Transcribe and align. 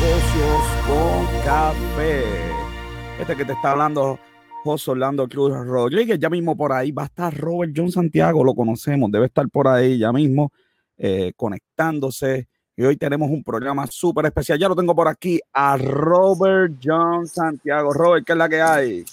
Negocios 0.00 0.62
con 0.86 1.26
café. 1.44 2.22
Este 3.20 3.36
que 3.36 3.44
te 3.44 3.52
está 3.52 3.72
hablando 3.72 4.18
José 4.64 4.90
Orlando 4.90 5.28
Cruz 5.28 5.52
Rodríguez, 5.66 6.18
ya 6.18 6.28
mismo 6.28 6.56
por 6.56 6.72
ahí 6.72 6.90
va 6.92 7.02
a 7.04 7.06
estar 7.06 7.34
Robert 7.36 7.72
John 7.74 7.90
Santiago, 7.90 8.42
lo 8.44 8.54
conocemos, 8.54 9.10
debe 9.10 9.26
estar 9.26 9.48
por 9.48 9.68
ahí 9.68 9.98
ya 9.98 10.12
mismo 10.12 10.50
eh, 10.98 11.32
conectándose. 11.36 12.48
Y 12.76 12.82
hoy 12.82 12.96
tenemos 12.96 13.30
un 13.30 13.44
programa 13.44 13.86
súper 13.86 14.26
especial. 14.26 14.58
Ya 14.58 14.68
lo 14.68 14.74
tengo 14.74 14.94
por 14.96 15.06
aquí 15.06 15.40
a 15.52 15.76
Robert 15.76 16.72
John 16.82 17.26
Santiago. 17.28 17.92
Robert, 17.92 18.26
¿qué 18.26 18.32
es 18.32 18.38
la 18.38 18.48
que 18.48 18.60
hay? 18.60 19.04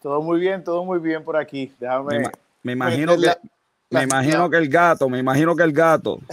Todo 0.00 0.22
muy 0.22 0.38
bien, 0.38 0.62
todo 0.62 0.84
muy 0.84 1.00
bien 1.00 1.24
por 1.24 1.36
aquí. 1.36 1.72
Déjame. 1.80 2.18
Me, 2.20 2.30
me 2.62 2.72
imagino 2.72 3.16
que, 3.16 3.26
la- 3.26 3.38
me 3.90 3.98
la- 3.98 4.02
imagino 4.04 4.48
que 4.48 4.56
el 4.58 4.68
gato, 4.68 5.08
me 5.08 5.18
imagino 5.18 5.56
que 5.56 5.64
el 5.64 5.72
gato 5.72 6.20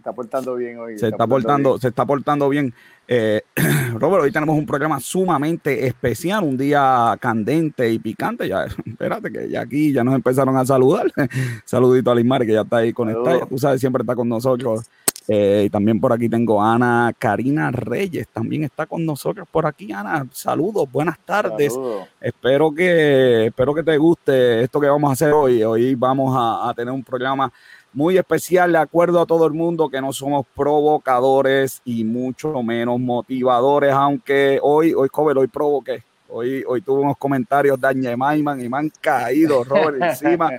está 0.00 0.12
portando 0.12 0.54
bien 0.56 0.78
hoy. 0.78 0.98
se 0.98 1.08
está 1.08 1.26
portando, 1.26 1.78
se 1.78 1.88
está 1.88 2.04
portando 2.04 2.48
bien. 2.48 2.72
Eh, 3.06 3.42
Robert, 3.94 4.24
hoy 4.24 4.32
tenemos 4.32 4.56
un 4.56 4.66
programa 4.66 4.98
sumamente 4.98 5.86
especial, 5.86 6.44
un 6.44 6.56
día 6.56 7.16
candente 7.20 7.90
y 7.90 7.98
picante. 7.98 8.48
Ya, 8.48 8.64
espérate 8.84 9.30
que 9.30 9.48
ya 9.48 9.60
aquí 9.60 9.92
ya 9.92 10.02
nos 10.02 10.14
empezaron 10.14 10.56
a 10.56 10.64
saludar. 10.64 11.12
Saludito 11.64 12.10
a 12.10 12.14
Lismar 12.14 12.46
que 12.46 12.52
ya 12.52 12.62
está 12.62 12.78
ahí 12.78 12.92
conectada. 12.92 13.46
Tú 13.46 13.58
sabes, 13.58 13.80
siempre 13.80 14.02
está 14.02 14.14
con 14.14 14.28
nosotros. 14.28 14.88
Eh, 15.28 15.64
y 15.66 15.70
también 15.70 16.00
por 16.00 16.12
aquí 16.12 16.28
tengo 16.28 16.60
a 16.60 16.74
Ana 16.74 17.12
Karina 17.16 17.70
Reyes, 17.70 18.26
también 18.28 18.64
está 18.64 18.86
con 18.86 19.04
nosotros 19.04 19.46
por 19.48 19.66
aquí. 19.66 19.92
Ana, 19.92 20.26
saludos, 20.32 20.90
buenas 20.90 21.18
tardes. 21.20 21.72
Saludos. 21.72 22.08
Espero 22.20 22.74
que, 22.74 23.46
espero 23.46 23.74
que 23.74 23.82
te 23.82 23.96
guste 23.98 24.62
esto 24.62 24.80
que 24.80 24.88
vamos 24.88 25.10
a 25.10 25.12
hacer 25.12 25.32
hoy. 25.32 25.62
Hoy 25.62 25.94
vamos 25.94 26.34
a, 26.36 26.70
a 26.70 26.74
tener 26.74 26.92
un 26.92 27.04
programa 27.04 27.52
muy 27.92 28.16
especial, 28.16 28.72
de 28.72 28.78
acuerdo 28.78 29.20
a 29.20 29.26
todo 29.26 29.46
el 29.46 29.52
mundo, 29.52 29.88
que 29.88 30.00
no 30.00 30.12
somos 30.12 30.46
provocadores 30.54 31.80
y 31.84 32.04
mucho 32.04 32.62
menos 32.62 33.00
motivadores, 33.00 33.92
aunque 33.92 34.58
hoy, 34.62 34.94
hoy, 34.94 35.08
Cover, 35.08 35.38
hoy 35.38 35.48
provoqué. 35.48 36.02
Hoy, 36.28 36.62
hoy 36.66 36.80
tuve 36.80 37.02
unos 37.02 37.16
comentarios 37.16 37.78
de 37.80 38.16
Maiman 38.16 38.60
y 38.60 38.68
me 38.68 38.78
han 38.78 38.92
caído, 39.00 39.64
Robert, 39.64 40.00
encima, 40.00 40.50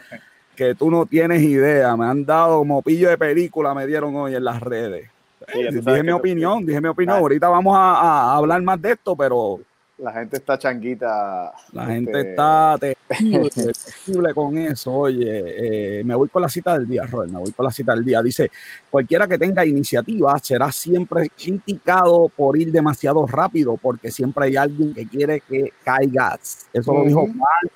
que 0.53 0.75
tú 0.75 0.91
no 0.91 1.05
tienes 1.05 1.41
idea. 1.41 1.95
Me 1.95 2.05
han 2.05 2.25
dado 2.25 2.59
como 2.59 2.81
pillo 2.81 3.09
de 3.09 3.17
película, 3.17 3.73
me 3.73 3.87
dieron 3.87 4.13
hoy 4.17 4.35
en 4.35 4.43
las 4.43 4.59
redes. 4.61 5.09
Sí, 5.53 5.63
dije 5.63 6.03
mi 6.03 6.11
opinión, 6.11 6.65
dije 6.65 6.81
mi 6.81 6.89
opinión. 6.89 7.15
Ah. 7.15 7.19
Ahorita 7.19 7.47
vamos 7.47 7.75
a, 7.75 7.93
a 7.93 8.35
hablar 8.35 8.61
más 8.61 8.81
de 8.81 8.91
esto, 8.91 9.15
pero 9.15 9.59
La 10.01 10.11
gente 10.13 10.37
está 10.37 10.57
changuita. 10.57 11.51
la 11.73 11.81
este, 11.83 11.93
gente 11.93 12.19
está 12.31 12.75
terrible, 12.79 14.33
con 14.33 14.57
eso. 14.57 14.91
Oye, 14.93 15.99
eh, 15.99 16.03
me 16.03 16.15
voy 16.15 16.27
con 16.27 16.41
la 16.41 16.49
cita 16.49 16.73
del 16.77 16.87
día, 16.87 17.03
Robert, 17.05 17.31
me 17.31 17.37
voy 17.39 17.51
con 17.51 17.63
la 17.65 17.71
cita 17.71 17.93
del 17.93 18.03
día. 18.03 18.21
Dice, 18.23 18.49
cualquiera 18.89 19.27
que 19.27 19.37
tenga 19.37 19.63
iniciativa 19.63 20.37
será 20.39 20.71
siempre 20.71 21.29
criticado 21.29 22.29
por 22.29 22.57
ir 22.57 22.71
demasiado 22.71 23.27
rápido, 23.27 23.77
porque 23.77 24.09
siempre 24.09 24.45
hay 24.45 24.55
alguien 24.55 24.91
que 24.93 25.07
quiere 25.07 25.41
que 25.41 25.71
caigas. 25.83 26.67
Eso 26.73 26.93
lo 26.93 27.03
dijo. 27.05 27.27
Mark 27.27 27.71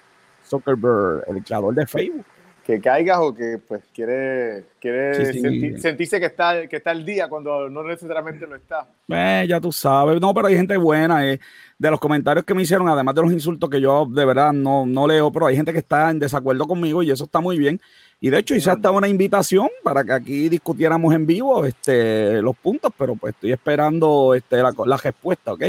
Zuckerberg, 0.47 1.23
el 1.27 1.43
creador 1.43 1.75
de 1.75 1.85
Facebook. 1.85 2.25
Que 2.63 2.81
caigas 2.81 3.19
o 3.19 3.31
que 3.31 3.59
pues 3.67 3.83
quiere, 3.93 4.65
quiere 4.81 5.13
Sí, 5.13 5.33
sí. 5.33 5.41
senti- 5.41 5.77
sentirse 5.77 6.19
que 6.19 6.25
está, 6.25 6.65
que 6.67 6.77
está 6.77 6.89
al 6.89 7.05
día 7.05 7.27
cuando 7.29 7.69
no 7.69 7.83
necesariamente 7.83 8.47
lo 8.47 8.55
está. 8.55 8.87
Eh, 9.07 9.45
ya 9.47 9.61
tú 9.61 9.71
sabes, 9.71 10.19
no, 10.19 10.33
pero 10.33 10.47
hay 10.47 10.55
gente 10.55 10.75
buena. 10.75 11.27
eh. 11.31 11.39
De 11.77 11.91
los 11.91 11.99
comentarios 11.99 12.45
que 12.45 12.53
me 12.53 12.61
hicieron, 12.61 12.87
además 12.87 13.15
de 13.15 13.21
los 13.21 13.33
insultos 13.33 13.69
que 13.69 13.81
yo 13.81 14.05
de 14.09 14.23
verdad 14.23 14.53
no, 14.53 14.85
no 14.85 15.07
leo, 15.07 15.29
pero 15.31 15.47
hay 15.47 15.57
gente 15.57 15.73
que 15.73 15.79
está 15.79 16.09
en 16.09 16.19
desacuerdo 16.19 16.65
conmigo 16.65 17.03
y 17.03 17.11
eso 17.11 17.25
está 17.25 17.41
muy 17.41 17.57
bien. 17.57 17.81
Y 18.21 18.29
de 18.29 18.39
hecho 18.39 18.55
hice 18.55 18.71
hasta 18.71 18.91
una 18.91 19.09
invitación 19.09 19.67
para 19.83 20.03
que 20.03 20.13
aquí 20.13 20.47
discutiéramos 20.47 21.13
en 21.13 21.25
vivo 21.25 21.65
este, 21.65 22.41
los 22.41 22.55
puntos, 22.55 22.93
pero 22.97 23.15
pues 23.15 23.33
estoy 23.33 23.51
esperando 23.51 24.33
este, 24.33 24.57
la, 24.61 24.73
la 24.85 24.97
respuesta, 24.97 25.51
¿ok? 25.51 25.63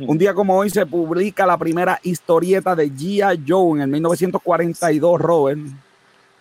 Un 0.00 0.16
día 0.16 0.32
como 0.32 0.56
hoy 0.56 0.70
se 0.70 0.86
publica 0.86 1.44
la 1.44 1.58
primera 1.58 1.98
historieta 2.04 2.76
de 2.76 2.88
G.I. 2.88 3.42
Joe 3.46 3.78
en 3.78 3.82
el 3.82 3.88
1942, 3.88 5.20
Robert. 5.20 5.58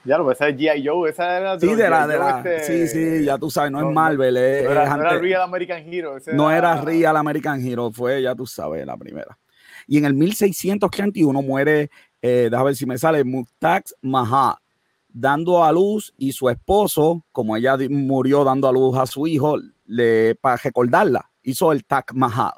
Ya 0.07 0.17
lo 0.17 0.31
esa 0.31 0.47
es 0.47 0.55
G.I. 0.55 0.87
Joe, 0.87 1.09
esa 1.09 1.37
era 1.37 1.59
Sí, 1.59 1.67
de 1.75 1.89
la, 1.89 2.07
de 2.07 2.17
la, 2.17 2.37
este, 2.37 2.87
sí, 2.87 2.87
sí, 3.19 3.25
ya 3.25 3.37
tú 3.37 3.51
sabes, 3.51 3.71
no, 3.71 3.81
no, 3.81 3.89
es 3.89 3.93
Marvel, 3.95 4.37
es, 4.37 4.63
No 4.63 4.71
era, 4.71 4.83
es 4.83 4.89
no 4.89 4.95
era 5.01 5.09
antes- 5.09 5.21
Real 5.21 5.41
American 5.41 5.93
Hero. 5.93 6.17
no 6.33 6.51
era 6.51 6.81
Real 6.81 7.17
American 7.17 7.65
Hero, 7.67 7.91
fue, 7.91 8.21
ya 8.21 8.33
tú 8.33 8.45
sabes, 8.47 8.85
la 8.85 8.95
primera. 8.95 9.37
Y 9.85 9.97
en 9.97 10.05
el 10.05 10.13
1631 10.13 11.41
muere, 11.41 11.89
eh, 12.21 12.47
déjame 12.49 12.65
ver 12.67 12.75
si 12.75 12.85
me 12.85 12.97
sale, 12.97 13.23
Mutax 13.23 13.95
Mahal, 14.01 14.55
dando 15.09 15.63
a 15.63 15.71
luz 15.71 16.13
y 16.17 16.31
su 16.31 16.49
esposo, 16.49 17.25
como 17.31 17.55
ella 17.57 17.75
murió 17.89 18.43
dando 18.43 18.67
a 18.67 18.71
luz 18.71 18.97
a 18.97 19.05
su 19.05 19.27
hijo, 19.27 19.57
le, 19.85 20.35
para 20.35 20.57
recordarla, 20.57 21.29
hizo 21.43 21.71
el 21.71 21.83
Taj 21.85 22.05
Mahal. 22.13 22.53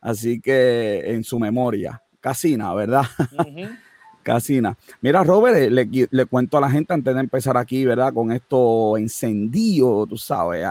Así 0.00 0.40
que 0.40 1.02
en 1.12 1.24
su 1.24 1.38
memoria, 1.38 2.02
Casina, 2.20 2.74
¿verdad? 2.74 3.04
Ujú. 4.24 4.34
Casina. 4.34 4.76
Mira, 5.00 5.22
Robert, 5.22 5.56
eh, 5.56 6.08
le, 6.10 6.26
cuento 6.26 6.58
a 6.58 6.60
la 6.60 6.70
gente 6.70 6.92
antes 6.92 7.14
de 7.14 7.20
empezar 7.20 7.56
aquí, 7.56 7.84
¿verdad? 7.84 8.12
Con 8.12 8.32
esto 8.32 8.96
encendido, 8.96 10.06
tú 10.06 10.16
sabes. 10.16 10.66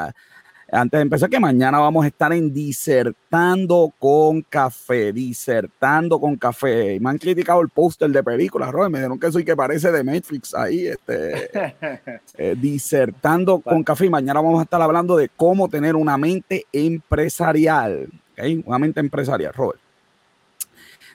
Antes 0.76 0.98
de 0.98 1.02
empezar, 1.04 1.30
que 1.30 1.40
mañana 1.40 1.78
vamos 1.78 2.04
a 2.04 2.08
estar 2.08 2.34
en 2.34 2.52
Disertando 2.52 3.94
con 4.00 4.42
Café, 4.42 5.14
Disertando 5.14 6.20
con 6.20 6.36
Café. 6.36 6.96
Y 6.96 7.00
me 7.00 7.12
han 7.12 7.20
criticado 7.20 7.62
el 7.62 7.70
póster 7.70 8.10
de 8.10 8.24
películas, 8.24 8.72
Robert, 8.72 8.92
me 8.92 8.98
dijeron 8.98 9.20
que 9.20 9.32
soy 9.32 9.46
que 9.46 9.56
parece 9.56 9.92
de 9.92 10.04
Netflix 10.04 10.56
ahí, 10.56 10.88
este, 10.88 11.52
eh, 12.38 12.56
Disertando 12.60 13.60
con 13.60 13.84
Café. 13.84 14.08
Y 14.08 14.10
mañana 14.10 14.42
vamos 14.42 14.62
a 14.62 14.64
estar 14.64 14.82
hablando 14.82 15.16
de 15.16 15.30
cómo 15.30 15.70
tener 15.70 15.96
una 15.96 16.18
mente 16.18 16.66
empresarial, 16.74 18.10
¿ok? 18.32 18.66
Una 18.66 18.80
mente 18.80 19.00
empresarial, 19.00 19.54
Robert. 19.54 19.80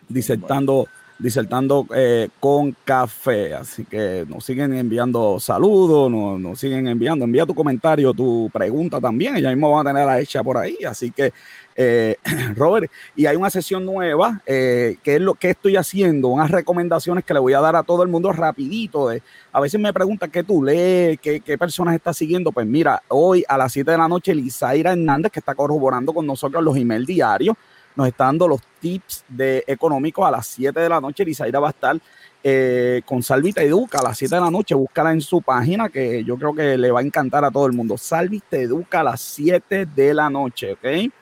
Disertando 0.08 0.86
disertando 1.18 1.86
eh, 1.94 2.28
con 2.38 2.76
café. 2.84 3.54
Así 3.54 3.84
que 3.84 4.24
nos 4.28 4.44
siguen 4.44 4.72
enviando 4.74 5.40
saludos, 5.40 6.10
nos, 6.10 6.40
nos 6.40 6.58
siguen 6.58 6.86
enviando. 6.86 7.24
Envía 7.24 7.44
tu 7.44 7.54
comentario, 7.54 8.12
tu 8.14 8.48
pregunta 8.52 9.00
también. 9.00 9.36
Ella 9.36 9.50
mismo 9.50 9.70
va 9.70 9.80
a 9.80 9.84
tener 9.84 10.06
la 10.06 10.20
hecha 10.20 10.42
por 10.42 10.56
ahí. 10.56 10.78
Así 10.86 11.10
que, 11.10 11.32
eh, 11.74 12.16
Robert, 12.56 12.90
y 13.16 13.26
hay 13.26 13.36
una 13.36 13.50
sesión 13.50 13.84
nueva 13.84 14.40
eh, 14.46 14.96
que 15.02 15.16
es 15.16 15.20
lo 15.20 15.34
que 15.34 15.50
estoy 15.50 15.76
haciendo, 15.76 16.28
unas 16.28 16.50
recomendaciones 16.50 17.24
que 17.24 17.34
le 17.34 17.40
voy 17.40 17.54
a 17.54 17.60
dar 17.60 17.74
a 17.76 17.82
todo 17.82 18.02
el 18.02 18.08
mundo 18.08 18.32
rapidito. 18.32 19.10
A 19.52 19.60
veces 19.60 19.80
me 19.80 19.92
preguntan 19.92 20.30
qué 20.30 20.44
tú 20.44 20.62
lees, 20.62 21.18
qué, 21.20 21.40
qué 21.40 21.58
personas 21.58 21.94
estás 21.94 22.16
siguiendo. 22.16 22.52
Pues 22.52 22.66
mira, 22.66 23.02
hoy 23.08 23.44
a 23.48 23.58
las 23.58 23.72
7 23.72 23.90
de 23.90 23.98
la 23.98 24.08
noche, 24.08 24.34
Lizaira 24.34 24.92
Hernández, 24.92 25.32
que 25.32 25.40
está 25.40 25.54
corroborando 25.54 26.12
con 26.12 26.26
nosotros 26.26 26.62
los 26.62 26.76
emails 26.76 27.06
diarios, 27.06 27.56
nos 27.98 28.06
está 28.06 28.26
dando 28.26 28.46
los 28.46 28.60
tips 28.80 29.24
de 29.28 29.64
económicos 29.66 30.24
a 30.24 30.30
las 30.30 30.46
7 30.46 30.78
de 30.78 30.88
la 30.88 31.00
noche. 31.00 31.24
Lizaira 31.24 31.58
va 31.58 31.66
a 31.66 31.70
estar 31.70 31.98
eh, 32.44 33.02
con 33.04 33.24
Salvita 33.24 33.60
Educa 33.60 33.98
a 33.98 34.04
las 34.04 34.18
7 34.18 34.36
de 34.36 34.40
la 34.40 34.50
noche. 34.52 34.76
Búscala 34.76 35.12
en 35.12 35.20
su 35.20 35.42
página 35.42 35.88
que 35.88 36.22
yo 36.22 36.36
creo 36.36 36.54
que 36.54 36.78
le 36.78 36.92
va 36.92 37.00
a 37.00 37.02
encantar 37.02 37.44
a 37.44 37.50
todo 37.50 37.66
el 37.66 37.72
mundo. 37.72 37.98
Salvita 37.98 38.56
Educa 38.56 39.00
a 39.00 39.02
las 39.02 39.20
7 39.20 39.86
de 39.86 40.14
la 40.14 40.30
noche, 40.30 40.74
¿ok? 40.74 41.12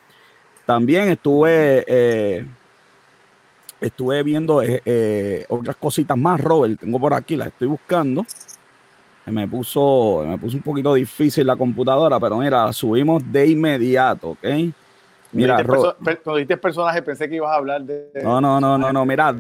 También 0.67 1.09
estuve, 1.09 1.83
eh, 1.87 2.47
estuve 3.81 4.23
viendo 4.23 4.63
eh, 4.63 5.47
otras 5.49 5.77
cositas 5.77 6.19
más, 6.19 6.39
Robert. 6.39 6.79
Tengo 6.79 7.01
por 7.01 7.15
aquí, 7.15 7.37
las 7.37 7.49
estoy 7.49 7.69
buscando. 7.69 8.27
Me 9.25 9.49
puso, 9.49 10.25
me 10.29 10.37
puso 10.37 10.59
un 10.59 10.63
poquito 10.63 10.93
difícil 10.93 11.47
la 11.47 11.57
computadora, 11.57 12.21
pero 12.21 12.37
mira, 12.37 12.71
subimos 12.75 13.23
de 13.33 13.47
inmediato, 13.47 14.31
¿ok? 14.31 14.45
Mira, 15.37 15.65
cuando 15.65 16.35
dijiste 16.35 16.57
personaje 16.57 17.03
pensé 17.03 17.29
que 17.29 17.37
ibas 17.37 17.51
a 17.51 17.57
hablar 17.57 17.83
de... 17.83 18.09
No, 18.23 18.41
no, 18.41 18.61
no, 18.61 18.79
no, 18.79 18.93
no, 18.93 19.07
mira, 19.07 19.35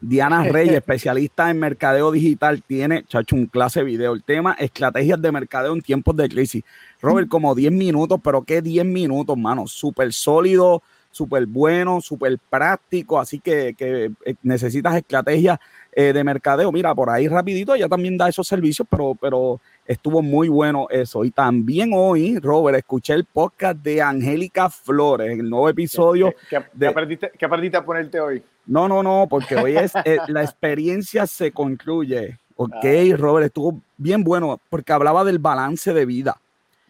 Diana 0.00 0.42
Reyes, 0.50 0.74
especialista 0.74 1.50
en 1.50 1.58
mercadeo 1.58 2.10
digital, 2.10 2.62
tiene, 2.62 3.04
chacho, 3.04 3.36
un 3.36 3.46
clase 3.46 3.80
de 3.80 3.86
video. 3.86 4.12
El 4.12 4.22
tema, 4.22 4.56
estrategias 4.58 5.20
de 5.20 5.32
mercadeo 5.32 5.72
en 5.72 5.80
tiempos 5.80 6.16
de 6.16 6.28
crisis. 6.28 6.64
Robert, 7.00 7.28
como 7.28 7.54
10 7.54 7.72
minutos, 7.72 8.20
pero 8.22 8.42
¿qué 8.42 8.62
10 8.62 8.84
minutos, 8.84 9.36
mano? 9.36 9.66
Súper 9.66 10.12
sólido, 10.12 10.82
súper 11.14 11.46
bueno, 11.46 12.00
súper 12.00 12.38
práctico, 12.50 13.20
así 13.20 13.38
que, 13.38 13.74
que, 13.74 14.10
eh, 14.24 14.34
necesitas 14.42 14.96
estrategias 14.96 15.58
eh, 15.92 16.12
de 16.12 16.24
mercadeo. 16.24 16.72
Mira, 16.72 16.94
por 16.94 17.08
ahí 17.08 17.28
rapidito, 17.28 17.74
ella 17.74 17.88
también 17.88 18.18
da 18.18 18.28
esos 18.28 18.48
servicios, 18.48 18.86
pero, 18.90 19.16
pero 19.20 19.60
estuvo 19.86 20.22
muy 20.22 20.48
bueno 20.48 20.86
eso. 20.90 21.24
Y 21.24 21.30
también 21.30 21.90
hoy, 21.94 22.38
Robert, 22.38 22.78
escuché 22.78 23.14
el 23.14 23.24
podcast 23.24 23.76
de 23.78 24.00
Angélica 24.02 24.70
Flores, 24.70 25.38
el 25.38 25.48
nuevo 25.48 25.68
episodio. 25.68 26.30
¿Qué, 26.48 26.56
qué- 26.58 26.64
de- 26.72 26.78
qué 26.78 26.86
aprendiste, 26.86 27.32
qué 27.38 27.44
aprendiste 27.46 27.76
a 27.76 27.84
ponerte 27.84 28.20
hoy? 28.20 28.42
No, 28.66 28.88
no, 28.88 29.02
no, 29.02 29.26
porque 29.28 29.56
hoy 29.56 29.76
es 29.76 29.92
eh, 30.04 30.18
la 30.28 30.42
experiencia 30.42 31.26
se 31.26 31.52
concluye. 31.52 32.38
Ok, 32.56 32.72
Ah. 32.84 33.16
Robert, 33.16 33.46
estuvo 33.46 33.80
bien 33.96 34.22
bueno 34.24 34.60
porque 34.70 34.92
hablaba 34.92 35.24
del 35.24 35.38
balance 35.38 35.92
de 35.92 36.06
vida. 36.06 36.36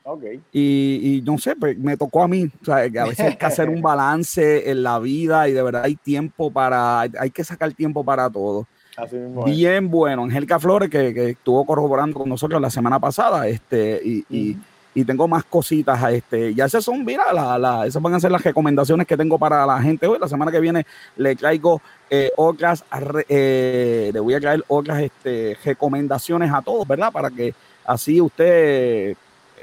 Ok. 0.06 0.22
Y, 0.52 1.00
y 1.02 1.22
no 1.22 1.38
sé, 1.38 1.56
pues 1.56 1.78
me 1.78 1.96
tocó 1.96 2.22
a 2.22 2.28
mí. 2.28 2.44
O 2.60 2.64
sea, 2.64 2.88
que 2.90 2.98
a 3.00 3.04
veces 3.06 3.20
hay 3.26 3.36
que 3.36 3.46
hacer 3.46 3.70
un 3.70 3.80
balance 3.82 4.70
en 4.70 4.82
la 4.82 4.98
vida 4.98 5.48
y 5.48 5.52
de 5.52 5.62
verdad 5.62 5.84
hay 5.84 5.96
tiempo 5.96 6.50
para, 6.50 7.00
hay 7.00 7.30
que 7.32 7.42
sacar 7.42 7.72
tiempo 7.72 8.04
para 8.04 8.28
todo. 8.28 8.66
Así 8.96 9.16
mismo. 9.16 9.46
es. 9.46 9.56
Bien 9.56 9.90
bueno. 9.90 10.24
Angélica 10.24 10.58
Flores, 10.58 10.88
que, 10.90 11.12
que 11.12 11.30
estuvo 11.30 11.64
corroborando 11.64 12.18
con 12.18 12.28
nosotros 12.28 12.60
la 12.60 12.70
semana 12.70 12.98
pasada, 12.98 13.48
este, 13.48 14.00
y, 14.04 14.24
y, 14.30 14.56
y 14.94 15.04
tengo 15.04 15.26
más 15.26 15.44
cositas. 15.44 16.12
Este, 16.12 16.54
ya 16.54 16.66
esas 16.66 16.84
son, 16.84 17.04
mira, 17.04 17.32
la, 17.32 17.86
esas 17.86 18.00
van 18.00 18.14
a 18.14 18.20
ser 18.20 18.30
las 18.30 18.44
recomendaciones 18.44 19.06
que 19.06 19.16
tengo 19.16 19.38
para 19.38 19.66
la 19.66 19.82
gente 19.82 20.06
hoy. 20.06 20.18
La 20.20 20.28
semana 20.28 20.52
que 20.52 20.60
viene 20.60 20.86
le 21.16 21.34
traigo 21.34 21.82
eh, 22.08 22.30
otras, 22.36 22.84
eh, 23.28 24.10
le 24.12 24.20
voy 24.20 24.34
a 24.34 24.40
traer 24.40 24.62
otras 24.68 25.02
este, 25.02 25.56
recomendaciones 25.64 26.52
a 26.52 26.62
todos, 26.62 26.86
¿verdad? 26.86 27.10
Para 27.10 27.30
que 27.30 27.52
así 27.84 28.20
usted, 28.20 29.16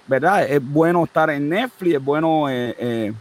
¿verdad? 0.07 0.43
Es 0.43 0.61
bueno 0.61 1.05
estar 1.05 1.29
en 1.29 1.47
Netflix, 1.47 1.95
es 1.95 2.03
bueno 2.03 2.49
eh, 2.49 3.13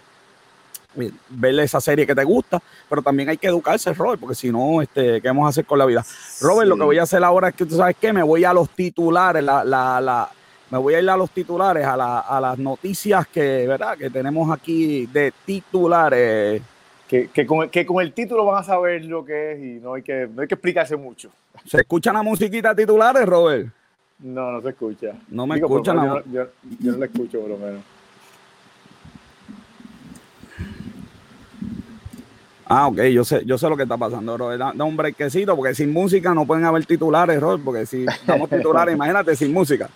ver 0.94 1.60
esa 1.60 1.80
serie 1.80 2.06
que 2.06 2.14
te 2.14 2.24
gusta, 2.24 2.60
pero 2.88 3.02
también 3.02 3.28
hay 3.28 3.36
que 3.36 3.46
educarse, 3.46 3.92
Robert, 3.92 4.20
porque 4.20 4.34
si 4.34 4.50
no, 4.50 4.82
este, 4.82 5.20
¿qué 5.20 5.28
vamos 5.28 5.46
a 5.46 5.48
hacer 5.50 5.64
con 5.64 5.78
la 5.78 5.86
vida? 5.86 6.04
Robert, 6.40 6.68
lo 6.68 6.76
que 6.76 6.82
voy 6.82 6.98
a 6.98 7.02
hacer 7.02 7.22
ahora 7.22 7.48
es 7.48 7.54
que 7.54 7.66
tú 7.66 7.76
sabes 7.76 7.96
que 7.96 8.12
me 8.12 8.22
voy 8.22 8.44
a 8.44 8.52
los 8.52 8.68
titulares, 8.70 9.42
la, 9.42 9.64
la, 9.64 10.00
la 10.00 10.30
me 10.70 10.78
voy 10.78 10.94
a 10.94 11.00
ir 11.00 11.10
a 11.10 11.16
los 11.16 11.30
titulares, 11.30 11.84
a, 11.84 11.96
la, 11.96 12.20
a 12.20 12.40
las 12.40 12.58
noticias 12.58 13.26
que, 13.26 13.66
¿verdad? 13.66 13.98
que 13.98 14.08
tenemos 14.08 14.50
aquí 14.50 15.06
de 15.06 15.32
titulares. 15.44 16.62
Que, 17.08 17.28
que, 17.28 17.44
con, 17.44 17.68
que, 17.68 17.84
con, 17.84 18.00
el 18.00 18.12
título 18.12 18.44
van 18.44 18.60
a 18.60 18.64
saber 18.64 19.04
lo 19.04 19.24
que 19.24 19.52
es 19.52 19.58
y 19.58 19.80
no 19.80 19.94
hay 19.94 20.02
que, 20.02 20.28
no 20.32 20.42
hay 20.42 20.48
que 20.48 20.54
explicarse 20.54 20.96
mucho. 20.96 21.30
¿Se 21.64 21.78
escucha 21.78 22.12
la 22.12 22.22
musiquita 22.22 22.74
titulares, 22.74 23.26
Robert? 23.26 23.68
No, 24.20 24.52
no 24.52 24.62
se 24.62 24.68
escucha. 24.68 25.14
No 25.28 25.46
me 25.46 25.56
escuchan. 25.56 25.96
Yo, 25.96 26.22
yo, 26.30 26.46
yo, 26.78 26.92
no 26.92 26.98
la 26.98 27.06
escucho, 27.06 27.40
por 27.40 27.50
lo 27.50 27.56
menos. 27.56 27.82
Ah, 32.72 32.86
ok, 32.86 33.00
yo 33.06 33.24
sé, 33.24 33.42
yo 33.44 33.58
sé 33.58 33.68
lo 33.68 33.76
que 33.76 33.82
está 33.82 33.96
pasando, 33.96 34.38
Robert. 34.38 34.60
Da, 34.76 34.84
un 34.84 34.96
brequecito, 34.96 35.56
porque 35.56 35.74
sin 35.74 35.92
música 35.92 36.32
no 36.32 36.46
pueden 36.46 36.64
haber 36.64 36.86
titulares, 36.86 37.40
Robert, 37.40 37.64
porque 37.64 37.84
si 37.84 38.06
damos 38.24 38.48
titulares, 38.48 38.94
imagínate 38.96 39.34
sin 39.34 39.52
música. 39.52 39.90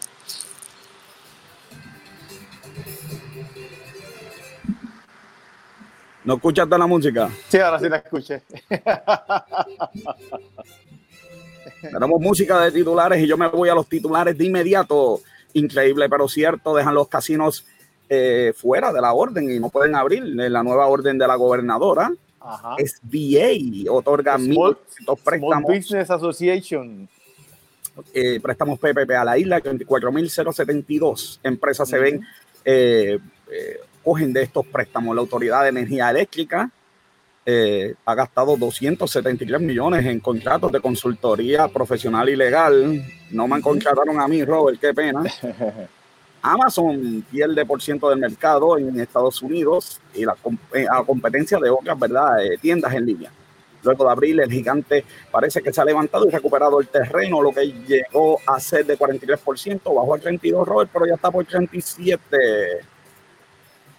¿No 6.24 6.34
escuchaste 6.34 6.76
la 6.76 6.88
música? 6.88 7.30
Sí, 7.48 7.58
ahora 7.58 7.78
sí 7.78 7.88
la 7.88 7.98
escuché. 7.98 8.42
Tenemos 11.80 12.20
música 12.20 12.60
de 12.60 12.72
titulares 12.72 13.22
y 13.22 13.28
yo 13.28 13.36
me 13.36 13.46
voy 13.46 13.68
a 13.68 13.74
los 13.76 13.88
titulares 13.88 14.36
de 14.36 14.46
inmediato. 14.46 15.20
Increíble, 15.52 16.08
pero 16.08 16.26
cierto, 16.26 16.74
dejan 16.74 16.96
los 16.96 17.06
casinos 17.06 17.64
eh, 18.08 18.52
fuera 18.56 18.92
de 18.92 19.00
la 19.00 19.12
orden 19.12 19.48
y 19.48 19.60
no 19.60 19.68
pueden 19.68 19.94
abrir. 19.94 20.24
La 20.24 20.64
nueva 20.64 20.88
orden 20.88 21.18
de 21.18 21.28
la 21.28 21.36
gobernadora. 21.36 22.10
Ajá. 22.44 22.76
SBA 22.78 23.90
otorga 23.90 24.38
Small, 24.38 24.76
préstamos. 25.24 25.64
Small 25.64 25.76
Business 25.76 26.10
Association. 26.10 27.08
Eh, 28.12 28.40
préstamos 28.40 28.78
PPP 28.78 29.10
a 29.12 29.24
la 29.24 29.38
isla, 29.38 29.62
24.072 29.62 31.38
empresas 31.42 31.88
se 31.88 31.98
ven 31.98 32.20
eh, 32.64 33.18
eh, 33.50 33.80
cogen 34.02 34.32
de 34.32 34.42
estos 34.42 34.66
préstamos. 34.66 35.14
La 35.14 35.22
Autoridad 35.22 35.62
de 35.62 35.68
Energía 35.68 36.10
Eléctrica 36.10 36.70
eh, 37.46 37.94
ha 38.04 38.14
gastado 38.14 38.56
273 38.56 39.60
millones 39.60 40.04
en 40.06 40.20
contratos 40.20 40.72
de 40.72 40.80
consultoría 40.80 41.68
profesional 41.68 42.28
y 42.28 42.36
legal. 42.36 43.04
No 43.30 43.46
me 43.48 43.60
contrataron 43.60 44.20
a 44.20 44.28
mí, 44.28 44.44
Robert, 44.44 44.80
qué 44.80 44.92
pena. 44.92 45.22
Amazon 46.44 47.24
pierde 47.30 47.64
por 47.64 47.80
ciento 47.80 48.10
del 48.10 48.18
mercado 48.18 48.76
en 48.76 49.00
Estados 49.00 49.40
Unidos 49.40 49.98
y 50.14 50.26
la, 50.26 50.36
eh, 50.74 50.84
a 50.90 51.02
competencia 51.02 51.58
de 51.58 51.70
otras 51.70 51.98
¿verdad? 51.98 52.44
Eh, 52.44 52.58
tiendas 52.60 52.92
en 52.92 53.06
línea. 53.06 53.32
Luego 53.82 54.04
de 54.04 54.10
abril, 54.10 54.40
el 54.40 54.52
gigante 54.52 55.04
parece 55.30 55.62
que 55.62 55.72
se 55.72 55.80
ha 55.80 55.84
levantado 55.86 56.26
y 56.26 56.30
recuperado 56.30 56.80
el 56.80 56.88
terreno, 56.88 57.42
lo 57.42 57.50
que 57.50 57.66
llegó 57.66 58.38
a 58.46 58.60
ser 58.60 58.84
de 58.84 58.98
43%, 58.98 59.94
bajó 59.94 60.14
al 60.14 60.20
32, 60.20 60.68
Robert, 60.68 60.90
pero 60.92 61.06
ya 61.06 61.14
está 61.14 61.30
por 61.30 61.46
37 61.46 62.36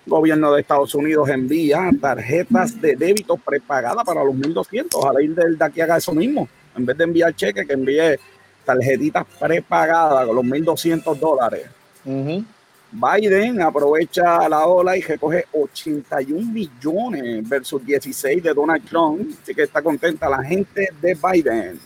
gobierno 0.06 0.54
de 0.54 0.62
Estados 0.62 0.94
Unidos 0.94 1.28
envía 1.30 1.90
tarjetas 2.00 2.80
de 2.80 2.96
débito 2.96 3.38
prepagadas 3.38 4.04
para 4.06 4.24
los 4.24 4.36
1.200. 4.36 5.18
A 5.18 5.22
ir 5.22 5.34
del 5.34 5.58
de 5.58 5.66
aquí 5.66 5.82
haga 5.82 5.98
eso 5.98 6.14
mismo. 6.14 6.48
En 6.78 6.86
vez 6.86 6.96
de 6.96 7.06
enviar 7.06 7.36
cheques, 7.36 7.66
que 7.66 7.74
envíe 7.74 8.20
tarjetitas 8.64 9.26
prepagadas 9.40 10.28
con 10.28 10.36
los 10.36 10.46
1.200 10.46 11.16
dólares. 11.18 11.75
Biden 12.06 13.62
aprovecha 13.62 14.48
la 14.48 14.66
ola 14.66 14.96
y 14.96 15.02
recoge 15.02 15.46
81 15.52 16.52
millones 16.52 17.48
versus 17.48 17.86
16 17.86 18.44
de 18.44 18.54
Donald 18.54 18.88
Trump. 18.88 19.36
Así 19.42 19.54
que 19.54 19.64
está 19.64 19.82
contenta 19.82 20.30
la 20.30 20.44
gente 20.44 20.90
de 21.02 21.16
Biden. 21.16 21.80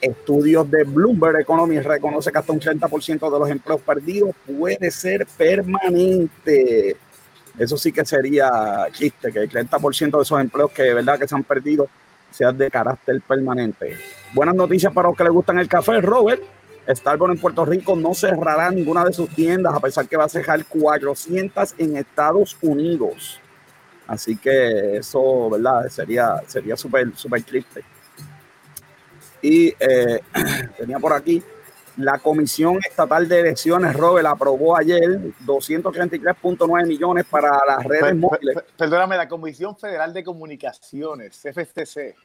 Estudios 0.00 0.68
de 0.70 0.82
Bloomberg 0.84 1.40
Economy 1.40 1.78
reconoce 1.78 2.32
que 2.32 2.38
hasta 2.38 2.52
un 2.52 2.60
30% 2.60 3.30
de 3.30 3.38
los 3.38 3.50
empleos 3.50 3.82
perdidos 3.82 4.34
puede 4.46 4.90
ser 4.90 5.26
permanente. 5.36 6.96
Eso 7.58 7.76
sí 7.76 7.92
que 7.92 8.04
sería 8.06 8.88
chiste, 8.92 9.30
que 9.30 9.40
el 9.40 9.50
30% 9.50 10.16
de 10.16 10.22
esos 10.22 10.40
empleos 10.40 10.70
que 10.72 10.94
verdad 10.94 11.18
que 11.18 11.28
se 11.28 11.34
han 11.34 11.44
perdido 11.44 11.88
sean 12.30 12.56
de 12.56 12.70
carácter 12.70 13.20
permanente. 13.20 13.96
Buenas 14.32 14.54
noticias 14.54 14.92
para 14.92 15.08
los 15.08 15.16
que 15.16 15.24
les 15.24 15.32
gustan 15.32 15.58
el 15.58 15.68
café, 15.68 16.00
Robert. 16.00 16.42
Starbucks 16.88 17.32
en 17.32 17.40
Puerto 17.40 17.64
Rico 17.64 17.96
no 17.96 18.14
cerrará 18.14 18.70
ninguna 18.70 19.04
de 19.04 19.12
sus 19.12 19.28
tiendas, 19.30 19.74
a 19.74 19.80
pesar 19.80 20.08
que 20.08 20.16
va 20.16 20.24
a 20.24 20.28
cerrar 20.28 20.64
400 20.64 21.74
en 21.78 21.96
Estados 21.96 22.56
Unidos. 22.62 23.40
Así 24.06 24.36
que 24.36 24.96
eso, 24.96 25.50
¿verdad? 25.50 25.88
Sería 25.88 26.42
sería 26.46 26.76
súper, 26.76 27.16
súper 27.16 27.42
triste. 27.42 27.84
Y 29.42 29.68
eh, 29.78 30.20
tenía 30.76 30.98
por 30.98 31.12
aquí 31.12 31.42
la 31.96 32.18
Comisión 32.18 32.78
Estatal 32.88 33.28
de 33.28 33.40
Elecciones, 33.40 33.94
Robert, 33.94 34.26
aprobó 34.26 34.76
ayer 34.76 35.20
233.9 35.44 36.86
millones 36.86 37.24
para 37.26 37.60
las 37.66 37.84
redes 37.84 38.16
móviles. 38.16 38.56
Perdóname, 38.76 39.16
la 39.16 39.28
Comisión 39.28 39.76
Federal 39.76 40.12
de 40.12 40.24
Comunicaciones, 40.24 41.40
FCC. 41.44 42.16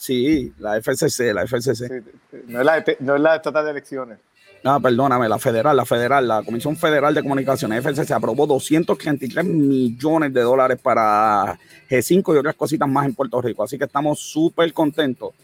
Sí, 0.00 0.52
la 0.58 0.80
FCC, 0.80 1.32
la 1.34 1.46
FCC. 1.46 2.02
no, 2.46 2.60
es 2.60 2.64
la, 2.64 2.82
no 3.00 3.16
es 3.16 3.20
la 3.20 3.36
Estatal 3.36 3.66
de 3.66 3.72
Elecciones. 3.72 4.18
No, 4.64 4.80
perdóname, 4.80 5.28
la 5.28 5.38
federal, 5.38 5.76
la 5.76 5.84
federal, 5.84 6.26
la 6.26 6.42
Comisión 6.42 6.74
Federal 6.74 7.14
de 7.14 7.20
Comunicaciones, 7.20 7.84
FCC, 7.84 8.12
aprobó 8.12 8.46
233 8.46 9.44
millones 9.44 10.32
de 10.32 10.40
dólares 10.40 10.78
para 10.82 11.58
G5 11.90 12.34
y 12.34 12.38
otras 12.38 12.54
cositas 12.54 12.88
más 12.88 13.04
en 13.04 13.14
Puerto 13.14 13.42
Rico. 13.42 13.62
Así 13.62 13.76
que 13.76 13.84
estamos 13.84 14.20
súper 14.20 14.72
contentos 14.72 15.34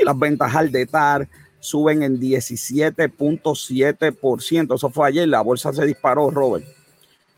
y 0.00 0.04
las 0.04 0.18
ventas 0.18 0.56
al 0.56 0.72
detar 0.72 1.28
suben 1.60 2.02
en 2.02 2.18
17.7%. 2.18 4.74
Eso 4.74 4.90
fue 4.90 5.06
ayer, 5.06 5.28
la 5.28 5.40
bolsa 5.40 5.72
se 5.72 5.86
disparó, 5.86 6.30
Robert. 6.30 6.64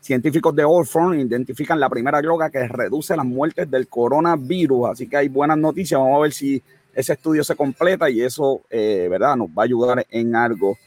Científicos 0.03 0.53
de 0.53 0.63
Allfront 0.63 1.17
identifican 1.17 1.79
la 1.79 1.87
primera 1.87 2.21
droga 2.21 2.49
que 2.49 2.67
reduce 2.67 3.15
las 3.15 3.25
muertes 3.25 3.71
del 3.71 3.87
coronavirus, 3.87 4.89
así 4.89 5.07
que 5.07 5.15
hay 5.15 5.29
buenas 5.29 5.57
noticias. 5.57 5.97
Vamos 5.97 6.17
a 6.17 6.21
ver 6.23 6.33
si 6.33 6.61
ese 6.93 7.13
estudio 7.13 7.41
se 7.41 7.55
completa 7.55 8.09
y 8.09 8.21
eso, 8.21 8.63
eh, 8.69 9.07
¿verdad? 9.09 9.37
Nos 9.37 9.47
va 9.47 9.61
a 9.61 9.63
ayudar 9.63 10.05
en 10.09 10.35
algo. 10.35 10.77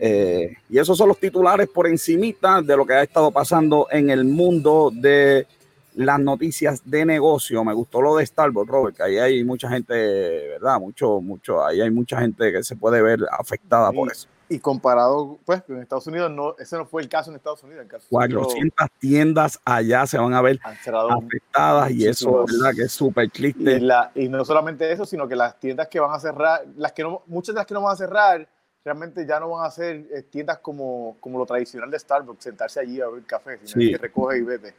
Eh, 0.00 0.56
y 0.68 0.78
esos 0.78 0.98
son 0.98 1.06
los 1.06 1.20
titulares 1.20 1.68
por 1.68 1.86
encimita 1.86 2.60
de 2.60 2.76
lo 2.76 2.84
que 2.84 2.94
ha 2.94 3.04
estado 3.04 3.30
pasando 3.30 3.86
en 3.88 4.10
el 4.10 4.24
mundo 4.24 4.90
de 4.92 5.46
las 5.94 6.18
noticias 6.18 6.82
de 6.84 7.04
negocio. 7.04 7.62
Me 7.62 7.72
gustó 7.72 8.02
lo 8.02 8.16
de 8.16 8.26
Starbucks, 8.26 8.68
Robert, 8.68 8.96
que 8.96 9.04
ahí 9.04 9.18
hay 9.18 9.44
mucha 9.44 9.68
gente, 9.68 9.94
¿verdad? 9.94 10.80
Mucho, 10.80 11.20
mucho, 11.20 11.64
ahí 11.64 11.80
hay 11.80 11.90
mucha 11.92 12.20
gente 12.20 12.50
que 12.50 12.64
se 12.64 12.74
puede 12.74 13.00
ver 13.00 13.20
afectada 13.30 13.92
por 13.92 14.10
eso. 14.10 14.26
Y 14.48 14.60
comparado, 14.60 15.38
pues, 15.44 15.62
en 15.68 15.82
Estados 15.82 16.06
Unidos, 16.06 16.30
no, 16.30 16.54
ese 16.58 16.76
no 16.76 16.86
fue 16.86 17.02
el 17.02 17.08
caso 17.08 17.30
en 17.30 17.36
Estados 17.36 17.62
Unidos. 17.64 17.82
El 17.82 17.88
caso 17.88 18.06
400 18.08 18.88
tiendas 19.00 19.60
allá 19.64 20.06
se 20.06 20.18
van 20.18 20.34
a 20.34 20.40
ver 20.40 20.60
afectadas 20.62 21.90
y 21.90 22.06
eso, 22.06 22.44
¿verdad? 22.46 22.72
Que 22.76 22.82
es 22.82 22.92
súper 22.92 23.28
triste. 23.30 23.80
Y, 24.14 24.24
y 24.24 24.28
no 24.28 24.44
solamente 24.44 24.90
eso, 24.92 25.04
sino 25.04 25.26
que 25.26 25.34
las 25.34 25.58
tiendas 25.58 25.88
que 25.88 25.98
van 25.98 26.12
a 26.12 26.20
cerrar, 26.20 26.64
las 26.76 26.92
que 26.92 27.02
no, 27.02 27.22
muchas 27.26 27.54
de 27.54 27.60
las 27.60 27.66
que 27.66 27.74
no 27.74 27.82
van 27.82 27.94
a 27.94 27.96
cerrar, 27.96 28.48
realmente 28.86 29.26
ya 29.26 29.40
no 29.40 29.50
van 29.50 29.66
a 29.66 29.70
ser 29.70 30.06
eh, 30.14 30.22
tiendas 30.30 30.58
como, 30.58 31.16
como 31.18 31.40
lo 31.40 31.44
tradicional 31.44 31.90
de 31.90 31.98
Starbucks, 31.98 32.44
sentarse 32.44 32.78
allí 32.78 33.00
a 33.00 33.08
beber 33.08 33.24
café, 33.24 33.58
sino 33.64 33.90
que 33.90 33.98
recoge 33.98 34.38
y 34.38 34.42
vete. 34.42 34.74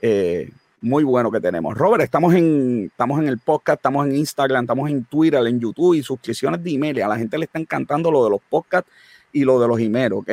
eh, 0.00 0.50
muy 0.84 1.02
bueno 1.02 1.30
que 1.30 1.40
tenemos. 1.40 1.76
Robert, 1.76 2.04
estamos 2.04 2.34
en, 2.34 2.88
estamos 2.90 3.18
en 3.18 3.26
el 3.26 3.38
podcast, 3.38 3.78
estamos 3.78 4.06
en 4.06 4.16
Instagram, 4.16 4.64
estamos 4.64 4.90
en 4.90 5.04
Twitter, 5.04 5.44
en 5.46 5.58
YouTube 5.58 5.94
y 5.94 6.02
suscripciones 6.02 6.62
de 6.62 6.72
email. 6.72 7.00
A 7.02 7.08
la 7.08 7.16
gente 7.16 7.38
le 7.38 7.46
está 7.46 7.58
encantando 7.58 8.10
lo 8.10 8.22
de 8.22 8.30
los 8.30 8.40
podcasts 8.50 8.90
y 9.32 9.44
lo 9.44 9.58
de 9.58 9.66
los 9.66 9.80
emails, 9.80 10.12
¿ok? 10.12 10.30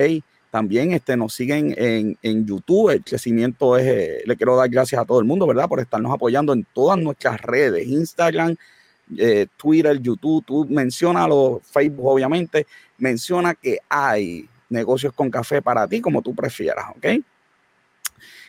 También 0.50 0.91
este, 0.91 1.15
nos 1.15 1.34
siguen 1.34 1.74
en, 1.77 2.17
en 2.22 2.46
YouTube. 2.46 2.89
El 2.89 3.01
crecimiento 3.01 3.77
es, 3.77 3.88
eh, 3.88 4.24
le 4.25 4.36
quiero 4.36 4.58
dar 4.58 4.67
gracias 4.67 5.01
a 5.01 5.05
todo 5.05 5.20
el 5.20 5.25
mundo, 5.25 5.48
¿verdad? 5.48 5.70
Por 5.70 5.79
estarnos 5.79 6.13
apoyando 6.13 6.51
en 6.51 6.67
todas 6.74 7.00
nuestras 7.00 7.39
redes, 7.39 7.88
Instagram, 7.88 8.58
eh, 9.17 9.48
Twitter, 9.55 10.01
YouTube. 10.01 10.43
Tú 10.46 10.67
menciona 10.70 11.29
los 11.29 11.62
Facebook, 11.63 12.08
obviamente. 12.08 12.67
Menciona 12.98 13.55
que 13.55 13.77
hay 13.88 14.50
negocios 14.67 15.13
con 15.13 15.31
café 15.31 15.62
para 15.62 15.88
ti, 15.88 16.01
como 16.01 16.22
tú 16.22 16.36
prefieras, 16.36 16.88
¿ok? 16.89 17.24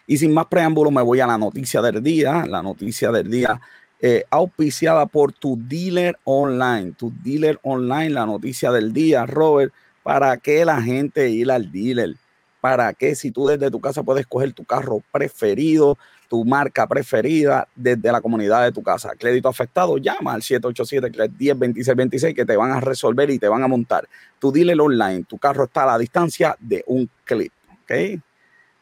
Y 0.06 0.18
sin 0.18 0.35
más 0.35 0.47
preámbulo, 0.47 0.90
me 0.90 1.02
voy 1.02 1.21
a 1.21 1.26
la 1.26 1.38
noticia 1.38 1.80
del 1.80 2.02
día. 2.02 2.44
La 2.47 2.62
noticia 2.62 3.11
del 3.11 3.30
día 3.30 3.61
eh, 4.04 4.25
auspiciada 4.30 5.06
por 5.06 5.32
tu 5.32 5.56
dealer 5.56 6.18
online. 6.25 6.92
Tu 6.92 7.12
dealer 7.23 7.61
online, 7.62 8.11
la 8.11 8.26
noticia 8.26 8.73
del 8.73 8.92
día, 8.92 9.26
Robert. 9.26 9.73
¿Para 10.02 10.37
qué 10.38 10.64
la 10.64 10.82
gente 10.82 11.30
ir 11.30 11.52
al 11.52 11.71
dealer? 11.71 12.16
¿Para 12.61 12.92
qué 12.94 13.14
si 13.14 13.30
tú 13.30 13.47
desde 13.47 13.71
tu 13.71 13.80
casa 13.80 14.02
puedes 14.02 14.26
coger 14.26 14.52
tu 14.52 14.64
carro 14.64 15.00
preferido, 15.12 15.97
tu 16.28 16.44
marca 16.44 16.87
preferida 16.88 17.68
desde 17.76 18.11
la 18.11 18.21
comunidad 18.21 18.64
de 18.64 18.73
tu 18.73 18.82
casa? 18.82 19.12
Crédito 19.16 19.49
afectado, 19.49 19.99
llama 19.99 20.35
al 20.35 20.42
787-310-2626 20.42 22.35
que 22.35 22.44
te 22.44 22.56
van 22.56 22.73
a 22.73 22.80
resolver 22.80 23.30
y 23.30 23.38
te 23.38 23.47
van 23.47 23.62
a 23.62 23.68
montar. 23.68 24.09
Tu 24.40 24.50
dealer 24.50 24.80
online, 24.80 25.23
tu 25.25 25.38
carro 25.38 25.62
está 25.64 25.85
a 25.85 25.87
la 25.87 25.99
distancia 25.99 26.56
de 26.59 26.82
un 26.88 27.09
clip. 27.25 27.52
¿ok? 27.85 27.92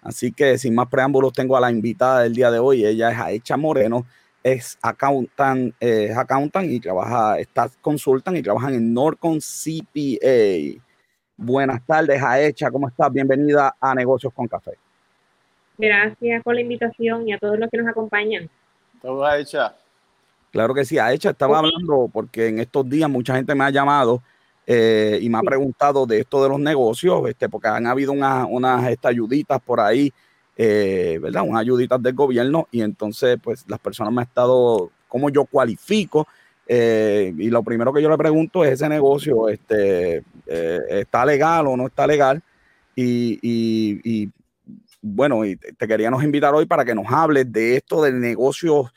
Así 0.02 0.33
que 0.33 0.57
sin 0.59 0.75
más 0.75 0.88
preámbulos, 0.88 1.33
tengo 1.33 1.57
a 1.57 1.61
la 1.61 1.71
invitada 1.71 2.23
del 2.23 2.35
día 2.35 2.50
de 2.50 2.59
hoy. 2.59 2.85
Ella 2.85 3.11
es 3.11 3.19
Aecha 3.19 3.57
Moreno, 3.57 4.07
es 4.42 4.78
accountant, 4.80 5.75
eh, 5.80 6.12
accountant 6.16 6.71
y 6.71 6.80
trabaja, 6.80 7.38
está 7.38 7.71
consultan 7.80 8.37
y 8.37 8.42
trabajan 8.42 8.75
en 8.75 8.95
Norcon 8.95 9.38
CPA. 9.40 10.80
Buenas 11.37 11.85
tardes, 11.87 12.23
Aecha, 12.23 12.71
¿cómo 12.71 12.88
estás? 12.88 13.12
Bienvenida 13.12 13.75
a 13.80 13.95
Negocios 13.95 14.33
con 14.33 14.47
Café. 14.47 14.73
Gracias 15.76 16.42
por 16.42 16.54
la 16.54 16.61
invitación 16.61 17.28
y 17.28 17.33
a 17.33 17.38
todos 17.38 17.59
los 17.59 17.71
que 17.71 17.78
nos 17.78 17.88
acompañan. 17.88 18.49
¿Todo 19.00 19.25
Aecha? 19.25 19.75
Claro 20.50 20.75
que 20.75 20.85
sí, 20.85 20.99
Aecha 20.99 21.30
estaba 21.30 21.59
hablando 21.59 22.11
porque 22.12 22.49
en 22.49 22.59
estos 22.59 22.88
días 22.88 23.09
mucha 23.09 23.35
gente 23.37 23.54
me 23.54 23.64
ha 23.64 23.71
llamado 23.71 24.23
eh, 24.72 25.18
y 25.20 25.28
me 25.28 25.38
ha 25.38 25.42
preguntado 25.42 26.06
de 26.06 26.20
esto 26.20 26.40
de 26.44 26.48
los 26.48 26.60
negocios, 26.60 27.28
este, 27.28 27.48
porque 27.48 27.66
han 27.66 27.88
habido 27.88 28.12
unas 28.12 28.88
este, 28.88 29.08
ayuditas 29.08 29.60
por 29.60 29.80
ahí, 29.80 30.12
eh, 30.56 31.18
¿verdad? 31.20 31.42
Unas 31.44 31.62
ayuditas 31.62 32.00
del 32.00 32.14
gobierno 32.14 32.68
y 32.70 32.82
entonces 32.82 33.36
pues 33.42 33.64
las 33.66 33.80
personas 33.80 34.12
me 34.12 34.20
han 34.20 34.28
estado, 34.28 34.92
¿cómo 35.08 35.28
yo 35.28 35.44
cualifico? 35.44 36.28
Eh, 36.68 37.34
y 37.36 37.50
lo 37.50 37.64
primero 37.64 37.92
que 37.92 38.00
yo 38.00 38.08
le 38.08 38.16
pregunto 38.16 38.64
es 38.64 38.74
ese 38.74 38.88
negocio, 38.88 39.48
este, 39.48 40.22
¿está 40.46 41.26
legal 41.26 41.66
o 41.66 41.76
no 41.76 41.88
está 41.88 42.06
legal? 42.06 42.40
Y, 42.94 44.30
bueno, 45.02 45.44
y 45.44 45.56
te 45.56 45.88
queríamos 45.88 46.22
invitar 46.22 46.54
hoy 46.54 46.66
para 46.66 46.84
que 46.84 46.94
nos 46.94 47.06
hables 47.10 47.50
de 47.50 47.74
esto 47.74 48.00
del 48.04 48.20
negocio, 48.20 48.88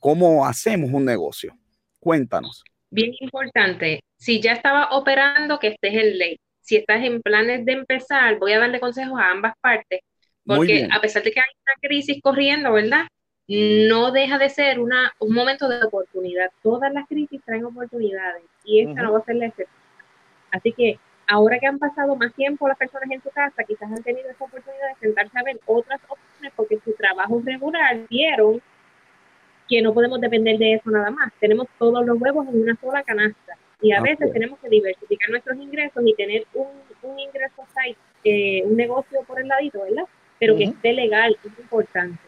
cómo 0.00 0.44
hacemos 0.44 0.90
un 0.92 1.04
negocio. 1.04 1.56
Cuéntanos. 2.00 2.64
Bien 2.94 3.12
importante, 3.18 4.04
si 4.16 4.40
ya 4.40 4.52
estaba 4.52 4.90
operando, 4.92 5.58
que 5.58 5.66
estés 5.66 5.94
en 5.94 6.16
ley. 6.16 6.36
Si 6.60 6.76
estás 6.76 7.02
en 7.02 7.22
planes 7.22 7.64
de 7.64 7.72
empezar, 7.72 8.38
voy 8.38 8.52
a 8.52 8.60
darle 8.60 8.78
consejos 8.78 9.18
a 9.18 9.32
ambas 9.32 9.54
partes, 9.60 10.00
porque 10.46 10.86
a 10.92 11.00
pesar 11.00 11.24
de 11.24 11.32
que 11.32 11.40
hay 11.40 11.52
una 11.66 11.88
crisis 11.88 12.22
corriendo, 12.22 12.72
¿verdad? 12.72 13.08
No 13.48 14.12
deja 14.12 14.38
de 14.38 14.48
ser 14.48 14.78
una, 14.78 15.12
un 15.18 15.34
momento 15.34 15.68
de 15.68 15.84
oportunidad. 15.84 16.52
Todas 16.62 16.92
las 16.92 17.08
crisis 17.08 17.42
traen 17.44 17.64
oportunidades 17.64 18.44
y 18.64 18.82
esta 18.82 19.02
no 19.02 19.12
va 19.12 19.18
a 19.18 19.24
ser 19.24 19.36
la 19.36 19.46
excepción. 19.46 19.76
Así 20.52 20.72
que 20.72 21.00
ahora 21.26 21.58
que 21.58 21.66
han 21.66 21.80
pasado 21.80 22.14
más 22.14 22.32
tiempo 22.34 22.68
las 22.68 22.78
personas 22.78 23.10
en 23.10 23.20
su 23.20 23.30
casa, 23.30 23.64
quizás 23.64 23.90
han 23.90 24.04
tenido 24.04 24.30
esa 24.30 24.44
oportunidad 24.44 24.88
de 24.90 25.00
sentarse 25.00 25.36
a 25.36 25.42
ver 25.42 25.58
otras 25.66 26.00
opciones 26.06 26.52
porque 26.54 26.78
su 26.84 26.92
trabajo 26.92 27.42
regular 27.44 28.06
vieron 28.08 28.62
que 29.68 29.82
no 29.82 29.94
podemos 29.94 30.20
depender 30.20 30.58
de 30.58 30.74
eso 30.74 30.90
nada 30.90 31.10
más. 31.10 31.32
Tenemos 31.40 31.66
todos 31.78 32.04
los 32.04 32.20
huevos 32.20 32.46
en 32.48 32.62
una 32.62 32.76
sola 32.76 33.02
canasta 33.02 33.56
y 33.80 33.92
a 33.92 34.00
veces 34.00 34.32
tenemos 34.32 34.58
que 34.60 34.68
diversificar 34.68 35.30
nuestros 35.30 35.56
ingresos 35.58 36.02
y 36.06 36.14
tener 36.14 36.46
un, 36.54 36.68
un 37.02 37.18
ingreso 37.18 37.66
site, 37.74 37.98
eh, 38.24 38.62
un 38.64 38.76
negocio 38.76 39.22
por 39.26 39.40
el 39.40 39.48
ladito, 39.48 39.82
¿verdad? 39.82 40.04
Pero 40.38 40.56
que 40.56 40.64
esté 40.64 40.92
legal, 40.92 41.36
es 41.44 41.58
importante. 41.58 42.18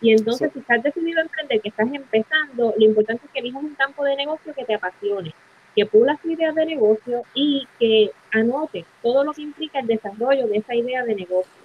Y 0.00 0.12
entonces, 0.12 0.50
si 0.52 0.58
estás 0.58 0.82
decidido 0.82 1.20
a 1.20 1.22
emprender, 1.22 1.60
que 1.60 1.70
estás 1.70 1.88
empezando, 1.92 2.74
lo 2.76 2.84
importante 2.84 3.24
es 3.24 3.32
que 3.32 3.38
elijas 3.38 3.62
un 3.62 3.74
campo 3.74 4.04
de 4.04 4.16
negocio 4.16 4.52
que 4.54 4.64
te 4.64 4.74
apasione, 4.74 5.32
que 5.74 5.86
pulas 5.86 6.20
tu 6.20 6.30
idea 6.30 6.52
de 6.52 6.66
negocio 6.66 7.22
y 7.34 7.66
que 7.78 8.10
anote 8.32 8.84
todo 9.02 9.24
lo 9.24 9.32
que 9.32 9.42
implica 9.42 9.80
el 9.80 9.86
desarrollo 9.86 10.46
de 10.48 10.58
esa 10.58 10.74
idea 10.74 11.04
de 11.04 11.14
negocio. 11.14 11.62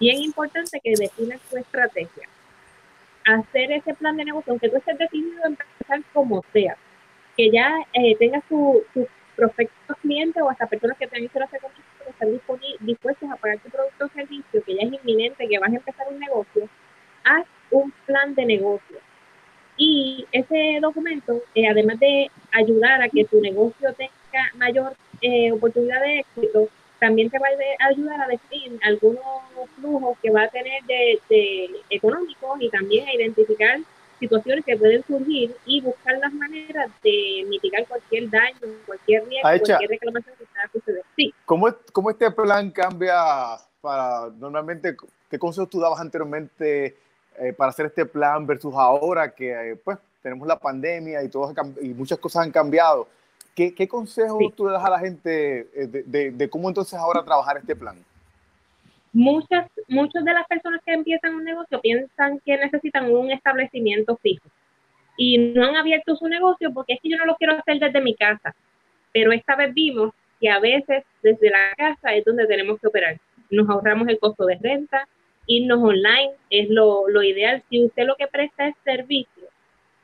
Bien 0.00 0.18
importante 0.18 0.80
que 0.82 0.94
definas 0.96 1.40
tu 1.50 1.56
estrategia. 1.56 2.28
Hacer 3.24 3.72
ese 3.72 3.94
plan 3.94 4.16
de 4.16 4.24
negocio, 4.24 4.50
aunque 4.50 4.68
tú 4.68 4.76
estés 4.76 4.98
decidido 4.98 5.44
a 5.44 5.48
empezar 5.48 6.02
como 6.12 6.42
sea, 6.52 6.76
que 7.36 7.50
ya 7.50 7.70
eh, 7.92 8.16
tengas 8.16 8.42
tu, 8.48 8.82
tu 8.92 9.06
prospectos 9.36 9.96
clientes 9.98 10.42
o 10.42 10.50
hasta 10.50 10.66
personas 10.66 10.96
que 10.98 11.06
te 11.06 11.16
han 11.16 11.24
hecho 11.24 11.38
la 11.38 11.46
que 11.46 11.58
están 12.10 12.40
dispuestos 12.80 13.30
a 13.30 13.36
pagar 13.36 13.58
tu 13.58 13.70
producto 13.70 14.06
o 14.06 14.08
servicio, 14.08 14.62
que 14.64 14.74
ya 14.74 14.82
es 14.82 14.92
inminente, 14.92 15.48
que 15.48 15.58
vas 15.58 15.72
a 15.72 15.76
empezar 15.76 16.06
un 16.10 16.18
negocio, 16.18 16.68
haz 17.24 17.46
un 17.70 17.92
plan 18.06 18.34
de 18.34 18.44
negocio. 18.44 18.98
Y 19.76 20.26
ese 20.32 20.78
documento, 20.80 21.40
eh, 21.54 21.66
además 21.68 21.98
de 21.98 22.30
ayudar 22.52 23.02
a 23.02 23.08
que 23.08 23.24
tu 23.24 23.40
negocio 23.40 23.92
tenga 23.94 24.50
mayor 24.54 24.94
eh, 25.20 25.50
oportunidad 25.50 26.00
de 26.02 26.20
éxito, 26.20 26.68
también 27.02 27.28
te 27.30 27.38
va 27.40 27.48
a 27.48 27.86
ayudar 27.88 28.20
a 28.20 28.28
definir 28.28 28.78
algunos 28.84 29.24
flujos 29.74 30.16
que 30.22 30.30
va 30.30 30.44
a 30.44 30.48
tener 30.48 30.84
de, 30.84 31.18
de 31.28 31.70
económicos 31.90 32.60
y 32.60 32.70
también 32.70 33.08
a 33.08 33.12
identificar 33.12 33.80
situaciones 34.20 34.64
que 34.64 34.76
pueden 34.76 35.02
surgir 35.04 35.52
y 35.66 35.80
buscar 35.80 36.16
las 36.18 36.32
maneras 36.32 36.88
de 37.02 37.44
mitigar 37.48 37.84
cualquier 37.88 38.30
daño, 38.30 38.60
cualquier 38.86 39.24
riesgo, 39.26 39.48
cualquier 39.48 39.90
reclamación 39.90 40.36
que 40.38 40.44
pueda 40.44 40.68
suceder. 40.72 41.02
Sí. 41.16 41.34
¿Cómo, 41.44 41.74
¿Cómo, 41.90 42.10
este 42.10 42.30
plan 42.30 42.70
cambia 42.70 43.16
para 43.80 44.30
normalmente, 44.38 44.96
qué 45.28 45.40
consejos 45.40 45.70
tú 45.70 45.80
dabas 45.80 45.98
anteriormente 45.98 46.96
eh, 47.36 47.52
para 47.52 47.70
hacer 47.70 47.86
este 47.86 48.06
plan 48.06 48.46
versus 48.46 48.74
ahora 48.76 49.34
que 49.34 49.76
pues 49.82 49.98
tenemos 50.22 50.46
la 50.46 50.56
pandemia 50.56 51.20
y, 51.24 51.28
todo, 51.28 51.52
y 51.80 51.88
muchas 51.88 52.18
cosas 52.18 52.44
han 52.44 52.52
cambiado? 52.52 53.08
¿Qué, 53.54 53.74
qué 53.74 53.86
consejos 53.86 54.54
tú 54.56 54.66
le 54.66 54.72
das 54.72 54.84
a 54.84 54.90
la 54.90 54.98
gente 54.98 55.68
eh, 55.74 55.86
de, 55.86 56.02
de, 56.04 56.30
de 56.30 56.50
cómo 56.50 56.68
entonces 56.68 56.98
ahora 56.98 57.24
trabajar 57.24 57.58
este 57.58 57.76
plan? 57.76 57.96
muchas, 59.12 59.70
muchas 59.88 60.24
de 60.24 60.32
las 60.32 60.46
personas 60.46 60.80
que 60.84 60.92
empiezan 60.92 61.34
un 61.34 61.44
negocio 61.44 61.80
piensan 61.80 62.40
que 62.40 62.56
necesitan 62.56 63.14
un 63.14 63.30
establecimiento 63.30 64.16
fijo 64.16 64.48
y 65.16 65.38
no 65.38 65.64
han 65.64 65.76
abierto 65.76 66.16
su 66.16 66.26
negocio 66.28 66.72
porque 66.72 66.94
es 66.94 67.00
que 67.00 67.10
yo 67.10 67.18
no 67.18 67.26
lo 67.26 67.36
quiero 67.36 67.54
hacer 67.56 67.78
desde 67.78 68.00
mi 68.00 68.14
casa. 68.14 68.54
Pero 69.12 69.32
esta 69.32 69.56
vez 69.56 69.74
vimos 69.74 70.14
que 70.40 70.48
a 70.48 70.58
veces 70.58 71.04
desde 71.22 71.50
la 71.50 71.74
casa 71.76 72.14
es 72.14 72.24
donde 72.24 72.46
tenemos 72.46 72.80
que 72.80 72.86
operar. 72.86 73.18
Nos 73.50 73.68
ahorramos 73.68 74.08
el 74.08 74.18
costo 74.18 74.46
de 74.46 74.56
renta, 74.56 75.06
irnos 75.46 75.82
online 75.82 76.32
es 76.48 76.70
lo, 76.70 77.08
lo 77.08 77.22
ideal. 77.22 77.62
Si 77.68 77.84
usted 77.84 78.06
lo 78.06 78.16
que 78.16 78.26
presta 78.26 78.68
es 78.68 78.74
servicio 78.84 79.41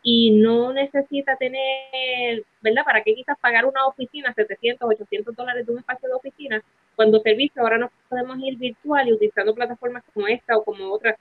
y 0.03 0.31
no 0.31 0.73
necesita 0.73 1.37
tener, 1.37 2.45
¿verdad? 2.61 2.85
¿Para 2.85 3.03
qué 3.03 3.15
quizás 3.15 3.39
pagar 3.39 3.65
una 3.67 3.87
oficina, 3.87 4.33
700, 4.33 4.89
800 4.89 5.35
dólares 5.35 5.67
de 5.67 5.73
un 5.73 5.79
espacio 5.79 6.09
de 6.09 6.15
oficina? 6.15 6.63
Cuando 6.97 7.21
servicio 7.21 7.63
ahora 7.63 7.79
nos 7.79 7.91
podemos 8.09 8.39
ir 8.41 8.57
virtual 8.57 9.09
y 9.09 9.13
utilizando 9.13 9.55
plataformas 9.55 10.05
como 10.13 10.27
esta 10.29 10.57
o 10.57 10.65
como 10.65 10.93
otras 10.93 11.17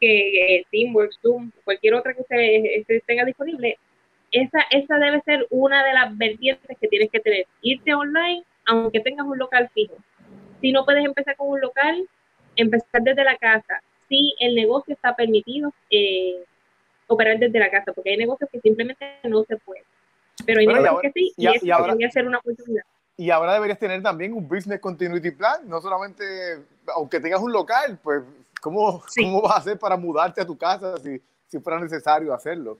que 0.00 0.56
eh, 0.56 0.66
Teamworks, 0.70 1.18
Zoom, 1.20 1.50
cualquier 1.64 1.94
otra 1.94 2.14
que 2.14 2.22
usted, 2.22 3.02
tenga 3.06 3.24
disponible, 3.24 3.78
esa, 4.32 4.60
esa 4.70 4.98
debe 4.98 5.20
ser 5.22 5.46
una 5.50 5.84
de 5.84 5.92
las 5.92 6.16
vertientes 6.16 6.78
que 6.80 6.88
tienes 6.88 7.10
que 7.10 7.20
tener. 7.20 7.46
Irte 7.60 7.94
online, 7.94 8.42
aunque 8.64 9.00
tengas 9.00 9.26
un 9.26 9.38
local 9.38 9.68
fijo. 9.74 9.96
Si 10.60 10.72
no 10.72 10.84
puedes 10.84 11.04
empezar 11.04 11.36
con 11.36 11.48
un 11.48 11.60
local, 11.60 12.08
empezar 12.56 13.02
desde 13.02 13.24
la 13.24 13.36
casa. 13.36 13.82
Si 14.08 14.34
el 14.40 14.54
negocio 14.54 14.94
está 14.94 15.14
permitido, 15.14 15.72
eh, 15.90 16.44
operar 17.12 17.38
desde 17.38 17.58
la 17.58 17.70
casa, 17.70 17.92
porque 17.92 18.10
hay 18.10 18.16
negocios 18.16 18.48
que 18.50 18.60
simplemente 18.60 19.18
no 19.24 19.44
se 19.44 19.56
pueden. 19.58 19.84
Pero 20.46 20.60
hay 20.60 20.66
negocios 20.66 21.00
que 21.02 21.12
sí, 21.12 21.32
y, 21.36 21.46
y, 21.46 21.52
y 21.62 21.70
ahora, 21.70 21.94
ser 22.10 22.26
una 22.26 22.38
oportunidad. 22.38 22.82
Y 23.16 23.30
ahora 23.30 23.54
deberías 23.54 23.78
tener 23.78 24.02
también 24.02 24.32
un 24.32 24.48
business 24.48 24.80
continuity 24.80 25.32
plan, 25.32 25.68
no 25.68 25.80
solamente, 25.80 26.24
aunque 26.94 27.20
tengas 27.20 27.40
un 27.40 27.52
local, 27.52 27.98
pues, 28.02 28.22
¿cómo, 28.60 29.02
¿cómo 29.16 29.42
vas 29.42 29.52
a 29.52 29.58
hacer 29.58 29.78
para 29.78 29.96
mudarte 29.96 30.40
a 30.40 30.46
tu 30.46 30.56
casa 30.56 30.96
si, 30.98 31.20
si 31.46 31.58
fuera 31.58 31.78
necesario 31.80 32.32
hacerlo? 32.32 32.78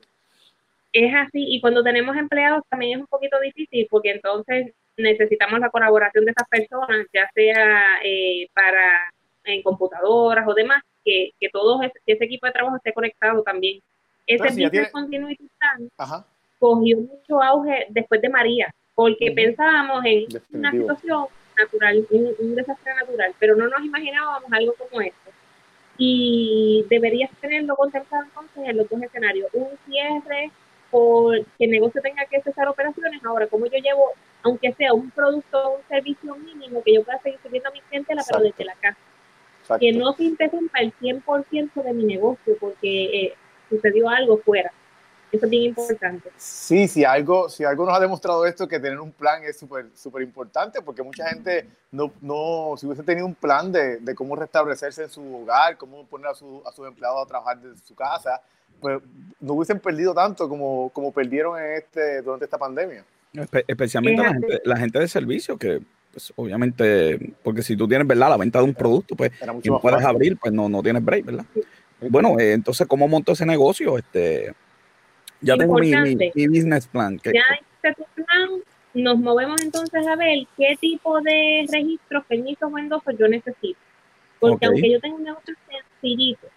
Es 0.92 1.14
así, 1.14 1.44
y 1.54 1.60
cuando 1.60 1.84
tenemos 1.84 2.16
empleados 2.16 2.62
también 2.68 2.98
es 2.98 3.00
un 3.02 3.06
poquito 3.06 3.38
difícil, 3.38 3.86
porque 3.90 4.12
entonces 4.12 4.72
necesitamos 4.96 5.60
la 5.60 5.70
colaboración 5.70 6.24
de 6.24 6.32
esas 6.32 6.48
personas, 6.48 7.06
ya 7.12 7.30
sea 7.34 8.00
eh, 8.02 8.48
para 8.54 9.10
en 9.44 9.62
computadoras 9.62 10.46
o 10.46 10.54
demás, 10.54 10.82
que, 11.04 11.30
que 11.38 11.48
todo 11.48 11.80
ese, 11.82 12.24
equipo 12.24 12.46
de 12.46 12.52
trabajo 12.52 12.76
esté 12.76 12.92
conectado 12.92 13.42
también. 13.42 13.80
Ese 14.30 14.64
Business 14.64 14.92
Continuity 14.92 15.48
Plan 15.58 15.90
cogió 16.58 16.98
mucho 16.98 17.42
auge 17.42 17.86
después 17.88 18.20
de 18.22 18.28
María, 18.28 18.72
porque 18.94 19.32
pensábamos 19.32 20.04
en 20.04 20.26
una 20.52 20.70
situación 20.70 21.26
natural, 21.58 22.06
un, 22.10 22.54
desastre 22.54 22.94
natural, 22.94 23.34
pero 23.38 23.56
no 23.56 23.66
nos 23.68 23.84
imaginábamos 23.84 24.52
algo 24.52 24.74
como 24.74 25.00
esto. 25.00 25.30
Y 25.98 26.86
deberías 26.88 27.30
tenerlo 27.40 27.74
contemplado 27.76 28.24
entonces 28.24 28.68
en 28.68 28.76
los 28.76 28.88
dos 28.88 29.02
escenarios, 29.02 29.50
un 29.52 29.68
cierre 29.86 30.50
por 30.90 31.44
que 31.58 31.64
el 31.64 31.70
negocio 31.70 32.00
tenga 32.00 32.24
que 32.26 32.40
cesar 32.40 32.68
operaciones. 32.68 33.22
Ahora, 33.24 33.46
como 33.46 33.66
yo 33.66 33.78
llevo, 33.78 34.12
aunque 34.42 34.72
sea 34.72 34.92
un 34.92 35.10
producto 35.10 35.58
o 35.58 35.76
un 35.76 35.82
servicio 35.88 36.34
mínimo, 36.36 36.82
que 36.82 36.94
yo 36.94 37.04
pueda 37.04 37.20
seguir 37.20 37.38
sirviendo 37.42 37.68
a 37.68 37.72
mi 37.72 37.80
gente, 37.90 38.14
pero 38.28 38.42
desde 38.42 38.64
la 38.64 38.74
casa. 38.74 38.98
Que 39.78 39.92
no 39.92 40.12
se 40.14 40.24
interrumpa 40.24 40.80
el 40.80 40.92
100% 40.94 41.82
de 41.82 41.92
mi 41.92 42.04
negocio 42.04 42.56
porque 42.58 43.04
eh, 43.04 43.34
sucedió 43.70 44.08
algo 44.08 44.38
fuera. 44.38 44.70
Eso 45.32 45.46
es 45.46 45.50
bien 45.50 45.62
importante. 45.64 46.28
Sí, 46.36 46.88
si 46.88 47.04
algo, 47.04 47.48
si 47.48 47.62
algo 47.62 47.86
nos 47.86 47.96
ha 47.96 48.00
demostrado 48.00 48.44
esto, 48.44 48.66
que 48.66 48.80
tener 48.80 48.98
un 48.98 49.12
plan 49.12 49.44
es 49.44 49.58
súper 49.58 49.86
súper 49.94 50.22
importante, 50.22 50.82
porque 50.82 51.04
mucha 51.04 51.28
gente 51.28 51.68
no, 51.92 52.12
no, 52.20 52.74
si 52.76 52.86
hubiese 52.86 53.04
tenido 53.04 53.26
un 53.26 53.36
plan 53.36 53.70
de, 53.70 53.98
de 53.98 54.14
cómo 54.14 54.34
restablecerse 54.34 55.04
en 55.04 55.10
su 55.10 55.36
hogar, 55.36 55.76
cómo 55.76 56.04
poner 56.06 56.28
a, 56.28 56.34
su, 56.34 56.62
a 56.66 56.72
sus 56.72 56.86
empleados 56.86 57.22
a 57.22 57.28
trabajar 57.28 57.60
desde 57.60 57.86
su 57.86 57.94
casa, 57.94 58.42
pues 58.80 59.00
no 59.38 59.52
hubiesen 59.52 59.78
perdido 59.78 60.12
tanto 60.14 60.48
como, 60.48 60.90
como 60.90 61.12
perdieron 61.12 61.60
en 61.60 61.74
este, 61.74 62.22
durante 62.22 62.46
esta 62.46 62.58
pandemia. 62.58 63.04
especialmente 63.68 64.22
la 64.22 64.32
gente, 64.32 64.60
la 64.64 64.76
gente 64.76 64.98
de 64.98 65.08
servicio, 65.08 65.56
que 65.56 65.80
pues 66.10 66.32
obviamente, 66.34 67.34
porque 67.44 67.62
si 67.62 67.76
tú 67.76 67.86
tienes, 67.86 68.06
¿verdad? 68.06 68.30
La 68.30 68.36
venta 68.36 68.58
de 68.58 68.64
un 68.64 68.74
producto, 68.74 69.14
pues, 69.14 69.30
y 69.62 69.68
no 69.68 69.80
puedes 69.80 70.04
abrir, 70.04 70.36
pues 70.38 70.52
no, 70.52 70.68
no 70.68 70.82
tienes 70.82 71.04
break, 71.04 71.24
¿verdad? 71.24 71.44
Bueno, 72.08 72.38
eh, 72.38 72.52
entonces, 72.52 72.86
¿cómo 72.86 73.08
monto 73.08 73.32
ese 73.32 73.44
negocio? 73.44 73.98
Este, 73.98 74.54
ya 75.40 75.56
tengo 75.56 75.74
mi, 75.78 75.92
business 76.46 76.86
plan. 76.86 77.18
ya 77.24 77.30
hice 77.30 77.94
tu 77.94 78.04
plan, 78.14 78.48
nos 78.94 79.18
movemos 79.18 79.60
entonces 79.62 80.06
a 80.06 80.16
ver 80.16 80.46
qué 80.56 80.76
tipo 80.80 81.20
de 81.20 81.66
registros, 81.70 82.24
permisos 82.26 82.72
o 82.72 82.78
endosos 82.78 83.14
yo 83.18 83.28
necesito. 83.28 83.78
Porque 84.38 84.66
aunque 84.66 84.90
yo 84.90 85.00
tenga 85.00 85.16
un 85.16 85.24
negocio 85.24 85.54
sencillito, 85.68 86.48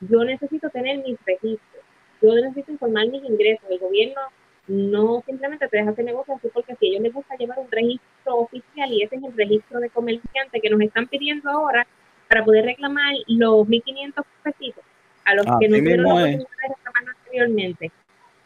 yo 0.00 0.24
necesito 0.24 0.70
tener 0.70 0.98
mis 0.98 1.18
registros, 1.26 1.84
yo 2.22 2.34
necesito 2.34 2.72
informar 2.72 3.08
mis 3.08 3.22
ingresos. 3.24 3.64
El 3.70 3.78
gobierno 3.78 4.20
no 4.66 5.22
simplemente 5.26 5.68
te 5.68 5.78
deja 5.78 5.90
hacer 5.90 6.04
negocio 6.04 6.34
así 6.34 6.48
porque 6.52 6.76
si 6.76 6.86
a 6.86 6.88
ellos 6.90 7.02
les 7.02 7.12
gusta 7.12 7.36
llevar 7.36 7.58
un 7.58 7.70
registro 7.70 8.36
oficial 8.36 8.92
y 8.92 9.02
ese 9.02 9.16
es 9.16 9.24
el 9.24 9.36
registro 9.36 9.80
de 9.80 9.90
comerciante 9.90 10.60
que 10.60 10.70
nos 10.70 10.80
están 10.80 11.08
pidiendo 11.08 11.50
ahora 11.50 11.86
para 12.30 12.44
poder 12.44 12.64
reclamar 12.64 13.12
los 13.26 13.66
1.500 13.66 14.24
pesitos 14.44 14.84
a 15.24 15.34
los 15.34 15.44
que 15.58 15.68
no 15.68 15.78
tuvieron 15.78 16.06
la 16.06 16.26
reclamar 16.26 17.16
anteriormente. 17.18 17.90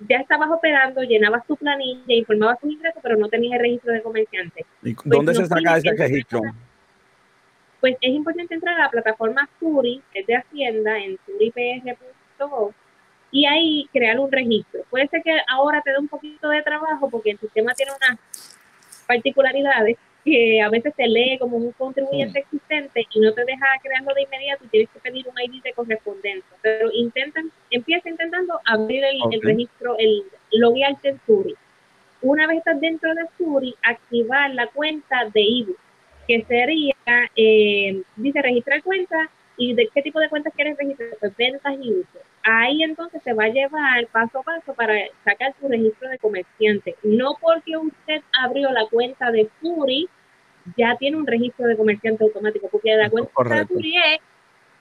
Ya 0.09 0.17
estabas 0.17 0.51
operando, 0.51 1.03
llenabas 1.03 1.47
tu 1.47 1.55
planilla, 1.55 2.15
informabas 2.15 2.59
tus 2.61 2.73
ingresos, 2.73 3.01
pero 3.03 3.17
no 3.19 3.29
tenías 3.29 3.57
el 3.57 3.61
registro 3.61 3.93
de 3.93 4.03
comerciante. 4.03 4.65
¿Y 4.83 4.95
dónde 5.05 5.35
pues 5.35 5.37
se 5.37 5.47
saca 5.47 5.77
ese 5.77 5.93
registro? 5.93 6.41
pues 7.81 7.97
es 8.01 8.15
importante 8.15 8.55
entrar 8.55 8.81
a 8.81 8.85
la 8.85 8.91
plataforma 8.91 9.47
Suri, 9.61 10.03
que 10.11 10.21
es 10.21 10.27
de 10.27 10.37
Hacienda, 10.37 10.99
en 10.99 11.19
suripr.gov, 11.27 12.73
y 13.31 13.45
ahí 13.45 13.87
crear 13.93 14.19
un 14.19 14.33
registro. 14.33 14.81
Puede 14.89 15.07
ser 15.09 15.23
que 15.23 15.37
ahora 15.47 15.83
te 15.83 15.91
dé 15.91 15.99
un 15.99 16.09
poquito 16.09 16.49
de 16.49 16.63
trabajo 16.63 17.11
porque 17.11 17.33
el 17.33 17.39
sistema 17.39 17.75
tiene 17.75 17.93
unas 17.93 18.19
particularidades 19.07 19.99
que 20.25 20.61
a 20.63 20.71
veces 20.71 20.95
te 20.97 21.07
lee 21.07 21.39
como 21.39 21.59
un 21.59 21.73
contribuyente 21.73 22.41
mm. 22.41 22.43
existente 22.43 23.07
y 23.13 23.21
no 23.21 23.33
te 23.35 23.45
deja 23.45 23.67
crearlo 23.83 24.15
de 24.15 24.23
inmediato 24.23 24.65
y 24.65 24.69
tienes 24.69 24.91
que 24.91 25.01
pedir 25.01 25.27
un 25.29 25.35
ID 25.39 25.63
de 25.63 25.73
correspondencia. 25.75 26.57
Pero 26.63 26.91
intentan, 26.93 27.51
empieza 27.71 28.09
intentando 28.09 28.59
abrir 28.65 29.05
el, 29.05 29.43
registro, 29.43 29.97
el 29.99 30.25
loguearte 30.53 31.11
en 31.11 31.21
Suri. 31.27 31.55
Una 32.23 32.47
vez 32.47 32.59
estás 32.59 32.81
dentro 32.81 33.15
de 33.15 33.23
Suri, 33.37 33.75
activar 33.83 34.55
la 34.55 34.67
cuenta 34.69 35.29
de 35.33 35.43
ebook 35.43 35.79
que 36.27 36.43
sería, 36.45 36.95
eh, 37.37 38.03
dice 38.17 38.43
registrar 38.43 38.83
cuenta 38.83 39.31
y 39.57 39.75
de 39.75 39.89
qué 39.95 40.03
tipo 40.03 40.19
de 40.21 40.29
cuentas 40.29 40.53
quieres 40.55 40.77
registrar, 40.79 41.11
pues 41.21 41.37
ventas 41.37 41.75
y 41.81 41.93
uso. 41.93 42.19
Ahí 42.45 42.83
entonces 42.83 43.23
se 43.23 43.33
va 43.33 43.45
a 43.45 43.49
llevar 43.49 44.07
paso 44.13 44.41
a 44.41 44.43
paso 44.43 44.75
para 44.75 44.95
sacar 45.25 45.55
su 45.59 45.67
registro 45.67 46.11
de 46.11 46.19
comerciante. 46.19 46.95
No 47.03 47.37
porque 47.41 47.77
usted 47.77 48.23
abrió 48.39 48.71
la 48.71 48.87
cuenta 48.87 49.31
de 49.31 49.49
Furi, 49.61 50.09
ya 50.77 50.95
tiene 50.99 51.17
un 51.17 51.27
registro 51.27 51.67
de 51.67 51.77
comerciante 51.77 52.23
automático, 52.23 52.69
porque 52.71 52.95
la 52.95 53.09
cuenta 53.09 53.31
de 53.43 53.67
Furi 53.67 53.97
es 53.97 54.21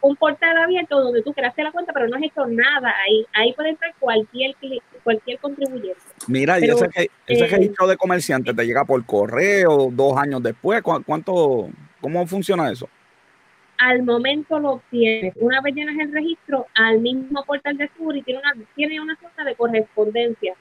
un 0.02 0.18
portal 0.18 0.58
abierto 0.58 1.00
donde 1.00 1.24
tú 1.24 1.34
creaste 1.34 1.64
la 1.64 1.72
cuenta, 1.72 1.94
pero 1.94 2.10
no 2.10 2.18
has 2.18 2.24
hecho 2.24 2.46
nada 2.46 2.94
ahí. 3.06 3.26
Ahí 3.34 3.54
puede 3.54 3.70
entrar 3.70 3.94
cualquier 3.98 4.54
cualquier 5.02 5.40
contribuyente. 5.40 6.02
Mira, 6.28 6.60
y 6.60 6.66
ese, 6.66 6.90
ese 7.26 7.46
eh, 7.46 7.48
registro 7.48 7.88
de 7.88 7.96
comerciante 7.96 8.54
te 8.54 8.66
llega 8.66 8.84
por 8.84 9.06
correo 9.06 9.90
dos 9.90 10.18
años 10.18 10.44
después. 10.44 10.82
¿Cuánto, 10.82 11.70
cómo 12.02 12.28
funciona 12.28 12.70
eso? 12.70 12.90
Al 13.84 14.04
momento 14.04 14.60
lo 14.60 14.82
tienes. 14.90 15.34
Una 15.42 15.60
vez 15.60 15.76
llenas 15.76 16.00
el 16.00 16.14
registro, 16.14 16.68
al 16.74 17.02
mismo 17.02 17.44
portal 17.44 17.76
de 17.76 17.90
Suri 17.98 18.22
tiene 18.22 18.40
una, 18.40 18.54
tiene 18.76 19.02
una 19.02 19.18
zona 19.18 19.44
de 19.44 19.56
correspondencia. 19.56 20.56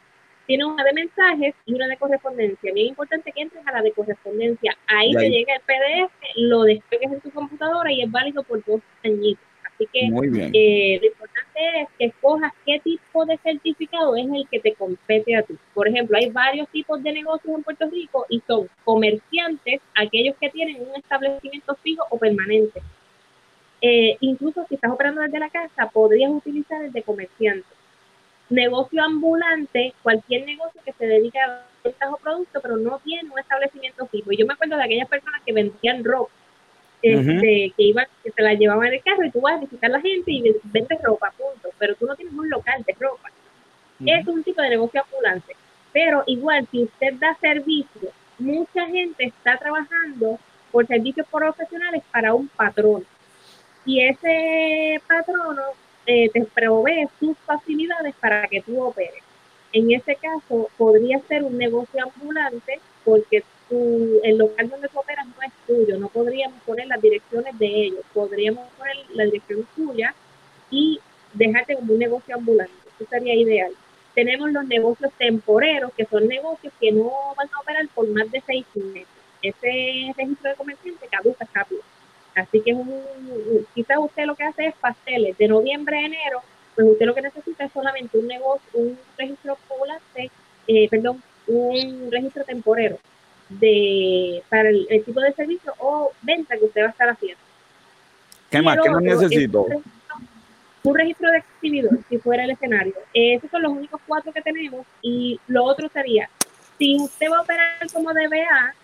Tiene 0.48 0.64
una 0.64 0.82
de 0.82 0.92
mensajes 0.92 1.54
y 1.64 1.72
una 1.72 1.86
de 1.86 1.96
correspondencia. 1.98 2.72
Bien 2.72 2.88
importante 2.88 3.30
que 3.30 3.42
entres 3.42 3.64
a 3.64 3.70
la 3.70 3.82
de 3.82 3.92
correspondencia. 3.92 4.76
Ahí, 4.88 5.12
te 5.12 5.30
llega 5.30 5.54
el 5.54 5.60
PDF, 5.60 6.12
lo 6.34 6.62
despegues 6.64 7.12
en 7.12 7.20
tu 7.20 7.30
computadora 7.30 7.92
y 7.92 8.02
es 8.02 8.10
válido 8.10 8.42
por 8.42 8.64
dos 8.64 8.80
añitos. 9.04 9.44
Así 9.72 9.86
que 9.92 10.00
eh, 10.00 10.98
lo 11.00 11.06
importante 11.06 11.80
es 11.80 11.88
que 11.96 12.04
escojas 12.06 12.52
qué 12.66 12.80
tipo 12.80 13.24
de 13.24 13.38
certificado 13.38 14.16
es 14.16 14.26
el 14.34 14.48
que 14.50 14.58
te 14.58 14.74
compete 14.74 15.36
a 15.36 15.42
ti. 15.42 15.56
Por 15.74 15.86
ejemplo, 15.86 16.18
hay 16.18 16.28
varios 16.30 16.68
tipos 16.70 17.00
de 17.00 17.12
negocios 17.12 17.54
en 17.54 17.62
Puerto 17.62 17.88
Rico 17.88 18.26
y 18.28 18.42
son 18.48 18.68
comerciantes, 18.84 19.80
aquellos 19.94 20.34
que 20.40 20.50
tienen 20.50 20.82
un 20.82 20.96
establecimiento 20.96 21.76
fijo 21.84 22.04
o 22.10 22.18
permanente. 22.18 22.82
Eh, 23.82 24.16
incluso 24.20 24.64
si 24.68 24.76
estás 24.76 24.92
operando 24.92 25.20
desde 25.20 25.38
la 25.38 25.50
casa, 25.50 25.90
podrías 25.92 26.30
utilizar 26.30 26.82
el 26.82 26.92
de 26.92 27.02
comerciante. 27.02 27.66
Negocio 28.48 29.02
ambulante, 29.02 29.92
cualquier 30.02 30.46
negocio 30.46 30.80
que 30.84 30.92
se 30.92 31.06
dedique 31.06 31.38
a 31.38 31.66
ventas 31.82 32.08
o 32.12 32.16
productos, 32.16 32.62
pero 32.62 32.76
no 32.76 32.98
tiene 33.00 33.28
un 33.30 33.38
establecimiento 33.38 34.06
fijo. 34.06 34.32
Y 34.32 34.36
yo 34.36 34.46
me 34.46 34.54
acuerdo 34.54 34.76
de 34.76 34.84
aquellas 34.84 35.08
personas 35.08 35.42
que 35.44 35.52
vendían 35.52 36.04
ropa 36.04 36.32
este, 37.02 37.72
que 37.76 37.82
iban, 37.82 38.06
que 38.22 38.30
se 38.30 38.42
la 38.42 38.54
llevaban 38.54 38.86
en 38.86 38.94
el 38.94 39.02
carro 39.02 39.24
y 39.24 39.30
tú 39.30 39.40
vas 39.40 39.56
a 39.56 39.60
visitar 39.60 39.90
a 39.90 39.94
la 39.94 40.00
gente 40.00 40.30
y 40.30 40.54
vendes 40.64 41.02
ropa, 41.02 41.32
punto. 41.36 41.70
Pero 41.78 41.96
tú 41.96 42.06
no 42.06 42.14
tienes 42.14 42.32
un 42.32 42.48
local 42.48 42.82
de 42.86 42.94
ropa. 42.98 43.28
Es 44.06 44.26
un 44.26 44.42
tipo 44.42 44.62
de 44.62 44.70
negocio 44.70 45.02
ambulante. 45.02 45.56
Pero 45.92 46.22
igual, 46.26 46.66
si 46.70 46.84
usted 46.84 47.14
da 47.14 47.36
servicio, 47.40 48.10
mucha 48.38 48.86
gente 48.86 49.24
está 49.24 49.58
trabajando 49.58 50.38
por 50.70 50.86
servicios 50.86 51.26
profesionales 51.30 52.02
para 52.10 52.34
un 52.34 52.48
patrón. 52.48 53.04
Y 53.84 54.06
ese 54.06 55.00
patrono 55.06 55.62
eh, 56.06 56.30
te 56.30 56.44
provee 56.44 57.08
sus 57.18 57.36
facilidades 57.38 58.14
para 58.20 58.46
que 58.48 58.60
tú 58.60 58.82
operes. 58.82 59.22
En 59.72 59.90
ese 59.90 60.16
caso, 60.16 60.68
podría 60.76 61.18
ser 61.20 61.42
un 61.42 61.56
negocio 61.56 62.02
ambulante 62.02 62.80
porque 63.04 63.42
el 64.22 64.36
local 64.36 64.68
donde 64.68 64.88
tú 64.88 64.98
operas 64.98 65.26
no 65.26 65.42
es 65.42 65.52
tuyo, 65.66 65.98
no 65.98 66.08
podríamos 66.08 66.60
poner 66.62 66.86
las 66.88 67.00
direcciones 67.00 67.58
de 67.58 67.66
ellos, 67.66 68.04
podríamos 68.12 68.68
poner 68.76 68.96
la 69.14 69.24
dirección 69.24 69.66
tuya 69.74 70.14
y 70.70 71.00
dejarte 71.32 71.76
como 71.76 71.94
un 71.94 71.98
negocio 71.98 72.34
ambulante, 72.34 72.74
eso 72.94 73.08
sería 73.08 73.34
ideal. 73.34 73.72
Tenemos 74.14 74.52
los 74.52 74.66
negocios 74.66 75.10
temporeros, 75.16 75.92
que 75.96 76.04
son 76.04 76.28
negocios 76.28 76.72
que 76.78 76.92
no 76.92 77.10
van 77.34 77.48
a 77.48 77.60
operar 77.60 77.88
por 77.94 78.06
más 78.08 78.30
de 78.30 78.42
seis 78.46 78.66
meses. 78.74 79.08
Ese 79.40 80.12
registro 80.16 80.50
de 80.50 80.56
comerciante 80.56 81.08
caduca 81.08 81.48
rápido. 81.54 81.80
Así 82.34 82.60
que 82.60 82.70
es 82.70 82.76
un, 82.76 83.02
quizás 83.74 83.98
usted 83.98 84.24
lo 84.24 84.34
que 84.34 84.44
hace 84.44 84.66
es 84.66 84.74
pasteles 84.76 85.36
de 85.36 85.48
noviembre 85.48 85.98
a 85.98 86.06
enero, 86.06 86.42
pues 86.74 86.86
usted 86.88 87.06
lo 87.06 87.14
que 87.14 87.22
necesita 87.22 87.64
es 87.64 87.72
solamente 87.72 88.18
un 88.18 88.26
negocio, 88.26 88.68
un 88.72 88.98
registro 89.18 89.58
ambulante, 89.70 90.30
eh, 90.66 90.88
perdón, 90.88 91.22
un 91.46 92.10
registro 92.10 92.44
temporero 92.44 92.98
de 93.48 94.42
para 94.48 94.70
el, 94.70 94.86
tipo 95.04 95.20
de 95.20 95.32
servicio 95.32 95.74
o 95.78 96.12
venta 96.22 96.56
que 96.56 96.64
usted 96.64 96.82
va 96.82 96.86
a 96.86 96.90
estar 96.90 97.08
haciendo. 97.08 97.40
¿Qué 98.50 98.62
más? 98.62 98.78
¿Qué 98.82 98.90
más 98.90 99.02
necesito? 99.02 99.66
Un 100.84 100.96
registro, 100.96 101.30
de 101.30 101.38
exhibidor, 101.38 101.98
si 102.08 102.18
fuera 102.18 102.44
el 102.44 102.50
escenario. 102.50 102.94
esos 103.14 103.48
son 103.50 103.62
los 103.62 103.72
únicos 103.72 104.00
cuatro 104.06 104.32
que 104.32 104.42
tenemos. 104.42 104.84
Y 105.00 105.38
lo 105.46 105.64
otro 105.64 105.88
sería, 105.88 106.28
si 106.76 106.96
usted 107.00 107.26
va 107.30 107.38
a 107.38 107.42
operar 107.42 107.78
como 107.92 108.12
DBA, 108.12 108.74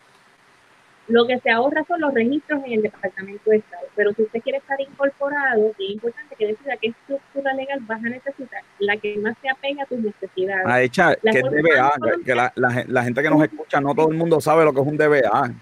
lo 1.08 1.26
que 1.26 1.38
se 1.38 1.50
ahorra 1.50 1.84
son 1.88 2.00
los 2.00 2.12
registros 2.12 2.62
en 2.64 2.72
el 2.72 2.82
Departamento 2.82 3.50
de 3.50 3.56
Estado. 3.56 3.86
Pero 3.96 4.12
si 4.12 4.22
usted 4.22 4.40
quiere 4.40 4.58
estar 4.58 4.80
incorporado, 4.80 5.70
es 5.78 5.90
importante 5.90 6.36
que 6.36 6.46
decida 6.48 6.76
qué 6.76 6.88
estructura 6.88 7.54
legal 7.54 7.80
vas 7.82 8.04
a 8.04 8.08
necesitar, 8.08 8.62
la 8.78 8.96
que 8.96 9.16
más 9.18 9.36
se 9.40 9.48
apega 9.48 9.82
a 9.82 9.86
tus 9.86 9.98
necesidades. 9.98 10.66
A 10.66 10.82
echar, 10.82 11.18
que 11.20 11.38
es 11.38 11.44
DBA, 11.44 11.92
que 12.24 12.34
la, 12.34 12.52
la, 12.54 13.02
gente 13.02 13.22
que 13.22 13.30
nos 13.30 13.42
escucha, 13.42 13.80
no 13.80 13.94
todo 13.94 14.10
el 14.10 14.16
mundo 14.16 14.40
sabe 14.40 14.64
lo 14.64 14.72
que 14.72 14.80
es 14.80 14.86
un 14.86 14.96
DBA. 14.96 15.54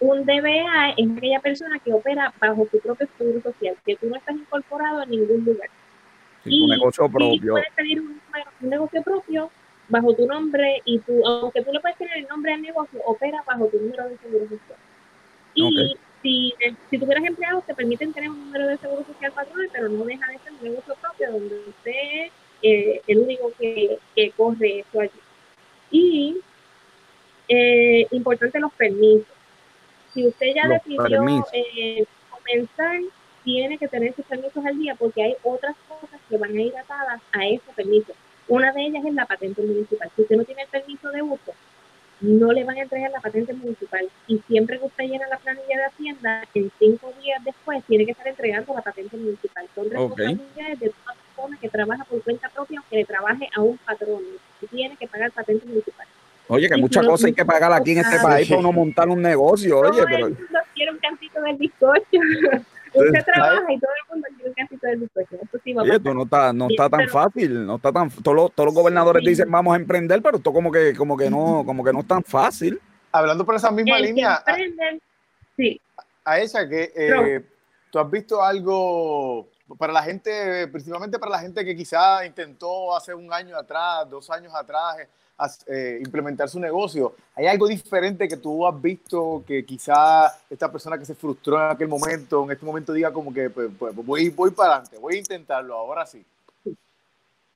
Un 0.00 0.24
DBA 0.24 0.90
es 0.96 1.10
aquella 1.16 1.40
persona 1.40 1.78
que 1.78 1.92
opera 1.92 2.32
bajo 2.40 2.66
su 2.70 2.78
propio 2.80 3.08
seguro 3.18 3.42
social, 3.42 3.76
que 3.84 3.96
tú 3.96 4.08
no 4.08 4.16
estás 4.16 4.36
incorporado 4.36 5.02
en 5.02 5.10
ningún 5.10 5.44
lugar. 5.44 5.68
y, 6.44 6.62
un 6.62 6.70
negocio 6.70 7.08
propio. 7.08 7.52
puedes 7.52 7.74
tener 7.74 8.00
un, 8.00 8.20
negocio 8.60 9.02
propio 9.02 9.50
bajo 9.90 10.14
tu 10.14 10.26
nombre 10.26 10.80
y 10.84 10.98
tú, 11.00 11.26
aunque 11.26 11.62
tú 11.62 11.72
le 11.72 11.80
puedes 11.80 11.98
tener 11.98 12.16
el 12.18 12.28
nombre 12.28 12.52
del 12.52 12.62
negocio, 12.62 13.00
opera 13.04 13.42
bajo 13.46 13.66
tu 13.66 13.78
número 13.78 14.08
de 14.08 14.16
seguro 14.18 14.48
social. 14.48 14.78
Y 15.54 15.96
si, 16.22 16.54
si 16.88 16.98
tuvieras 16.98 17.24
empleados, 17.24 17.66
te 17.66 17.74
permiten 17.74 18.12
tener 18.12 18.30
un 18.30 18.46
número 18.46 18.68
de 18.68 18.78
seguro 18.78 19.04
social 19.04 19.32
patrón, 19.32 19.66
pero 19.72 19.88
no 19.88 20.04
deja 20.04 20.26
de 20.30 20.38
ser 20.38 20.52
un 20.52 20.62
negocio 20.62 20.94
propio 21.00 21.32
donde 21.32 21.58
usted 21.68 21.90
es 21.92 22.32
eh, 22.62 23.02
el 23.06 23.18
único 23.18 23.52
que, 23.58 23.98
que 24.14 24.30
corre 24.30 24.80
eso 24.80 25.00
allí. 25.00 25.10
Y 25.90 26.36
eh, 27.48 28.06
importante 28.12 28.60
los 28.60 28.72
permisos. 28.72 29.26
Si 30.14 30.26
usted 30.26 30.46
ya 30.54 30.68
decidió 30.68 31.24
eh, 31.52 32.04
comenzar, 32.30 33.00
tiene 33.44 33.78
que 33.78 33.88
tener 33.88 34.14
sus 34.14 34.24
permisos 34.24 34.64
al 34.64 34.78
día 34.78 34.94
porque 34.94 35.22
hay 35.22 35.36
otras 35.42 35.74
cosas 35.88 36.20
que 36.28 36.36
van 36.36 36.56
a 36.56 36.60
ir 36.60 36.76
atadas 36.76 37.20
a 37.32 37.46
esos 37.46 37.74
permisos. 37.74 38.14
Una 38.50 38.72
de 38.72 38.82
ellas 38.82 39.04
es 39.04 39.14
la 39.14 39.26
patente 39.26 39.62
municipal. 39.62 40.10
Si 40.16 40.22
usted 40.22 40.36
no 40.36 40.44
tiene 40.44 40.62
el 40.62 40.68
permiso 40.68 41.08
de 41.10 41.22
uso, 41.22 41.54
no 42.20 42.50
le 42.50 42.64
van 42.64 42.78
a 42.78 42.82
entregar 42.82 43.12
la 43.12 43.20
patente 43.20 43.52
municipal. 43.54 44.08
Y 44.26 44.38
siempre 44.48 44.80
que 44.80 44.86
usted 44.86 45.04
llena 45.04 45.28
la 45.28 45.38
planilla 45.38 45.78
de 45.78 45.84
Hacienda, 45.84 46.42
en 46.52 46.72
cinco 46.76 47.12
días 47.22 47.44
después 47.44 47.84
tiene 47.84 48.04
que 48.04 48.10
estar 48.10 48.26
entregando 48.26 48.74
la 48.74 48.82
patente 48.82 49.16
municipal. 49.16 49.64
Son 49.72 49.88
responsabilidades 49.88 50.80
de 50.80 50.88
toda 50.88 51.14
persona 51.14 51.58
que 51.60 51.68
trabaja 51.68 52.04
por 52.04 52.22
cuenta 52.24 52.48
propia, 52.48 52.80
aunque 52.80 52.96
le 52.96 53.04
trabaje 53.04 53.48
a 53.54 53.60
un 53.60 53.78
patrón. 53.78 54.22
Tiene 54.68 54.96
que 54.96 55.06
pagar 55.06 55.30
patente 55.30 55.64
municipal. 55.66 56.08
Oye, 56.48 56.68
que 56.68 56.76
muchas 56.76 57.06
cosas 57.06 57.26
hay 57.26 57.32
que 57.32 57.44
pagar 57.44 57.72
aquí 57.72 57.92
en 57.92 57.98
este 57.98 58.18
país 58.22 58.48
para 58.48 58.58
uno 58.58 58.72
montar 58.72 59.08
un 59.08 59.22
negocio. 59.22 59.78
Oye, 59.78 60.02
pero. 60.10 60.26
El 60.26 60.34
mundo 60.34 60.58
quiere 60.74 60.90
un 60.90 60.98
cantito 60.98 61.40
del 61.40 61.56
bizcocho. 61.56 62.02
Usted 62.92 63.24
trabaja 63.24 63.72
y 63.72 63.78
todo 63.78 63.92
el 63.92 64.12
mundo 64.12 64.26
Esto 64.82 65.58
sí 65.62 65.72
va 65.72 65.82
Oye, 65.82 65.96
esto 65.96 66.14
no 66.14 66.22
está, 66.24 66.52
no 66.52 66.68
está 66.68 66.88
tan 66.88 67.08
fácil, 67.08 67.66
no 67.66 67.76
está 67.76 67.92
tan. 67.92 68.10
Todos 68.10 68.36
los, 68.36 68.52
todos 68.52 68.66
los 68.66 68.74
gobernadores 68.74 69.24
dicen 69.24 69.50
vamos 69.50 69.74
a 69.74 69.76
emprender, 69.76 70.22
pero 70.22 70.38
esto 70.38 70.52
como 70.52 70.70
que, 70.70 70.94
como 70.94 71.16
que 71.16 71.30
no, 71.30 71.62
como 71.64 71.84
que 71.84 71.92
no 71.92 72.00
es 72.00 72.08
tan 72.08 72.22
fácil. 72.24 72.80
Hablando 73.12 73.44
por 73.44 73.54
esa 73.54 73.70
misma 73.70 73.98
línea. 73.98 74.42
sí. 75.56 75.80
A 76.24 76.38
esa 76.38 76.68
que 76.68 76.92
eh, 76.94 77.42
tú 77.90 77.98
has 77.98 78.10
visto 78.10 78.42
algo 78.42 79.48
para 79.78 79.92
la 79.92 80.02
gente, 80.02 80.68
principalmente 80.68 81.18
para 81.18 81.32
la 81.32 81.38
gente 81.38 81.64
que 81.64 81.76
quizá 81.76 82.24
intentó 82.26 82.94
hace 82.94 83.14
un 83.14 83.32
año 83.32 83.56
atrás, 83.56 84.08
dos 84.08 84.30
años 84.30 84.54
atrás, 84.54 84.96
eh, 85.66 85.98
implementar 86.04 86.48
su 86.48 86.60
negocio. 86.60 87.14
¿Hay 87.34 87.46
algo 87.46 87.66
diferente 87.66 88.28
que 88.28 88.36
tú 88.36 88.66
has 88.66 88.80
visto 88.80 89.42
que 89.46 89.64
quizá 89.64 90.26
esta 90.48 90.70
persona 90.70 90.98
que 90.98 91.04
se 91.04 91.14
frustró 91.14 91.56
en 91.56 91.70
aquel 91.70 91.88
momento, 91.88 92.44
en 92.44 92.52
este 92.52 92.66
momento 92.66 92.92
diga 92.92 93.12
como 93.12 93.32
que 93.32 93.50
pues, 93.50 93.70
pues, 93.78 93.94
voy, 93.94 94.28
voy 94.30 94.50
para 94.50 94.74
adelante, 94.74 94.98
voy 94.98 95.16
a 95.16 95.18
intentarlo, 95.18 95.74
ahora 95.74 96.06
sí? 96.06 96.24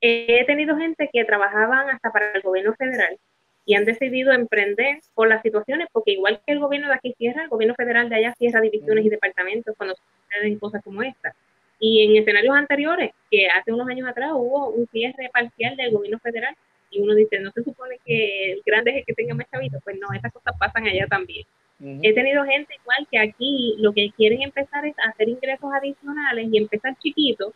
He 0.00 0.44
tenido 0.44 0.76
gente 0.76 1.08
que 1.12 1.24
trabajaban 1.24 1.88
hasta 1.88 2.10
para 2.10 2.32
el 2.32 2.42
gobierno 2.42 2.74
federal 2.74 3.18
y 3.66 3.74
han 3.74 3.84
decidido 3.84 4.32
emprender 4.32 4.98
por 5.14 5.28
las 5.28 5.42
situaciones, 5.42 5.88
porque 5.92 6.12
igual 6.12 6.40
que 6.46 6.52
el 6.52 6.60
gobierno 6.60 6.88
de 6.88 6.94
aquí 6.94 7.14
cierra, 7.16 7.44
el 7.44 7.48
gobierno 7.48 7.74
federal 7.74 8.08
de 8.08 8.16
allá 8.16 8.34
cierra 8.36 8.60
divisiones 8.60 9.04
y 9.06 9.08
departamentos 9.08 9.74
cuando 9.76 9.94
suceden 9.96 10.58
cosas 10.58 10.82
como 10.84 11.02
esta. 11.02 11.34
Y 11.78 12.04
en 12.04 12.20
escenarios 12.20 12.54
anteriores, 12.54 13.12
que 13.30 13.48
hace 13.48 13.72
unos 13.72 13.88
años 13.88 14.08
atrás 14.08 14.32
hubo 14.34 14.68
un 14.68 14.86
cierre 14.88 15.30
parcial 15.32 15.76
del 15.76 15.92
gobierno 15.92 16.18
federal 16.18 16.54
y 16.94 17.00
uno 17.00 17.14
dice, 17.14 17.40
no 17.40 17.50
se 17.52 17.64
supone 17.64 17.98
que 18.04 18.52
el 18.52 18.62
grande 18.64 18.92
es 18.92 18.96
el 18.98 19.04
que 19.04 19.14
tenga 19.14 19.34
más 19.34 19.50
chavitos, 19.50 19.82
pues 19.82 19.98
no, 20.00 20.08
esas 20.16 20.32
cosas 20.32 20.54
pasan 20.58 20.86
allá 20.86 21.06
también. 21.08 21.44
He 21.80 22.14
tenido 22.14 22.44
gente 22.44 22.74
igual 22.80 23.06
que 23.10 23.18
aquí 23.18 23.74
lo 23.78 23.92
que 23.92 24.10
quieren 24.16 24.42
empezar 24.42 24.86
es 24.86 24.94
hacer 25.06 25.28
ingresos 25.28 25.70
adicionales 25.74 26.48
y 26.50 26.56
empezar 26.56 26.96
chiquitos, 26.98 27.52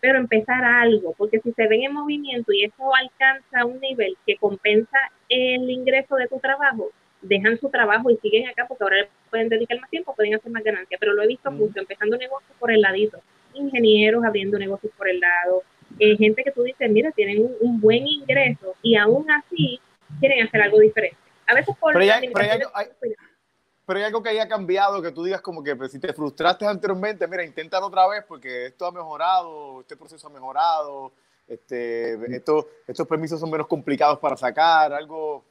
pero 0.00 0.18
empezar 0.18 0.64
algo, 0.64 1.14
porque 1.16 1.40
si 1.40 1.52
se 1.52 1.68
ven 1.68 1.84
en 1.84 1.92
movimiento 1.92 2.52
y 2.52 2.64
eso 2.64 2.94
alcanza 2.94 3.64
un 3.64 3.80
nivel 3.80 4.16
que 4.26 4.36
compensa 4.36 4.98
el 5.28 5.70
ingreso 5.70 6.16
de 6.16 6.26
tu 6.26 6.38
trabajo, 6.40 6.90
dejan 7.22 7.58
su 7.58 7.68
trabajo 7.68 8.10
y 8.10 8.16
siguen 8.16 8.48
acá 8.48 8.66
porque 8.66 8.82
ahora 8.82 9.08
pueden 9.30 9.48
dedicar 9.48 9.78
más 9.78 9.90
tiempo, 9.90 10.14
pueden 10.14 10.34
hacer 10.34 10.50
más 10.50 10.64
ganancias, 10.64 10.98
pero 10.98 11.12
lo 11.12 11.22
he 11.22 11.28
visto 11.28 11.50
mucho, 11.50 11.78
empezando 11.78 12.16
negocios 12.16 12.56
por 12.58 12.72
el 12.72 12.80
ladito, 12.80 13.20
ingenieros 13.54 14.24
abriendo 14.24 14.58
negocios 14.58 14.92
por 14.96 15.08
el 15.08 15.20
lado, 15.20 15.62
eh, 16.00 16.16
gente 16.16 16.42
que 16.42 16.50
tú 16.50 16.62
dices, 16.62 16.90
mira, 16.90 17.12
tienen 17.12 17.46
un, 17.60 17.80
buen 17.80 18.06
ingreso 18.06 18.74
y 18.82 18.96
aún 18.96 19.30
así 19.30 19.78
quieren 20.18 20.46
hacer 20.46 20.62
algo 20.62 20.80
diferente. 20.80 21.16
A 21.46 21.54
veces 21.54 21.76
por... 21.78 21.92
Pero, 21.92 22.12
hay, 22.12 22.28
pero 22.30 23.98
hay, 23.98 24.02
algo 24.04 24.22
que 24.22 24.30
haya 24.30 24.48
cambiado, 24.48 25.02
que 25.02 25.12
tú 25.12 25.24
digas 25.24 25.40
como 25.40 25.62
que 25.62 25.76
pues, 25.76 25.92
si 25.92 25.98
te 25.98 26.12
frustraste 26.12 26.66
anteriormente, 26.66 27.26
mira, 27.28 27.44
inténtalo 27.44 27.86
otra 27.86 28.08
vez 28.08 28.24
porque 28.26 28.66
esto 28.66 28.86
ha 28.86 28.92
mejorado, 28.92 29.80
este 29.80 29.96
proceso 29.96 30.28
ha 30.28 30.30
mejorado, 30.30 31.12
este, 31.46 32.14
esto, 32.34 32.68
estos 32.86 33.06
permisos 33.06 33.38
son 33.38 33.50
menos 33.50 33.66
complicados 33.66 34.18
para 34.18 34.36
sacar, 34.36 34.92
algo 34.92 35.44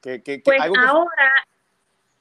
que... 0.00 0.22
que, 0.22 0.40
pues 0.44 0.60
ahora 0.60 1.32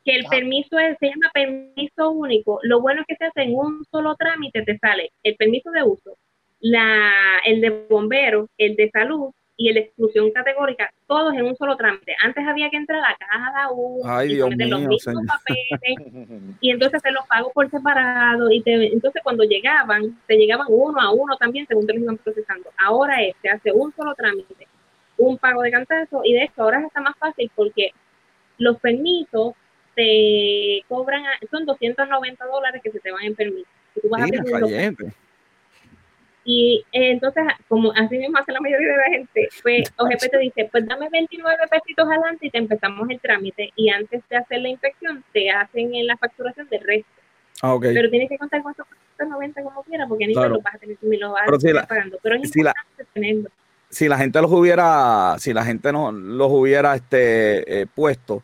que 0.07 0.15
el 0.15 0.25
permiso 0.27 0.79
es, 0.79 0.97
se 0.99 1.07
llama 1.07 1.29
permiso 1.33 2.11
único, 2.11 2.59
lo 2.63 2.79
bueno 2.79 3.01
es 3.01 3.07
que 3.07 3.17
se 3.17 3.25
hace 3.25 3.41
en 3.41 3.55
un 3.55 3.83
solo 3.91 4.15
trámite, 4.15 4.61
te 4.63 4.77
sale 4.77 5.11
el 5.21 5.35
permiso 5.35 5.69
de 5.71 5.83
uso, 5.83 6.17
la, 6.69 7.39
el 7.45 7.61
de 7.61 7.85
bombero, 7.89 8.47
el 8.57 8.75
de 8.75 8.89
salud 8.91 9.31
y 9.55 9.69
el 9.69 9.75
de 9.75 9.79
exclusión 9.81 10.31
categórica, 10.31 10.91
todos 11.07 11.33
en 11.33 11.45
un 11.45 11.55
solo 11.55 11.75
trámite. 11.75 12.15
Antes 12.23 12.45
había 12.47 12.69
que 12.69 12.77
entrar 12.77 13.01
a 13.03 13.15
cada 13.17 13.71
uno 13.71 14.23
y 14.23 14.35
meter 14.35 14.67
los 14.67 14.81
mismos 14.81 15.25
papeles 15.25 16.57
y 16.61 16.69
entonces 16.69 17.01
se 17.01 17.11
los 17.11 17.25
pago 17.27 17.51
por 17.51 17.69
separado 17.71 18.51
y 18.51 18.61
entonces 18.65 19.21
cuando 19.23 19.43
llegaban, 19.43 20.19
te 20.27 20.35
llegaban 20.35 20.67
uno 20.69 21.01
a 21.01 21.11
uno 21.11 21.35
también 21.37 21.65
según 21.67 21.87
te 21.87 21.93
lo 21.93 22.01
iban 22.01 22.17
procesando. 22.17 22.69
Ahora 22.77 23.23
es, 23.23 23.35
se 23.41 23.49
hace 23.49 23.71
un 23.71 23.91
solo 23.95 24.13
trámite, 24.13 24.67
un 25.17 25.37
pago 25.37 25.63
de 25.63 25.71
cantazo 25.71 26.21
y 26.23 26.33
de 26.33 26.43
esto 26.43 26.61
ahora 26.61 26.85
está 26.85 27.01
más 27.01 27.17
fácil 27.17 27.49
porque 27.55 27.91
los 28.59 28.79
permisos 28.79 29.53
te 29.95 30.83
cobran, 30.87 31.23
son 31.49 31.65
290 31.65 32.45
dólares 32.45 32.81
que 32.83 32.91
se 32.91 32.99
te 32.99 33.11
van 33.11 33.23
en 33.23 33.35
permiso. 33.35 33.67
tú 33.95 34.07
vas 34.09 34.21
a 34.21 34.25
y 36.49 36.85
eh, 36.93 37.11
entonces, 37.11 37.43
como 37.67 37.91
así 37.91 38.17
mismo 38.17 38.37
hace 38.37 38.53
la 38.53 38.61
mayoría 38.61 38.87
de 38.87 38.97
la 38.97 39.09
gente, 39.09 39.49
pues 39.61 39.91
OGP 39.97 40.31
te 40.31 40.37
dice, 40.37 40.69
pues 40.71 40.87
dame 40.87 41.09
29 41.11 41.57
pesitos 41.69 42.07
adelante 42.07 42.47
y 42.47 42.49
te 42.49 42.57
empezamos 42.57 43.09
el 43.09 43.19
trámite. 43.19 43.73
Y 43.75 43.89
antes 43.89 44.23
de 44.29 44.37
hacer 44.37 44.61
la 44.61 44.69
inspección, 44.69 45.25
te 45.33 45.49
hacen 45.51 45.93
en 45.93 46.07
la 46.07 46.15
facturación 46.15 46.69
del 46.69 46.79
resto. 46.85 47.11
Ah, 47.61 47.73
okay. 47.73 47.93
Pero 47.93 48.09
tienes 48.09 48.29
que 48.29 48.37
contar 48.37 48.63
con 48.63 48.71
esos 48.71 48.87
90 49.27 49.61
como 49.61 49.83
quieras, 49.83 50.07
porque 50.07 50.25
ni 50.25 50.33
claro. 50.33 50.53
lo 50.53 50.61
vas 50.61 50.75
a 50.75 50.77
tener 50.77 50.97
si 50.97 51.17
lo 51.17 51.33
vas 51.33 51.49
a 51.51 51.53
estar 51.53 51.85
pagando. 51.85 52.17
Pero 52.23 52.35
es 52.35 52.45
importante 52.45 52.79
la, 52.97 53.05
tenerlo. 53.13 53.49
Si 53.89 54.07
la 54.07 54.17
gente 54.17 54.41
los 54.41 54.51
hubiera, 54.53 55.35
si 55.39 55.51
la 55.51 55.65
gente 55.65 55.91
no 55.91 56.13
los 56.13 56.49
hubiera 56.49 56.95
este, 56.95 57.81
eh, 57.81 57.87
puesto, 57.93 58.41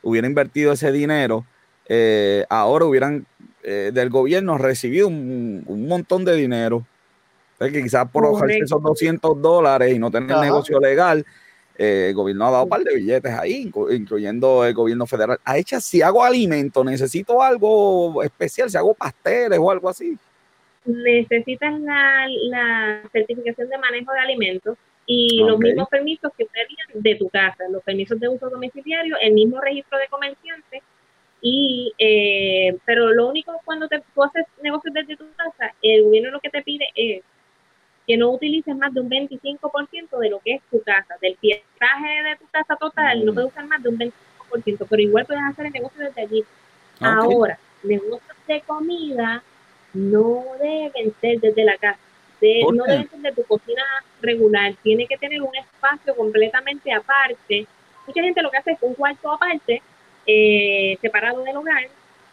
hubiera 0.00 0.26
invertido 0.26 0.72
ese 0.72 0.90
dinero, 0.92 1.44
eh, 1.90 2.46
ahora 2.48 2.86
hubieran 2.86 3.26
del 3.62 4.10
gobierno 4.10 4.58
recibido 4.58 5.08
un, 5.08 5.64
un 5.66 5.88
montón 5.88 6.26
de 6.26 6.36
dinero 6.36 6.86
que 7.72 7.82
quizás 7.82 8.08
por 8.10 8.24
ahorrarse 8.24 8.58
esos 8.58 8.82
200 8.82 9.40
dólares 9.40 9.94
y 9.94 9.98
no 9.98 10.10
tener 10.10 10.36
negocio 10.38 10.80
legal, 10.80 11.24
eh, 11.76 12.06
el 12.10 12.14
gobierno 12.14 12.46
ha 12.46 12.50
dado 12.52 12.64
un 12.64 12.68
par 12.68 12.82
de 12.82 12.94
billetes 12.94 13.32
ahí, 13.32 13.70
incluyendo 13.90 14.64
el 14.64 14.74
gobierno 14.74 15.06
federal. 15.06 15.38
A 15.44 15.58
hecha, 15.58 15.80
si 15.80 16.02
hago 16.02 16.22
alimento, 16.22 16.84
necesito 16.84 17.42
algo 17.42 18.22
especial, 18.22 18.70
si 18.70 18.76
hago 18.76 18.94
pasteles 18.94 19.58
o 19.58 19.70
algo 19.70 19.88
así. 19.88 20.16
Necesitas 20.84 21.80
la, 21.80 23.02
certificación 23.10 23.68
de 23.68 23.78
manejo 23.78 24.12
de 24.12 24.20
alimentos 24.20 24.78
y 25.06 25.42
los 25.44 25.58
mismos 25.58 25.88
permisos 25.88 26.30
que 26.38 26.46
pedían 26.46 27.02
de 27.02 27.16
tu 27.16 27.28
casa, 27.28 27.64
los 27.70 27.82
permisos 27.82 28.20
de 28.20 28.28
uso 28.28 28.48
domiciliario, 28.48 29.16
el 29.20 29.32
mismo 29.32 29.60
registro 29.60 29.98
de 29.98 30.08
comerciante. 30.08 30.82
Y, 31.40 31.92
eh, 31.98 32.76
pero 32.86 33.12
lo 33.12 33.28
único 33.28 33.52
cuando 33.64 33.88
te, 33.88 34.02
tú 34.14 34.22
haces 34.22 34.46
negocios 34.62 34.94
desde 34.94 35.16
tu 35.16 35.26
casa, 35.36 35.74
el 35.82 36.04
gobierno 36.04 36.30
lo 36.30 36.40
que 36.40 36.48
te 36.50 36.62
pide 36.62 36.86
es 36.94 37.22
que 38.06 38.16
no 38.16 38.30
utilices 38.30 38.76
más 38.76 38.92
de 38.92 39.00
un 39.00 39.08
25% 39.08 40.18
de 40.18 40.30
lo 40.30 40.38
que 40.40 40.54
es 40.54 40.62
tu 40.70 40.82
casa, 40.82 41.16
del 41.20 41.36
pietaje 41.36 42.22
de 42.22 42.36
tu 42.36 42.46
casa 42.50 42.76
total, 42.76 43.24
no 43.24 43.32
puedes 43.32 43.50
usar 43.50 43.66
más 43.66 43.82
de 43.82 43.88
un 43.88 43.98
25%, 43.98 44.86
pero 44.88 45.02
igual 45.02 45.24
puedes 45.24 45.42
hacer 45.42 45.66
el 45.66 45.72
negocio 45.72 46.04
desde 46.04 46.22
allí. 46.22 46.44
Ahora, 47.00 47.58
negocios 47.82 48.36
de 48.46 48.60
comida 48.62 49.42
no 49.94 50.44
deben 50.60 51.14
ser 51.20 51.40
desde 51.40 51.64
la 51.64 51.76
casa, 51.78 51.98
no 52.72 52.84
deben 52.84 53.08
ser 53.08 53.20
de 53.20 53.32
tu 53.32 53.42
cocina 53.44 53.82
regular, 54.20 54.74
tiene 54.82 55.06
que 55.06 55.16
tener 55.16 55.40
un 55.40 55.54
espacio 55.56 56.14
completamente 56.14 56.92
aparte. 56.92 57.66
Mucha 58.06 58.22
gente 58.22 58.42
lo 58.42 58.50
que 58.50 58.58
hace 58.58 58.72
es 58.72 58.78
un 58.82 58.94
cuarto 58.94 59.32
aparte, 59.32 59.80
eh, 60.26 60.98
separado 61.00 61.42
del 61.42 61.56
hogar, 61.56 61.88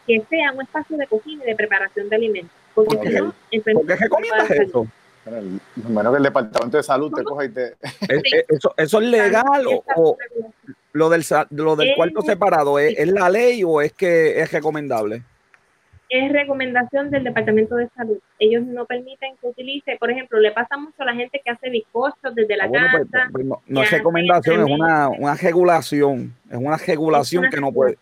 que 0.06 0.22
sea 0.30 0.52
un 0.52 0.62
espacio 0.62 0.98
de 0.98 1.08
cocina 1.08 1.44
y 1.44 1.48
de 1.48 1.56
preparación 1.56 2.10
de 2.10 2.16
alimentos. 2.16 2.56
Porque 2.74 2.98
si 2.98 3.16
no, 3.16 3.34
¿Por 3.74 3.88
qué 3.88 3.96
recomiendas 3.96 4.52
eso? 4.52 4.88
Bueno, 5.76 6.12
que 6.12 6.18
el 6.18 6.24
departamento 6.24 6.78
de 6.78 6.84
salud 6.84 7.12
te 7.14 7.24
coja 7.24 7.46
y 7.46 7.50
te. 7.50 7.76
¿Eso, 8.50 8.74
¿Eso, 8.78 9.02
es 9.02 9.08
legal 9.08 9.66
o, 9.96 10.18
Lo 10.94 11.10
del, 11.10 11.24
lo 11.52 11.76
del 11.76 11.96
cuarto 11.96 12.22
separado, 12.22 12.80
¿es, 12.80 13.08
la 13.08 13.30
ley 13.30 13.64
o 13.64 13.82
es 13.82 13.94
que 13.94 14.40
es 14.40 14.52
recomendable? 14.52 15.24
Es 16.10 16.30
recomendación 16.30 17.10
del 17.10 17.24
Departamento 17.24 17.76
de 17.78 17.88
Salud. 17.96 18.18
Ellos 18.38 18.66
no 18.66 18.86
permiten 18.86 19.38
que 19.40 19.48
utilice, 19.48 19.96
por 19.98 20.12
ejemplo, 20.12 20.40
le 20.40 20.52
pasa 20.52 20.76
mucho 20.76 21.04
a 21.04 21.06
la 21.06 21.14
gente 21.16 21.42
que 21.44 21.50
hace 21.50 21.70
bizcochos 21.70 22.36
desde 22.36 22.58
la 22.58 22.66
ah, 22.66 22.70
pues, 22.92 23.08
casa. 23.10 23.30
Pues, 23.32 23.46
no, 23.46 23.82
es 23.82 23.92
recomendación, 23.92 24.60
es 24.60 24.66
una, 24.66 25.08
una 25.08 25.36
regulación. 25.36 26.36
Es 26.50 26.58
una 26.58 26.76
regulación 26.76 27.50
que 27.50 27.62
no 27.62 27.72
puede. 27.72 27.98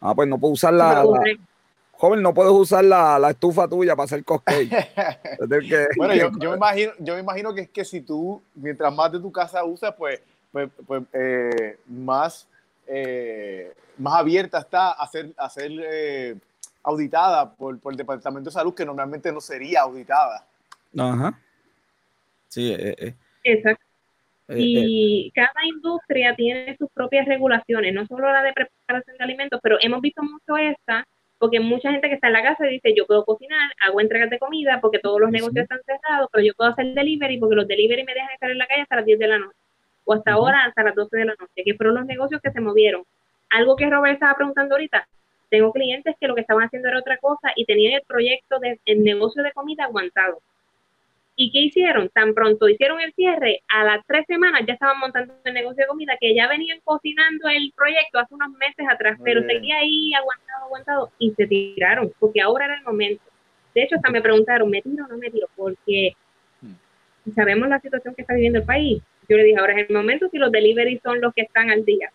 Ah, 0.00 0.14
pues 0.16 0.28
no 0.28 0.38
puede 0.38 0.54
usar 0.54 0.74
la, 0.74 1.04
joven, 1.98 2.22
no 2.22 2.32
puedes 2.32 2.52
usar 2.52 2.84
la, 2.84 3.18
la, 3.18 3.30
estufa 3.30 3.68
tuya 3.68 3.94
para 3.94 4.04
hacer 4.04 4.24
cosplay. 4.24 4.68
bueno, 5.96 6.14
yo, 6.14 6.30
yo, 6.40 6.50
me 6.50 6.56
imagino, 6.56 6.92
yo 6.98 7.14
me 7.14 7.20
imagino 7.20 7.52
que 7.52 7.62
es 7.62 7.68
que 7.68 7.84
si 7.84 8.00
tú, 8.00 8.40
mientras 8.54 8.94
más 8.94 9.12
de 9.12 9.20
tu 9.20 9.30
casa 9.30 9.62
usas, 9.64 9.94
pues 9.94 10.20
pues, 10.52 10.70
pues 10.86 11.02
eh, 11.12 11.78
más, 11.86 12.48
eh, 12.86 13.72
más 13.98 14.14
abierta 14.14 14.58
está 14.58 14.92
a 14.92 15.06
ser, 15.06 15.30
a 15.36 15.50
ser 15.50 15.70
eh, 15.72 16.36
auditada 16.82 17.50
por, 17.52 17.78
por, 17.78 17.92
el 17.92 17.98
Departamento 17.98 18.50
de 18.50 18.54
Salud, 18.54 18.74
que 18.74 18.84
normalmente 18.84 19.30
no 19.32 19.40
sería 19.40 19.82
auditada. 19.82 20.44
Ajá. 20.96 21.38
Sí, 22.48 22.74
Exacto. 23.44 23.84
Y 24.50 25.30
cada 25.34 25.66
industria 25.66 26.34
tiene 26.34 26.74
sus 26.78 26.88
propias 26.90 27.26
regulaciones, 27.26 27.92
no 27.92 28.06
solo 28.06 28.32
la 28.32 28.42
de 28.42 28.54
preparación 28.54 29.18
de 29.18 29.24
alimentos, 29.24 29.60
pero 29.62 29.76
hemos 29.82 30.00
visto 30.00 30.22
mucho 30.22 30.56
esta, 30.56 31.06
porque 31.38 31.60
mucha 31.60 31.90
gente 31.90 32.08
que 32.08 32.14
está 32.14 32.28
en 32.28 32.32
la 32.34 32.42
casa 32.42 32.64
dice, 32.64 32.94
yo 32.96 33.06
puedo 33.06 33.24
cocinar, 33.24 33.70
hago 33.80 34.00
entregas 34.00 34.30
de 34.30 34.38
comida, 34.38 34.80
porque 34.80 34.98
todos 34.98 35.20
los 35.20 35.30
negocios 35.30 35.62
están 35.62 35.80
cerrados, 35.84 36.28
pero 36.32 36.44
yo 36.44 36.52
puedo 36.54 36.70
hacer 36.70 36.94
delivery, 36.94 37.38
porque 37.38 37.54
los 37.54 37.68
delivery 37.68 38.04
me 38.04 38.14
dejan 38.14 38.30
estar 38.32 38.50
en 38.50 38.58
la 38.58 38.66
calle 38.66 38.82
hasta 38.82 38.96
las 38.96 39.04
10 39.04 39.18
de 39.18 39.28
la 39.28 39.38
noche 39.38 39.56
o 40.08 40.14
hasta 40.14 40.32
ahora 40.32 40.64
hasta 40.64 40.82
las 40.82 40.94
12 40.94 41.16
de 41.18 41.24
la 41.26 41.34
noche, 41.38 41.62
que 41.62 41.74
fueron 41.74 41.96
los 41.96 42.06
negocios 42.06 42.40
que 42.40 42.50
se 42.50 42.62
movieron. 42.62 43.02
Algo 43.50 43.76
que 43.76 43.90
Robert 43.90 44.14
estaba 44.14 44.34
preguntando 44.34 44.74
ahorita, 44.74 45.06
tengo 45.50 45.70
clientes 45.70 46.16
que 46.18 46.26
lo 46.26 46.34
que 46.34 46.40
estaban 46.40 46.64
haciendo 46.64 46.88
era 46.88 46.98
otra 46.98 47.18
cosa 47.18 47.52
y 47.54 47.66
tenían 47.66 47.92
el 47.92 48.02
proyecto 48.06 48.58
del 48.58 48.78
negocio 49.04 49.42
de 49.42 49.52
comida 49.52 49.84
aguantado. 49.84 50.38
¿Y 51.40 51.52
qué 51.52 51.60
hicieron? 51.60 52.08
Tan 52.08 52.34
pronto 52.34 52.68
hicieron 52.68 53.00
el 53.00 53.12
cierre, 53.14 53.62
a 53.68 53.84
las 53.84 54.04
tres 54.06 54.26
semanas 54.26 54.62
ya 54.66 54.74
estaban 54.74 54.98
montando 54.98 55.34
el 55.44 55.54
negocio 55.54 55.84
de 55.84 55.88
comida, 55.88 56.16
que 56.20 56.34
ya 56.34 56.48
venían 56.48 56.80
cocinando 56.82 57.48
el 57.48 57.72
proyecto 57.76 58.18
hace 58.18 58.34
unos 58.34 58.50
meses 58.58 58.86
atrás, 58.90 59.18
pero 59.22 59.42
seguía 59.42 59.76
ahí 59.76 60.12
aguantado, 60.14 60.64
aguantado, 60.64 61.12
y 61.18 61.30
se 61.30 61.46
tiraron, 61.46 62.12
porque 62.18 62.40
ahora 62.42 62.64
era 62.66 62.76
el 62.76 62.82
momento. 62.82 63.22
De 63.74 63.82
hecho, 63.84 63.96
hasta 63.96 64.10
me 64.10 64.20
preguntaron, 64.20 64.68
¿me 64.68 64.82
tiro 64.82 65.04
o 65.04 65.08
no 65.08 65.16
me 65.16 65.30
tiro? 65.30 65.46
Porque 65.56 66.14
hmm. 66.60 67.32
sabemos 67.34 67.68
la 67.68 67.80
situación 67.80 68.14
que 68.14 68.22
está 68.22 68.34
viviendo 68.34 68.58
el 68.58 68.64
país 68.66 69.00
yo 69.28 69.36
le 69.36 69.44
dije, 69.44 69.58
ahora 69.60 69.74
es 69.78 69.88
el 69.88 69.94
momento 69.94 70.28
si 70.30 70.38
los 70.38 70.50
delivery 70.50 71.00
son 71.04 71.20
los 71.20 71.34
que 71.34 71.42
están 71.42 71.70
al 71.70 71.84
día. 71.84 72.10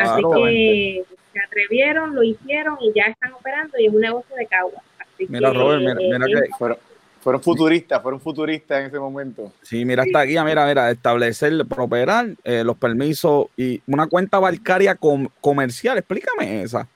Así 0.00 0.22
que 0.22 1.04
se 1.32 1.40
atrevieron, 1.40 2.14
lo 2.14 2.22
hicieron 2.22 2.76
y 2.80 2.92
ya 2.94 3.04
están 3.04 3.32
operando 3.32 3.78
y 3.78 3.86
es 3.86 3.94
un 3.94 4.02
negocio 4.02 4.36
de 4.36 4.46
cagua. 4.46 4.82
mira, 5.18 5.50
Robert, 5.50 5.80
mira, 5.80 6.18
mira 6.18 6.40
eh, 6.40 6.48
que 6.58 6.74
fueron, 7.20 7.42
futuristas, 7.42 8.02
fueron 8.02 8.20
futuristas 8.20 8.80
en 8.80 8.86
ese 8.86 8.98
momento. 8.98 9.52
Sí, 9.62 9.84
mira 9.84 10.04
esta 10.04 10.22
guía, 10.22 10.44
mira, 10.44 10.66
mira, 10.66 10.90
establecer, 10.90 11.52
prosperar 11.66 12.28
eh, 12.44 12.62
los 12.64 12.76
permisos 12.76 13.46
y 13.56 13.80
una 13.86 14.06
cuenta 14.06 14.38
bancaria 14.38 14.96
comercial. 15.40 15.98
Explícame 15.98 16.62
esa. 16.62 16.88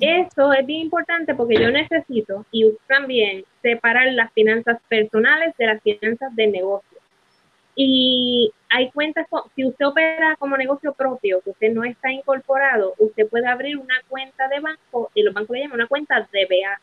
Eso 0.00 0.52
es 0.52 0.66
bien 0.66 0.80
importante 0.80 1.34
porque 1.34 1.60
yo 1.60 1.70
necesito 1.70 2.44
y 2.50 2.68
también 2.88 3.44
separar 3.62 4.12
las 4.12 4.32
finanzas 4.32 4.78
personales 4.88 5.54
de 5.56 5.66
las 5.66 5.80
finanzas 5.80 6.34
de 6.34 6.48
negocio. 6.48 6.98
Y 7.74 8.52
hay 8.68 8.90
cuentas, 8.90 9.26
si 9.54 9.64
usted 9.64 9.86
opera 9.86 10.36
como 10.38 10.56
negocio 10.56 10.92
propio, 10.92 11.40
que 11.42 11.50
usted 11.50 11.72
no 11.72 11.84
está 11.84 12.10
incorporado, 12.10 12.94
usted 12.98 13.28
puede 13.28 13.46
abrir 13.46 13.78
una 13.78 13.94
cuenta 14.08 14.48
de 14.48 14.60
banco, 14.60 15.10
y 15.14 15.22
los 15.22 15.32
bancos 15.32 15.56
le 15.56 15.62
llaman 15.62 15.80
una 15.80 15.86
cuenta 15.86 16.20
DBA. 16.20 16.80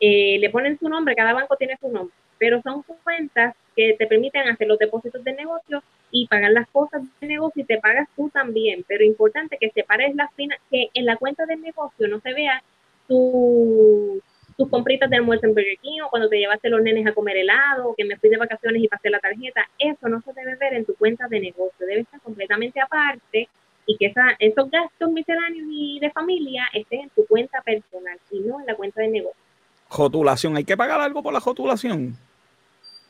Eh, 0.00 0.38
le 0.38 0.50
ponen 0.50 0.78
su 0.78 0.88
nombre, 0.88 1.14
cada 1.14 1.34
banco 1.34 1.56
tiene 1.56 1.76
su 1.78 1.88
nombre, 1.88 2.14
pero 2.38 2.62
son 2.62 2.82
cuentas 3.04 3.54
que 3.76 3.94
te 3.98 4.06
permiten 4.06 4.48
hacer 4.48 4.66
los 4.66 4.78
depósitos 4.78 5.22
de 5.22 5.34
negocio 5.34 5.82
y 6.10 6.26
pagar 6.26 6.52
las 6.52 6.68
cosas 6.70 7.02
de 7.20 7.26
negocio 7.26 7.62
y 7.62 7.66
te 7.66 7.78
pagas 7.78 8.08
tú 8.16 8.30
también. 8.30 8.84
Pero 8.88 9.04
importante 9.04 9.58
que 9.60 9.70
separes 9.70 10.14
las 10.16 10.30
que 10.70 10.88
en 10.94 11.06
la 11.06 11.16
cuenta 11.16 11.46
de 11.46 11.56
negocio 11.56 12.08
no 12.08 12.20
se 12.20 12.32
vea 12.32 12.62
tu 13.06 14.22
tus 14.60 14.68
compritas 14.68 15.08
de 15.08 15.16
almuerzo 15.16 15.46
en 15.46 15.54
Burger 15.54 15.78
King 15.80 16.00
o 16.04 16.10
cuando 16.10 16.28
te 16.28 16.36
llevaste 16.38 16.68
los 16.68 16.82
nenes 16.82 17.06
a 17.06 17.14
comer 17.14 17.34
helado 17.38 17.88
o 17.88 17.94
que 17.94 18.04
me 18.04 18.18
fui 18.18 18.28
de 18.28 18.36
vacaciones 18.36 18.82
y 18.82 18.88
pasé 18.88 19.08
la 19.08 19.18
tarjeta, 19.18 19.66
eso 19.78 20.06
no 20.06 20.20
se 20.20 20.34
debe 20.34 20.54
ver 20.56 20.74
en 20.74 20.84
tu 20.84 20.94
cuenta 20.96 21.26
de 21.28 21.40
negocio, 21.40 21.86
debe 21.86 22.02
estar 22.02 22.20
completamente 22.20 22.78
aparte 22.78 23.48
y 23.86 23.96
que 23.96 24.06
esa, 24.06 24.36
esos 24.38 24.70
gastos 24.70 25.10
misceláneos 25.12 25.66
y 25.70 25.98
de 25.98 26.10
familia 26.10 26.68
estén 26.74 27.00
en 27.00 27.08
tu 27.08 27.24
cuenta 27.26 27.62
personal 27.62 28.18
y 28.30 28.40
no 28.40 28.60
en 28.60 28.66
la 28.66 28.74
cuenta 28.74 29.00
de 29.00 29.08
negocio. 29.08 29.49
Jotulación, 29.90 30.56
¿hay 30.56 30.64
que 30.64 30.76
pagar 30.76 31.00
algo 31.00 31.22
por 31.22 31.32
la 31.32 31.40
jotulación? 31.40 32.16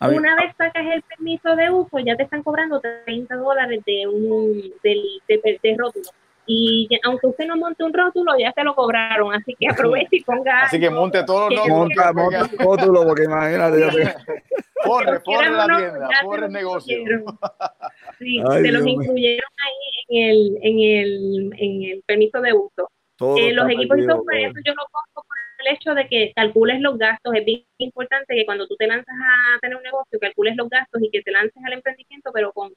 Una 0.00 0.34
vez 0.34 0.54
sacas 0.56 0.86
el 0.94 1.02
permiso 1.02 1.54
de 1.54 1.70
uso, 1.70 1.98
ya 1.98 2.16
te 2.16 2.22
están 2.22 2.42
cobrando 2.42 2.80
30 3.04 3.36
dólares 3.36 3.82
de 3.84 4.06
un 4.06 4.72
del, 4.82 5.02
de 5.28 5.76
rótulo 5.76 6.10
y 6.52 6.88
aunque 7.04 7.28
usted 7.28 7.46
no 7.46 7.56
monte 7.56 7.84
un 7.84 7.92
rótulo, 7.92 8.32
ya 8.36 8.52
se 8.52 8.64
lo 8.64 8.74
cobraron, 8.74 9.32
así 9.32 9.54
que 9.58 9.68
aproveche 9.68 10.16
y 10.16 10.24
ponga. 10.24 10.62
Así 10.62 10.80
que 10.80 10.90
monte 10.90 11.22
todos 11.24 11.52
los 11.52 11.68
Monta, 11.68 12.12
monta 12.12 12.42
un 12.42 12.58
rótulo, 12.58 13.04
porque 13.04 13.24
imagínate. 13.24 13.78
Corre, 14.82 15.22
corre 15.22 15.50
la 15.50 15.66
tienda, 15.66 16.08
corre 16.24 16.46
el 16.46 16.52
negocio. 16.52 16.96
Sí, 18.18 18.38
se 18.38 18.72
los 18.72 18.86
incluyeron 18.86 19.50
ahí 19.64 20.04
en 20.08 20.30
el, 20.30 20.58
en 20.62 20.78
el, 20.78 21.50
en 21.56 21.82
el 21.90 22.02
permiso 22.04 22.40
de 22.40 22.52
uso. 22.52 22.90
Eh, 23.38 23.52
los 23.52 23.68
equipos 23.70 23.98
y 23.98 24.04
software, 24.04 24.50
eso 24.50 24.58
yo 24.64 24.72
lo 24.74 24.82
pongo 24.90 25.26
el 25.64 25.74
hecho 25.74 25.94
de 25.94 26.08
que 26.08 26.32
calcules 26.34 26.80
los 26.80 26.98
gastos. 26.98 27.34
Es 27.34 27.44
bien 27.44 27.64
importante 27.78 28.34
que 28.34 28.46
cuando 28.46 28.66
tú 28.66 28.76
te 28.76 28.86
lanzas 28.86 29.14
a 29.14 29.58
tener 29.60 29.76
un 29.76 29.82
negocio, 29.82 30.18
calcules 30.20 30.56
los 30.56 30.68
gastos 30.68 31.02
y 31.02 31.10
que 31.10 31.22
te 31.22 31.30
lances 31.32 31.62
al 31.64 31.74
emprendimiento, 31.74 32.30
pero 32.32 32.52
con 32.52 32.72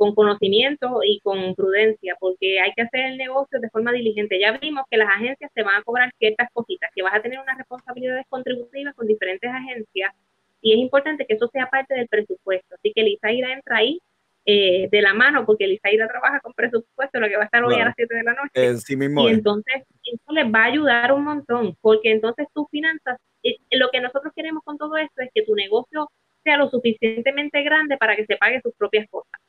con 0.00 0.14
conocimiento 0.14 1.00
y 1.04 1.20
con 1.20 1.54
prudencia, 1.54 2.16
porque 2.18 2.58
hay 2.58 2.72
que 2.72 2.80
hacer 2.80 3.00
el 3.02 3.18
negocio 3.18 3.60
de 3.60 3.68
forma 3.68 3.92
diligente. 3.92 4.40
Ya 4.40 4.52
vimos 4.52 4.84
que 4.90 4.96
las 4.96 5.10
agencias 5.10 5.50
te 5.52 5.62
van 5.62 5.74
a 5.74 5.82
cobrar 5.82 6.10
ciertas 6.18 6.48
cositas, 6.54 6.90
que 6.94 7.02
vas 7.02 7.14
a 7.14 7.20
tener 7.20 7.38
unas 7.38 7.58
responsabilidades 7.58 8.24
contributivas 8.30 8.94
con 8.94 9.06
diferentes 9.06 9.50
agencias 9.50 10.14
y 10.62 10.72
es 10.72 10.78
importante 10.78 11.26
que 11.26 11.34
eso 11.34 11.48
sea 11.48 11.68
parte 11.68 11.94
del 11.94 12.08
presupuesto. 12.08 12.76
Así 12.76 12.92
que 12.94 13.02
Lizaira 13.02 13.52
entra 13.52 13.76
ahí 13.76 14.00
eh, 14.46 14.88
de 14.90 15.02
la 15.02 15.14
mano, 15.14 15.44
porque 15.44 15.66
Lizaira 15.66 16.08
trabaja 16.08 16.40
con 16.40 16.52
presupuesto, 16.52 17.20
lo 17.20 17.28
que 17.28 17.36
va 17.36 17.42
a 17.42 17.44
estar 17.46 17.64
hoy 17.64 17.74
a 17.74 17.86
las 17.86 17.94
7 17.96 18.14
de 18.14 18.22
la 18.22 18.34
noche. 18.34 19.26
y 19.26 19.28
entonces 19.28 19.82
eso 20.02 20.32
les 20.32 20.46
va 20.46 20.62
a 20.62 20.66
ayudar 20.66 21.12
un 21.12 21.24
montón, 21.24 21.76
porque 21.80 22.10
entonces 22.10 22.46
tus 22.54 22.68
finanzas, 22.70 23.18
eh, 23.42 23.56
lo 23.72 23.90
que 23.90 24.00
nosotros 24.00 24.32
queremos 24.34 24.62
con 24.64 24.78
todo 24.78 24.96
esto 24.96 25.22
es 25.22 25.30
que 25.34 25.42
tu 25.42 25.54
negocio 25.54 26.10
sea 26.42 26.56
lo 26.56 26.70
suficientemente 26.70 27.62
grande 27.62 27.96
para 27.98 28.16
que 28.16 28.26
se 28.26 28.36
pague 28.36 28.60
sus 28.62 28.74
propias 28.74 29.06
cosas 29.10 29.40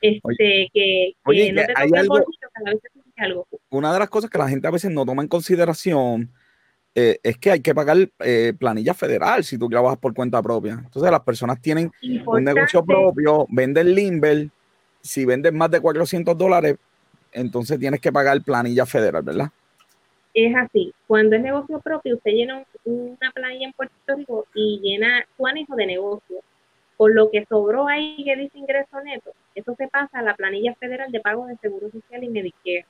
este, 0.00 0.70
que, 0.72 1.12
no 1.24 1.32
te 1.32 1.72
hay 1.76 1.90
algo, 1.96 2.18
algo. 3.16 3.46
Una 3.70 3.92
de 3.92 3.98
las 3.98 4.08
cosas 4.08 4.30
que 4.30 4.38
la 4.38 4.48
gente 4.48 4.66
a 4.66 4.70
veces 4.70 4.90
no 4.90 5.04
toma 5.04 5.22
en 5.22 5.28
consideración 5.28 6.32
eh, 6.94 7.18
es 7.22 7.38
que 7.38 7.52
hay 7.52 7.60
que 7.60 7.74
pagar 7.74 7.96
eh, 8.20 8.52
planilla 8.58 8.94
federal 8.94 9.44
si 9.44 9.56
tú 9.58 9.68
trabajas 9.68 9.98
por 9.98 10.14
cuenta 10.14 10.42
propia. 10.42 10.72
Entonces 10.84 11.10
las 11.10 11.20
personas 11.20 11.60
tienen 11.60 11.90
un 12.26 12.44
negocio 12.44 12.84
propio, 12.84 13.46
venden 13.48 13.94
Limber, 13.94 14.48
si 15.00 15.24
venden 15.24 15.56
más 15.56 15.70
de 15.70 15.80
400 15.80 16.36
dólares, 16.36 16.76
entonces 17.32 17.78
tienes 17.78 18.00
que 18.00 18.12
pagar 18.12 18.42
planilla 18.42 18.86
federal, 18.86 19.22
¿verdad? 19.22 19.50
Es 20.34 20.54
así. 20.54 20.92
Cuando 21.06 21.36
es 21.36 21.42
negocio 21.42 21.80
propio, 21.80 22.16
usted 22.16 22.32
llena 22.32 22.64
una 22.84 23.30
planilla 23.32 23.66
en 23.66 23.72
Puerto 23.72 23.94
Rico 24.16 24.46
y 24.54 24.80
llena 24.80 25.24
su 25.36 25.46
anejo 25.46 25.74
de 25.76 25.86
negocio 25.86 26.42
por 27.00 27.14
lo 27.14 27.30
que 27.30 27.46
sobró 27.46 27.88
ahí 27.88 28.22
que 28.22 28.36
dice 28.36 28.58
ingreso 28.58 29.00
neto, 29.02 29.32
eso 29.54 29.74
se 29.74 29.88
pasa 29.88 30.18
a 30.18 30.22
la 30.22 30.34
planilla 30.34 30.74
federal 30.74 31.10
de 31.10 31.20
pago 31.20 31.46
de 31.46 31.56
Seguro 31.56 31.90
Social 31.90 32.22
y 32.22 32.28
Medicare. 32.28 32.84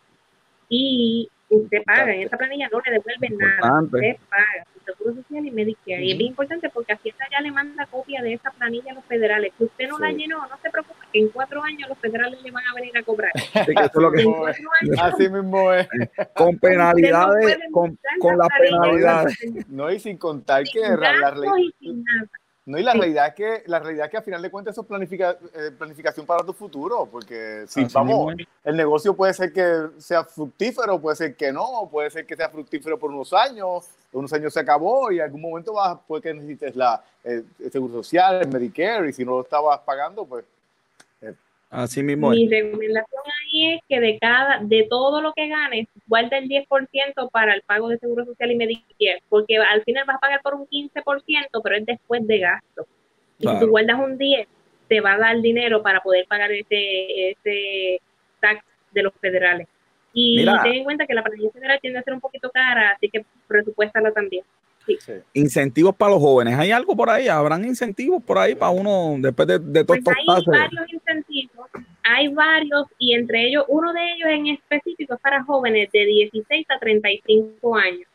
Y 0.69 1.29
usted 1.51 1.83
paga, 1.85 2.15
en 2.15 2.23
esa 2.23 2.37
planilla 2.37 2.69
no 2.71 2.81
le 2.81 2.93
devuelven 2.93 3.37
nada, 3.37 3.83
usted 3.83 4.17
paga 4.29 4.67
su 4.73 4.81
Seguro 4.85 5.15
Social 5.17 5.47
y 5.47 5.51
Medicare. 5.51 6.05
Y 6.05 6.13
es 6.13 6.19
bien 6.19 6.31
importante 6.31 6.71
porque 6.71 6.93
Hacienda 6.93 7.25
ya 7.31 7.41
le 7.41 7.51
manda 7.51 7.87
copia 7.87 8.23
de 8.23 8.35
esa 8.35 8.51
planilla 8.53 8.93
a 8.93 8.95
los 8.95 9.05
federales. 9.05 9.53
Si 9.59 9.65
usted 9.65 9.89
no 9.89 9.99
la 9.99 10.13
llenó, 10.13 10.47
no 10.47 10.59
se 10.63 10.71
preocupe, 10.71 11.01
que 11.13 11.21
en 11.21 11.29
cuatro 11.29 11.63
años 11.63 11.89
los 11.89 11.99
federales 11.99 12.41
le 12.43 12.51
van 12.51 12.65
a 12.67 12.75
venir 12.75 12.97
a 12.97 13.03
cobrar. 13.03 13.33
Así 15.01 15.29
mismo 15.29 15.73
es. 15.73 15.89
Con 16.35 16.59
penalidades, 16.59 17.59
con, 17.73 17.99
con 18.21 18.39
las 18.39 18.49
penalidades. 18.59 19.39
No, 19.69 19.91
y 19.91 19.99
sin 19.99 20.17
contar 20.17 20.65
que 20.65 20.81
la, 20.81 21.33
ley... 21.33 21.75
No, 22.67 22.79
y 22.79 22.83
la 22.83 22.93
realidad 22.93 23.29
es 23.29 23.35
que, 23.35 23.63
la 23.67 23.79
realidad 23.79 24.07
es 24.07 24.11
que 24.11 24.17
a 24.19 24.23
final 24.23 24.43
de 24.43 24.51
cuentas 24.51 24.73
eso 24.75 24.83
es 24.83 24.87
planifica, 24.87 25.37
eh, 25.55 25.71
planificación 25.77 26.27
para 26.27 26.45
tu 26.45 26.53
futuro, 26.53 27.09
porque 27.11 27.65
si 27.67 27.85
vamos, 27.87 28.35
el 28.63 28.77
negocio 28.77 29.15
puede 29.15 29.33
ser 29.33 29.53
que 29.53 29.89
sea 29.99 30.25
fructífero, 30.25 31.01
puede 31.01 31.17
ser 31.17 31.35
que 31.35 31.53
no, 31.53 31.89
puede 31.91 32.11
ser 32.11 32.27
que 32.27 32.37
sea 32.37 32.51
fructífero 32.51 32.99
por 32.99 33.11
unos 33.11 33.33
años, 33.33 33.89
unos 34.13 34.33
años 34.35 34.53
se 34.53 34.61
acabó 34.61 35.11
y 35.11 35.17
en 35.17 35.25
algún 35.25 35.41
momento 35.41 35.73
vas, 35.73 35.99
puede 36.07 36.23
que 36.23 36.35
necesites 36.35 36.77
la, 36.77 37.03
el 37.25 37.47
seguro 37.73 37.95
social, 37.95 38.43
el 38.43 38.49
Medicare, 38.49 39.09
y 39.09 39.13
si 39.15 39.25
no 39.25 39.33
lo 39.33 39.41
estabas 39.43 39.81
pagando, 39.81 40.27
pues 40.27 40.45
eh, 40.45 40.60
Así 41.71 42.03
mismo. 42.03 42.31
Mi 42.31 42.49
recomendación 42.49 43.23
ahí 43.43 43.75
es 43.75 43.81
que 43.89 44.01
de 44.01 44.19
cada, 44.19 44.59
de 44.61 44.87
todo 44.91 45.23
lo 45.23 45.33
que 45.33 45.47
ganes, 45.47 45.87
guarda 46.09 46.37
el 46.39 46.49
10% 46.49 47.31
para 47.31 47.55
el 47.55 47.63
pago 47.63 47.89
de 47.89 47.99
seguro 47.99 48.25
social 48.25 48.51
y 48.51 48.57
Medicare, 48.57 49.23
porque 49.29 49.57
al 49.57 49.83
final 49.85 50.05
vas 50.05 50.17
a 50.17 50.21
pagar 50.21 50.43
por 50.43 50.55
un 50.55 50.67
15%, 50.67 51.61
pero 51.63 51.77
es 51.77 51.87
después 51.87 52.27
de 52.27 52.39
gasto. 52.41 52.87
Y 53.39 53.47
si 53.47 53.61
tú 53.61 53.69
guardas 53.69 54.01
un 54.01 54.19
10, 54.19 54.49
te 54.89 55.01
va 55.01 55.13
a 55.13 55.19
dar 55.19 55.41
dinero 55.41 55.81
para 55.81 56.01
poder 56.01 56.27
pagar 56.27 56.51
ese, 56.51 57.31
ese 57.31 58.01
tax 58.41 58.65
de 58.91 59.05
los 59.05 59.15
federales. 59.15 59.69
Y 60.13 60.45
ten 60.45 60.75
en 60.75 60.85
cuenta 60.85 61.07
que 61.07 61.15
la 61.15 61.23
planilla 61.23 61.53
federal 61.53 61.79
tiende 61.81 62.01
a 62.01 62.03
ser 62.03 62.15
un 62.15 62.21
poquito 62.21 62.51
cara, 62.51 62.91
así 62.91 63.09
que 63.09 63.25
presupuéstala 63.47 64.11
también. 64.11 64.45
Incentivos 65.35 65.95
para 65.95 66.13
los 66.13 66.21
jóvenes. 66.21 66.59
¿Hay 66.59 66.71
algo 66.71 66.97
por 66.97 67.11
ahí? 67.11 67.29
¿Habrán 67.29 67.65
incentivos 67.65 68.23
por 68.23 68.39
ahí 68.39 68.55
para 68.55 68.71
uno 68.71 69.17
después 69.19 69.47
de, 69.49 69.59
de 69.59 69.85
todos 69.85 70.01
pues 70.05 70.17
Hay 70.19 70.45
varios 70.47 70.93
incentivos, 70.93 71.71
hay 72.03 72.29
varios 72.29 72.87
y 72.99 73.15
entre 73.15 73.49
ellos, 73.49 73.65
uno 73.69 73.93
de 73.93 74.13
ellos 74.13 74.29
en 74.29 74.47
específico 74.49 75.15
es 75.15 75.21
para 75.21 75.45
jóvenes 75.45 75.91
de 75.93 76.05
16 76.05 76.67
a 76.71 76.79
35 76.79 77.77
años. 77.77 78.09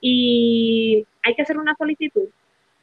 Y 0.00 1.06
hay 1.22 1.34
que 1.34 1.42
hacer 1.42 1.56
una 1.56 1.74
solicitud. 1.76 2.28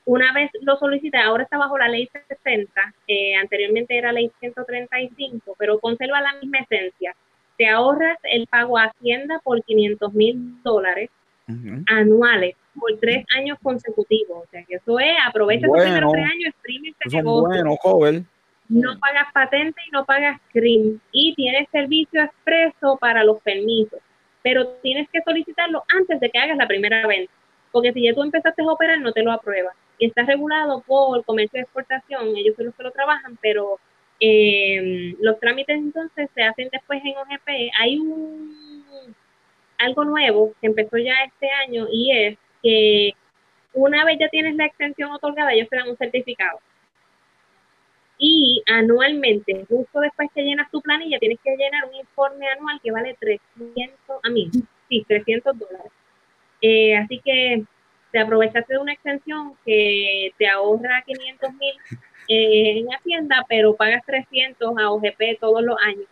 Una 0.06 0.34
vez 0.34 0.50
lo 0.62 0.78
solicita, 0.78 1.24
ahora 1.24 1.44
está 1.44 1.58
bajo 1.58 1.78
la 1.78 1.88
ley 1.88 2.10
60, 2.28 2.72
eh, 3.08 3.36
anteriormente 3.36 3.96
era 3.96 4.12
ley 4.12 4.32
135, 4.40 5.56
pero 5.60 5.80
conserva 5.80 6.22
la 6.22 6.34
misma 6.42 6.60
esencia. 6.60 7.16
Te 7.58 7.68
ahorras 7.68 8.18
el 8.24 8.48
pago 8.48 8.80
a 8.80 8.86
Hacienda 8.86 9.40
por 9.44 9.64
500 9.64 10.14
mil 10.14 10.62
dólares 10.64 11.12
anuales 11.88 12.56
por 12.80 12.98
tres 13.00 13.26
años 13.36 13.58
consecutivos. 13.62 14.44
O 14.44 14.48
sea, 14.50 14.64
que 14.64 14.76
eso 14.76 15.00
es, 15.00 15.18
aprovecha 15.26 15.68
bueno, 15.68 15.84
primeros 15.84 16.12
tres 16.12 16.26
años, 16.26 16.46
exprime 16.48 16.90
este 16.90 17.18
negocio. 17.18 17.48
Bueno, 17.48 17.76
joven. 17.78 18.28
No 18.70 18.98
pagas 19.00 19.28
patente 19.34 19.82
y 19.86 19.92
no 19.92 20.06
pagas 20.06 20.40
CRIM. 20.54 21.00
Y 21.12 21.36
tienes 21.36 21.68
servicio 21.72 22.24
expreso 22.24 22.98
para 23.00 23.24
los 23.24 23.42
permisos. 23.42 24.00
Pero 24.44 24.68
tienes 24.82 25.10
que 25.10 25.22
solicitarlo 25.22 25.84
antes 26.00 26.20
de 26.20 26.30
que 26.30 26.40
hagas 26.40 26.58
la 26.58 26.68
primera 26.68 27.06
venta. 27.06 27.32
Porque 27.72 27.92
si 27.94 28.04
ya 28.04 28.14
tú 28.14 28.24
empezaste 28.24 28.62
a 28.62 28.72
operar, 28.72 29.00
no 29.00 29.12
te 29.12 29.24
lo 29.24 29.32
aprueba. 29.32 29.72
Y 29.98 30.08
está 30.08 30.24
regulado 30.24 30.82
por 30.82 31.24
comercio 31.26 31.58
de 31.58 31.64
exportación. 31.64 32.36
Ellos 32.36 32.56
son 32.56 32.68
los 32.68 32.76
que 32.76 32.84
lo 32.84 32.92
trabajan, 32.92 33.38
pero 33.42 33.78
eh, 34.20 35.16
los 35.20 35.40
trámites 35.40 35.78
entonces 35.78 36.30
se 36.34 36.44
hacen 36.44 36.70
después 36.72 37.02
en 37.04 37.18
OGP. 37.18 37.50
Hay 37.80 37.98
un 37.98 39.16
algo 39.82 40.04
nuevo 40.06 40.54
que 40.62 40.68
empezó 40.68 40.98
ya 40.98 41.14
este 41.26 41.50
año 41.50 41.88
y 41.92 42.12
es 42.12 42.38
que 42.62 43.12
una 43.74 44.06
vez 44.06 44.18
ya 44.20 44.30
tienes 44.30 44.56
la 44.56 44.66
extensión 44.66 45.12
otorgada, 45.12 45.54
ellos 45.54 45.70
te 45.70 45.78
dan 45.78 45.90
un 45.90 45.98
certificado. 45.98 46.60
Y 48.18 48.62
anualmente, 48.68 49.66
justo 49.68 50.00
después 50.00 50.30
que 50.36 50.44
llenas 50.44 50.70
tu 50.70 50.82
planilla, 50.82 51.18
tienes 51.18 51.40
que 51.44 51.56
llenar 51.56 51.86
un 51.86 51.96
informe 51.96 52.48
anual 52.50 52.80
que 52.84 52.92
vale 52.92 53.16
300, 53.20 54.20
a 54.24 54.30
mí, 54.30 54.50
sí, 54.90 55.04
300 55.08 55.58
dólares. 55.58 55.92
Eh, 56.62 56.96
así 56.96 57.20
que 57.24 57.64
te 58.12 58.20
aprovechaste 58.20 58.74
de 58.74 58.80
una 58.80 58.94
extensión 58.94 59.56
que 59.66 60.34
te 60.38 60.48
ahorra 60.48 61.02
500 61.06 61.54
mil 61.54 61.74
eh, 62.28 62.80
en 62.80 62.88
Hacienda, 62.94 63.44
pero 63.50 63.76
pagas 63.76 64.06
300 64.06 64.78
a 64.78 64.92
OGP 64.92 65.40
todos 65.40 65.64
los 65.64 65.78
años. 65.82 66.06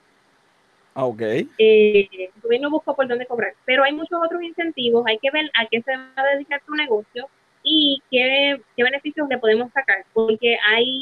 Ah, 1.00 1.06
ok. 1.06 1.22
Eh, 1.22 2.10
el 2.12 2.42
gobierno 2.44 2.70
busca 2.70 2.94
por 2.94 3.08
dónde 3.08 3.26
cobrar, 3.26 3.54
pero 3.64 3.86
hay 3.86 3.94
muchos 3.94 4.20
otros 4.22 4.44
incentivos, 4.44 5.06
hay 5.08 5.18
que 5.18 5.32
ver 5.32 5.50
a 5.58 5.66
qué 5.66 5.82
se 5.82 5.96
va 5.96 6.12
a 6.18 6.36
dedicar 6.36 6.62
tu 6.66 6.76
negocio 6.76 7.30
y 7.64 8.04
qué, 8.12 8.60
beneficios 8.76 9.30
le 9.30 9.38
podemos 9.38 9.72
sacar, 9.72 10.04
porque 10.12 10.58
hay 10.62 11.00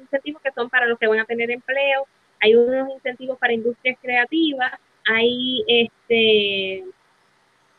incentivos 0.00 0.40
que 0.40 0.50
son 0.52 0.70
para 0.70 0.86
los 0.86 0.98
que 0.98 1.08
van 1.08 1.18
a 1.18 1.26
tener 1.26 1.50
empleo, 1.50 2.06
hay 2.40 2.54
unos 2.54 2.88
incentivos 2.88 3.38
para 3.38 3.52
industrias 3.52 3.98
creativas, 4.00 4.72
hay 5.06 5.62
este 5.66 6.84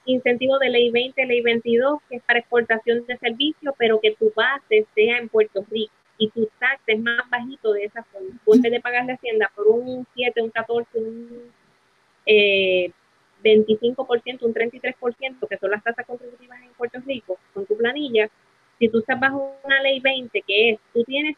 incentivos 0.05 0.59
de 0.59 0.69
ley 0.69 0.91
20, 0.91 1.25
ley 1.25 1.41
22, 1.41 1.99
que 2.07 2.17
es 2.17 2.23
para 2.25 2.39
exportación 2.41 3.07
de 3.07 3.17
servicios, 3.17 3.73
pero 3.79 3.99
que 3.99 4.15
tu 4.19 4.31
base 4.35 4.85
sea 4.93 5.17
en 5.17 5.29
Puerto 5.29 5.65
Rico 5.71 5.93
y 6.19 6.29
tu 6.29 6.47
tax 6.59 6.81
es 6.85 6.99
más 6.99 7.27
bajito 7.29 7.73
de 7.73 7.85
esa 7.85 8.03
forma. 8.03 8.29
Tú 8.45 8.53
en 8.53 8.61
vez 8.61 8.71
de 8.73 8.81
pagar 8.81 9.05
la 9.05 9.13
hacienda 9.13 9.49
por 9.55 9.67
un 9.67 10.05
7, 10.13 10.41
un 10.41 10.49
14, 10.49 10.99
un 10.99 11.51
eh, 12.25 12.91
25%, 13.41 14.43
un 14.43 14.53
33%, 14.53 15.47
que 15.47 15.57
son 15.57 15.71
las 15.71 15.81
tasas 15.81 16.05
contributivas 16.05 16.61
en 16.61 16.73
Puerto 16.73 16.99
Rico, 17.05 17.39
con 17.53 17.65
tu 17.65 17.77
planilla, 17.77 18.29
si 18.77 18.89
tú 18.89 18.99
estás 18.99 19.19
bajo 19.19 19.55
una 19.63 19.81
ley 19.81 19.99
20, 20.01 20.41
que 20.45 20.71
es, 20.71 20.79
tú 20.93 21.03
tienes 21.05 21.37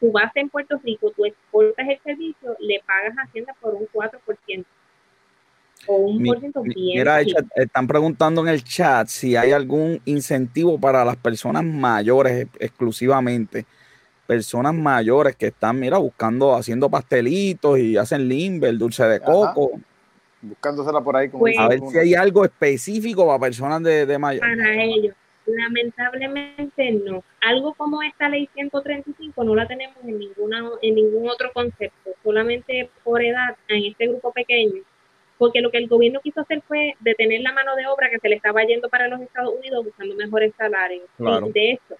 tu 0.00 0.10
base 0.10 0.40
en 0.40 0.48
Puerto 0.48 0.80
Rico, 0.82 1.12
tú 1.14 1.26
exportas 1.26 1.86
el 1.88 2.00
servicio, 2.02 2.56
le 2.58 2.82
pagas 2.86 3.16
a 3.18 3.22
Hacienda 3.22 3.54
por 3.60 3.74
un 3.74 3.86
4%. 3.86 4.64
O 5.88 5.96
un 5.96 6.24
por 6.24 6.38
ciento 6.38 6.62
bien. 6.62 6.98
Mira, 6.98 7.20
están 7.56 7.86
preguntando 7.86 8.40
en 8.42 8.48
el 8.48 8.62
chat 8.62 9.08
si 9.08 9.34
hay 9.34 9.50
algún 9.50 10.00
incentivo 10.04 10.78
para 10.78 11.04
las 11.04 11.16
personas 11.16 11.64
mayores 11.64 12.46
exclusivamente 12.60 13.66
personas 14.32 14.72
mayores 14.72 15.36
que 15.36 15.48
están, 15.48 15.78
mira, 15.78 15.98
buscando, 15.98 16.54
haciendo 16.54 16.88
pastelitos 16.88 17.78
y 17.78 17.98
hacen 17.98 18.26
limber, 18.26 18.78
dulce 18.78 19.04
de 19.04 19.20
coco. 19.20 19.72
Buscándosela 20.40 21.02
por 21.02 21.16
ahí. 21.16 21.28
Como 21.28 21.46
a 21.46 21.68
ver 21.68 21.80
si 21.80 21.98
hay 21.98 22.14
algo 22.14 22.42
específico 22.42 23.26
para 23.26 23.38
personas 23.38 23.82
de, 23.82 24.06
de 24.06 24.18
mayor. 24.18 24.40
Para 24.40 24.82
ellos. 24.82 25.14
Lamentablemente 25.44 26.92
no. 26.92 27.22
Algo 27.42 27.74
como 27.74 28.02
esta 28.02 28.30
ley 28.30 28.48
135 28.54 29.44
no 29.44 29.54
la 29.54 29.66
tenemos 29.66 29.98
en 30.02 30.18
ninguna 30.18 30.70
en 30.80 30.94
ningún 30.94 31.28
otro 31.28 31.52
concepto, 31.52 32.10
solamente 32.22 32.88
por 33.04 33.22
edad 33.22 33.54
en 33.68 33.84
este 33.84 34.06
grupo 34.06 34.32
pequeño. 34.32 34.82
Porque 35.36 35.60
lo 35.60 35.70
que 35.70 35.78
el 35.78 35.88
gobierno 35.88 36.20
quiso 36.22 36.40
hacer 36.40 36.62
fue 36.66 36.94
detener 37.00 37.42
la 37.42 37.52
mano 37.52 37.76
de 37.76 37.86
obra 37.86 38.08
que 38.08 38.18
se 38.18 38.28
le 38.30 38.36
estaba 38.36 38.62
yendo 38.62 38.88
para 38.88 39.08
los 39.08 39.20
Estados 39.20 39.52
Unidos 39.58 39.84
buscando 39.84 40.14
mejores 40.14 40.54
salarios. 40.56 41.04
de 41.52 41.72
esto 41.72 41.96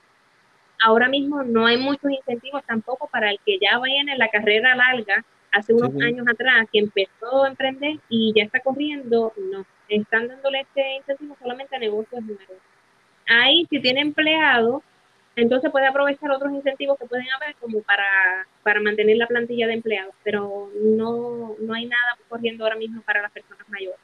ahora 0.83 1.09
mismo 1.09 1.42
no 1.42 1.66
hay 1.66 1.77
muchos 1.77 2.11
incentivos 2.11 2.62
tampoco 2.66 3.09
para 3.09 3.31
el 3.31 3.38
que 3.45 3.59
ya 3.61 3.79
vaya 3.79 4.01
en 4.01 4.18
la 4.18 4.29
carrera 4.29 4.75
larga, 4.75 5.25
hace 5.53 5.75
unos 5.75 5.90
años 6.03 6.27
atrás, 6.29 6.66
que 6.73 6.79
empezó 6.79 7.45
a 7.45 7.49
emprender 7.49 7.97
y 8.09 8.33
ya 8.35 8.45
está 8.45 8.61
corriendo, 8.61 9.33
no, 9.37 9.66
están 9.88 10.29
dándole 10.29 10.61
este 10.61 10.97
incentivo 10.97 11.37
solamente 11.40 11.77
a 11.77 11.79
negocios 11.79 12.23
nuevos. 12.23 12.57
Ahí, 13.29 13.66
si 13.71 13.81
tiene 13.81 14.01
empleado, 14.01 14.83
entonces 15.37 15.71
puede 15.71 15.87
aprovechar 15.87 16.31
otros 16.31 16.53
incentivos 16.53 16.99
que 16.99 17.07
pueden 17.07 17.27
haber 17.31 17.55
como 17.57 17.83
para, 17.83 18.47
para 18.62 18.81
mantener 18.81 19.16
la 19.16 19.27
plantilla 19.27 19.66
de 19.66 19.75
empleados, 19.75 20.14
pero 20.25 20.71
no, 20.83 21.55
no 21.61 21.75
hay 21.75 21.87
nada 21.87 22.18
corriendo 22.29 22.64
ahora 22.64 22.77
mismo 22.77 23.03
para 23.03 23.23
las 23.23 23.31
personas 23.31 23.68
mayores. 23.68 24.01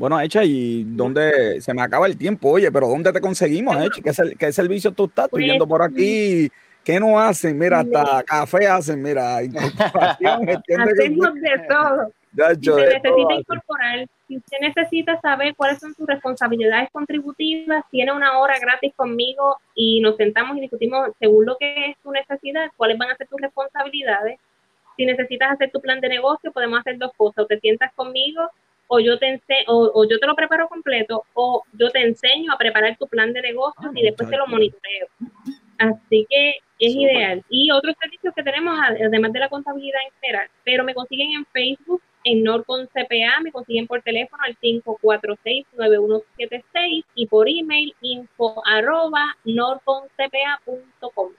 Bueno, 0.00 0.18
Echa, 0.18 0.42
¿y 0.42 0.84
dónde 0.84 1.60
se 1.60 1.74
me 1.74 1.82
acaba 1.82 2.06
el 2.06 2.16
tiempo? 2.16 2.48
Oye, 2.52 2.72
pero 2.72 2.88
¿dónde 2.88 3.12
te 3.12 3.20
conseguimos, 3.20 3.76
Echa? 3.76 4.00
¿Qué, 4.38 4.50
servicio 4.50 4.92
tú 4.92 5.04
estás? 5.04 5.26
Estoy 5.26 5.44
viendo 5.44 5.68
por 5.68 5.82
aquí. 5.82 6.50
¿Qué 6.82 6.98
no 6.98 7.20
hacen? 7.20 7.58
Mira, 7.58 7.80
hasta 7.80 8.22
café 8.22 8.66
hacen, 8.66 9.02
mira, 9.02 9.42
incorporación. 9.44 10.48
Hacemos 10.48 11.34
de 11.34 11.66
todo. 11.68 12.12
si 12.54 12.64
se 12.64 12.86
necesita 12.86 13.34
incorporar, 13.34 14.06
si 14.26 14.38
usted 14.38 14.56
necesita 14.62 15.20
saber 15.20 15.54
cuáles 15.54 15.78
son 15.78 15.94
sus 15.94 16.06
responsabilidades 16.06 16.88
contributivas, 16.92 17.84
tiene 17.90 18.10
una 18.10 18.38
hora 18.38 18.58
gratis 18.58 18.94
conmigo 18.96 19.58
y 19.74 20.00
nos 20.00 20.16
sentamos 20.16 20.56
y 20.56 20.62
discutimos 20.62 21.10
según 21.18 21.44
lo 21.44 21.58
que 21.58 21.90
es 21.90 21.98
tu 22.02 22.10
necesidad, 22.10 22.70
cuáles 22.78 22.96
van 22.96 23.10
a 23.10 23.16
ser 23.16 23.28
tus 23.28 23.38
responsabilidades. 23.38 24.40
Si 24.96 25.04
necesitas 25.04 25.52
hacer 25.52 25.70
tu 25.70 25.82
plan 25.82 26.00
de 26.00 26.08
negocio, 26.08 26.52
podemos 26.52 26.80
hacer 26.80 26.96
dos 26.96 27.12
cosas. 27.18 27.44
O 27.44 27.46
te 27.46 27.60
sientas 27.60 27.92
conmigo 27.94 28.48
o 28.92 28.98
yo 28.98 29.20
te 29.20 29.28
enseño, 29.28 29.66
o, 29.68 30.04
yo 30.04 30.18
te 30.18 30.26
lo 30.26 30.34
preparo 30.34 30.68
completo, 30.68 31.24
o 31.34 31.62
yo 31.74 31.90
te 31.90 32.02
enseño 32.02 32.52
a 32.52 32.58
preparar 32.58 32.96
tu 32.98 33.06
plan 33.06 33.32
de 33.32 33.40
negocios 33.40 33.92
y 33.94 34.02
después 34.02 34.28
te 34.28 34.36
lo 34.36 34.48
monitoreo. 34.48 35.06
Así 35.78 36.26
que 36.28 36.56
es 36.80 36.96
ideal. 36.96 37.44
Y 37.48 37.70
otros 37.70 37.94
servicios 38.00 38.34
que 38.34 38.42
tenemos, 38.42 38.76
además 38.80 39.32
de 39.32 39.38
la 39.38 39.48
contabilidad 39.48 40.00
en 40.04 40.10
general, 40.20 40.48
pero 40.64 40.82
me 40.82 40.92
consiguen 40.92 41.34
en 41.34 41.46
Facebook, 41.46 42.02
en 42.24 42.42
Norcon 42.42 42.88
CPA, 42.88 43.40
me 43.44 43.52
consiguen 43.52 43.86
por 43.86 44.02
teléfono 44.02 44.42
al 44.42 44.58
546-9176 44.58 47.04
y 47.14 47.26
por 47.26 47.48
email 47.48 47.94
info 48.00 48.60
arroba 48.66 49.36
norconcpa.com. 49.44 51.30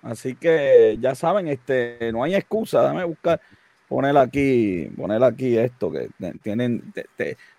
Así 0.00 0.34
que 0.34 0.96
ya 0.98 1.14
saben, 1.14 1.48
este, 1.48 2.10
no 2.10 2.22
hay 2.22 2.36
excusa, 2.36 2.80
dame 2.80 3.04
buscar 3.04 3.38
poner 3.88 4.16
aquí, 4.16 4.90
poner 4.96 5.24
aquí 5.24 5.56
esto 5.56 5.90
que 5.90 6.08
tienen, 6.42 6.92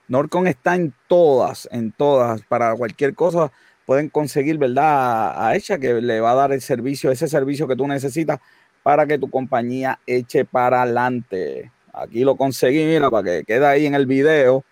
Norcon 0.07 0.47
está 0.47 0.75
en 0.75 0.93
todas, 1.07 1.67
en 1.71 1.91
todas, 1.91 2.41
para 2.43 2.75
cualquier 2.75 3.15
cosa 3.15 3.51
pueden 3.85 4.09
conseguir, 4.09 4.59
¿verdad? 4.59 5.47
A 5.47 5.55
ella 5.55 5.79
que 5.79 5.99
le 5.99 6.21
va 6.21 6.33
a 6.33 6.35
dar 6.35 6.51
el 6.51 6.61
servicio, 6.61 7.09
ese 7.09 7.27
servicio 7.27 7.67
que 7.67 7.75
tú 7.75 7.87
necesitas 7.87 8.39
para 8.83 9.07
que 9.07 9.17
tu 9.17 9.31
compañía 9.31 9.99
eche 10.05 10.45
para 10.45 10.83
adelante. 10.83 11.71
Aquí 11.91 12.23
lo 12.23 12.35
conseguí, 12.35 12.85
mira, 12.85 13.09
para 13.09 13.23
que 13.23 13.43
quede 13.45 13.65
ahí 13.65 13.87
en 13.87 13.95
el 13.95 14.05
video. 14.05 14.63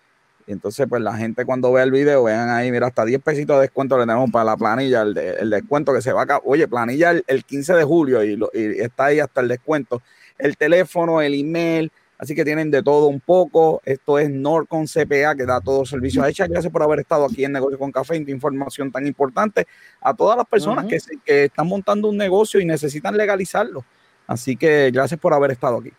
Entonces, 0.45 0.85
pues 0.87 1.01
la 1.01 1.17
gente 1.17 1.45
cuando 1.45 1.71
vea 1.71 1.83
el 1.83 1.91
video, 1.91 2.25
vean 2.25 2.49
ahí, 2.49 2.71
mira, 2.71 2.85
hasta 2.85 3.05
10 3.05 3.19
pesitos 3.23 3.55
de 3.55 3.63
descuento 3.63 3.97
le 3.97 4.03
tenemos 4.03 4.29
para 4.29 4.45
la 4.45 4.55
planilla, 4.55 5.01
el, 5.01 5.17
el 5.17 5.49
descuento 5.49 5.93
que 5.93 6.03
se 6.03 6.13
va 6.13 6.21
a... 6.21 6.41
Oye, 6.45 6.67
planilla 6.67 7.11
el, 7.25 7.43
15 7.43 7.73
de 7.73 7.83
julio 7.83 8.23
y, 8.23 8.39
y 8.53 8.81
está 8.81 9.05
ahí 9.05 9.19
hasta 9.19 9.41
el 9.41 9.47
descuento 9.47 9.99
el 10.37 10.57
teléfono, 10.57 11.21
el 11.21 11.33
email, 11.33 11.91
Así 12.17 12.33
que 12.33 12.43
tienen 12.43 12.71
de 12.71 12.81
todo 12.81 13.07
un 13.07 13.19
poco. 13.19 13.81
Esto 13.85 14.17
es 14.17 14.29
Norcon 14.29 14.85
CPA, 14.87 15.35
que 15.35 15.45
da 15.45 15.61
todos 15.61 15.79
los 15.81 15.89
servicios 15.89 16.25
a 16.25 16.29
Hecha. 16.29 16.47
Gracias 16.47 16.71
por 16.71 16.81
haber 16.81 16.99
estado 16.99 17.25
aquí 17.25 17.45
en 17.45 17.51
Negocio 17.51 17.77
con 17.77 17.91
Café, 17.91 18.19
de 18.19 18.31
información 18.31 18.91
tan 18.91 19.05
importante 19.05 19.67
a 20.01 20.13
todas 20.15 20.35
las 20.35 20.47
personas 20.47 20.85
que, 20.85 20.97
que, 21.23 21.45
están 21.45 21.67
montando 21.67 22.09
un 22.09 22.17
negocio 22.17 22.59
y 22.59 22.65
necesitan 22.65 23.15
legalizarlo. 23.15 23.85
Así 24.25 24.57
que 24.57 24.89
gracias 24.91 25.19
por 25.19 25.33
haber 25.33 25.51
estado 25.51 25.77
aquí. 25.77 25.91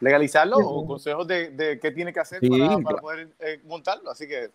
¿Legalizarlo 0.00 0.56
o 0.56 0.84
consejos 0.84 1.28
de, 1.28 1.78
qué 1.80 1.92
tiene 1.92 2.12
que 2.12 2.18
hacer 2.18 2.40
para, 2.82 3.00
poder 3.00 3.28
eh, 3.38 3.60
montarlo? 3.64 4.10
Así 4.10 4.26
que. 4.26 4.50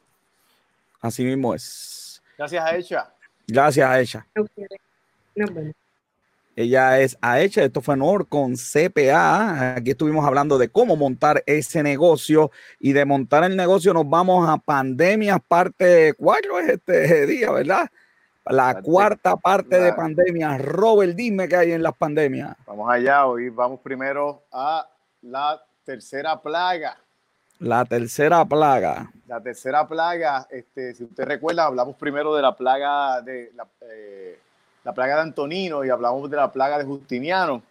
Así 0.99 1.23
mismo 1.23 1.53
es. 1.53 2.21
Gracias 2.37 2.65
a 2.65 2.75
Hecha. 2.75 3.13
Gracias 3.47 3.89
a 3.89 4.01
Hecha. 4.01 4.27
Ella 6.57 6.99
es 6.99 7.19
AECHA, 7.21 7.65
esto 7.65 7.81
fue 7.81 7.95
con 8.27 8.55
CPA. 8.55 9.75
Aquí 9.75 9.91
estuvimos 9.91 10.25
hablando 10.25 10.57
de 10.57 10.69
cómo 10.69 10.95
montar 10.95 11.43
ese 11.45 11.83
negocio 11.83 12.49
y 12.79 12.93
de 12.93 13.05
montar 13.05 13.43
el 13.43 13.55
negocio 13.55 13.93
nos 13.93 14.09
vamos 14.09 14.49
a 14.49 14.57
pandemia 14.57 15.37
parte 15.37 16.15
4 16.17 16.59
es 16.61 16.69
este 16.69 17.27
día, 17.27 17.51
¿verdad? 17.51 17.87
La 18.43 18.81
cuarta 18.81 19.35
parte 19.35 19.79
de 19.79 19.93
pandemia. 19.93 20.57
Robert, 20.57 21.13
dime 21.13 21.47
qué 21.47 21.57
hay 21.57 21.71
en 21.73 21.83
las 21.83 21.93
pandemias. 21.93 22.57
Vamos 22.65 22.89
allá, 22.89 23.27
hoy 23.27 23.49
vamos 23.49 23.79
primero 23.81 24.41
a 24.51 24.89
la 25.21 25.61
tercera 25.83 26.41
plaga. 26.41 26.97
La 27.59 27.85
tercera 27.85 28.43
plaga. 28.45 29.11
La 29.27 29.39
tercera 29.41 29.87
plaga, 29.87 30.47
este, 30.49 30.95
si 30.95 31.03
usted 31.03 31.25
recuerda, 31.25 31.65
hablamos 31.65 31.95
primero 31.97 32.33
de 32.33 32.41
la 32.41 32.55
plaga 32.55 33.21
de 33.21 33.51
la, 33.53 33.67
eh, 33.81 34.39
la 34.87 34.93
plaga 34.93 35.15
de 35.15 35.21
Antonino 35.23 35.83
y 35.83 35.89
hablamos 35.89 36.31
de 36.31 36.37
la 36.37 36.49
plaga 36.49 36.77
de 36.77 36.85
Justiniano. 36.85 37.61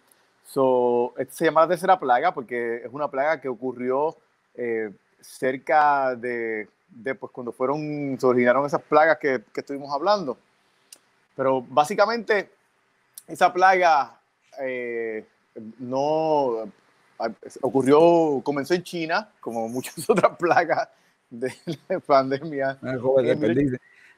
So, 0.43 1.15
este 1.17 1.33
se 1.33 1.45
llama 1.45 1.61
la 1.61 1.69
tercera 1.69 1.99
plaga 1.99 2.31
porque 2.31 2.83
es 2.85 2.93
una 2.93 3.09
plaga 3.09 3.41
que 3.41 3.49
ocurrió 3.49 4.15
eh, 4.53 4.91
cerca 5.19 6.15
de, 6.15 6.67
de, 6.89 7.15
pues, 7.15 7.31
cuando 7.31 7.51
fueron, 7.51 8.17
se 8.19 8.25
originaron 8.27 8.67
esas 8.67 8.83
plagas 8.83 9.17
que, 9.17 9.41
que, 9.51 9.61
estuvimos 9.61 9.91
hablando. 9.91 10.37
Pero 11.35 11.63
básicamente 11.63 12.51
esa 13.25 13.51
plaga 13.51 14.19
eh, 14.61 15.25
no 15.79 16.71
ocurrió, 17.61 18.41
comenzó 18.43 18.75
en 18.75 18.83
China, 18.83 19.31
como 19.39 19.67
muchas 19.67 19.95
otras 20.07 20.37
plagas 20.37 20.87
de 21.31 21.51
la 21.89 21.99
pandemia. 21.99 22.77
Ah, 22.83 22.95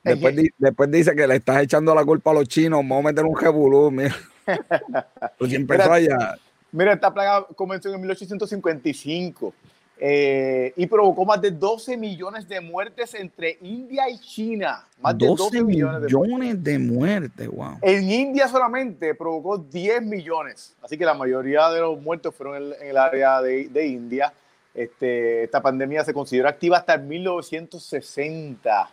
Después, 0.04 0.36
después, 0.58 0.92
dice 0.92 1.16
que 1.16 1.28
le 1.28 1.36
estás 1.36 1.62
echando 1.62 1.94
la 1.94 2.06
culpa 2.06 2.32
a 2.32 2.36
los 2.36 2.48
chinos, 2.48 2.80
vamos 2.80 3.06
a 3.06 3.08
meter 3.10 3.26
un 3.26 3.36
jebulú, 3.36 3.92
mira. 3.92 4.16
Pues 5.38 5.54
empezó 5.54 5.94
allá. 5.94 6.38
Mira, 6.72 6.94
esta 6.94 7.14
plaga 7.14 7.46
comenzó 7.56 7.94
en 7.94 8.02
1855 8.02 9.54
eh, 10.02 10.74
y 10.76 10.88
provocó 10.88 11.26
más 11.26 11.42
de 11.42 11.52
12 11.52 11.98
millones 11.98 12.48
de 12.48 12.62
muertes 12.62 13.14
entre 13.16 13.58
India 13.62 14.10
y 14.10 14.18
China. 14.20 14.86
Más 15.02 15.18
12 15.18 15.30
de 15.30 15.36
12 15.36 15.64
millones, 15.64 16.64
de, 16.64 16.80
muertes, 16.80 17.48
wow. 17.48 17.78
En 17.82 18.10
India 18.10 18.48
solamente 18.48 19.14
provocó 19.14 19.58
10 19.58 20.04
millones, 20.04 20.76
así 20.82 20.98
que 20.98 21.06
la 21.06 21.14
mayoría 21.14 21.70
de 21.70 21.82
los 21.82 22.02
muertos 22.02 22.34
fueron 22.34 22.74
en, 22.74 22.90
el 22.90 22.98
área 22.98 23.42
de, 23.42 23.68
de 23.68 23.88
India. 23.88 24.32
Este, 24.74 25.44
esta 25.44 25.62
pandemia 25.62 26.06
se 26.06 26.14
consideró 26.14 26.48
activa 26.48 26.78
hasta 26.78 26.98
1960. 26.98 28.90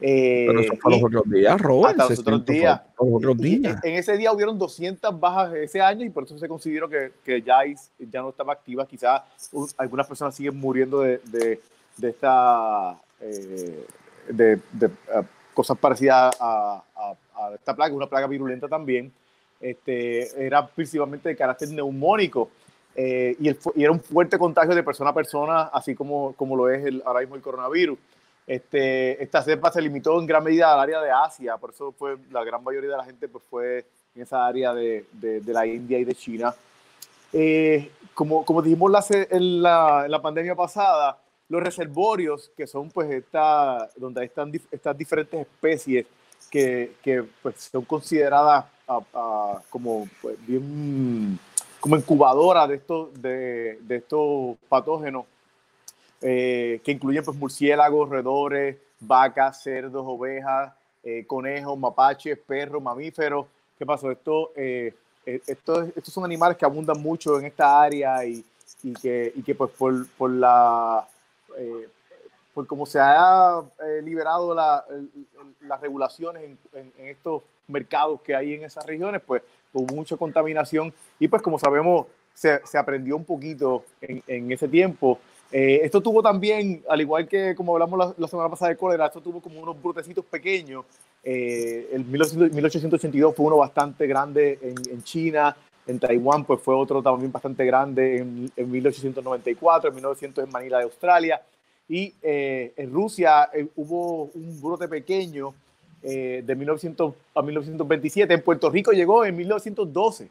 Eh, 0.00 0.44
Pero 0.46 0.60
eso 0.60 0.76
fue 0.80 0.92
los 0.92 1.04
otros 1.04 1.24
días, 1.30 1.60
Robert. 1.60 2.00
Hasta 2.00 2.14
los 2.14 2.18
otros 2.20 3.36
días. 3.36 3.80
En 3.82 3.94
ese 3.94 4.16
día 4.16 4.32
hubieron 4.32 4.58
200 4.58 5.18
bajas 5.18 5.54
ese 5.54 5.80
año 5.80 6.04
y 6.04 6.10
por 6.10 6.24
eso 6.24 6.38
se 6.38 6.48
consideró 6.48 6.88
que, 6.88 7.12
que 7.24 7.42
ya, 7.42 7.58
ya 7.98 8.22
no 8.22 8.30
estaba 8.30 8.52
activa. 8.52 8.86
Quizás 8.86 9.22
algunas 9.76 10.06
personas 10.06 10.34
siguen 10.34 10.58
muriendo 10.58 11.00
de, 11.00 11.20
de, 11.24 11.60
de 11.96 12.08
esta, 12.08 12.96
eh, 13.20 13.84
de, 14.28 14.60
de 14.72 14.86
uh, 14.86 15.24
cosas 15.52 15.76
parecidas 15.78 16.36
a, 16.40 16.82
a, 16.94 17.14
a, 17.34 17.54
esta 17.54 17.74
plaga, 17.74 17.94
una 17.94 18.06
plaga 18.06 18.28
virulenta 18.28 18.68
también. 18.68 19.12
Este, 19.60 20.46
era 20.46 20.64
principalmente 20.64 21.28
de 21.28 21.36
carácter 21.36 21.70
neumónico. 21.70 22.50
Eh, 22.94 23.36
y, 23.40 23.48
el, 23.48 23.58
y, 23.74 23.82
era 23.82 23.92
un 23.92 24.00
fuerte 24.00 24.38
contagio 24.38 24.74
de 24.74 24.82
persona 24.84 25.10
a 25.10 25.14
persona, 25.14 25.62
así 25.72 25.94
como, 25.96 26.34
como 26.34 26.56
lo 26.56 26.70
es 26.70 26.84
el, 26.84 27.02
ahora 27.04 27.20
mismo 27.20 27.34
el 27.34 27.42
coronavirus. 27.42 27.98
Este, 28.48 29.22
esta 29.22 29.42
cepa 29.42 29.70
se 29.70 29.82
limitó 29.82 30.18
en 30.18 30.26
gran 30.26 30.42
medida 30.42 30.72
al 30.72 30.80
área 30.80 31.02
de 31.02 31.10
Asia, 31.10 31.58
por 31.58 31.68
eso 31.68 31.92
fue 31.92 32.16
la 32.30 32.42
gran 32.44 32.64
mayoría 32.64 32.88
de 32.88 32.96
la 32.96 33.04
gente 33.04 33.28
pues, 33.28 33.44
fue 33.50 33.84
en 34.14 34.22
esa 34.22 34.46
área 34.46 34.72
de, 34.72 35.04
de, 35.12 35.52
la 35.52 35.66
India 35.66 35.98
y 35.98 36.04
de 36.04 36.14
China. 36.14 36.54
Eh, 37.30 37.90
como, 38.14 38.46
como 38.46 38.62
dijimos 38.62 38.90
la, 38.90 39.04
en, 39.10 39.62
la, 39.62 40.06
en, 40.06 40.10
la, 40.10 40.22
pandemia 40.22 40.54
pasada, 40.54 41.18
los 41.50 41.62
reservorios, 41.62 42.50
que 42.56 42.66
son 42.66 42.88
pues 42.88 43.10
esta, 43.10 43.90
donde 43.96 44.24
están 44.24 44.50
estas 44.70 44.96
diferentes 44.96 45.42
especies 45.42 46.06
que, 46.50 46.94
que 47.02 47.24
pues, 47.42 47.68
son 47.70 47.84
consideradas 47.84 48.64
como 49.68 50.08
pues, 50.22 50.36
bien 50.46 51.38
como 51.80 51.96
incubadoras 51.96 52.66
de 52.66 52.76
estos, 52.76 53.20
de, 53.20 53.78
de 53.82 53.96
estos 53.96 54.56
patógenos, 54.70 55.26
eh, 56.20 56.80
que 56.84 56.92
incluyen 56.92 57.24
pues, 57.24 57.36
murciélagos, 57.36 58.08
roedores, 58.08 58.76
vacas, 59.00 59.62
cerdos, 59.62 60.04
ovejas, 60.06 60.72
eh, 61.04 61.24
conejos, 61.26 61.78
mapaches, 61.78 62.36
perros, 62.38 62.82
mamíferos. 62.82 63.46
¿Qué 63.78 63.86
pasó? 63.86 64.10
Esto, 64.10 64.50
eh, 64.56 64.92
estos, 65.24 65.88
estos 65.94 66.12
son 66.12 66.24
animales 66.24 66.56
que 66.56 66.64
abundan 66.64 67.00
mucho 67.00 67.38
en 67.38 67.46
esta 67.46 67.80
área 67.80 68.24
y, 68.24 68.44
y 68.82 68.92
que, 68.94 69.32
y 69.36 69.42
que 69.42 69.54
pues 69.54 69.70
por, 69.72 70.08
por 70.10 70.30
la 70.30 71.06
por 72.54 72.66
cómo 72.66 72.86
se 72.86 73.00
ha 73.00 73.62
liberado 74.02 74.54
la, 74.54 74.84
las 75.62 75.80
regulaciones 75.80 76.44
en, 76.44 76.58
en, 76.98 77.08
estos 77.08 77.42
mercados 77.66 78.20
que 78.22 78.34
hay 78.34 78.54
en 78.54 78.64
esas 78.64 78.84
regiones, 78.86 79.20
pues 79.26 79.42
hubo 79.72 79.94
mucha 79.94 80.16
contaminación 80.16 80.92
y 81.18 81.26
pues 81.28 81.42
como 81.42 81.58
sabemos 81.58 82.06
se, 82.34 82.60
se 82.64 82.78
aprendió 82.78 83.16
un 83.16 83.24
poquito 83.24 83.84
en, 84.00 84.22
en 84.26 84.52
ese 84.52 84.68
tiempo 84.68 85.18
eh, 85.50 85.80
esto 85.82 86.00
tuvo 86.00 86.22
también, 86.22 86.82
al 86.88 87.00
igual 87.00 87.26
que 87.26 87.54
como 87.54 87.72
hablamos 87.72 88.14
la, 88.16 88.28
semana 88.28 88.48
pasada 88.48 88.70
de 88.70 88.76
cólera, 88.76 89.06
esto 89.06 89.20
tuvo 89.20 89.40
como 89.40 89.60
unos 89.60 89.80
brotecitos 89.82 90.24
pequeños. 90.24 90.84
Eh, 91.24 91.90
el 91.92 92.04
1882 92.04 93.34
fue 93.34 93.46
uno 93.46 93.56
bastante 93.56 94.06
grande 94.06 94.58
en, 94.62 94.74
en, 94.90 95.02
China, 95.02 95.56
en 95.86 95.98
Taiwán 95.98 96.44
pues 96.44 96.60
fue 96.60 96.74
otro 96.74 97.02
también 97.02 97.32
bastante 97.32 97.64
grande 97.64 98.18
en, 98.18 98.52
en 98.56 98.70
1894, 98.70 99.88
en 99.88 99.94
1900 99.94 100.44
en 100.44 100.50
Manila 100.50 100.78
de 100.78 100.84
Australia. 100.84 101.42
Y 101.88 102.12
eh, 102.22 102.74
en 102.76 102.92
Rusia 102.92 103.48
eh, 103.52 103.66
hubo 103.76 104.24
un 104.34 104.60
brote 104.60 104.86
pequeño 104.88 105.54
eh, 106.02 106.42
de 106.44 106.54
1900 106.54 107.14
a 107.34 107.42
1927. 107.42 108.34
En 108.34 108.42
Puerto 108.42 108.68
Rico 108.68 108.92
llegó 108.92 109.24
en 109.24 109.36
1912. 109.36 110.28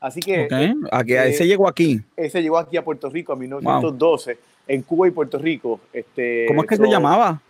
Así 0.00 0.20
que... 0.20 0.46
Okay. 0.46 0.74
Aquí, 0.90 1.12
eh, 1.12 1.28
ese 1.28 1.46
llegó 1.46 1.68
aquí. 1.68 2.00
Ese 2.16 2.42
llegó 2.42 2.58
aquí 2.58 2.76
a 2.76 2.84
Puerto 2.84 3.10
Rico 3.10 3.34
en 3.34 3.40
1912, 3.40 4.38
en 4.66 4.82
Cuba 4.82 5.08
y 5.08 5.10
Puerto 5.10 5.38
Rico. 5.38 5.80
Este, 5.92 6.46
¿Cómo 6.48 6.62
es 6.62 6.68
que 6.68 6.76
se 6.76 6.88
llamaba? 6.88 7.40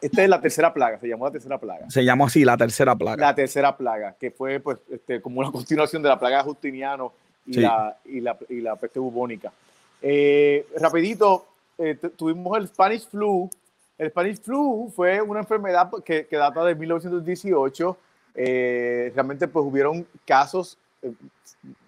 Esta 0.00 0.22
es 0.22 0.28
la 0.28 0.40
tercera 0.40 0.72
plaga, 0.72 0.98
se 0.98 1.08
llamó 1.08 1.26
la 1.26 1.32
tercera 1.32 1.58
plaga. 1.58 1.90
Se 1.90 2.04
llamó 2.04 2.26
así, 2.26 2.44
la 2.44 2.56
tercera 2.56 2.94
plaga. 2.96 3.20
La 3.20 3.34
tercera 3.34 3.76
plaga, 3.76 4.14
que 4.18 4.30
fue 4.30 4.60
pues 4.60 4.78
este, 4.90 5.20
como 5.20 5.40
una 5.40 5.50
continuación 5.52 6.02
de 6.02 6.08
la 6.08 6.18
plaga 6.18 6.38
de 6.38 6.44
Justiniano 6.44 7.12
y, 7.46 7.54
sí. 7.54 7.60
la, 7.60 7.96
y, 8.04 8.20
la, 8.20 8.38
y, 8.48 8.60
la, 8.60 8.76
peste 8.76 9.00
bubónica. 9.00 9.52
Eh, 10.00 10.66
rapidito, 10.76 11.46
eh, 11.76 11.96
tuvimos 12.16 12.56
el 12.58 12.68
Spanish 12.68 13.08
flu. 13.08 13.50
El 13.98 14.10
Spanish 14.10 14.40
flu 14.40 14.92
fue 14.94 15.20
una 15.20 15.40
enfermedad 15.40 15.90
que, 16.04 16.26
que 16.26 16.36
data 16.36 16.64
de 16.64 16.74
1918. 16.74 17.96
Eh, 18.40 19.10
realmente 19.14 19.48
pues 19.48 19.64
hubieron 19.66 20.06
casos 20.24 20.78
eh, 21.02 21.12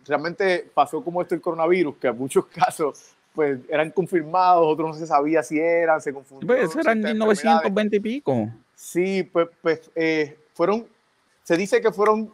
realmente 0.07 0.71
pasó 0.75 1.03
como 1.03 1.23
esto 1.23 1.35
el 1.35 1.41
coronavirus, 1.41 1.97
que 1.97 2.09
en 2.09 2.19
muchos 2.19 2.47
casos 2.55 3.15
pues 3.35 3.61
eran 3.69 3.91
confirmados, 3.91 4.67
otros 4.67 4.89
no 4.89 4.95
se 4.95 5.07
sabía 5.07 5.43
si 5.43 5.59
eran, 5.59 6.01
se 6.01 6.13
confundieron. 6.13 6.69
Pues 6.69 6.77
eran 6.77 7.01
1920 7.01 7.97
y 7.97 8.01
pico. 8.01 8.49
Sí, 8.75 9.23
pues, 9.23 9.49
pues 9.63 9.91
eh, 9.95 10.37
fueron, 10.55 10.87
se 11.45 11.57
dice 11.57 11.81
que 11.81 11.93
fueron 11.93 12.33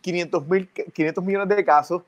500, 0.00 0.46
mil, 0.46 0.68
500 0.68 1.24
millones 1.24 1.56
de 1.56 1.64
casos 1.64 2.02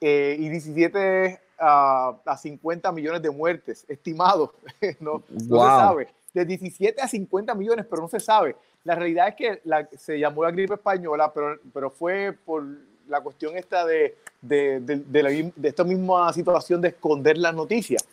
eh, 0.00 0.36
y 0.38 0.48
17 0.48 1.40
a, 1.58 2.16
a, 2.24 2.36
50 2.36 2.90
millones 2.92 3.22
de 3.22 3.30
muertes 3.30 3.84
estimados. 3.88 4.50
no, 5.00 5.22
wow. 5.28 5.48
no, 5.48 5.62
se 5.62 5.68
sabe. 5.68 6.08
De 6.34 6.44
17 6.44 7.00
a 7.00 7.08
50 7.08 7.54
millones, 7.54 7.86
pero 7.88 8.02
no 8.02 8.08
se 8.08 8.20
sabe. 8.20 8.56
La 8.84 8.94
realidad 8.94 9.28
es 9.28 9.34
que 9.34 9.60
la, 9.64 9.88
se 9.96 10.18
llamó 10.18 10.44
la 10.44 10.50
gripe 10.50 10.74
española, 10.74 11.32
pero, 11.32 11.58
pero 11.72 11.90
fue 11.90 12.32
por 12.44 12.64
la 13.08 13.20
cuestión 13.20 13.56
esta 13.56 13.84
de, 13.84 14.16
de, 14.40 14.80
de, 14.80 15.52
esta 15.62 15.84
misma 15.84 16.32
situación 16.32 16.80
de 16.80 16.88
esconder 16.88 17.38
las 17.38 17.54
noticias. 17.54 18.06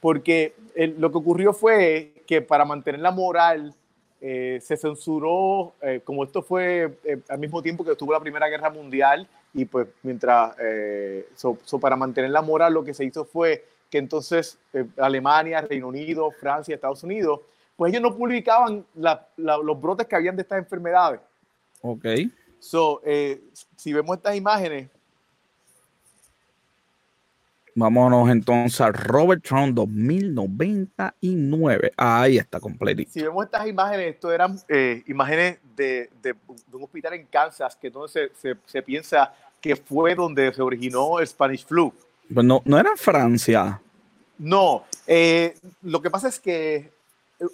Porque 0.00 0.54
lo 0.96 1.10
que 1.10 1.18
ocurrió 1.18 1.52
fue 1.52 2.12
que 2.26 2.42
para 2.42 2.64
mantener 2.64 3.00
la 3.00 3.10
moral 3.10 3.74
eh, 4.20 4.58
se 4.62 4.76
censuró, 4.76 5.74
eh, 5.82 6.00
como 6.02 6.24
esto 6.24 6.42
fue 6.42 6.98
eh, 7.04 7.18
al 7.28 7.38
mismo 7.38 7.62
tiempo 7.62 7.84
que 7.84 7.92
estuvo 7.92 8.12
la 8.12 8.20
Primera 8.20 8.48
Guerra 8.48 8.70
Mundial, 8.70 9.28
y 9.52 9.66
pues 9.66 9.86
mientras, 10.02 10.56
para 11.80 11.94
mantener 11.94 12.30
la 12.30 12.42
moral, 12.42 12.74
lo 12.74 12.82
que 12.82 12.92
se 12.92 13.04
hizo 13.04 13.24
fue 13.24 13.64
que 13.88 13.98
entonces 13.98 14.58
Alemania, 14.96 15.60
Reino 15.60 15.86
Unido, 15.88 16.30
Francia, 16.32 16.74
Estados 16.74 17.04
Unidos, 17.04 17.40
pues 17.76 17.92
ellos 17.92 18.02
no 18.02 18.16
publicaban 18.16 18.84
los 19.36 19.80
brotes 19.80 20.08
que 20.08 20.16
habían 20.16 20.34
de 20.34 20.42
estas 20.42 20.58
enfermedades. 20.58 21.20
Ok. 21.82 22.04
So, 22.64 23.02
si 23.76 23.92
vemos 23.92 24.16
estas 24.16 24.36
imágenes, 24.36 24.88
Vámonos 27.76 28.30
entonces 28.30 28.80
a 28.80 28.92
Robert 28.92 29.42
Trump 29.42 29.74
2099. 29.74 31.92
Ahí 31.96 32.38
está 32.38 32.60
completo. 32.60 33.02
Si 33.10 33.20
vemos 33.20 33.44
estas 33.44 33.66
imágenes, 33.66 34.14
esto 34.14 34.32
eran 34.32 34.56
eh, 34.68 35.02
imágenes 35.08 35.58
de, 35.74 36.08
de, 36.22 36.36
un 36.72 36.84
hospital 36.84 37.14
en 37.14 37.26
Kansas, 37.26 37.74
que 37.74 37.88
entonces 37.88 38.30
se, 38.40 38.54
se, 38.64 38.80
piensa 38.80 39.34
que 39.60 39.74
fue 39.74 40.14
donde 40.14 40.54
se 40.54 40.62
originó 40.62 41.18
el 41.18 41.26
Spanish 41.26 41.66
flu. 41.66 41.92
Pues 42.32 42.46
no, 42.46 42.62
no 42.64 42.78
era 42.78 42.90
en 42.90 42.96
Francia. 42.96 43.82
No, 44.38 44.84
eh, 45.06 45.56
lo 45.82 46.00
que 46.00 46.10
pasa 46.10 46.28
es 46.28 46.38
que 46.38 46.92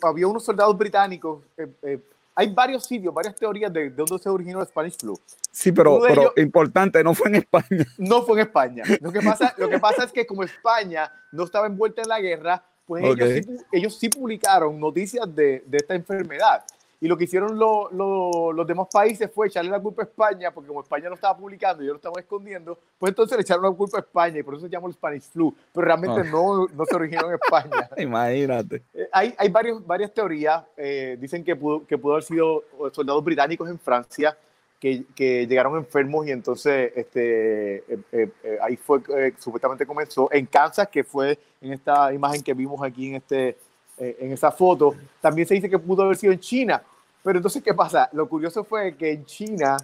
había 0.02 0.26
unos 0.26 0.44
soldados 0.44 0.76
británicos 0.76 1.42
eh, 1.56 1.98
hay 2.35 2.53
varios 2.53 2.85
sitios, 2.85 3.12
varias 3.12 3.35
teorías 3.37 3.72
de, 3.72 3.91
de 3.91 3.91
dónde 3.91 4.18
se 4.18 4.28
originó 4.28 4.61
el 4.61 4.66
Spanish 4.66 4.97
flu. 4.99 5.18
Sí, 5.51 5.72
pero, 5.72 6.01
pero 6.01 6.33
importante, 6.37 7.03
no 7.03 7.14
fue 7.14 7.28
en 7.28 7.37
España. 7.37 7.87
No 7.99 8.22
fue 8.22 8.41
en 8.41 8.47
España. 8.47 8.85
Lo 9.01 9.12
que 9.12 9.20
pasa, 9.20 9.55
lo 9.59 9.68
que 9.68 9.78
pasa 9.78 10.05
es 10.05 10.12
que 10.12 10.26
como 10.26 10.43
España 10.43 11.12
no 11.33 11.45
estaba 11.45 11.66
envuelta 11.66 12.03
en 12.03 12.09
la 12.09 12.20
guerra, 12.20 12.64
pues 12.87 13.05
ellos, 13.05 13.28
sí, 13.31 13.57
ellos, 13.72 13.99
sí, 13.99 14.09
publicaron 14.09 14.78
noticias 14.81 15.33
de, 15.35 15.62
de 15.66 15.76
esta 15.76 15.95
enfermedad. 15.95 16.64
Y 17.03 17.09
lo 17.09 17.16
que 17.16 17.24
hicieron 17.24 17.59
los 17.59 18.66
demás 18.66 18.88
países 18.92 19.30
fue 19.34 19.46
echarle 19.46 19.70
la 19.70 19.80
culpa 19.80 20.03
a 20.03 20.05
España, 20.05 20.51
porque 20.53 20.68
como 20.68 20.82
España 20.82 21.09
no 21.09 21.14
estaba 21.14 21.36
publicando 21.36 21.82
y 21.82 21.86
ellos 21.86 21.94
lo 21.94 21.96
estaban 21.96 22.22
escondiendo, 22.22 22.78
pues 22.98 23.11
entonces 23.11 23.38
le 23.38 23.42
echaron 23.42 23.64
la 23.64 23.70
culpa 23.70 23.98
a 23.98 24.01
España 24.01 24.38
y 24.38 24.42
por 24.42 24.55
eso 24.55 24.66
se 24.66 24.70
llama 24.70 24.88
el 24.88 24.92
Spanish 24.92 25.22
Flu. 25.22 25.55
Pero 25.72 25.86
realmente 25.86 26.20
ah. 26.20 26.30
no, 26.30 26.66
no 26.66 26.84
se 26.84 26.94
originó 26.94 27.28
en 27.28 27.38
España. 27.42 27.88
Imagínate. 27.96 28.82
Eh, 28.92 29.09
hay 29.12 29.34
hay 29.38 29.48
varios, 29.48 29.86
varias 29.86 30.12
teorías. 30.12 30.62
Eh, 30.76 31.16
dicen 31.18 31.42
que 31.42 31.57
pudo, 31.57 31.86
que 31.86 31.96
pudo 31.96 32.14
haber 32.14 32.24
sido 32.24 32.64
soldados 32.92 33.24
británicos 33.24 33.70
en 33.70 33.78
Francia 33.78 34.36
que, 34.78 35.05
que 35.14 35.46
llegaron 35.46 35.76
enfermos 35.76 36.26
y 36.26 36.32
entonces 36.32 36.92
este, 36.96 37.84
eh, 38.12 38.30
ahí 38.61 38.76
fue 38.76 39.01
supuestamente 39.38 39.86
comenzó. 39.86 40.28
En 40.30 40.44
Kansas, 40.44 40.88
que 40.88 41.03
fue 41.03 41.38
en 41.62 41.72
esta 41.72 42.12
imagen 42.12 42.42
que 42.42 42.53
vimos 42.53 42.82
aquí 42.82 43.09
en 43.09 43.14
este 43.16 43.57
eh, 44.01 44.16
en 44.18 44.32
esa 44.32 44.51
foto. 44.51 44.94
También 45.20 45.46
se 45.46 45.53
dice 45.53 45.68
que 45.68 45.78
pudo 45.78 46.05
haber 46.05 46.16
sido 46.16 46.32
en 46.32 46.40
China. 46.40 46.82
Pero 47.22 47.38
entonces, 47.38 47.62
¿qué 47.62 47.74
pasa? 47.74 48.08
Lo 48.12 48.28
curioso 48.28 48.64
fue 48.64 48.96
que 48.96 49.12
en 49.12 49.24
China 49.26 49.76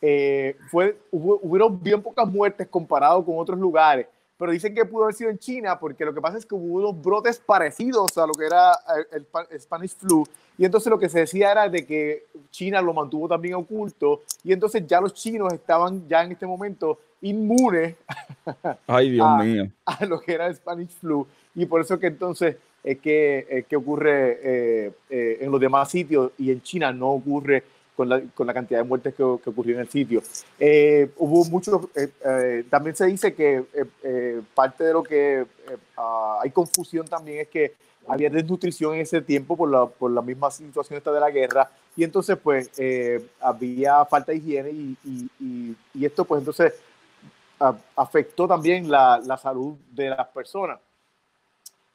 eh, 0.00 0.56
fue, 0.70 0.98
hubo, 1.10 1.38
hubieron 1.42 1.80
bien 1.82 2.02
pocas 2.02 2.26
muertes 2.28 2.68
comparado 2.68 3.24
con 3.24 3.38
otros 3.38 3.58
lugares. 3.58 4.06
Pero 4.36 4.50
dicen 4.50 4.74
que 4.74 4.84
pudo 4.84 5.04
haber 5.04 5.14
sido 5.14 5.30
en 5.30 5.38
China 5.38 5.78
porque 5.78 6.04
lo 6.04 6.12
que 6.12 6.20
pasa 6.20 6.36
es 6.36 6.44
que 6.44 6.56
hubo 6.56 6.78
unos 6.78 7.00
brotes 7.00 7.38
parecidos 7.38 8.18
a 8.18 8.26
lo 8.26 8.32
que 8.32 8.46
era 8.46 8.72
el, 9.12 9.24
el 9.50 9.60
Spanish 9.60 9.94
flu. 9.96 10.26
Y 10.58 10.64
entonces 10.64 10.90
lo 10.90 10.98
que 10.98 11.08
se 11.08 11.20
decía 11.20 11.52
era 11.52 11.68
de 11.68 11.86
que 11.86 12.26
China 12.50 12.82
lo 12.82 12.92
mantuvo 12.92 13.28
también 13.28 13.54
oculto. 13.54 14.22
Y 14.42 14.52
entonces 14.52 14.84
ya 14.86 15.00
los 15.00 15.14
chinos 15.14 15.52
estaban 15.52 16.08
ya 16.08 16.24
en 16.24 16.32
este 16.32 16.46
momento 16.46 16.98
inmunes 17.20 17.94
Ay, 18.86 19.10
Dios 19.10 19.28
mío. 19.44 19.70
a 19.86 20.04
lo 20.06 20.20
que 20.20 20.32
era 20.32 20.46
el 20.48 20.56
Spanish 20.56 20.90
flu. 20.98 21.26
Y 21.54 21.66
por 21.66 21.80
eso 21.80 21.98
que 21.98 22.08
entonces 22.08 22.56
es 22.82 22.98
que, 22.98 23.64
que 23.68 23.76
ocurre 23.76 24.38
eh, 24.42 24.92
eh, 25.08 25.38
en 25.40 25.50
los 25.50 25.60
demás 25.60 25.90
sitios 25.90 26.32
y 26.38 26.50
en 26.50 26.62
China 26.62 26.92
no 26.92 27.10
ocurre 27.10 27.62
con 27.96 28.08
la, 28.08 28.20
con 28.34 28.46
la 28.46 28.54
cantidad 28.54 28.80
de 28.80 28.88
muertes 28.88 29.14
que, 29.14 29.22
que, 29.42 29.50
ocurrió 29.50 29.74
en 29.74 29.82
el 29.82 29.88
sitio. 29.88 30.22
Eh, 30.58 31.10
hubo 31.18 31.44
muchos, 31.44 31.88
también 32.70 32.96
se 32.96 33.06
dice 33.06 33.34
que 33.34 33.64
parte 34.54 34.84
de 34.84 34.92
lo 34.92 35.02
que 35.02 35.44
ah, 35.96 36.40
hay 36.42 36.50
confusión 36.50 37.06
también 37.06 37.40
es 37.40 37.48
que 37.48 37.74
había 38.08 38.30
desnutrición 38.30 38.94
en 38.94 39.02
ese 39.02 39.20
tiempo 39.20 39.56
por 39.56 39.70
la, 39.70 39.86
por 39.86 40.10
la 40.10 40.22
misma 40.22 40.50
situación 40.50 40.96
esta 40.96 41.12
de 41.12 41.20
la 41.20 41.30
guerra 41.30 41.70
y 41.94 42.02
entonces 42.02 42.36
pues 42.42 42.70
había 43.40 44.04
falta 44.06 44.32
de 44.32 44.38
higiene 44.38 44.70
y, 44.70 44.96
y, 45.04 45.76
y, 45.94 46.04
esto 46.04 46.24
pues 46.24 46.40
entonces 46.40 46.72
afectó 47.94 48.48
también 48.48 48.90
la, 48.90 49.20
la 49.24 49.36
salud 49.36 49.76
de 49.92 50.08
las 50.08 50.26
personas. 50.28 50.80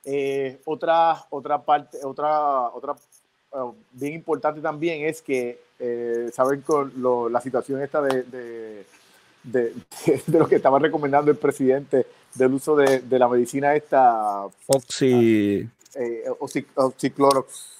Eh, 0.09 0.61
otra, 0.63 1.25
otra 1.31 1.61
parte, 1.61 1.97
otra, 2.01 2.69
otra 2.69 2.95
uh, 3.51 3.73
bien 3.91 4.13
importante 4.13 4.61
también 4.61 5.05
es 5.05 5.21
que 5.21 5.59
eh, 5.79 6.29
saben 6.33 6.61
con 6.61 6.93
lo, 6.95 7.27
la 7.27 7.41
situación 7.41 7.81
esta 7.81 8.01
de, 8.01 8.23
de, 8.23 8.85
de, 9.43 9.73
de, 10.27 10.39
lo 10.39 10.47
que 10.47 10.55
estaba 10.55 10.79
recomendando 10.79 11.29
el 11.29 11.35
presidente 11.35 12.05
del 12.35 12.53
uso 12.53 12.77
de, 12.77 13.01
la 13.19 13.27
medicina 13.27 13.75
esta 13.75 14.45
Oxy 14.67 15.69
eh, 15.95 16.23
oxiclorox 16.75 17.73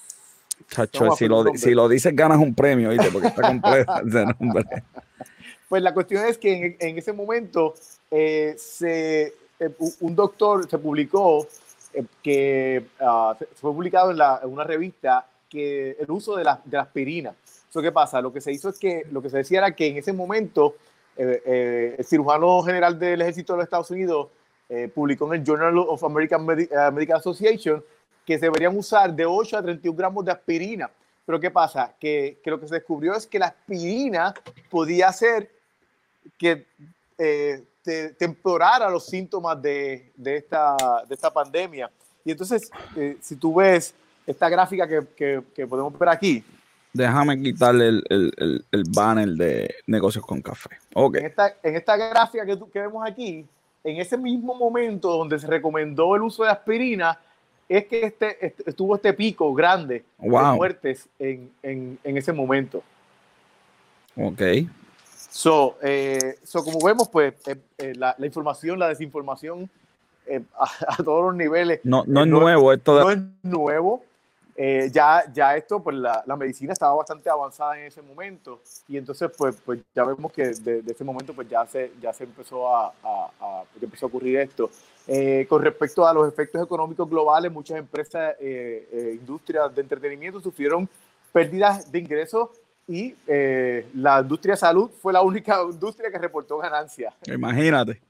Chacho, 0.68 1.12
si, 1.12 1.28
lo, 1.28 1.46
si 1.54 1.70
lo 1.70 1.88
dices 1.88 2.14
ganas 2.14 2.36
un 2.36 2.54
premio, 2.54 2.90
¿viste? 2.90 3.10
porque 3.10 3.28
está 3.28 3.40
completo 3.40 3.92
ese 4.06 4.26
nombre. 4.38 4.64
Pues 5.66 5.82
la 5.82 5.94
cuestión 5.94 6.26
es 6.26 6.36
que 6.36 6.52
en, 6.52 6.76
en 6.78 6.98
ese 6.98 7.14
momento 7.14 7.74
eh, 8.10 8.54
se, 8.58 9.32
un 10.00 10.14
doctor 10.14 10.68
se 10.68 10.76
publicó 10.76 11.46
que 12.22 12.86
uh, 13.00 13.34
fue 13.54 13.72
publicado 13.72 14.10
en, 14.10 14.18
la, 14.18 14.40
en, 14.42 14.52
una 14.52 14.64
revista 14.64 15.26
que 15.48 15.96
el 15.98 16.10
uso 16.10 16.36
de 16.36 16.44
la, 16.44 16.60
de 16.64 16.76
la 16.76 16.82
aspirina. 16.82 17.34
¿Eso 17.68 17.82
qué 17.82 17.92
pasa? 17.92 18.20
Lo 18.20 18.32
que 18.32 18.40
se 18.40 18.52
hizo 18.52 18.68
es 18.68 18.78
que 18.78 19.06
lo 19.10 19.20
que 19.20 19.30
se 19.30 19.38
decía 19.38 19.58
era 19.58 19.74
que 19.74 19.86
en 19.86 19.96
ese 19.96 20.12
momento 20.12 20.76
eh, 21.16 21.42
eh, 21.44 21.94
el 21.98 22.04
cirujano 22.04 22.62
general 22.62 22.98
del 22.98 23.20
ejército 23.22 23.52
de 23.52 23.58
los 23.58 23.64
Estados 23.64 23.90
Unidos 23.90 24.28
eh, 24.68 24.88
publicó 24.94 25.26
en 25.32 25.40
el 25.40 25.46
Journal 25.46 25.76
of 25.78 26.02
American 26.04 26.46
Medi 26.46 26.68
Medical 26.92 27.18
Association 27.18 27.82
que 28.24 28.38
se 28.38 28.46
deberían 28.46 28.76
usar 28.76 29.12
de 29.12 29.26
8 29.26 29.58
a 29.58 29.62
31 29.62 29.96
gramos 29.96 30.24
de 30.24 30.32
aspirina. 30.32 30.90
Pero 31.26 31.40
¿qué 31.40 31.50
pasa? 31.50 31.94
Que, 31.98 32.38
que 32.42 32.50
lo 32.50 32.60
que 32.60 32.68
se 32.68 32.76
descubrió 32.76 33.14
es 33.14 33.26
que 33.26 33.38
la 33.38 33.46
aspirina 33.46 34.32
podía 34.70 35.08
hacer 35.08 35.50
que 36.38 36.66
eh, 37.88 38.08
te, 38.08 38.26
temporara 38.26 38.90
los 38.90 39.06
síntomas 39.06 39.60
de, 39.60 40.12
de, 40.16 40.36
esta, 40.36 40.76
de 41.08 41.14
esta 41.14 41.32
pandemia. 41.32 41.90
Y 42.24 42.30
entonces, 42.30 42.70
eh, 42.96 43.16
si 43.20 43.36
tú 43.36 43.54
ves 43.54 43.94
esta 44.26 44.48
gráfica 44.48 44.86
que, 44.86 45.02
que, 45.16 45.42
que, 45.54 45.66
podemos 45.66 45.98
ver 45.98 46.10
aquí. 46.10 46.44
Déjame 46.92 47.40
quitarle 47.40 47.88
el, 47.88 48.04
el, 48.10 48.64
el, 48.70 48.84
banner 48.94 49.28
de 49.30 49.74
negocios 49.86 50.24
con 50.24 50.42
café. 50.42 50.70
Okay. 50.94 51.20
En, 51.20 51.26
esta, 51.26 51.56
en 51.62 51.76
esta 51.76 51.96
gráfica 51.96 52.44
que, 52.44 52.58
que 52.70 52.80
vemos 52.80 53.06
aquí, 53.06 53.46
en 53.84 53.96
ese 53.96 54.18
mismo 54.18 54.54
momento 54.54 55.08
donde 55.10 55.38
se 55.38 55.46
recomendó 55.46 56.14
el 56.14 56.22
uso 56.22 56.44
de 56.44 56.50
aspirina, 56.50 57.18
es 57.68 57.86
que 57.86 58.04
este, 58.04 58.44
este 58.44 58.68
estuvo 58.68 58.96
este 58.96 59.12
pico 59.12 59.54
grande 59.54 60.04
wow. 60.18 60.50
de 60.50 60.56
muertes 60.56 61.08
en, 61.18 61.50
en, 61.62 61.98
en, 62.04 62.16
ese 62.16 62.32
momento. 62.32 62.82
Ok. 64.16 64.42
So, 65.30 65.76
eh, 65.82 66.38
so 66.42 66.64
como 66.64 66.78
vemos, 66.80 67.08
pues 67.08 67.34
eh, 67.46 67.56
eh, 67.76 67.92
la, 67.94 68.14
la, 68.18 68.26
información, 68.26 68.78
la 68.78 68.88
desinformación 68.88 69.68
eh, 70.26 70.42
a, 70.58 70.94
a, 70.94 70.96
todos 70.96 71.26
los 71.26 71.34
niveles. 71.34 71.80
No, 71.84 72.04
no 72.06 72.22
es 72.22 72.26
nuevo 72.26 72.72
esto. 72.72 72.96
De... 72.96 73.04
No 73.04 73.10
es 73.10 73.18
nuevo. 73.42 74.04
ya, 74.90 75.24
ya 75.32 75.56
esto, 75.56 75.80
pues 75.80 75.96
la, 75.96 76.22
la, 76.26 76.36
medicina 76.36 76.72
estaba 76.72 76.94
bastante 76.94 77.30
avanzada 77.30 77.78
en 77.78 77.86
ese 77.86 78.02
momento 78.02 78.60
y 78.88 78.96
entonces, 78.96 79.30
pues, 79.36 79.56
pues 79.64 79.80
ya 79.94 80.04
vemos 80.04 80.32
que 80.32 80.48
de, 80.48 80.82
de 80.82 80.92
ese 80.92 81.04
momento, 81.04 81.32
pues 81.32 81.48
ya 81.48 81.64
se, 81.66 81.92
ya 82.00 82.12
se 82.12 82.24
empezó 82.24 82.74
a, 82.74 82.86
a, 83.02 83.30
a 83.40 83.62
ya 83.80 83.84
empezó 83.84 84.06
a 84.06 84.08
ocurrir 84.08 84.38
esto. 84.38 84.70
con 85.48 85.62
respecto 85.62 86.06
a 86.06 86.12
los 86.12 86.26
efectos 86.26 86.62
económicos 86.64 87.08
globales, 87.08 87.52
muchas 87.52 87.78
empresas, 87.78 88.34
industrias 88.40 89.72
de 89.74 89.82
entretenimiento 89.82 90.40
sufrieron 90.40 90.88
pérdidas 91.32 91.92
de 91.92 91.98
ingresos 92.00 92.48
y 92.88 93.14
eh, 93.26 93.86
la 93.94 94.20
industria 94.20 94.54
de 94.54 94.60
salud 94.60 94.90
fue 94.90 95.12
la 95.12 95.20
única 95.20 95.62
industria 95.70 96.10
que 96.10 96.18
reportó 96.18 96.56
ganancias. 96.58 97.14
Imagínate. 97.26 98.00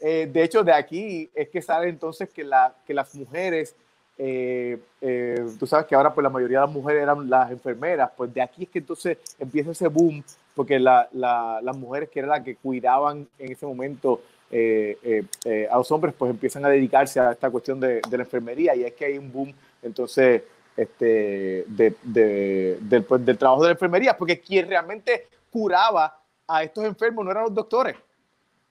Eh, 0.00 0.28
de 0.30 0.42
hecho, 0.42 0.64
de 0.64 0.72
aquí 0.72 1.30
es 1.34 1.48
que 1.48 1.62
sale 1.62 1.88
entonces 1.88 2.28
que, 2.30 2.42
la, 2.42 2.74
que 2.86 2.92
las 2.92 3.14
mujeres, 3.14 3.76
eh, 4.18 4.78
eh, 5.00 5.46
tú 5.58 5.66
sabes 5.66 5.86
que 5.86 5.94
ahora 5.94 6.12
pues 6.12 6.22
la 6.24 6.30
mayoría 6.30 6.60
de 6.60 6.66
las 6.66 6.74
mujeres 6.74 7.02
eran 7.02 7.30
las 7.30 7.50
enfermeras, 7.50 8.10
pues 8.16 8.32
de 8.34 8.42
aquí 8.42 8.64
es 8.64 8.68
que 8.70 8.80
entonces 8.80 9.18
empieza 9.38 9.70
ese 9.70 9.88
boom, 9.88 10.24
porque 10.54 10.78
la, 10.78 11.08
la, 11.12 11.60
las 11.62 11.76
mujeres 11.76 12.08
que 12.08 12.18
eran 12.18 12.30
las 12.30 12.42
que 12.42 12.56
cuidaban 12.56 13.28
en 13.38 13.52
ese 13.52 13.66
momento 13.66 14.22
eh, 14.50 15.24
a 15.70 15.76
los 15.76 15.90
hombres, 15.92 16.14
pues 16.18 16.30
empiezan 16.30 16.64
a 16.64 16.68
dedicarse 16.68 17.20
a 17.20 17.32
esta 17.32 17.50
cuestión 17.50 17.78
de, 17.78 18.00
de 18.08 18.16
la 18.16 18.24
enfermería 18.24 18.74
y 18.74 18.84
es 18.84 18.94
que 18.94 19.04
hay 19.04 19.18
un 19.18 19.30
boom, 19.30 19.52
entonces 19.82 20.42
este, 20.80 21.64
de, 21.66 21.94
de, 22.02 22.78
del, 22.80 23.04
pues, 23.04 23.24
del 23.24 23.36
trabajo 23.36 23.62
de 23.62 23.68
la 23.68 23.72
enfermería, 23.72 24.16
porque 24.16 24.40
quien 24.40 24.68
realmente 24.68 25.28
curaba 25.50 26.18
a 26.46 26.62
estos 26.62 26.84
enfermos 26.84 27.24
no 27.24 27.30
eran 27.30 27.44
los 27.44 27.54
doctores, 27.54 27.96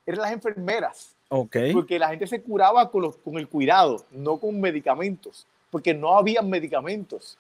eran 0.06 0.22
las 0.22 0.32
enfermeras. 0.32 1.16
Okay. 1.30 1.74
Porque 1.74 2.00
la 2.00 2.10
gente 2.10 2.26
se 2.26 2.42
curaba 2.42 2.90
con, 2.90 3.04
los, 3.04 3.18
con 3.18 3.38
el 3.38 3.48
cuidado, 3.48 4.04
no 4.12 4.38
con 4.38 4.60
medicamentos, 4.60 5.46
porque 5.70 5.94
no 5.94 6.18
había 6.18 6.42
medicamentos. 6.42 7.38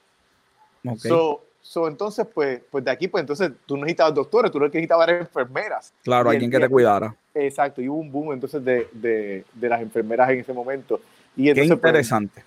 Okay. 0.85 1.09
So, 1.09 1.41
So, 1.61 1.87
entonces, 1.87 2.25
pues, 2.33 2.61
pues 2.71 2.83
de 2.83 2.89
aquí, 2.89 3.07
pues 3.07 3.21
entonces 3.21 3.51
tú 3.65 3.75
necesitabas 3.75 4.15
doctores, 4.15 4.49
tú 4.51 4.59
necesitabas 4.59 5.09
enfermeras. 5.09 5.93
Claro, 6.03 6.29
alguien 6.29 6.49
que 6.49 6.59
te 6.59 6.69
cuidara. 6.69 7.13
Exacto, 7.33 7.81
y 7.81 7.89
hubo 7.89 7.99
un 7.99 8.11
boom 8.11 8.33
entonces 8.33 8.63
de, 8.63 8.87
de, 8.93 9.43
de 9.53 9.69
las 9.69 9.81
enfermeras 9.81 10.29
en 10.29 10.39
ese 10.39 10.53
momento. 10.53 11.01
Y 11.35 11.43
Qué 11.43 11.49
entonces, 11.49 11.77
pues, 11.79 11.89
interesante. 11.89 12.43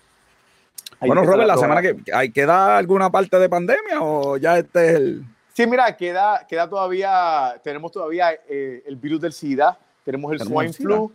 Bueno, 1.07 1.25
Robert, 1.25 1.47
la 1.47 1.57
semana 1.57 1.83
que 1.83 1.97
hay 2.13 2.31
queda 2.31 2.77
alguna 2.77 3.11
parte 3.11 3.39
de 3.39 3.49
pandemia 3.49 4.01
o 4.01 4.37
ya 4.37 4.59
este 4.59 4.89
es 4.89 4.95
el. 4.95 5.25
Sí, 5.53 5.67
mira, 5.67 5.95
queda, 5.97 6.47
queda 6.49 6.69
todavía, 6.69 7.61
tenemos 7.63 7.93
todavía 7.93 8.33
eh, 8.49 8.83
el 8.87 8.97
virus 8.97 9.21
del 9.21 9.33
SIDA, 9.33 9.79
tenemos 10.05 10.33
el 10.33 10.41
swine 10.41 10.73
flu, 10.73 11.13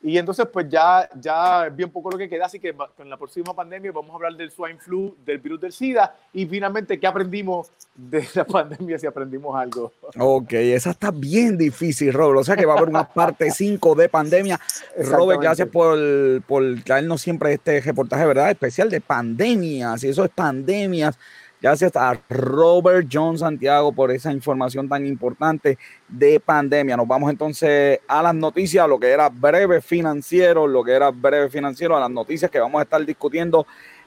y 0.00 0.16
entonces, 0.16 0.46
pues 0.52 0.68
ya, 0.68 1.08
ya 1.20 1.66
es 1.66 1.74
bien 1.74 1.90
poco 1.90 2.10
lo 2.10 2.16
que 2.16 2.28
queda, 2.28 2.46
así 2.46 2.60
que 2.60 2.72
con 2.72 3.10
la 3.10 3.16
próxima 3.16 3.54
pandemia 3.54 3.90
vamos 3.90 4.12
a 4.12 4.14
hablar 4.14 4.36
del 4.36 4.50
swine 4.52 4.78
flu, 4.78 5.16
del 5.24 5.38
virus 5.38 5.60
del 5.60 5.72
SIDA 5.72 6.14
y 6.32 6.46
finalmente, 6.46 7.00
¿qué 7.00 7.06
aprendimos 7.06 7.70
de 7.96 8.24
la 8.34 8.44
pandemia 8.46 8.96
si 8.98 9.06
aprendimos 9.06 9.56
algo? 9.56 9.92
Ok, 10.16 10.52
esa 10.52 10.90
está 10.90 11.10
bien 11.10 11.58
difícil, 11.58 12.12
Robert. 12.12 12.40
O 12.40 12.44
sea 12.44 12.56
que 12.56 12.64
va 12.64 12.74
a 12.74 12.76
haber 12.76 12.88
una 12.88 13.08
parte 13.08 13.50
5 13.50 13.96
de 13.96 14.08
pandemia. 14.08 14.60
Robert, 14.98 15.40
gracias 15.40 15.68
por, 15.68 15.98
por 16.42 16.62
traernos 16.84 17.20
siempre 17.20 17.54
este 17.54 17.80
reportaje, 17.80 18.24
¿verdad? 18.24 18.50
Especial 18.50 18.88
de 18.90 19.00
pandemias, 19.00 20.04
y 20.04 20.08
eso 20.08 20.24
es 20.24 20.30
pandemias 20.30 21.18
Gracias 21.60 21.96
a 21.96 22.16
Robert 22.28 23.08
John 23.12 23.36
Santiago 23.36 23.92
por 23.92 24.12
esa 24.12 24.32
información 24.32 24.88
tan 24.88 25.04
importante 25.04 25.76
de 26.06 26.38
pandemia. 26.38 26.96
Nos 26.96 27.08
vamos 27.08 27.30
entonces 27.30 27.98
a 28.06 28.22
las 28.22 28.34
noticias, 28.34 28.88
lo 28.88 29.00
que 29.00 29.08
era 29.08 29.28
breve 29.28 29.80
financiero, 29.80 30.68
lo 30.68 30.84
que 30.84 30.92
era 30.92 31.10
breve 31.10 31.48
financiero, 31.48 31.96
a 31.96 32.00
las 32.00 32.10
noticias 32.10 32.48
que 32.48 32.60
vamos 32.60 32.78
a 32.78 32.84
estar 32.84 33.04
discutiendo 33.04 33.66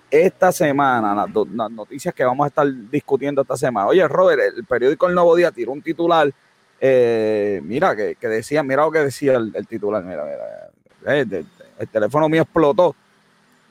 esta 0.10 0.54
semana, 0.54 1.14
las, 1.14 1.72
noticias 1.72 2.14
que 2.14 2.24
vamos 2.24 2.46
a 2.46 2.48
estar 2.48 2.68
discutiendo 2.90 3.42
esta 3.42 3.58
semana. 3.58 3.88
Oye, 3.88 4.08
Robert, 4.08 4.42
el 4.56 4.64
periódico 4.64 5.10
El 5.10 5.16
Nuevo 5.16 5.36
Día 5.36 5.52
tiró 5.52 5.74
un 5.74 5.82
titular, 5.82 6.32
eh, 6.80 7.60
mira, 7.66 7.94
que, 7.98 8.16
decía, 8.30 8.64
mira 8.64 8.84
lo 8.84 8.92
que 8.92 9.00
decía 9.00 9.36
el, 9.36 9.68
titular, 9.68 10.02
mira, 10.06 10.24
mira, 10.24 11.22
eh, 11.22 11.44
el 11.80 11.88
teléfono 11.90 12.30
mío 12.30 12.44
explotó 12.44 12.96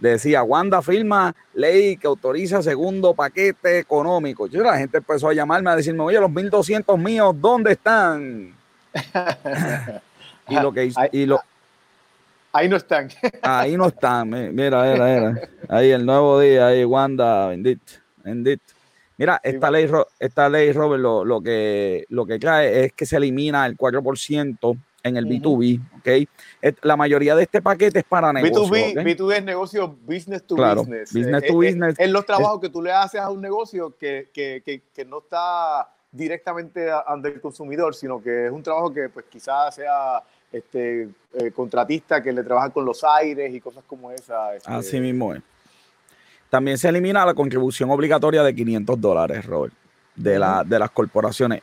decía, 0.09 0.42
Wanda 0.42 0.80
firma 0.80 1.34
ley 1.55 1.96
que 1.96 2.07
autoriza 2.07 2.62
segundo 2.62 3.14
paquete 3.14 3.78
económico. 3.78 4.46
Yo, 4.46 4.62
la 4.62 4.78
gente 4.78 4.98
empezó 4.98 5.28
a 5.28 5.34
llamarme 5.34 5.70
a 5.70 5.76
decirme, 5.76 6.03
oye, 6.03 6.18
los 6.18 6.30
1.200 6.30 6.98
míos, 6.98 7.34
¿dónde 7.38 7.72
están? 7.72 8.55
y 10.48 10.55
lo 10.55 10.72
que 10.72 10.90
y 11.12 11.26
lo, 11.26 11.40
ahí 12.53 12.68
no 12.68 12.76
están. 12.76 13.09
ahí 13.42 13.76
no 13.76 13.86
están, 13.86 14.30
mira, 14.30 14.51
mira, 14.51 14.82
mira. 14.82 15.48
Ahí 15.68 15.92
el 15.92 16.05
nuevo 16.05 16.40
día, 16.40 16.66
ahí 16.66 16.84
Wanda, 16.84 17.46
bendito, 17.46 17.92
bendito. 18.24 18.74
Mira, 19.16 19.38
esta 19.44 19.70
ley, 19.70 19.88
esta 20.18 20.48
ley, 20.48 20.72
Robert, 20.72 21.01
lo, 21.01 21.24
lo, 21.24 21.40
que, 21.40 22.07
lo 22.09 22.26
que 22.26 22.40
cae 22.40 22.86
es 22.86 22.92
que 22.92 23.07
se 23.07 23.18
elimina 23.18 23.66
el 23.66 23.76
4% 23.76 24.78
en 25.03 25.16
el 25.16 25.26
B2B, 25.26 25.80
¿ok? 25.98 26.74
La 26.82 26.96
mayoría 26.96 27.34
de 27.34 27.44
este 27.44 27.62
paquete 27.62 28.01
es 28.01 28.05
para 28.05 28.32
negocios. 28.32 28.70
B2B, 28.70 29.16
B2B 29.16 29.36
es 29.36 29.44
negocio 29.44 29.96
business 30.07 30.42
to 30.46 30.57
business. 30.57 31.12
Business 31.12 31.46
to 31.46 31.55
business. 31.55 31.94
Es, 31.98 32.11
los 32.11 32.26
trabajos 32.26 32.61
que 32.61 32.68
tú 32.68 32.82
le 32.82 32.92
haces 32.92 33.20
a 33.20 33.30
un 33.30 33.40
negocio 33.40 33.96
que, 33.98 34.28
que, 34.32 34.62
que, 34.64 34.82
que 34.94 35.05
no 35.05 35.18
está 35.18 35.88
directamente 36.12 36.88
ante 37.07 37.28
el 37.28 37.40
consumidor, 37.40 37.94
sino 37.94 38.20
que 38.22 38.46
es 38.46 38.53
un 38.53 38.62
trabajo 38.62 38.92
que 38.92 39.09
pues 39.09 39.26
quizás 39.30 39.74
sea 39.74 40.22
este, 40.53 41.09
eh, 41.34 41.51
contratista 41.55 42.22
que 42.22 42.32
le 42.32 42.42
trabaja 42.42 42.70
con 42.70 42.84
los 42.84 43.05
aires 43.05 43.55
y 43.55 43.61
cosas 43.61 43.84
como 43.86 44.11
esa. 44.11 44.55
Este. 44.57 44.70
Así 44.70 45.01
mismo 45.01 45.34
es. 45.34 45.42
También 46.48 46.76
se 46.78 46.88
elimina 46.88 47.24
la 47.24 47.34
contribución 47.34 47.90
obligatoria 47.90 48.42
de 48.42 48.53
500 48.53 49.01
dólares, 49.01 49.46
Robert, 49.46 49.72
de, 50.16 50.36
la, 50.36 50.64
de 50.64 50.78
las 50.80 50.90
corporaciones 50.90 51.62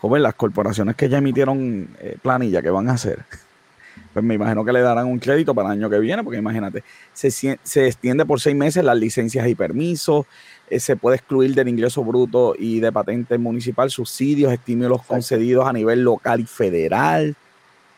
joven, 0.00 0.22
las 0.22 0.34
corporaciones 0.34 0.96
que 0.96 1.08
ya 1.08 1.18
emitieron 1.18 1.88
eh, 2.00 2.16
planilla, 2.20 2.62
¿qué 2.62 2.70
van 2.70 2.88
a 2.88 2.92
hacer? 2.92 3.24
Pues 4.12 4.24
me 4.24 4.34
imagino 4.34 4.64
que 4.64 4.72
le 4.72 4.80
darán 4.80 5.06
un 5.06 5.20
crédito 5.20 5.54
para 5.54 5.68
el 5.68 5.78
año 5.78 5.88
que 5.88 6.00
viene, 6.00 6.24
porque 6.24 6.38
imagínate, 6.38 6.82
se, 7.12 7.30
se 7.30 7.86
extiende 7.86 8.26
por 8.26 8.40
seis 8.40 8.56
meses 8.56 8.82
las 8.82 8.96
licencias 8.96 9.46
y 9.46 9.54
permisos, 9.54 10.26
eh, 10.68 10.80
se 10.80 10.96
puede 10.96 11.16
excluir 11.16 11.54
del 11.54 11.68
ingreso 11.68 12.02
bruto 12.02 12.54
y 12.58 12.80
de 12.80 12.90
patente 12.90 13.38
municipal 13.38 13.90
subsidios, 13.90 14.52
estímulos 14.52 15.02
concedidos 15.02 15.66
a 15.66 15.72
nivel 15.72 16.02
local 16.02 16.40
y 16.40 16.46
federal. 16.46 17.36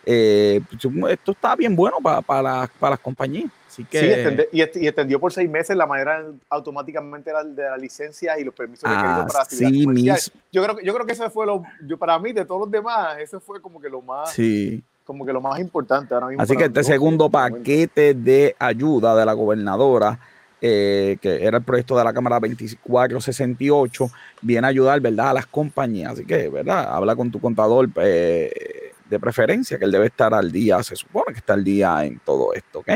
Eh, 0.05 0.61
pues, 0.69 1.13
esto 1.13 1.33
está 1.33 1.55
bien 1.57 1.77
bueno 1.77 1.99
para, 2.03 2.21
para, 2.21 2.71
para 2.79 2.93
las 2.93 3.01
compañías. 3.01 3.51
Así 3.73 3.85
que, 3.85 4.47
sí, 4.53 4.59
y, 4.81 4.87
extendió 4.87 5.19
por 5.19 5.33
seis 5.33 5.49
meses 5.49 5.75
la 5.75 5.87
manera 5.87 6.27
automáticamente 6.51 7.31
de 7.31 7.63
la 7.63 7.79
licencia 7.79 8.39
y 8.39 8.45
los 8.45 8.55
permisos 8.55 8.91
de 8.91 8.97
crédito 8.97 9.27
para 9.33 9.45
sí, 9.47 10.31
Yo 10.53 10.63
creo, 10.63 10.81
yo 10.81 10.93
creo 10.93 11.07
que 11.07 11.13
eso 11.15 11.31
fue 11.31 11.47
lo, 11.47 11.63
yo, 11.87 11.97
para 11.97 12.19
mí, 12.19 12.35
de 12.35 12.45
todos 12.45 12.61
los 12.61 12.71
demás, 12.71 13.17
eso 13.19 13.41
fue 13.41 13.63
como 13.63 13.81
que 13.81 13.89
lo 13.89 14.03
más, 14.03 14.31
sí. 14.33 14.85
como 15.05 15.25
que 15.25 15.33
lo 15.33 15.41
más 15.41 15.59
importante 15.59 16.13
ahora 16.13 16.27
mismo. 16.27 16.43
Así 16.43 16.55
que 16.55 16.65
este 16.65 16.85
segundo 16.85 17.31
paquete 17.31 18.13
de 18.13 18.55
ayuda 18.59 19.17
de 19.17 19.25
la 19.25 19.33
gobernadora, 19.33 20.19
eh, 20.61 21.17
que 21.23 21.43
era 21.43 21.57
el 21.57 21.65
proyecto 21.65 21.97
de 21.97 22.05
la 22.05 22.13
Cámara 22.13 22.41
2468, 22.41 24.11
viene 24.43 24.67
a 24.67 24.69
ayudar, 24.71 25.01
¿verdad?, 25.01 25.31
a 25.31 25.33
las 25.33 25.47
compañías. 25.47 26.13
Así 26.13 26.27
que, 26.27 26.51
¿verdad?, 26.51 26.95
habla 26.95 27.17
con 27.17 27.31
tu 27.31 27.41
contador 27.41 27.89
eh, 27.97 28.93
de 29.09 29.19
preferencia, 29.19 29.79
que 29.79 29.87
él 29.87 29.93
debe 29.93 30.09
estar 30.09 30.35
al 30.35 30.53
día, 30.53 30.83
se 30.83 30.95
supone 30.95 31.33
que 31.33 31.39
está 31.39 31.55
al 31.55 31.65
día 31.65 32.05
en 32.05 32.19
todo 32.19 32.53
esto, 32.53 32.81
¿ok? 32.81 32.91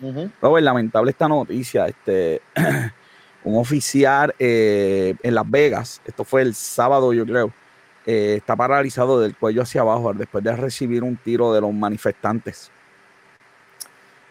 Uh 0.00 0.58
lamentable 0.58 1.10
esta 1.10 1.28
noticia. 1.28 1.86
Este, 1.86 2.42
un 3.44 3.56
oficial 3.56 4.34
eh, 4.38 5.14
en 5.22 5.34
Las 5.34 5.48
Vegas, 5.48 6.02
esto 6.04 6.24
fue 6.24 6.42
el 6.42 6.54
sábado, 6.54 7.12
yo 7.12 7.24
creo, 7.24 7.52
eh, 8.04 8.34
está 8.38 8.56
paralizado 8.56 9.20
del 9.20 9.36
cuello 9.36 9.62
hacia 9.62 9.82
abajo 9.82 10.12
después 10.12 10.42
de 10.42 10.54
recibir 10.56 11.04
un 11.04 11.16
tiro 11.16 11.52
de 11.52 11.60
los 11.60 11.72
manifestantes. 11.72 12.70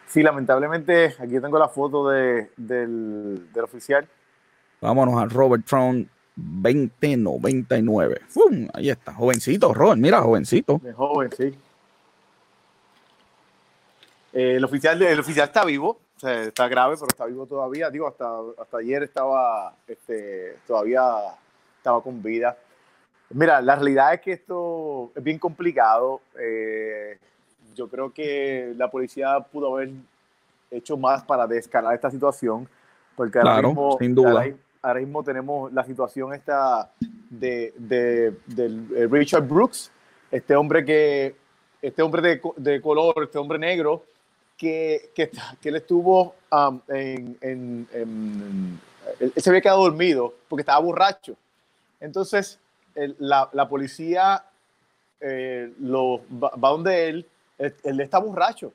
Sí, 0.07 0.21
lamentablemente, 0.21 1.15
aquí 1.19 1.39
tengo 1.39 1.57
la 1.57 1.69
foto 1.69 2.09
de, 2.09 2.49
del, 2.57 3.47
del, 3.53 3.63
oficial. 3.63 4.07
Vámonos 4.81 5.21
a 5.21 5.25
Robert 5.25 5.65
Trump 5.65 6.07
2099. 6.35 8.21
¡Fum! 8.27 8.67
Ahí 8.73 8.89
está, 8.89 9.13
jovencito, 9.13 9.73
Robert, 9.73 9.99
mira, 9.99 10.21
jovencito. 10.21 10.79
De 10.83 10.93
joven, 10.93 11.29
sí. 11.35 11.53
Eh, 14.35 14.57
el, 14.57 14.65
oficial, 14.65 15.01
el 15.01 15.17
oficial 15.17 15.47
está 15.47 15.63
vivo, 15.63 15.97
o 16.17 16.19
sea, 16.19 16.43
está 16.43 16.67
grave, 16.67 16.95
pero 16.95 17.07
está 17.07 17.25
vivo 17.25 17.45
todavía. 17.45 17.89
Digo, 17.89 18.05
hasta, 18.05 18.29
hasta 18.61 18.77
ayer 18.79 19.03
estaba, 19.03 19.73
este, 19.87 20.57
todavía 20.67 21.01
estaba 21.77 22.03
con 22.03 22.21
vida. 22.21 22.57
Mira, 23.29 23.61
la 23.61 23.75
realidad 23.77 24.13
es 24.13 24.19
que 24.19 24.33
esto 24.33 25.13
es 25.15 25.23
bien 25.23 25.39
complicado. 25.39 26.19
Eh, 26.37 27.17
yo 27.75 27.87
creo 27.87 28.11
que 28.11 28.73
la 28.75 28.91
policía 28.91 29.39
pudo 29.39 29.73
haber 29.73 29.91
hecho 30.69 30.97
más 30.97 31.23
para 31.23 31.47
descalar 31.47 31.95
esta 31.95 32.11
situación, 32.11 32.67
porque 33.15 33.39
ahora, 33.39 33.61
mismo, 33.61 33.97
sin 33.99 34.13
duda. 34.13 34.45
Ahora, 34.81 34.99
mismo 34.99 35.23
tenemos 35.23 35.71
la 35.71 35.85
situación 35.85 36.33
esta 36.33 36.91
de, 37.29 37.73
de, 37.77 38.33
de, 38.47 39.07
Richard 39.07 39.47
Brooks, 39.47 39.91
este 40.29 40.57
hombre 40.57 40.83
que, 40.83 41.37
este 41.81 42.01
hombre 42.01 42.21
de, 42.21 42.41
de 42.57 42.81
color, 42.81 43.23
este 43.23 43.37
hombre 43.37 43.57
negro, 43.57 44.03
que, 44.57 45.11
que, 45.13 45.31
que 45.61 45.69
él 45.69 45.75
estuvo 45.75 46.35
um, 46.51 46.79
en, 46.87 47.37
en, 47.41 48.79
Él 49.19 49.33
se 49.35 49.49
había 49.49 49.61
quedado 49.61 49.83
dormido 49.83 50.33
porque 50.47 50.61
estaba 50.61 50.79
borracho. 50.79 51.35
Entonces, 51.99 52.59
la, 53.19 53.49
la, 53.51 53.67
policía 53.67 54.43
eh, 55.19 55.73
lo, 55.79 56.21
va, 56.31 56.51
donde 56.69 57.09
él, 57.09 57.25
él, 57.57 57.99
está 57.99 58.19
borracho. 58.19 58.73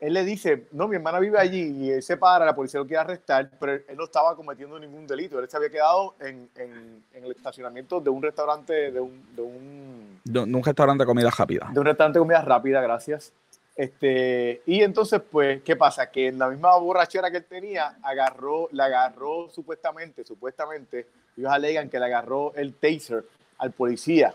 Él 0.00 0.12
le 0.12 0.24
dice, 0.24 0.66
no, 0.72 0.86
mi 0.88 0.96
hermana 0.96 1.18
vive 1.18 1.38
allí 1.38 1.62
y 1.62 1.90
él 1.90 2.02
se 2.02 2.16
para, 2.16 2.44
la 2.44 2.54
policía 2.54 2.80
lo 2.80 2.86
quiere 2.86 3.00
arrestar, 3.00 3.50
pero 3.58 3.72
él 3.72 3.96
no 3.96 4.04
estaba 4.04 4.36
cometiendo 4.36 4.78
ningún 4.78 5.06
delito. 5.06 5.38
Él 5.38 5.48
se 5.48 5.56
había 5.56 5.70
quedado 5.70 6.14
en, 6.20 6.50
en, 6.56 7.04
en 7.14 7.24
el 7.24 7.30
estacionamiento 7.30 8.00
de 8.00 8.10
un 8.10 8.22
restaurante, 8.22 8.90
de 8.92 9.00
un, 9.00 9.34
de 9.34 9.42
un... 9.42 10.20
De 10.24 10.40
un 10.40 10.62
restaurante 10.62 11.04
de 11.04 11.06
comida 11.06 11.30
rápida. 11.30 11.70
De 11.72 11.80
un 11.80 11.86
restaurante 11.86 12.18
de 12.18 12.22
comida 12.22 12.42
rápida, 12.42 12.82
gracias. 12.82 13.32
Este, 13.76 14.62
y 14.66 14.82
entonces, 14.82 15.20
pues, 15.28 15.62
¿qué 15.62 15.74
pasa? 15.74 16.10
Que 16.10 16.28
en 16.28 16.38
la 16.38 16.48
misma 16.48 16.76
borrachera 16.76 17.30
que 17.30 17.38
él 17.38 17.44
tenía, 17.44 17.96
agarró, 18.02 18.68
le 18.70 18.82
agarró 18.82 19.48
supuestamente, 19.50 20.24
supuestamente, 20.24 21.06
ellos 21.36 21.50
alegan 21.50 21.88
que 21.88 21.98
le 21.98 22.04
agarró 22.04 22.54
el 22.54 22.74
taser 22.74 23.24
al 23.58 23.72
policía. 23.72 24.34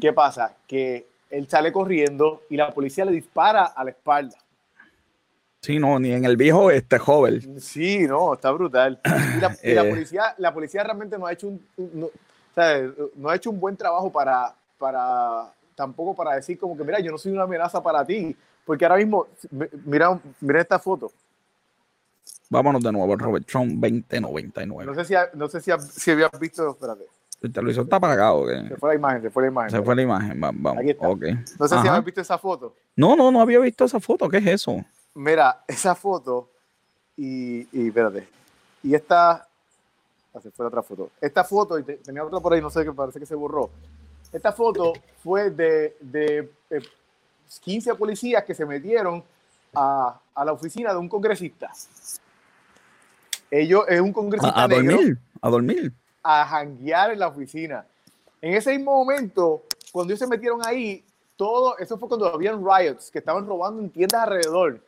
¿Qué 0.00 0.12
pasa? 0.12 0.54
Que 0.66 1.06
él 1.28 1.48
sale 1.48 1.72
corriendo 1.72 2.42
y 2.48 2.56
la 2.56 2.72
policía 2.72 3.04
le 3.04 3.12
dispara 3.12 3.64
a 3.64 3.82
la 3.82 3.90
espalda. 3.90 4.36
Sí, 5.60 5.80
no, 5.80 5.98
ni 5.98 6.12
en 6.12 6.24
el 6.24 6.36
viejo 6.36 6.70
este 6.70 6.98
joven. 6.98 7.60
Sí, 7.60 8.06
no, 8.06 8.34
está 8.34 8.52
brutal. 8.52 9.00
Y 9.04 9.40
la, 9.40 9.56
eh. 9.62 9.90
policía, 9.90 10.34
la 10.38 10.54
policía 10.54 10.84
realmente 10.84 11.18
no 11.18 11.26
ha 11.26 11.32
hecho 11.32 11.48
un, 11.48 11.66
no, 11.76 12.08
no 13.16 13.28
ha 13.28 13.34
hecho 13.34 13.50
un 13.50 13.58
buen 13.58 13.76
trabajo 13.76 14.12
para, 14.12 14.54
para 14.78 15.50
tampoco 15.74 16.14
para 16.14 16.36
decir 16.36 16.58
como 16.58 16.76
que, 16.76 16.84
mira, 16.84 17.00
yo 17.00 17.10
no 17.10 17.18
soy 17.18 17.32
una 17.32 17.42
amenaza 17.42 17.82
para 17.82 18.04
ti, 18.04 18.36
porque 18.66 18.84
ahora 18.84 18.96
mismo, 18.96 19.26
mira, 19.84 20.20
mira 20.40 20.60
esta 20.60 20.78
foto. 20.78 21.12
Vámonos 22.50 22.82
de 22.82 22.92
nuevo, 22.92 23.16
Robert 23.16 23.46
Trump 23.46 23.72
2099. 23.80 24.84
No 24.84 24.94
sé 24.94 25.04
si, 25.04 25.14
no 25.34 25.48
sé 25.48 25.60
si, 25.60 25.70
si 25.80 26.10
habías 26.10 26.30
visto, 26.38 26.70
espérate. 26.70 27.06
El 27.42 27.52
televisor 27.52 27.84
está 27.84 27.96
apagado. 27.96 28.46
Se 28.48 28.76
fue 28.76 28.90
la 28.90 28.94
imagen, 28.96 29.22
se 29.22 29.30
fue 29.30 29.42
la 29.44 29.48
imagen. 29.48 29.70
Se 29.70 29.82
fue 29.82 29.94
la 29.94 30.02
imagen, 30.02 30.40
vamos. 30.40 30.78
Aquí 30.78 30.90
está. 30.90 31.08
Okay. 31.08 31.34
No 31.58 31.68
sé 31.68 31.74
si 31.80 31.88
habías 31.88 32.04
visto 32.04 32.20
esa 32.20 32.38
foto. 32.38 32.74
No, 32.96 33.14
no, 33.14 33.30
no 33.30 33.40
había 33.40 33.60
visto 33.60 33.84
esa 33.84 34.00
foto. 34.00 34.28
¿Qué 34.28 34.38
es 34.38 34.46
eso? 34.46 34.84
Mira, 35.14 35.62
esa 35.68 35.94
foto 35.94 36.50
y, 37.16 37.68
y 37.72 37.88
espérate. 37.88 38.26
Y 38.82 38.94
esta, 38.94 39.46
ah, 40.34 40.40
se 40.42 40.50
fue 40.50 40.64
la 40.64 40.68
otra 40.68 40.82
foto. 40.82 41.10
Esta 41.20 41.44
foto, 41.44 41.78
y 41.78 41.82
tenía 41.82 42.24
otra 42.24 42.40
por 42.40 42.52
ahí, 42.52 42.60
no 42.60 42.70
sé, 42.70 42.84
que 42.84 42.92
parece 42.92 43.20
que 43.20 43.26
se 43.26 43.34
borró. 43.34 43.70
Esta 44.32 44.52
foto 44.52 44.92
fue 45.22 45.50
de, 45.50 45.96
de, 46.00 46.50
15 47.60 47.94
policías 47.94 48.44
que 48.44 48.54
se 48.54 48.66
metieron 48.66 49.22
a, 49.74 50.20
a, 50.34 50.44
la 50.44 50.52
oficina 50.52 50.92
de 50.92 50.98
un 50.98 51.08
congresista. 51.08 51.70
Ellos 53.50 53.84
es 53.88 54.00
un 54.00 54.12
congresista 54.12 54.60
a, 54.60 54.64
a 54.64 54.68
dormir, 54.68 55.18
a 55.40 55.50
dormir 55.50 55.92
a 56.26 56.44
janguear 56.44 57.12
en 57.12 57.20
la 57.20 57.28
oficina. 57.28 57.86
En 58.42 58.54
ese 58.54 58.76
mismo 58.76 58.92
momento, 58.96 59.62
cuando 59.92 60.12
ellos 60.12 60.18
se 60.18 60.26
metieron 60.26 60.60
ahí, 60.64 61.04
todo, 61.36 61.78
eso 61.78 61.96
fue 61.98 62.08
cuando 62.08 62.26
habían 62.26 62.64
riots, 62.64 63.10
que 63.10 63.18
estaban 63.20 63.46
robando 63.46 63.80
en 63.80 63.90
tiendas 63.90 64.22
alrededor. 64.22 64.80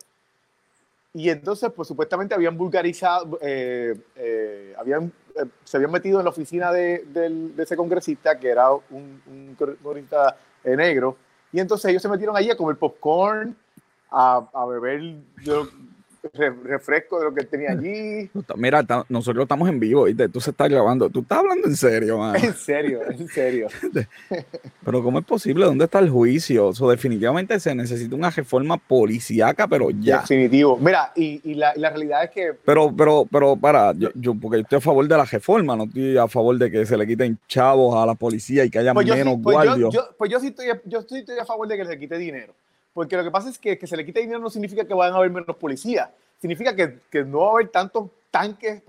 Y 1.15 1.31
entonces, 1.31 1.71
pues 1.75 1.87
supuestamente 1.87 2.35
habían 2.35 2.59
vulgarizado, 2.59 3.39
eh, 3.41 3.97
eh, 4.17 4.75
habían, 4.77 5.13
eh, 5.37 5.45
se 5.65 5.77
habían 5.77 5.93
metido 5.93 6.19
en 6.19 6.25
la 6.25 6.31
oficina 6.31 6.73
de, 6.73 7.05
de, 7.07 7.63
ese 7.63 7.77
congresista, 7.77 8.39
que 8.39 8.49
era 8.49 8.73
un, 8.73 9.23
un 9.27 9.57
congresista 9.83 10.37
negro. 10.65 11.17
Y 11.53 11.61
entonces 11.61 11.91
ellos 11.91 12.03
se 12.03 12.09
metieron 12.09 12.37
allí 12.37 12.51
a 12.51 12.57
comer 12.57 12.77
popcorn, 12.77 13.57
a, 14.11 14.49
a 14.53 14.67
beber 14.67 15.17
refresco 16.33 17.19
de 17.19 17.25
lo 17.25 17.35
que 17.35 17.45
tenía 17.45 17.73
allí. 17.73 18.31
Mira, 18.57 18.85
nosotros 19.09 19.45
estamos 19.45 19.69
en 19.69 19.81
vivo 19.81 20.09
y 20.09 20.15
tú 20.15 20.41
se 20.41 20.51
estás 20.51 20.69
grabando. 20.69 21.09
Tú 21.09 21.21
estás 21.21 21.39
hablando 21.39 21.69
en 21.69 21.77
serio, 21.77 22.19
man. 22.19 22.37
En 22.37 22.55
serio, 22.55 23.01
en 23.09 23.29
serio. 23.29 23.69
pero 24.85 25.03
¿cómo 25.03 25.19
es 25.19 25.25
posible? 25.25 25.65
¿Dónde 25.65 25.85
está 25.85 25.99
el 25.99 26.11
juicio? 26.11 26.69
O 26.79 26.91
definitivamente 26.91 27.59
se 27.61 27.75
necesita 27.75 28.15
una 28.15 28.31
reforma 28.31 28.77
policíaca, 28.77 29.67
pero 29.69 29.91
ya. 29.91 30.21
Definitivo. 30.21 30.77
Mira, 30.77 31.13
y, 31.15 31.41
y, 31.51 31.55
la, 31.55 31.73
la, 31.77 31.91
realidad 31.91 32.25
es 32.25 32.31
que... 32.31 32.53
Pero, 32.65 32.95
pero, 32.97 33.27
pero, 33.31 33.57
para, 33.57 33.93
yo, 33.93 34.11
yo, 34.15 34.35
porque 34.35 34.61
estoy 34.61 34.79
a 34.79 34.81
favor 34.81 35.07
de 35.07 35.17
la 35.17 35.25
reforma, 35.25 35.77
no 35.77 35.85
estoy 35.85 36.17
a 36.17 36.29
favor 36.29 36.57
de 36.59 36.71
que 36.71 36.87
se 36.87 36.97
le 36.97 37.07
quiten 37.07 37.39
chavos 37.47 37.97
a 37.97 38.07
la 38.07 38.15
policía 38.15 38.65
y 38.65 38.71
que 38.71 38.79
haya 38.79 38.95
pues 38.95 39.07
menos 39.07 39.39
pues 39.43 39.55
guardias. 39.55 39.93
Yo, 39.93 40.09
pues 40.17 40.31
yo 40.31 40.41
sí 40.41 40.49
estoy, 40.49 40.67
yo 40.85 41.01
estoy 41.01 41.25
a 41.41 41.45
favor 41.45 41.69
de 41.69 41.77
que 41.77 41.85
se 41.85 41.91
le 41.91 41.99
quite 41.99 42.19
dinero. 42.19 42.55
Porque 42.99 43.17
lo 43.17 43.23
que 43.23 43.31
pasa 43.31 43.49
es 43.49 43.61
que 43.61 43.79
que 43.79 43.87
se 43.87 43.97
le 43.97 44.05
quite 44.05 44.19
dinero 44.19 44.41
no 44.41 44.51
significa 44.51 44.85
que 44.85 44.93
vayan 44.93 45.15
a 45.15 45.19
haber 45.19 45.31
menos 45.31 45.55
policías. 45.57 46.11
Significa 46.41 46.75
que, 46.75 46.99
que 47.09 47.23
no 47.23 47.39
va 47.39 47.47
a 47.47 47.51
haber 47.53 47.69
tantos 47.69 48.11
tanques, 48.29 48.83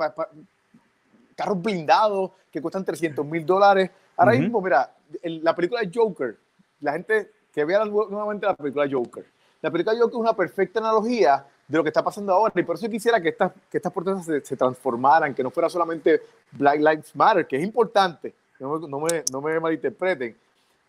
carros 1.36 1.62
blindados 1.62 2.32
que 2.52 2.60
cuestan 2.60 2.84
300 2.84 3.24
mil 3.24 3.46
dólares. 3.46 3.92
Ahora 4.18 4.32
mismo, 4.32 4.62
mira, 4.62 4.92
la 5.22 5.56
película 5.56 5.82
Joker, 5.94 6.36
la 6.82 6.94
gente 6.94 7.30
que 7.54 7.64
vea 7.64 7.86
nuevamente 7.86 8.48
la 8.48 8.56
película 8.56 8.88
Joker. 8.92 9.28
La 9.62 9.70
película 9.70 9.96
Joker 9.96 10.16
es 10.16 10.20
una 10.20 10.36
perfecta 10.36 10.80
analogía 10.80 11.46
de 11.68 11.78
lo 11.78 11.84
que 11.84 11.90
está 11.90 12.04
pasando 12.04 12.34
ahora. 12.34 12.52
Y 12.56 12.64
por 12.64 12.78
eso 12.78 12.90
quisiera 12.90 13.22
que 13.22 13.30
estas, 13.30 13.52
que 13.70 13.78
estas 13.78 13.94
protestas 13.94 14.26
se, 14.26 14.42
se, 14.44 14.58
transformaran, 14.58 15.36
que 15.36 15.44
no 15.44 15.52
fuera 15.52 15.70
solamente 15.70 16.20
Black 16.54 16.80
Lives 16.80 17.16
Matter, 17.16 17.46
que 17.46 17.58
es 17.58 17.64
importante, 17.64 18.34
no 18.60 18.80
me, 18.80 18.88
no 18.88 19.00
me, 19.02 19.24
no 19.32 19.40
me 19.40 19.60
malinterpreten. 19.60 20.36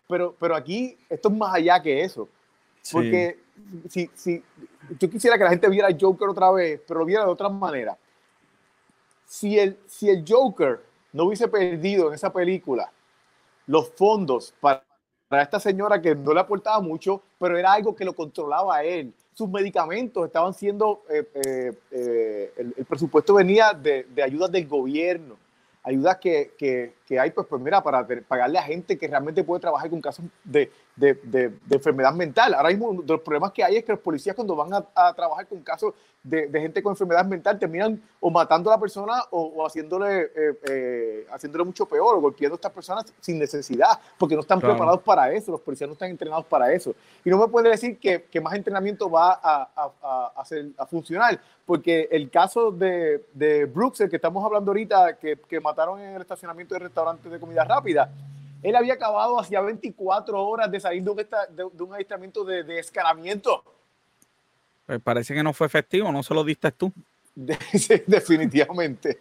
Pero, 0.08 0.34
pero 0.40 0.56
aquí 0.56 0.96
esto 1.10 1.28
es 1.28 1.34
más 1.36 1.54
allá 1.54 1.82
que 1.82 2.02
eso. 2.02 2.26
Porque 2.92 3.38
si, 3.88 4.10
si, 4.14 4.42
yo 4.98 5.10
quisiera 5.10 5.36
que 5.36 5.44
la 5.44 5.50
gente 5.50 5.68
viera 5.68 5.88
Joker 5.98 6.28
otra 6.28 6.50
vez, 6.50 6.80
pero 6.86 7.00
lo 7.00 7.06
viera 7.06 7.24
de 7.24 7.30
otra 7.30 7.48
manera. 7.48 7.96
Si 9.26 9.58
el, 9.58 9.78
si 9.86 10.08
el 10.08 10.24
Joker 10.26 10.80
no 11.12 11.24
hubiese 11.24 11.48
perdido 11.48 12.08
en 12.08 12.14
esa 12.14 12.32
película 12.32 12.90
los 13.66 13.90
fondos 13.90 14.52
para, 14.60 14.82
para 15.28 15.42
esta 15.42 15.60
señora 15.60 16.00
que 16.00 16.14
no 16.14 16.32
le 16.32 16.40
aportaba 16.40 16.80
mucho, 16.80 17.22
pero 17.38 17.56
era 17.56 17.72
algo 17.72 17.94
que 17.94 18.04
lo 18.04 18.14
controlaba 18.14 18.76
a 18.76 18.84
él. 18.84 19.14
Sus 19.32 19.48
medicamentos 19.48 20.26
estaban 20.26 20.52
siendo, 20.52 21.04
eh, 21.08 21.28
eh, 21.34 21.72
eh, 21.92 22.52
el, 22.56 22.74
el, 22.76 22.84
presupuesto 22.84 23.34
venía 23.34 23.72
de, 23.72 24.04
de 24.04 24.22
ayudas 24.22 24.50
del 24.50 24.66
gobierno 24.66 25.36
ayudas 25.82 26.18
que, 26.18 26.52
que, 26.58 26.94
que, 27.10 27.18
hay, 27.18 27.32
pues, 27.32 27.44
pues 27.48 27.60
mira, 27.60 27.82
para 27.82 28.06
pagarle 28.28 28.56
a 28.56 28.62
gente 28.62 28.96
que 28.96 29.08
realmente 29.08 29.42
puede 29.42 29.60
trabajar 29.60 29.90
con 29.90 30.00
casos 30.00 30.24
de, 30.44 30.70
de, 30.94 31.14
de, 31.24 31.52
enfermedad 31.68 32.14
mental. 32.14 32.54
Ahora 32.54 32.68
mismo 32.68 33.02
los 33.04 33.20
problemas 33.22 33.50
que 33.50 33.64
hay 33.64 33.78
es 33.78 33.84
que 33.84 33.90
los 33.90 34.00
policías 34.00 34.36
cuando 34.36 34.54
van 34.54 34.72
a, 34.72 34.86
a 34.94 35.12
trabajar 35.12 35.48
con 35.48 35.60
casos 35.60 35.92
de, 36.22 36.60
gente 36.60 36.82
con 36.82 36.92
enfermedad 36.92 37.24
mental 37.24 37.58
terminan 37.58 38.00
o 38.20 38.30
matando 38.30 38.70
a 38.70 38.74
la 38.74 38.80
persona 38.80 39.22
o, 39.30 39.64
haciéndole, 39.66 40.30
eh, 40.34 40.58
eh, 40.68 41.26
haciéndole 41.32 41.64
mucho 41.64 41.86
peor 41.86 42.16
o 42.16 42.20
golpeando 42.20 42.54
a 42.54 42.56
estas 42.56 42.72
personas 42.72 43.12
sin 43.20 43.38
necesidad, 43.38 43.98
porque 44.18 44.34
no 44.34 44.42
están 44.42 44.60
preparados 44.60 45.02
para 45.02 45.32
eso, 45.32 45.52
los 45.52 45.60
policías 45.60 45.88
no 45.88 45.94
están 45.94 46.10
entrenados 46.10 46.44
para 46.44 46.72
eso. 46.72 46.94
Y 47.24 47.30
no 47.30 47.38
me 47.38 47.48
puede 47.48 47.70
decir 47.70 47.98
que, 47.98 48.24
que 48.24 48.40
más 48.40 48.54
entrenamiento 48.54 49.10
va 49.10 49.40
a, 49.42 49.70
a, 50.02 50.32
hacer, 50.36 50.66
a, 50.76 50.86
funcionar, 50.86 51.40
porque 51.64 52.08
el 52.10 52.30
caso 52.30 52.70
de, 52.70 53.24
de 53.32 53.64
Brooks, 53.64 54.02
el 54.02 54.10
que 54.10 54.16
estamos 54.16 54.44
hablando 54.44 54.70
ahorita, 54.70 55.16
que, 55.16 55.36
que 55.36 55.60
mataron 55.60 56.00
en 56.00 56.16
el 56.16 56.20
estacionamiento 56.20 56.74
de 56.74 56.80
restaurantes 57.00 57.32
de 57.32 57.40
comida 57.40 57.64
rápida, 57.64 58.12
él 58.62 58.76
había 58.76 58.94
acabado 58.94 59.40
hacía 59.40 59.60
24 59.60 60.46
horas 60.46 60.70
de 60.70 60.80
salir 60.80 61.02
de 61.02 61.10
un, 61.10 61.16
de, 61.16 61.84
un 61.84 61.94
adiestramiento 61.94 62.44
de, 62.44 62.62
de 62.62 62.78
escalamiento 62.78 63.64
pues 64.90 65.00
parece 65.02 65.34
que 65.34 65.42
no 65.44 65.52
fue 65.52 65.68
efectivo, 65.68 66.10
no 66.10 66.24
se 66.24 66.34
lo 66.34 66.42
diste 66.42 66.72
tú. 66.72 66.92
definitivamente. 67.36 69.20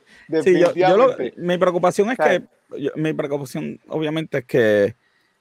mi 1.37 1.59
preocupación 1.59 2.09
es 2.09 2.17
que, 2.17 2.41
mi 2.95 3.13
preocupación 3.13 3.79
obviamente 3.87 4.39
es 4.39 4.45
que 4.45 4.95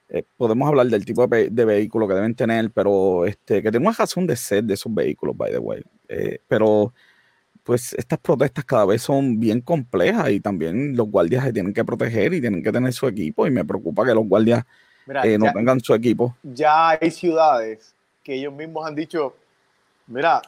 eh, 0.07 0.23
podemos 0.37 0.69
hablar 0.69 0.85
del 0.85 1.03
tipo 1.03 1.25
de, 1.25 1.49
vehículo 1.65 2.07
que 2.07 2.13
deben 2.13 2.35
tener, 2.35 2.69
pero 2.69 3.25
este, 3.25 3.63
que 3.63 3.71
tenemos 3.71 3.97
razón 3.97 4.27
de 4.27 4.35
ser 4.35 4.63
de 4.65 4.75
esos 4.75 4.93
vehículos, 4.93 5.35
by 5.35 5.51
the 5.51 5.57
way. 5.57 5.81
Eh, 6.07 6.39
pero 6.47 6.93
pues 7.69 7.93
estas 7.93 8.17
protestas 8.17 8.65
cada 8.65 8.83
vez 8.83 9.03
son 9.03 9.39
bien 9.39 9.61
complejas 9.61 10.31
y 10.31 10.39
también 10.39 10.97
los 10.97 11.07
guardias 11.07 11.43
se 11.43 11.53
tienen 11.53 11.71
que 11.71 11.85
proteger 11.85 12.33
y 12.33 12.41
tienen 12.41 12.63
que 12.63 12.71
tener 12.71 12.91
su 12.93 13.07
equipo 13.07 13.45
y 13.45 13.51
me 13.51 13.63
preocupa 13.63 14.03
que 14.03 14.15
los 14.15 14.25
guardias 14.25 14.63
eh, 15.23 15.37
no 15.37 15.53
tengan 15.53 15.79
su 15.79 15.93
equipo. 15.93 16.35
Ya 16.41 16.89
hay 16.89 17.11
ciudades 17.11 17.93
que 18.23 18.33
ellos 18.33 18.53
mismos 18.53 18.87
han 18.87 18.95
dicho, 18.95 19.35
Mira, 20.09 20.41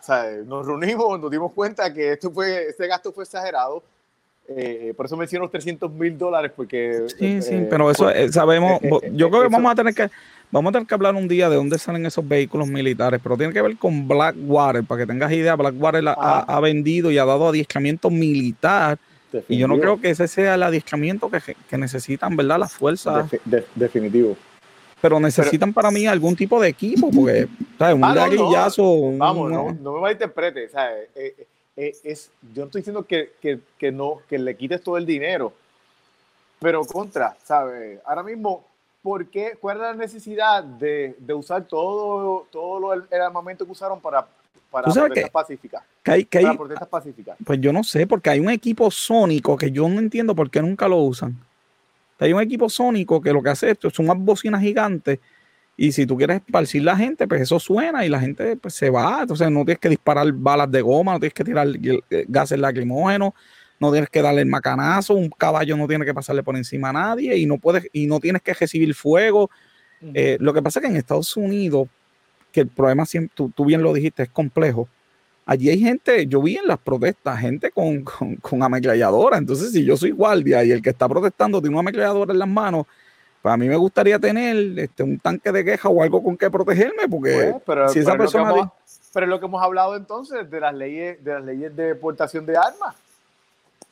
nos 0.47 0.65
reunimos, 0.65 1.19
nos 1.19 1.29
dimos 1.29 1.51
cuenta 1.53 1.93
que 1.93 2.13
esto 2.13 2.31
fue, 2.31 2.69
este 2.69 2.87
gasto 2.87 3.11
fue 3.13 3.23
exagerado. 3.23 3.83
Eh, 4.47 4.91
por 4.97 5.05
eso 5.05 5.15
menciono 5.15 5.45
los 5.45 5.51
300 5.51 5.91
mil 5.91 6.17
dólares, 6.17 6.51
porque... 6.55 7.05
Sí, 7.19 7.43
sí, 7.43 7.53
eh, 7.53 7.67
pero 7.69 7.91
eso 7.91 8.09
eh, 8.09 8.31
sabemos, 8.31 8.81
yo 9.13 9.29
creo 9.29 9.43
que 9.43 9.49
vamos 9.49 9.71
a 9.71 9.75
tener 9.75 9.93
que 9.93 10.09
vamos 10.51 10.69
a 10.69 10.73
tener 10.73 10.87
que 10.87 10.93
hablar 10.93 11.15
un 11.15 11.27
día 11.27 11.49
de 11.49 11.55
dónde 11.55 11.79
salen 11.79 12.05
esos 12.05 12.27
vehículos 12.27 12.67
militares, 12.67 13.19
pero 13.23 13.37
tiene 13.37 13.53
que 13.53 13.61
ver 13.61 13.77
con 13.77 14.07
Blackwater, 14.07 14.83
para 14.83 15.01
que 15.01 15.07
tengas 15.07 15.31
idea, 15.31 15.55
Blackwater 15.55 16.07
ha, 16.09 16.39
ha, 16.39 16.59
vendido 16.59 17.11
y 17.11 17.17
ha 17.17 17.25
dado 17.25 17.49
adiestramiento 17.49 18.09
militar, 18.09 18.97
y 19.47 19.57
yo 19.57 19.67
no 19.67 19.79
creo 19.79 19.99
que 19.99 20.09
ese 20.09 20.27
sea 20.27 20.55
el 20.55 20.63
adiestramiento 20.63 21.29
que, 21.29 21.55
que 21.69 21.77
necesitan, 21.77 22.35
¿verdad? 22.35 22.59
Las 22.59 22.73
fuerzas. 22.73 23.29
definitivo 23.75 24.35
pero 25.01 25.19
necesitan 25.19 25.73
para 25.73 25.89
mí 25.89 26.05
algún 26.05 26.35
tipo 26.35 26.61
de 26.61 26.69
equipo, 26.69 27.09
porque, 27.09 27.47
¿sabes? 27.79 27.95
Un 27.95 28.03
ah, 28.03 28.13
no, 28.13 29.17
Vamos, 29.17 29.51
no, 29.51 29.73
no, 29.73 29.93
me 29.93 30.01
malinterprete, 30.01 30.69
¿sabes? 30.69 31.09
Eh, 31.15 31.35
eh, 31.39 31.47
eh, 31.75 31.95
es, 32.03 32.29
yo 32.53 32.61
no 32.61 32.65
estoy 32.67 32.81
diciendo 32.81 33.03
que, 33.03 33.31
que, 33.41 33.59
que, 33.79 33.91
no, 33.91 34.21
que 34.29 34.37
le 34.37 34.55
quites 34.55 34.83
todo 34.83 34.97
el 34.97 35.05
dinero, 35.07 35.53
pero 36.59 36.85
contra, 36.85 37.35
¿sabes? 37.43 37.99
Ahora 38.05 38.21
mismo, 38.21 38.63
¿por 39.01 39.27
qué? 39.27 39.57
¿Cuál 39.59 39.77
es 39.77 39.83
la 39.83 39.93
necesidad 39.93 40.63
de, 40.63 41.15
de 41.19 41.33
usar 41.33 41.63
todo, 41.65 42.47
todo 42.51 42.93
el, 42.93 43.03
armamento 43.21 43.65
que 43.65 43.71
usaron 43.71 43.99
para, 43.99 44.27
para 44.69 44.91
protestas 44.91 45.29
pacíficas? 45.29 45.83
hay, 46.05 46.25
para 46.25 46.57
protestas 46.57 46.87
pacíficas. 46.87 47.37
Pues 47.45 47.59
yo 47.59 47.73
no 47.73 47.83
sé, 47.83 48.07
porque 48.07 48.29
hay 48.29 48.39
un 48.39 48.49
equipo 48.49 48.89
sónico 48.91 49.57
que 49.57 49.71
yo 49.71 49.87
no 49.89 49.99
entiendo 49.99 50.35
por 50.35 50.49
qué 50.49 50.61
nunca 50.61 50.87
lo 50.87 50.97
usan. 50.97 51.35
Hay 52.19 52.33
un 52.33 52.41
equipo 52.41 52.69
sónico 52.69 53.19
que 53.19 53.33
lo 53.33 53.41
que 53.41 53.49
hace 53.49 53.71
esto 53.71 53.89
son 53.89 54.05
unas 54.05 54.23
bocinas 54.23 54.61
gigantes 54.61 55.19
y 55.75 55.91
si 55.91 56.05
tú 56.05 56.15
quieres 56.15 56.37
esparcir 56.37 56.83
la 56.83 56.95
gente, 56.95 57.27
pues 57.27 57.41
eso 57.41 57.59
suena 57.59 58.05
y 58.05 58.09
la 58.09 58.19
gente 58.19 58.55
pues, 58.57 58.75
se 58.75 58.91
va. 58.91 59.21
Entonces 59.21 59.49
no 59.49 59.65
tienes 59.65 59.79
que 59.79 59.89
disparar 59.89 60.31
balas 60.31 60.69
de 60.69 60.81
goma, 60.81 61.13
no 61.13 61.19
tienes 61.19 61.33
que 61.33 61.43
tirar 61.43 61.67
gases 62.27 62.59
lacrimógenos, 62.59 63.33
no 63.81 63.91
tienes 63.91 64.09
que 64.09 64.21
darle 64.21 64.41
el 64.41 64.47
macanazo, 64.47 65.15
un 65.15 65.29
caballo 65.29 65.75
no 65.75 65.87
tiene 65.87 66.05
que 66.05 66.13
pasarle 66.13 66.43
por 66.43 66.55
encima 66.55 66.89
a 66.89 66.93
nadie 66.93 67.35
y 67.37 67.45
no 67.45 67.57
puedes 67.57 67.89
y 67.91 68.07
no 68.07 68.21
tienes 68.21 68.41
que 68.41 68.53
recibir 68.53 68.93
fuego. 68.95 69.49
Eh, 70.13 70.37
lo 70.39 70.53
que 70.53 70.61
pasa 70.61 70.79
es 70.79 70.85
que 70.85 70.91
en 70.91 70.97
Estados 70.97 71.35
Unidos, 71.35 71.87
que 72.51 72.61
el 72.61 72.67
problema, 72.67 73.03
tú, 73.33 73.51
tú 73.53 73.65
bien 73.65 73.83
lo 73.83 73.93
dijiste, 73.93 74.23
es 74.23 74.29
complejo 74.29 74.87
allí 75.45 75.69
hay 75.69 75.79
gente, 75.79 76.27
yo 76.27 76.41
vi 76.41 76.57
en 76.57 76.67
las 76.67 76.77
protestas, 76.77 77.39
gente 77.39 77.71
con, 77.71 78.03
con, 78.03 78.35
con, 78.37 78.63
ametralladora. 78.63 79.37
Entonces, 79.37 79.71
si 79.71 79.83
yo 79.83 79.97
soy 79.97 80.11
guardia 80.11 80.63
y 80.63 80.71
el 80.71 80.81
que 80.81 80.91
está 80.91 81.07
protestando 81.07 81.59
tiene 81.59 81.75
una 81.75 81.81
ametralladora 81.81 82.33
en 82.33 82.39
las 82.39 82.47
manos, 82.47 82.85
Para 83.41 83.57
mí 83.57 83.67
me 83.67 83.75
gustaría 83.75 84.19
tener 84.19 84.77
este, 84.79 85.03
un 85.03 85.19
tanque 85.19 85.51
de 85.51 85.65
queja 85.65 85.89
o 85.89 86.03
algo 86.03 86.23
con 86.23 86.37
que 86.37 86.49
protegerme, 86.49 87.07
porque 87.09 87.51
pues, 87.51 87.63
pero, 87.65 87.89
si 87.89 87.99
esa 87.99 88.15
persona... 88.15 88.71
pero 89.13 89.25
es 89.25 89.29
lo 89.29 89.39
que 89.39 89.47
hemos 89.47 89.63
hablado 89.63 89.95
entonces 89.95 90.49
de 90.49 90.59
las 90.59 90.73
leyes 90.73 91.23
de 91.23 91.33
las 91.33 91.43
leyes 91.43 91.75
de 91.75 91.95
portación 91.95 92.45
de 92.45 92.55
armas. 92.55 92.95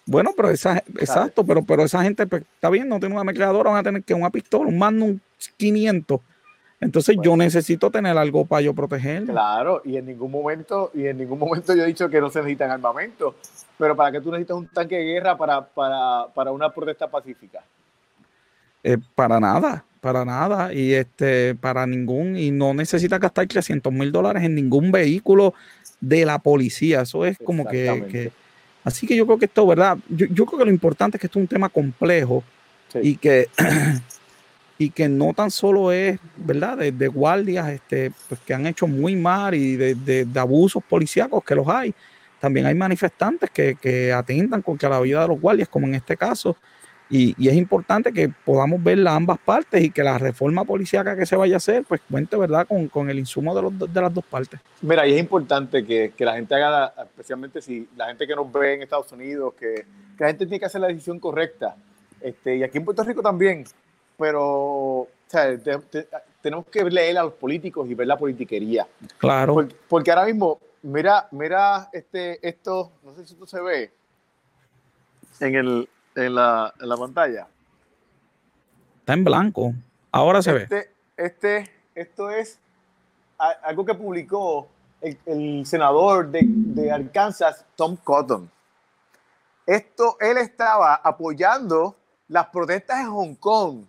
Bueno, 0.09 0.31
pero 0.35 0.49
esa, 0.49 0.77
exacto, 0.77 1.45
pero, 1.45 1.63
pero 1.63 1.83
esa 1.83 2.01
gente 2.01 2.25
pues, 2.25 2.41
está 2.41 2.71
bien, 2.71 2.89
no 2.89 2.99
tiene 2.99 3.13
una 3.13 3.21
ametralladora, 3.21 3.69
van 3.69 3.79
a 3.79 3.83
tener 3.83 4.03
que 4.03 4.15
una 4.15 4.31
pistola, 4.31 4.67
un 4.67 4.79
Magnum 4.79 5.19
500. 5.57 6.19
Entonces 6.81 7.15
yo 7.21 7.37
necesito 7.37 7.91
tener 7.91 8.17
algo 8.17 8.43
para 8.43 8.61
yo 8.61 8.73
protegerme. 8.73 9.33
Claro, 9.33 9.83
y 9.85 9.97
en 9.97 10.07
ningún 10.07 10.31
momento, 10.31 10.89
y 10.95 11.05
en 11.05 11.19
ningún 11.19 11.37
momento 11.37 11.75
yo 11.75 11.83
he 11.83 11.87
dicho 11.87 12.09
que 12.09 12.19
no 12.19 12.31
se 12.31 12.39
necesitan 12.39 12.71
armamento. 12.71 13.35
Pero 13.77 13.95
¿para 13.95 14.13
qué 14.13 14.19
tú 14.19 14.31
necesitas 14.31 14.57
un 14.57 14.67
tanque 14.67 14.95
de 14.95 15.03
guerra 15.03 15.37
para, 15.37 15.63
para, 15.63 16.25
para 16.33 16.51
una 16.51 16.73
protesta 16.73 17.07
pacífica? 17.07 17.63
Eh, 18.83 18.97
para 19.13 19.39
nada, 19.39 19.85
para 20.01 20.25
nada. 20.25 20.73
Y 20.73 20.93
este, 20.93 21.53
para 21.53 21.85
ningún, 21.85 22.35
y 22.35 22.49
no 22.49 22.73
necesita 22.73 23.19
gastar 23.19 23.45
300 23.45 23.93
mil 23.93 24.11
dólares 24.11 24.41
en 24.43 24.55
ningún 24.55 24.91
vehículo 24.91 25.53
de 26.01 26.25
la 26.25 26.39
policía. 26.39 27.01
Eso 27.01 27.25
es 27.25 27.37
como 27.37 27.67
que 27.67 28.31
Así 28.83 29.05
que 29.05 29.15
yo 29.15 29.25
creo 29.25 29.37
que 29.37 29.45
esto, 29.45 29.65
¿verdad? 29.67 29.97
Yo, 30.07 30.45
creo 30.45 30.59
que 30.59 30.65
lo 30.65 30.71
importante 30.71 31.17
es 31.17 31.21
que 31.21 31.27
esto 31.27 31.39
es 31.39 31.43
un 31.43 31.47
tema 31.47 31.69
complejo 31.69 32.43
y, 33.01 33.17
que, 33.17 33.49
y 34.77 34.89
que 34.89 35.09
no 35.09 35.33
tan 35.33 35.51
solo 35.51 35.91
es, 35.91 36.19
¿verdad? 36.37 36.77
De, 36.77 37.07
guardias 37.07 37.69
este, 37.69 38.11
pues, 38.27 38.39
que 38.41 38.53
han 38.53 38.65
hecho 38.67 38.87
muy 38.87 39.15
mal 39.15 39.53
y 39.53 39.75
de, 39.75 40.27
abusos 40.35 40.83
policíacos 40.87 41.43
que 41.43 41.55
los 41.55 41.67
hay. 41.67 41.93
También 42.39 42.65
hay 42.65 42.75
manifestantes 42.75 43.49
que, 43.49 43.75
que 43.75 44.13
atentan 44.13 44.61
contra 44.61 44.89
la 44.89 45.01
vida 45.01 45.21
de 45.23 45.27
los 45.27 45.41
guardias, 45.41 45.67
como 45.67 45.87
en 45.87 45.95
este 45.95 46.15
caso. 46.15 46.55
Y, 47.09 47.47
es 47.47 47.55
importante 47.55 48.13
que 48.13 48.29
podamos 48.29 48.83
ver 48.83 49.05
ambas 49.07 49.39
partes 49.39 49.83
y 49.83 49.89
que 49.89 50.03
la 50.03 50.17
reforma 50.17 50.63
policíaca 50.63 51.15
que 51.15 51.25
se 51.25 51.35
vaya 51.35 51.55
a 51.55 51.57
hacer, 51.57 51.83
pues 51.87 52.01
cuente, 52.09 52.37
¿verdad?, 52.37 52.67
con, 52.67 53.09
el 53.09 53.17
insumo 53.17 53.55
de, 53.55 53.61
los, 53.63 53.93
de, 53.93 54.01
las 54.01 54.13
dos 54.13 54.23
partes. 54.25 54.59
Mira, 54.81 55.07
y 55.07 55.13
es 55.13 55.19
importante 55.19 55.83
que, 55.85 56.13
la 56.19 56.35
gente 56.35 56.53
haga, 56.55 56.93
especialmente 57.03 57.61
si 57.61 57.89
la 57.95 58.07
gente 58.07 58.27
que 58.27 58.35
nos 58.35 58.51
ve 58.51 58.75
en 58.75 58.83
Estados 58.83 59.11
Unidos, 59.11 59.53
que, 59.59 59.85
la 60.19 60.27
gente 60.27 60.45
tiene 60.45 60.59
que 60.59 60.65
hacer 60.65 60.81
la 60.81 60.87
decisión 60.87 61.19
correcta. 61.19 61.75
Este, 62.21 62.57
y 62.57 62.63
aquí 62.63 62.77
en 62.77 62.85
Puerto 62.85 63.03
Rico 63.03 63.21
también, 63.21 63.63
pero 64.17 65.07
tenemos 66.41 66.65
que 66.67 66.83
leer 66.83 67.17
a 67.17 67.23
los 67.23 67.33
políticos 67.33 67.89
y 67.89 67.95
ver 67.95 68.07
la 68.07 68.17
politiquería. 68.17 68.87
Claro. 69.17 69.53
Porque, 69.53 69.75
porque 69.87 70.11
ahora 70.11 70.25
mismo, 70.25 70.59
mira, 70.83 71.27
mira 71.31 71.89
este, 71.93 72.45
esto, 72.47 72.91
no 73.03 73.15
sé 73.15 73.25
si 73.25 73.33
esto 73.33 73.47
se 73.47 73.61
ve 73.61 73.91
en 75.39 75.55
el, 75.55 75.89
en 76.25 76.35
la, 76.35 76.73
en 76.79 76.89
la 76.89 76.97
pantalla. 76.97 77.47
Está 78.99 79.13
en 79.13 79.23
blanco. 79.23 79.73
Ahora 80.11 80.41
se 80.41 80.55
este, 80.55 80.75
ve. 80.75 80.89
Este, 81.17 81.71
esto 81.95 82.29
es 82.29 82.59
algo 83.37 83.85
que 83.85 83.93
publicó 83.93 84.67
el, 85.01 85.65
senador 85.65 86.29
de, 86.29 86.41
de, 86.43 86.91
Arkansas, 86.91 87.65
Tom 87.75 87.95
Cotton. 87.95 88.49
Esto, 89.65 90.17
él 90.19 90.37
estaba 90.37 90.95
apoyando 90.95 91.95
las 92.27 92.47
protestas 92.47 92.99
en 92.99 93.09
Hong 93.09 93.35
Kong. 93.35 93.85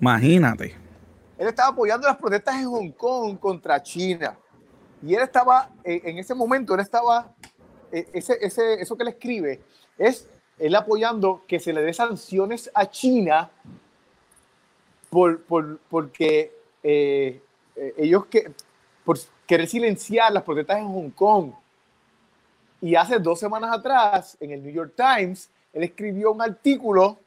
Imagínate. 0.00 0.76
Él 1.38 1.48
estaba 1.48 1.70
apoyando 1.70 2.06
las 2.06 2.16
protestas 2.16 2.56
en 2.56 2.66
Hong 2.66 2.92
Kong 2.92 3.38
contra 3.38 3.82
China. 3.82 4.36
Y 5.02 5.14
él 5.14 5.22
estaba, 5.22 5.70
eh, 5.84 6.00
en 6.04 6.18
ese 6.18 6.34
momento, 6.34 6.74
él 6.74 6.80
estaba, 6.80 7.30
eh, 7.92 8.08
ese, 8.12 8.38
ese, 8.40 8.80
eso 8.80 8.96
que 8.96 9.02
él 9.02 9.08
escribe 9.08 9.60
es 9.98 10.28
él 10.58 10.74
apoyando 10.74 11.42
que 11.46 11.60
se 11.60 11.72
le 11.72 11.82
dé 11.82 11.92
sanciones 11.92 12.70
a 12.74 12.90
China 12.90 13.50
por, 15.10 15.40
porque 15.88 16.52
eh, 16.82 17.40
eh, 17.76 17.94
ellos 17.98 18.26
que, 18.26 18.50
por 19.04 19.18
querer 19.46 19.68
silenciar 19.68 20.32
las 20.32 20.42
protestas 20.42 20.78
en 20.78 20.88
Hong 20.88 21.10
Kong. 21.10 21.52
Y 22.80 22.94
hace 22.94 23.18
dos 23.18 23.38
semanas 23.38 23.72
atrás, 23.72 24.36
en 24.40 24.50
el 24.50 24.62
New 24.62 24.72
York 24.72 24.94
Times, 24.96 25.50
él 25.72 25.84
escribió 25.84 26.32
un 26.32 26.42
artículo 26.42 27.18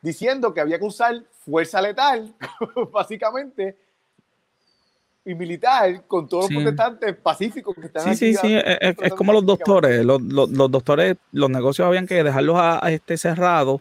diciendo 0.00 0.52
que 0.52 0.60
había 0.60 0.78
que 0.78 0.84
usar 0.84 1.22
fuerza 1.44 1.80
letal, 1.80 2.34
básicamente, 2.92 3.76
y 5.24 5.34
militar 5.34 6.04
con 6.06 6.28
todos 6.28 6.50
los 6.50 6.62
protestantes 6.62 7.16
pacíficos 7.16 7.74
que 7.76 7.86
están 7.86 8.16
sí, 8.16 8.34
Sí, 8.34 8.34
sí, 8.34 8.56
es, 8.56 9.14
como 9.14 9.32
los 9.32 9.46
doctores. 9.46 10.04
Los, 10.04 10.20
doctores, 10.70 11.16
los 11.30 11.48
negocios 11.48 11.86
habían 11.86 12.06
que 12.06 12.24
dejarlos 12.24 12.56
a, 12.58 12.80
este 12.90 13.16
cerrado, 13.16 13.80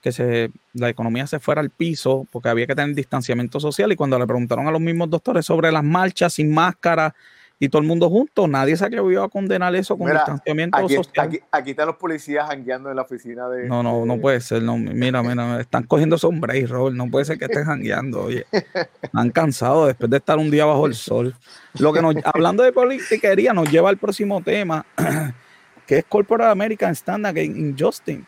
que 0.00 0.12
se, 0.12 0.50
la 0.74 0.88
economía 0.88 1.26
se 1.26 1.40
fuera 1.40 1.60
al 1.60 1.70
piso, 1.70 2.26
porque 2.30 2.48
había 2.48 2.66
que 2.66 2.76
tener 2.76 2.94
distanciamiento 2.94 3.58
social. 3.58 3.90
Y 3.90 3.96
cuando 3.96 4.18
le 4.18 4.26
preguntaron 4.26 4.68
a 4.68 4.70
los 4.70 4.80
mismos 4.80 5.10
doctores 5.10 5.44
sobre 5.46 5.72
las 5.72 5.82
marchas 5.82 6.34
sin 6.34 6.52
máscara 6.52 7.14
y 7.60 7.68
todo 7.68 7.82
el 7.82 7.88
mundo 7.88 8.08
junto, 8.08 8.46
nadie 8.46 8.76
se 8.76 8.84
atrevió 8.84 9.24
a 9.24 9.28
condenar 9.28 9.74
eso 9.74 9.98
con 9.98 10.12
distanciamiento 10.12 10.78
social. 10.88 11.40
Aquí, 11.50 11.70
están 11.70 11.88
los 11.88 11.96
policías 11.96 12.46
jangueando 12.46 12.88
en 12.88 12.94
la 12.94 13.02
oficina 13.02 13.48
de. 13.48 13.66
No, 13.66 13.82
no, 13.82 14.06
no 14.06 14.18
puede 14.18 14.40
ser. 14.40 14.62
No, 14.62 14.76
mira, 14.76 15.24
mira, 15.24 15.60
están 15.60 15.82
cogiendo 15.82 16.16
sombreros, 16.18 16.94
no 16.94 17.10
puede 17.10 17.24
ser 17.24 17.36
que 17.36 17.46
estén 17.46 17.64
jangueando. 17.64 18.22
Oye, 18.22 18.46
han 19.12 19.30
cansado 19.30 19.86
después 19.86 20.08
de 20.08 20.18
estar 20.18 20.38
un 20.38 20.52
día 20.52 20.66
bajo 20.66 20.86
el 20.86 20.94
sol. 20.94 21.34
Lo 21.80 21.92
que 21.92 22.00
nos, 22.00 22.14
hablando 22.24 22.62
de 22.62 22.72
politiquería, 22.72 23.52
nos 23.52 23.68
lleva 23.68 23.90
al 23.90 23.96
próximo 23.96 24.40
tema, 24.40 24.86
que 25.86 25.98
es 25.98 26.04
Corporate 26.04 26.52
American 26.52 26.92
Standard 26.92 27.36
Injustice 27.38 28.22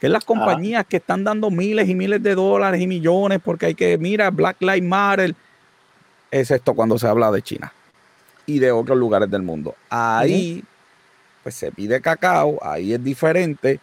que 0.00 0.08
es 0.08 0.12
las 0.12 0.24
compañías 0.24 0.84
que 0.86 0.98
están 0.98 1.24
dando 1.24 1.50
miles 1.50 1.88
y 1.88 1.94
miles 1.94 2.22
de 2.22 2.34
dólares 2.34 2.80
y 2.80 2.86
millones 2.86 3.38
porque 3.42 3.66
hay 3.66 3.74
que, 3.74 3.96
mira, 3.96 4.28
Black 4.30 4.60
Lives 4.60 4.82
Matter, 4.82 5.34
es 6.30 6.50
esto 6.50 6.74
cuando 6.74 6.98
se 6.98 7.06
habla 7.06 7.30
de 7.30 7.40
China 7.40 7.72
y 8.46 8.58
de 8.58 8.72
otros 8.72 8.98
lugares 8.98 9.30
del 9.30 9.42
mundo. 9.42 9.74
Ahí, 9.88 10.64
pues 11.42 11.54
se 11.54 11.72
pide 11.72 12.00
cacao, 12.00 12.58
ahí 12.62 12.92
es 12.92 13.02
diferente. 13.02 13.80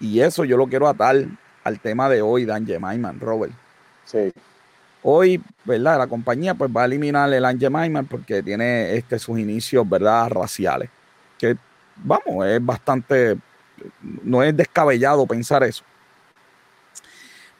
Y 0.00 0.20
eso 0.20 0.44
yo 0.44 0.56
lo 0.56 0.66
quiero 0.66 0.88
atar 0.88 1.16
al 1.64 1.80
tema 1.80 2.08
de 2.08 2.22
hoy, 2.22 2.44
Dan 2.44 2.66
Gemaiman, 2.66 3.18
Robert. 3.18 3.52
Sí. 4.04 4.32
Hoy, 5.02 5.42
¿verdad? 5.64 5.98
La 5.98 6.06
compañía 6.06 6.54
pues 6.54 6.70
va 6.74 6.82
a 6.82 6.84
eliminar 6.86 7.32
el 7.32 7.44
Angemaiman 7.44 8.06
porque 8.06 8.42
tiene 8.42 8.96
este, 8.96 9.18
sus 9.18 9.38
inicios, 9.38 9.88
¿verdad? 9.88 10.28
Raciales. 10.30 10.90
Que, 11.38 11.56
vamos, 11.96 12.46
es 12.46 12.64
bastante, 12.64 13.36
no 14.24 14.42
es 14.42 14.56
descabellado 14.56 15.26
pensar 15.26 15.62
eso. 15.62 15.84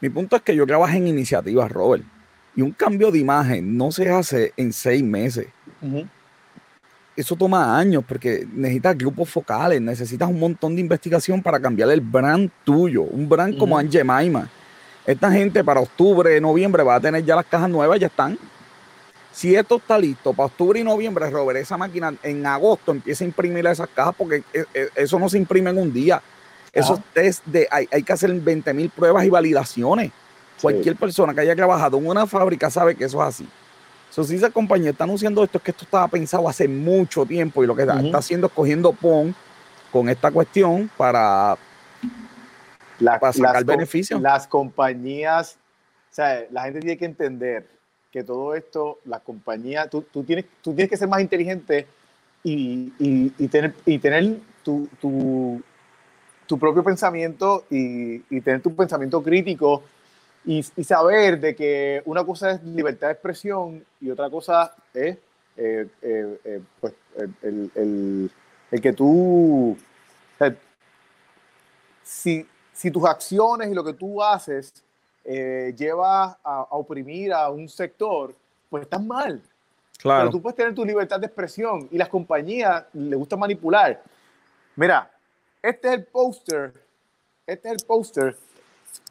Mi 0.00 0.10
punto 0.10 0.36
es 0.36 0.42
que 0.42 0.54
yo 0.54 0.66
trabajo 0.66 0.94
en 0.94 1.06
iniciativas, 1.06 1.70
Robert. 1.70 2.04
Y 2.56 2.62
un 2.62 2.72
cambio 2.72 3.10
de 3.10 3.18
imagen 3.18 3.76
no 3.76 3.92
se 3.92 4.08
hace 4.08 4.52
en 4.56 4.72
seis 4.72 5.02
meses. 5.02 5.46
Eso 7.14 7.36
toma 7.36 7.78
años 7.78 8.02
porque 8.06 8.46
necesitas 8.50 8.96
grupos 8.96 9.28
focales, 9.28 9.80
necesitas 9.80 10.28
un 10.28 10.40
montón 10.40 10.74
de 10.74 10.80
investigación 10.80 11.42
para 11.42 11.60
cambiar 11.60 11.90
el 11.90 12.00
brand 12.00 12.50
tuyo. 12.64 13.02
Un 13.02 13.28
brand 13.28 13.58
como 13.58 13.78
Ange 13.78 14.02
Maima. 14.02 14.50
Esta 15.06 15.30
gente 15.30 15.62
para 15.62 15.80
octubre, 15.80 16.40
noviembre 16.40 16.82
va 16.82 16.96
a 16.96 17.00
tener 17.00 17.24
ya 17.24 17.36
las 17.36 17.46
cajas 17.46 17.68
nuevas, 17.68 18.00
ya 18.00 18.06
están. 18.06 18.38
Si 19.32 19.54
esto 19.54 19.76
está 19.76 19.98
listo 19.98 20.32
para 20.32 20.46
octubre 20.46 20.80
y 20.80 20.82
noviembre, 20.82 21.28
Robert, 21.28 21.60
esa 21.60 21.76
máquina 21.76 22.14
en 22.22 22.44
agosto 22.46 22.90
empieza 22.90 23.22
a 23.22 23.26
imprimir 23.26 23.66
esas 23.66 23.88
cajas 23.88 24.14
porque 24.16 24.42
e, 24.52 24.64
e, 24.72 24.88
eso 24.96 25.18
no 25.18 25.28
se 25.28 25.36
imprime 25.36 25.68
en 25.68 25.78
un 25.78 25.92
día. 25.92 26.22
Esos 26.72 27.00
test 27.12 27.44
de, 27.44 27.68
hay, 27.70 27.86
hay 27.92 28.02
que 28.02 28.12
hacer 28.12 28.32
20 28.32 28.72
mil 28.72 28.90
pruebas 28.90 29.24
y 29.24 29.30
validaciones. 29.30 30.10
Cualquier 30.60 30.96
persona 30.96 31.34
que 31.34 31.40
haya 31.40 31.54
trabajado 31.54 31.98
en 31.98 32.06
una 32.06 32.26
fábrica 32.26 32.70
sabe 32.70 32.94
que 32.94 33.04
eso 33.04 33.22
es 33.22 33.28
así. 33.28 33.48
So, 34.10 34.24
si 34.24 34.36
esa 34.36 34.50
compañía 34.50 34.90
está 34.90 35.04
anunciando 35.04 35.44
esto, 35.44 35.58
es 35.58 35.64
que 35.64 35.72
esto 35.72 35.84
estaba 35.84 36.08
pensado 36.08 36.48
hace 36.48 36.66
mucho 36.66 37.26
tiempo 37.26 37.62
y 37.62 37.66
lo 37.66 37.76
que 37.76 37.82
está 37.82 38.00
haciendo 38.16 38.46
es 38.46 38.52
cogiendo 38.52 38.92
PON 38.92 39.34
con 39.92 40.08
esta 40.08 40.30
cuestión 40.30 40.90
para, 40.96 41.56
sacar 43.32 43.64
beneficios. 43.64 44.20
Las 44.20 44.46
compañías, 44.46 45.58
o 46.10 46.14
sea, 46.14 46.46
la 46.50 46.64
gente 46.64 46.80
tiene 46.80 46.96
que 46.96 47.04
entender 47.04 47.68
que 48.10 48.24
todo 48.24 48.54
esto, 48.54 49.00
las 49.04 49.20
compañías, 49.20 49.90
tú, 49.90 50.02
tienes, 50.24 50.46
tú 50.62 50.72
tienes 50.74 50.88
que 50.88 50.96
ser 50.96 51.08
más 51.08 51.20
inteligente 51.20 51.86
y, 52.42 52.88
tener, 53.48 53.74
y 53.84 53.98
tener 53.98 54.38
tu, 54.62 54.88
tu, 54.98 56.58
propio 56.58 56.82
pensamiento 56.82 57.66
y, 57.68 58.22
y 58.34 58.40
tener 58.40 58.62
tu 58.62 58.74
pensamiento 58.74 59.22
crítico 59.22 59.82
y, 60.46 60.62
saber 60.62 61.40
de 61.40 61.56
que 61.56 62.02
una 62.04 62.24
cosa 62.24 62.52
es 62.52 62.62
libertad 62.62 63.08
de 63.08 63.14
expresión 63.14 63.84
y 64.00 64.10
otra 64.10 64.30
cosa 64.30 64.72
es 64.94 65.18
eh, 65.56 65.88
eh, 66.02 66.40
eh, 66.44 66.60
pues, 66.80 66.94
el, 67.42 68.30
que 68.80 68.92
tú, 68.92 69.76
si, 72.04 72.46
si, 72.72 72.90
tus 72.92 73.04
acciones 73.04 73.70
y 73.70 73.74
lo 73.74 73.82
que 73.82 73.94
tú 73.94 74.22
haces 74.22 74.72
lleva 75.24 76.38
a, 76.44 76.66
oprimir 76.70 77.32
a 77.32 77.50
un 77.50 77.68
sector, 77.68 78.32
pues 78.70 78.84
estás 78.84 79.02
mal. 79.02 79.42
Claro. 79.98 80.20
Pero 80.20 80.30
tú 80.30 80.42
puedes 80.42 80.56
tener 80.56 80.74
tu 80.74 80.84
libertad 80.84 81.18
de 81.18 81.26
expresión 81.26 81.88
y 81.90 81.98
las 81.98 82.08
compañías 82.08 82.84
les 82.92 83.18
gusta 83.18 83.36
manipular. 83.36 84.00
Mira, 84.76 85.10
este 85.60 85.88
es 85.88 85.94
el 85.94 86.04
póster, 86.04 86.72
este 87.46 87.68
es 87.68 87.74
el 87.80 87.86
póster 87.86 88.36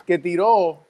que 0.06 0.18
tiró 0.18 0.86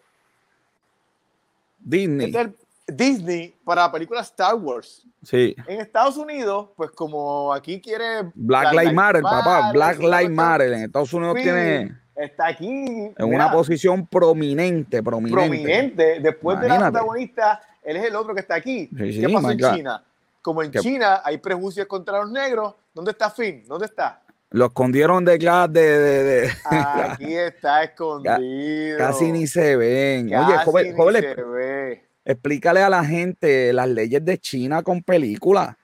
Disney. 1.85 2.33
Este 2.35 2.53
Disney 2.87 3.55
para 3.63 3.83
la 3.83 3.91
película 3.91 4.21
Star 4.21 4.55
Wars. 4.55 5.03
Sí. 5.23 5.55
En 5.67 5.79
Estados 5.79 6.17
Unidos, 6.17 6.69
pues 6.75 6.91
como 6.91 7.53
aquí 7.53 7.81
quiere... 7.81 8.31
Black 8.35 8.73
Lives 8.73 8.93
Matter, 8.93 9.21
papá. 9.23 9.71
Black 9.71 9.99
Lives 9.99 10.29
Matter. 10.29 10.73
En 10.73 10.83
Estados 10.83 11.13
Unidos 11.13 11.35
tiene... 11.35 11.97
Está 12.15 12.47
aquí. 12.47 13.11
En 13.17 13.25
una 13.25 13.51
posición 13.51 14.07
prominente, 14.07 15.03
prominente. 15.03 15.47
Prominente. 15.47 16.19
Después 16.21 16.59
de 16.61 16.69
la 16.69 16.77
protagonista, 16.77 17.61
él 17.83 17.97
es 17.97 18.05
el 18.05 18.15
otro 18.15 18.33
que 18.33 18.41
está 18.41 18.55
aquí. 18.55 18.89
¿Qué 18.95 19.27
pasa 19.31 19.51
en 19.51 19.59
China? 19.59 20.03
Como 20.41 20.61
en 20.63 20.71
China 20.71 21.21
hay 21.23 21.39
prejuicios 21.39 21.87
contra 21.87 22.19
los 22.19 22.31
negros, 22.31 22.75
¿dónde 22.93 23.11
está 23.11 23.31
Finn? 23.31 23.63
¿Dónde 23.67 23.87
está? 23.87 24.21
Lo 24.51 24.67
escondieron 24.67 25.25
detrás 25.25 25.71
de, 25.73 25.81
de, 25.81 26.23
de, 26.23 26.49
Aquí 26.65 27.35
está 27.35 27.83
escondido. 27.83 28.97
Casi 28.97 29.31
ni 29.31 29.47
se 29.47 29.75
ven. 29.75 30.27
Oye, 30.27 30.57
joven, 30.63 30.95
joven, 30.95 31.21
se 31.21 31.43
ve. 31.43 32.03
explícale 32.23 32.81
a 32.81 32.89
la 32.89 33.03
gente 33.03 33.73
las 33.73 33.89
leyes 33.89 34.23
de 34.23 34.37
China 34.37 34.83
con 34.83 35.01
películas. 35.01 35.75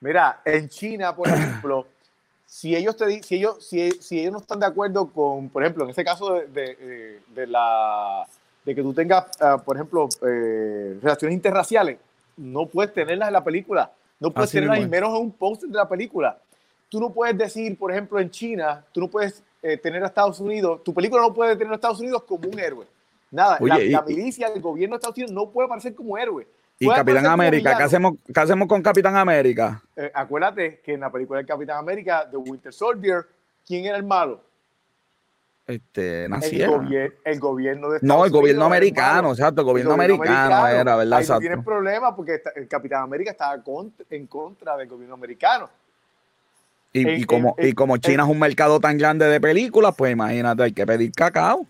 Mira, 0.00 0.40
en 0.44 0.68
China, 0.68 1.14
por 1.14 1.28
ejemplo, 1.28 1.86
si 2.46 2.74
ellos 2.74 2.96
te 2.96 3.22
si 3.22 3.36
ellos, 3.36 3.66
si, 3.66 3.90
si, 3.92 4.20
ellos 4.20 4.32
no 4.32 4.38
están 4.38 4.60
de 4.60 4.66
acuerdo 4.66 5.10
con, 5.10 5.48
por 5.48 5.62
ejemplo, 5.62 5.84
en 5.84 5.90
ese 5.90 6.04
caso 6.04 6.34
de, 6.34 7.20
de, 7.28 7.46
la 7.46 8.24
de 8.64 8.74
que 8.74 8.82
tú 8.82 8.92
tengas, 8.94 9.26
ah, 9.40 9.58
por 9.58 9.76
ejemplo, 9.76 10.08
eh, 10.26 10.98
relaciones 11.02 11.34
interraciales, 11.34 11.98
no 12.36 12.66
puedes 12.66 12.92
tenerlas 12.92 13.28
en 13.28 13.32
la 13.32 13.44
película. 13.44 13.92
No 14.18 14.30
puedes 14.30 14.50
tenerlas 14.50 14.80
ni 14.80 14.86
menos 14.86 15.10
en 15.10 15.22
un 15.22 15.32
póster 15.32 15.68
de 15.68 15.76
la 15.76 15.88
película. 15.88 16.38
Tú 16.88 17.00
no 17.00 17.12
puedes 17.12 17.36
decir, 17.36 17.76
por 17.76 17.90
ejemplo, 17.90 18.20
en 18.20 18.30
China, 18.30 18.84
tú 18.92 19.00
no 19.00 19.08
puedes 19.08 19.42
eh, 19.62 19.76
tener 19.76 20.02
a 20.04 20.06
Estados 20.06 20.38
Unidos, 20.38 20.84
tu 20.84 20.94
película 20.94 21.22
no 21.22 21.34
puede 21.34 21.56
tener 21.56 21.72
a 21.72 21.76
Estados 21.76 22.00
Unidos 22.00 22.22
como 22.24 22.48
un 22.48 22.58
héroe. 22.58 22.86
Nada, 23.30 23.58
la, 23.60 24.02
milicia, 24.02 24.48
el 24.48 24.60
gobierno 24.60 24.94
de 24.94 24.98
Estados 24.98 25.16
Unidos 25.16 25.32
no 25.32 25.50
puede 25.50 25.66
aparecer 25.66 25.94
como 25.94 26.16
héroe. 26.16 26.46
Y 26.78 26.88
Capitán 26.88 27.26
América, 27.26 27.76
¿qué 27.76 27.82
hacemos, 27.82 28.14
¿qué 28.32 28.40
hacemos 28.40 28.68
con 28.68 28.82
Capitán 28.82 29.16
América? 29.16 29.82
Eh, 29.96 30.10
acuérdate 30.14 30.80
que 30.84 30.94
en 30.94 31.00
la 31.00 31.10
película 31.10 31.40
de 31.40 31.46
Capitán 31.46 31.78
América, 31.78 32.28
The 32.30 32.36
Winter 32.36 32.72
Soldier, 32.72 33.26
¿quién 33.66 33.86
era 33.86 33.96
el 33.96 34.04
malo? 34.04 34.42
Este, 35.66 36.28
naciera. 36.28 36.66
El, 37.24 37.40
gobierno 37.40 37.90
de 37.90 37.96
Estados 37.96 38.02
No, 38.02 38.24
el 38.24 38.30
gobierno 38.30 38.66
americano, 38.66 39.30
exacto, 39.30 39.62
el 39.62 39.66
gobierno, 39.66 39.94
americano, 39.94 40.68
era, 40.68 40.94
¿verdad? 40.94 41.18
Ahí 41.18 41.40
tiene 41.40 41.58
problema 41.62 42.14
porque 42.14 42.40
el 42.54 42.68
Capitán 42.68 43.02
América 43.02 43.32
estaba 43.32 43.60
en 44.10 44.26
contra 44.28 44.76
del 44.76 44.86
gobierno 44.86 45.14
americano. 45.14 45.68
Y, 46.96 47.24
como, 47.24 47.54
y 47.58 47.72
como 47.72 47.96
China 47.98 48.24
es 48.24 48.28
un 48.28 48.38
mercado 48.38 48.80
tan 48.80 48.96
grande 48.98 49.26
de 49.26 49.40
películas, 49.40 49.94
pues 49.96 50.12
imagínate, 50.12 50.62
hay 50.62 50.72
que 50.72 50.86
pedir 50.86 51.12
cacao. 51.12 51.66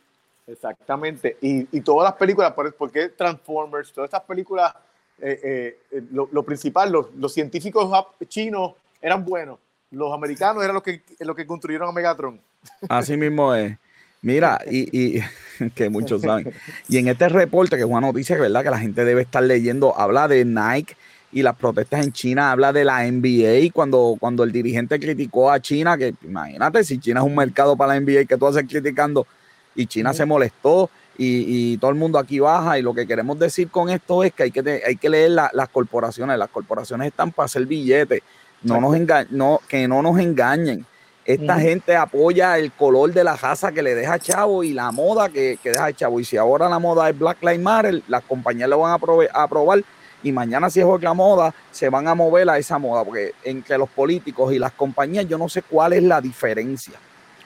Exactamente. 0.47 1.37
Y, 1.41 1.67
y 1.77 1.81
todas 1.81 2.11
las 2.11 2.19
películas, 2.19 2.53
porque 2.79 3.09
Transformers, 3.09 3.93
todas 3.93 4.09
estas 4.09 4.23
películas, 4.23 4.73
eh, 5.21 5.79
eh, 5.91 6.03
lo, 6.13 6.43
principal, 6.45 6.93
los, 6.93 7.07
los, 7.17 7.33
científicos 7.33 7.91
chinos 8.29 8.75
eran 9.01 9.25
buenos. 9.25 9.59
Los 9.91 10.13
americanos 10.13 10.63
eran 10.63 10.75
los 10.75 10.83
que, 10.83 11.03
los 11.21 11.35
que 11.35 11.47
construyeron 11.47 11.89
a 11.89 11.93
Megatron. 11.93 12.41
Así 12.89 13.17
mismo 13.17 13.55
es. 13.55 13.77
Mira, 14.23 14.61
y, 14.71 15.17
y, 15.19 15.23
que 15.75 15.89
muchos 15.89 16.23
saben. 16.23 16.53
Y 16.89 16.99
en 16.99 17.09
este 17.09 17.29
reporte, 17.29 17.77
que 17.77 17.83
es 17.83 17.89
una 17.89 18.01
noticia 18.01 18.37
que, 18.37 18.43
¿verdad? 18.43 18.63
que 18.63 18.71
la 18.71 18.79
gente 18.79 19.05
debe 19.05 19.23
estar 19.23 19.43
leyendo, 19.43 19.97
habla 19.99 20.29
de 20.29 20.45
Nike 20.45 20.97
y 21.33 21.43
las 21.43 21.57
protestas 21.57 22.05
en 22.05 22.13
China, 22.13 22.53
habla 22.53 22.73
de 22.73 22.85
la 22.85 23.05
NBA 23.05 23.73
cuando, 23.73 24.17
cuando 24.19 24.45
el 24.45 24.53
dirigente 24.53 24.99
criticó 24.99 25.51
a 25.51 25.61
China, 25.61 25.99
que 25.99 26.15
imagínate 26.23 26.85
si 26.85 26.99
China 26.99 27.21
es 27.21 27.27
un 27.27 27.35
mercado 27.35 27.77
para 27.77 27.95
la 27.95 28.01
NBA 28.01 28.25
que 28.25 28.37
tú 28.37 28.47
haces 28.47 28.65
criticando 28.69 29.27
y 29.75 29.87
China 29.87 30.13
se 30.13 30.25
molestó 30.25 30.91
y, 31.19 31.77
todo 31.79 31.91
el 31.91 31.97
mundo 31.97 32.19
aquí 32.19 32.39
baja 32.39 32.79
y 32.79 32.83
lo 32.83 32.93
que 32.95 33.07
queremos 33.07 33.39
decir 33.39 33.69
con 33.69 33.89
esto 33.89 34.23
es 34.23 34.33
que 34.33 34.45
hay 34.45 34.51
que, 34.51 34.83
hay 34.87 34.97
que 34.97 35.09
leer 35.09 35.31
las 35.31 35.69
corporaciones, 35.71 36.39
las 36.39 36.51
corporaciones 36.51 37.09
están 37.09 37.33
para 37.33 37.47
hacer 37.47 37.67
billetes, 37.67 38.23
no 38.63 38.81
nos 38.81 38.97
no, 39.31 39.61
que 39.69 39.89
no 39.89 40.03
nos 40.03 40.19
engañen. 40.19 40.85
Esta 41.25 41.59
gente 41.59 41.97
apoya 41.97 42.57
el 42.57 42.71
color 42.71 43.13
de 43.13 43.25
la 43.25 43.35
raza 43.35 43.73
que 43.73 43.83
le 43.83 43.97
deja 43.97 44.19
chavo 44.19 44.63
y 44.63 44.73
la 44.73 44.93
moda 44.93 45.29
que, 45.29 45.59
que 45.61 45.71
deja 45.71 45.93
chavo. 45.93 46.21
Y 46.21 46.25
si 46.25 46.37
ahora 46.37 46.69
la 46.69 46.79
moda 46.79 47.11
es 47.11 47.19
Black 47.19 47.43
Lives 47.43 47.61
Matter, 47.61 48.03
las 48.07 48.23
compañías 48.23 48.69
lo 48.69 48.79
van 48.79 48.93
a, 48.93 49.43
aprobar 49.43 49.83
y 50.27 50.33
mañana 50.33 50.69
si 50.69 50.81
es 50.81 50.87
otra 50.87 51.15
moda, 51.15 51.55
se 51.71 51.89
van 51.89 52.09
a 52.09 52.15
mover 52.15 52.51
a 52.51 52.59
esa 52.59 52.79
moda, 52.79 53.05
porque 53.05 53.33
entre 53.45 53.79
los 53.79 53.89
políticos 53.89 54.53
y 54.53 54.59
las 54.59 54.73
compañías 54.73 55.29
yo 55.29 55.39
no 55.39 55.49
sé 55.49 55.63
cuál 55.63 55.93
es 55.93 56.03
la 56.03 56.21
diferencia. 56.21 56.95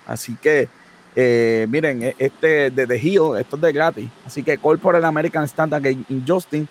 Así 0.07 0.35
que, 0.37 0.69
eh, 1.15 1.67
miren, 1.69 2.03
e, 2.03 2.15
este 2.19 2.71
de 2.71 2.87
The 2.87 2.97
Hill, 2.97 3.37
esto 3.39 3.57
es 3.57 3.63
de 3.63 3.73
gratis. 3.73 4.09
Así 4.25 4.43
que 4.43 4.57
Corporate 4.57 5.05
American 5.05 5.45
Standard 5.45 5.85
Injustice 6.09 6.69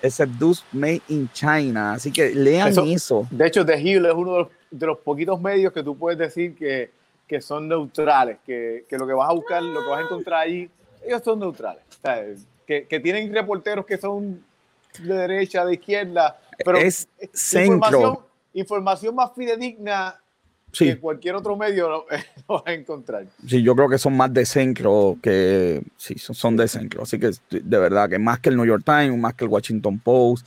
es 0.00 0.14
Seduce 0.14 0.64
Made 0.72 1.02
in 1.08 1.28
China. 1.32 1.92
Así 1.92 2.10
que 2.10 2.34
lean 2.34 2.72
eso, 2.88 3.28
De 3.30 3.46
hecho, 3.46 3.64
The 3.64 3.78
Hill 3.78 4.06
es 4.06 4.14
uno 4.14 4.32
de 4.32 4.38
los 4.38 4.48
de 4.72 4.86
los 4.86 4.98
poquitos 4.98 5.38
medios 5.40 5.72
que 5.72 5.82
tú 5.82 5.96
puedes 5.96 6.18
decir 6.18 6.56
que, 6.56 6.90
que 7.28 7.40
son 7.42 7.68
neutrales, 7.68 8.38
que, 8.44 8.86
que, 8.88 8.96
lo 8.96 9.06
que 9.06 9.12
vas 9.12 9.28
a 9.28 9.34
buscar, 9.34 9.62
lo 9.62 9.82
que 9.82 9.88
vas 9.88 10.00
a 10.00 10.02
encontrar 10.04 10.40
ahí, 10.40 10.70
ellos 11.06 11.22
son 11.22 11.40
neutrales. 11.40 11.84
que, 12.66 12.86
que, 12.86 13.00
tienen 13.00 13.32
reporteros 13.34 13.84
que 13.84 13.98
son 13.98 14.42
de 14.98 15.14
derecha, 15.14 15.64
de 15.64 15.74
izquierda, 15.74 16.38
pero 16.64 16.78
es 16.78 17.08
información, 17.54 18.18
información 18.52 19.14
más 19.14 19.32
fidedigna 19.34 20.18
que 20.72 20.98
cualquier 20.98 21.34
otro 21.34 21.56
medio 21.56 21.88
lo, 21.88 22.06
vas 22.48 22.62
a 22.66 22.72
encontrar. 22.72 23.26
Sí, 23.46 23.62
yo 23.62 23.74
creo 23.76 23.88
que 23.88 23.98
son 23.98 24.16
más 24.16 24.32
de 24.32 24.46
centro 24.46 25.18
que 25.22 25.82
sí, 25.96 26.14
son 26.18 26.56
de 26.56 26.68
centro. 26.68 27.02
Así 27.02 27.18
que 27.18 27.30
de 27.50 27.78
verdad 27.78 28.08
que 28.08 28.18
más 28.18 28.40
que 28.40 28.48
el 28.48 28.56
New 28.56 28.66
York 28.66 28.82
Times, 28.84 29.18
más 29.18 29.34
que 29.34 29.44
el 29.44 29.50
Washington 29.50 29.98
Post, 29.98 30.46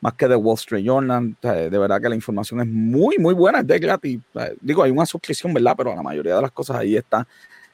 más 0.00 0.14
que 0.14 0.28
de 0.28 0.36
Wall 0.36 0.56
Street 0.56 0.84
Journal. 0.84 1.36
de 1.40 1.68
verdad 1.70 2.00
que 2.00 2.08
la 2.08 2.14
información 2.14 2.60
es 2.60 2.66
muy, 2.66 3.18
muy 3.18 3.34
buena, 3.34 3.60
es 3.60 3.66
de 3.66 3.78
gratis. 3.78 4.20
digo, 4.60 4.82
hay 4.82 4.90
una 4.90 5.06
suscripción, 5.06 5.54
¿verdad? 5.54 5.74
Pero 5.76 5.94
la 5.94 6.02
mayoría 6.02 6.36
de 6.36 6.42
las 6.42 6.50
cosas 6.50 6.76
ahí 6.76 6.96
está 6.96 7.26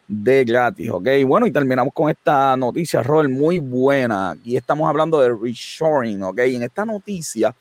de 0.09 0.45
gratis, 0.45 0.91
¿ok? 0.91 1.07
Bueno, 1.27 1.47
y 1.47 1.53
terminamos 1.53 1.93
con 1.93 2.11
esta 2.11 2.57
noticia, 2.57 3.03
Robert, 3.03 3.31
muy 3.31 3.59
buena. 3.59 4.31
Aquí 4.31 4.57
estamos 4.57 4.89
hablando 4.89 5.21
de 5.21 5.35
reshoring, 5.35 6.23
¿ok? 6.23 6.41
Y 6.49 6.57
en 6.57 6.63
esta 6.63 6.85
noticia 6.85 7.55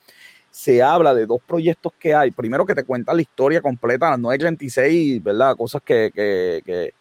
se 0.50 0.82
habla 0.82 1.14
de 1.14 1.26
dos 1.26 1.42
proyectos 1.46 1.92
que 2.00 2.16
hay. 2.16 2.32
Primero 2.32 2.66
que 2.66 2.74
te 2.74 2.84
cuenta 2.84 3.14
la 3.14 3.22
historia 3.22 3.62
completa, 3.62 4.10
las 4.10 4.20
936, 4.20 5.22
¿verdad? 5.22 5.56
Cosas 5.56 5.82
que, 5.84 6.10
que, 6.16 6.64
que, 6.66 6.94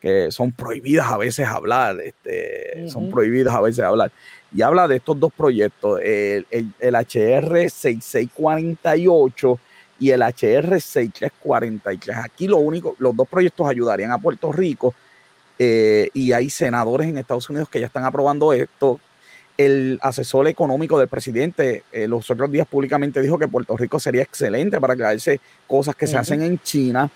que 0.00 0.30
son 0.32 0.52
prohibidas 0.52 1.06
a 1.06 1.16
veces 1.16 1.46
hablar, 1.46 2.00
este, 2.00 2.88
son 2.88 3.10
prohibidas 3.10 3.54
a 3.54 3.60
veces 3.60 3.84
hablar 3.84 4.10
y 4.52 4.62
habla 4.62 4.88
de 4.88 4.96
estos 4.96 5.18
dos 5.20 5.32
proyectos, 5.32 6.00
el, 6.02 6.46
HR 6.80 7.70
6648 7.70 9.58
y 9.98 10.10
el 10.10 10.22
HR 10.22 10.80
6343. 10.80 12.16
Aquí 12.18 12.46
lo 12.46 12.58
único, 12.58 12.94
los 12.98 13.14
dos 13.16 13.28
proyectos 13.28 13.68
ayudarían 13.68 14.12
a 14.12 14.18
Puerto 14.18 14.52
Rico 14.52 14.94
eh, 15.58 16.08
y 16.14 16.32
hay 16.32 16.50
senadores 16.50 17.08
en 17.08 17.18
Estados 17.18 17.50
Unidos 17.50 17.68
que 17.68 17.80
ya 17.80 17.86
están 17.86 18.04
aprobando 18.04 18.52
esto. 18.52 19.00
El 19.56 19.98
asesor 20.02 20.46
económico 20.46 20.98
del 20.98 21.08
presidente 21.08 21.82
eh, 21.90 22.06
los 22.06 22.30
otros 22.30 22.50
días 22.50 22.66
públicamente 22.68 23.20
dijo 23.20 23.38
que 23.38 23.48
Puerto 23.48 23.76
Rico 23.76 23.98
sería 23.98 24.22
excelente 24.22 24.80
para 24.80 24.94
crearse 24.94 25.40
cosas 25.66 25.96
que 25.96 26.06
se 26.06 26.16
hacen 26.16 26.42
en 26.42 26.60
China. 26.60 27.10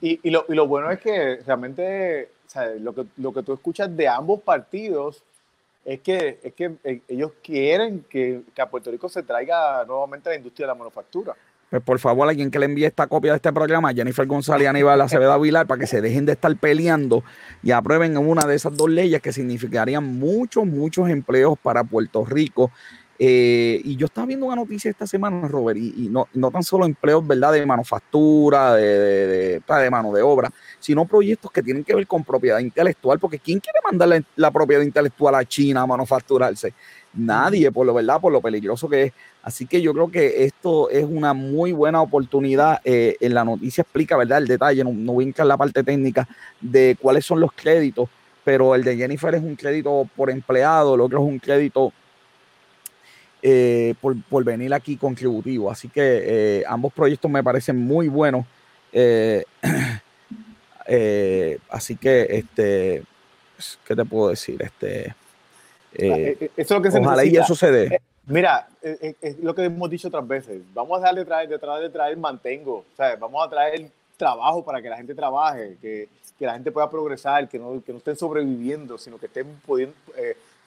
y, 0.00 0.30
lo, 0.30 0.66
bueno 0.68 0.90
es 0.90 1.00
que 1.00 1.40
realmente 1.44 2.30
lo, 2.78 2.94
que, 2.94 3.06
lo 3.16 3.32
que 3.32 3.42
tú 3.42 3.52
escuchas 3.52 3.94
de 3.94 4.06
ambos 4.06 4.40
partidos 4.40 5.24
es 5.90 6.00
que, 6.02 6.38
es 6.44 6.54
que 6.54 6.76
eh, 6.84 7.00
ellos 7.08 7.32
quieren 7.42 8.04
que, 8.08 8.42
a 8.56 8.70
Puerto 8.70 8.92
Rico 8.92 9.08
se 9.08 9.24
traiga 9.24 9.84
nuevamente 9.84 10.30
la 10.30 10.36
industria 10.36 10.66
de 10.66 10.72
la 10.72 10.76
manufactura. 10.76 11.34
Pues 11.68 11.82
por 11.82 11.98
favor, 11.98 12.28
alguien 12.28 12.48
que 12.48 12.60
le 12.60 12.66
envíe 12.66 12.84
esta 12.84 13.08
copia 13.08 13.32
de 13.32 13.36
este 13.36 13.52
programa, 13.52 13.92
Jennifer 13.92 14.24
González 14.24 14.66
y 14.66 14.66
Aníbal 14.68 15.00
Acevedo 15.00 15.32
Aguilar, 15.32 15.66
para 15.66 15.80
que 15.80 15.88
se 15.88 16.00
dejen 16.00 16.26
de 16.26 16.32
estar 16.32 16.54
peleando 16.56 17.24
y 17.60 17.72
aprueben 17.72 18.16
una 18.18 18.46
de 18.46 18.54
esas 18.54 18.76
dos 18.76 18.88
leyes 18.88 19.20
que 19.20 19.32
significarían 19.32 20.04
muchos, 20.04 20.64
muchos 20.64 21.08
empleos 21.08 21.58
para 21.60 21.82
Puerto 21.82 22.24
Rico 22.24 22.70
eh, 23.22 23.82
y 23.84 23.96
yo 23.96 24.06
estaba 24.06 24.26
viendo 24.26 24.46
una 24.46 24.56
noticia 24.56 24.90
esta 24.90 25.06
semana, 25.06 25.46
Robert, 25.46 25.78
y, 25.78 26.08
no, 26.08 26.26
no, 26.32 26.50
tan 26.50 26.62
solo 26.62 26.86
empleos, 26.86 27.26
¿verdad?, 27.26 27.52
de 27.52 27.66
manufactura, 27.66 28.74
de, 28.74 29.60
de, 29.60 29.90
mano 29.90 30.10
de 30.14 30.22
obra, 30.22 30.50
sino 30.78 31.04
proyectos 31.04 31.50
que 31.52 31.62
tienen 31.62 31.84
que 31.84 31.94
ver 31.94 32.06
con 32.06 32.24
propiedad 32.24 32.60
intelectual, 32.60 33.18
porque 33.18 33.38
¿quién 33.38 33.60
quiere 33.60 33.78
mandarle 33.84 34.24
la 34.36 34.50
propiedad 34.50 34.80
intelectual 34.80 35.34
a 35.34 35.44
China 35.44 35.82
a 35.82 35.86
manufacturarse? 35.86 36.72
Nadie, 37.12 37.70
por 37.70 37.86
lo 37.86 37.92
verdad, 37.92 38.22
por 38.22 38.32
lo 38.32 38.40
peligroso 38.40 38.88
que 38.88 39.02
es. 39.02 39.12
Así 39.42 39.66
que 39.66 39.82
yo 39.82 39.92
creo 39.92 40.10
que 40.10 40.44
esto 40.46 40.88
es 40.88 41.04
una 41.04 41.34
muy 41.34 41.72
buena 41.72 42.00
oportunidad. 42.00 42.80
Eh, 42.84 43.18
en 43.20 43.34
la 43.34 43.44
noticia 43.44 43.82
explica, 43.82 44.16
¿verdad?, 44.16 44.38
el 44.38 44.48
detalle, 44.48 44.82
no, 44.82 44.94
no 44.94 45.12
voy 45.12 45.34
la 45.36 45.58
parte 45.58 45.84
técnica 45.84 46.26
de 46.58 46.96
cuáles 46.98 47.26
son 47.26 47.38
los 47.38 47.52
créditos, 47.52 48.08
pero 48.44 48.74
el 48.74 48.82
de 48.82 48.96
Jennifer 48.96 49.34
es 49.34 49.42
un 49.42 49.56
crédito 49.56 50.08
por 50.16 50.30
empleado, 50.30 50.94
el 50.94 51.02
otro 51.02 51.18
es 51.18 51.24
un 51.28 51.38
crédito 51.38 51.92
eh, 53.42 53.94
por, 54.00 54.44
venir 54.44 54.72
aquí 54.74 54.96
contributivo. 54.96 55.70
Así 55.70 55.88
que 55.88 56.02
eh, 56.02 56.64
ambos 56.66 56.92
proyectos 56.92 57.30
me 57.30 57.42
parecen 57.42 57.76
muy 57.76 58.08
buenos. 58.08 58.44
Eh, 58.92 59.44
así 61.70 61.96
que 61.96 62.26
este, 62.30 63.02
¿qué 63.84 63.96
te 63.96 64.04
puedo 64.04 64.30
decir? 64.30 64.60
Este, 64.62 65.14
eh, 65.94 66.36
eso 66.40 66.50
es 66.56 66.70
lo 66.70 66.82
que 66.82 66.90
se 66.90 66.98
ojalá 66.98 67.24
y 67.24 67.36
eso 67.36 67.54
se 67.54 67.70
dé. 67.70 68.00
Mira, 68.26 68.68
es, 68.82 69.38
lo 69.40 69.54
que 69.54 69.64
hemos 69.64 69.90
dicho 69.90 70.08
otras 70.08 70.26
veces. 70.26 70.62
Vamos 70.72 70.98
a 70.98 71.06
darle 71.06 71.24
traer, 71.24 71.48
detrás 71.48 71.80
de 71.80 71.90
traer 71.90 72.16
mantengo. 72.16 72.84
Vamos 73.18 73.46
a 73.46 73.50
traer 73.50 73.90
trabajo 74.16 74.64
para 74.64 74.82
que 74.82 74.88
la 74.88 74.98
gente 74.98 75.14
trabaje, 75.14 75.78
que, 75.80 76.08
que 76.38 76.46
la 76.46 76.52
gente 76.52 76.70
pueda 76.70 76.90
progresar, 76.90 77.48
que 77.48 77.58
no, 77.58 77.82
que 77.82 77.92
no 77.92 77.98
estén 77.98 78.16
sobreviviendo, 78.16 78.98
sino 78.98 79.18
que 79.18 79.26
estén 79.26 79.46
pudiendo, 79.66 79.94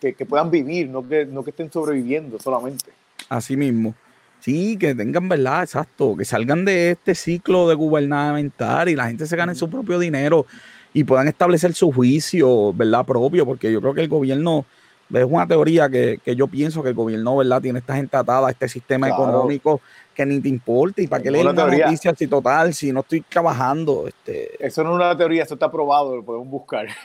que, 0.04 0.14
que, 0.14 0.26
puedan 0.26 0.51
vivir, 0.51 0.89
no 0.89 1.08
que, 1.08 1.26
no 1.26 1.43
que 1.45 1.51
estén 1.51 1.72
sobreviviendo 1.72 2.38
solamente. 2.38 2.91
Así 3.30 3.56
mismo. 3.56 3.95
Sí, 4.41 4.78
que 4.78 4.93
tengan, 4.93 5.30
¿verdad? 5.30 5.64
Exacto, 5.64 6.18
que 6.18 6.26
salgan 6.26 6.66
de 6.66 6.91
este 6.91 7.16
ciclo 7.16 7.70
de 7.70 7.76
gubernamental 7.76 8.89
y 8.89 8.95
la 8.95 9.08
gente 9.08 9.26
se 9.26 9.38
gane 9.38 9.56
su 9.56 9.70
propio 9.70 9.97
dinero 9.97 10.45
y 10.91 11.06
puedan 11.06 11.30
establecer 11.30 11.74
su 11.74 11.93
juicio, 11.93 12.74
¿verdad? 12.74 13.06
Propio, 13.06 13.45
porque 13.45 13.72
yo 13.72 13.80
creo 13.80 13.93
que 13.93 14.01
el 14.01 14.10
gobierno, 14.10 14.66
es 15.14 15.24
una 15.24 15.47
teoría 15.47 15.88
que, 15.88 16.20
yo 16.36 16.47
pienso 16.47 16.84
que 16.84 16.89
el 16.89 16.95
gobierno, 16.95 17.38
¿verdad? 17.38 17.62
Tiene 17.62 17.80
esta 17.80 17.95
gente 17.95 18.18
atada 18.18 18.49
a 18.49 18.51
este 18.51 18.68
sistema 18.68 19.08
económico 19.08 19.80
que 20.14 20.26
ni 20.26 20.41
te 20.41 20.49
importa 20.49 21.01
y 21.01 21.08
para 21.08 21.24
qué 21.24 21.32
leer 21.32 21.47
una 21.47 21.66
noticia 21.66 22.14
si 22.14 22.28
total, 22.28 22.74
si 22.74 22.91
no 22.91 22.99
estoy 22.99 23.22
trabajando. 23.22 24.10
Este... 24.10 24.58
Eso 24.60 24.84
no 24.84 24.89
es 24.89 24.95
una 24.97 25.18
teoría, 25.18 25.43
eso 25.43 25.54
está 25.54 25.72
probado, 25.72 26.18
lo 26.18 26.26
podemos 26.26 26.49
buscar. 26.49 26.88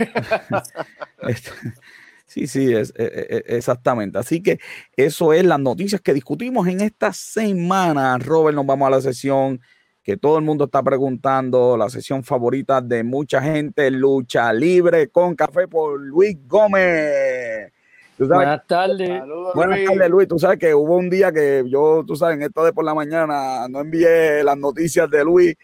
Sí, 2.28 2.46
sí, 2.46 2.74
es, 2.74 2.92
e, 2.96 3.04
e, 3.04 3.36
e, 3.36 3.56
exactamente. 3.56 4.18
Así 4.18 4.42
que 4.42 4.60
eso 4.96 5.32
es 5.32 5.44
las 5.44 5.58
noticias 5.58 6.00
que 6.02 6.12
discutimos 6.12 6.68
en 6.68 6.82
esta 6.82 7.12
semana. 7.12 8.18
Robert, 8.18 8.54
nos 8.54 8.66
vamos 8.66 8.86
a 8.86 8.90
la 8.90 9.00
sesión 9.00 9.60
que 10.02 10.18
todo 10.18 10.38
el 10.38 10.44
mundo 10.44 10.64
está 10.64 10.82
preguntando, 10.82 11.76
la 11.76 11.88
sesión 11.88 12.22
favorita 12.22 12.80
de 12.82 13.02
mucha 13.02 13.40
gente, 13.42 13.90
lucha 13.90 14.52
libre 14.52 15.08
con 15.08 15.34
café 15.34 15.68
por 15.68 16.00
Luis 16.00 16.36
Gómez. 16.46 17.72
Buenas 18.18 18.66
tardes. 18.66 19.22
Buenas 19.54 19.84
tardes, 19.84 20.10
Luis. 20.10 20.28
Tú 20.28 20.38
sabes 20.38 20.58
que 20.58 20.74
hubo 20.74 20.96
un 20.96 21.08
día 21.08 21.32
que 21.32 21.64
yo, 21.66 22.04
tú 22.06 22.14
sabes, 22.14 22.36
en 22.36 22.42
esto 22.42 22.64
de 22.64 22.72
por 22.72 22.84
la 22.84 22.94
mañana 22.94 23.68
no 23.68 23.80
envié 23.80 24.42
las 24.44 24.58
noticias 24.58 25.08
de 25.10 25.24
Luis 25.24 25.54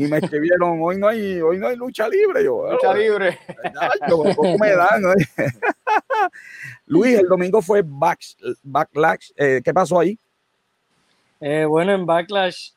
y 0.00 0.08
me 0.08 0.16
escribieron, 0.16 0.78
hoy 0.80 0.96
no 0.96 1.08
hay, 1.08 1.42
hoy 1.42 1.58
no 1.58 1.68
hay 1.68 1.76
lucha 1.76 2.08
libre. 2.08 2.42
Yo, 2.42 2.72
lucha 2.72 2.94
libre. 2.94 3.38
¿Cómo 4.08 4.56
me 4.56 4.74
dan? 4.74 5.02
Luis, 6.86 7.18
el 7.18 7.28
domingo 7.28 7.60
fue 7.60 7.82
Backlash. 7.84 9.30
Eh, 9.36 9.60
¿Qué 9.62 9.74
pasó 9.74 10.00
ahí? 10.00 10.18
Eh, 11.38 11.66
bueno, 11.66 11.92
en 11.92 12.06
Backlash 12.06 12.70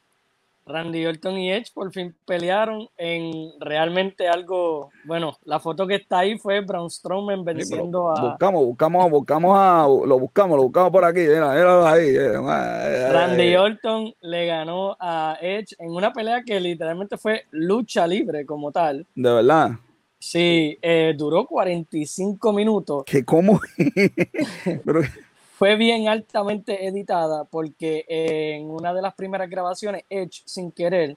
Randy 0.66 1.06
Orton 1.06 1.38
y 1.38 1.52
Edge 1.52 1.72
por 1.74 1.92
fin 1.92 2.16
pelearon 2.26 2.88
en 2.98 3.52
realmente 3.60 4.28
algo, 4.28 4.92
bueno, 5.06 5.38
la 5.44 5.60
foto 5.60 5.86
que 5.86 5.96
está 5.96 6.20
ahí 6.20 6.38
fue 6.38 6.62
Braun 6.62 6.90
Strowman 6.90 7.44
venciendo 7.44 8.10
a... 8.10 8.30
Buscamos, 8.30 8.66
buscamos, 8.66 9.12
buscamos 9.12 9.58
a, 9.58 9.84
lo 9.84 10.20
buscamos, 10.20 10.58
lo 10.58 10.64
buscamos 10.64 10.92
por 10.92 11.06
aquí, 11.06 11.20
mira, 11.20 11.52
ahí. 11.92 12.10
Eh, 12.10 12.34
eh, 12.36 13.10
Randy 13.12 13.56
Orton 13.56 14.14
le 14.22 14.46
ganó 14.48 14.96
a 15.00 15.38
Edge 15.42 15.76
en 15.80 15.92
una 15.92 16.14
pelea 16.14 16.44
que 16.44 16.60
literalmente 16.60 17.18
fue 17.18 17.46
lucha 17.52 18.08
libre 18.08 18.46
como 18.46 18.72
tal. 18.72 19.06
De 19.16 19.34
verdad. 19.34 19.72
Sí, 20.20 20.78
eh, 20.82 21.14
duró 21.18 21.46
45 21.46 22.54
minutos. 22.54 23.04
¿Qué 23.06 23.26
cómo? 23.26 23.60
Pero 24.86 25.02
fue 25.64 25.78
bien 25.78 26.10
altamente 26.10 26.88
editada 26.88 27.46
porque 27.46 28.04
en 28.10 28.70
una 28.70 28.94
de 28.94 29.02
las 29.02 29.14
primeras 29.14 29.50
grabaciones 29.50 30.04
Edge 30.10 30.42
sin 30.44 30.74
querer 30.74 31.16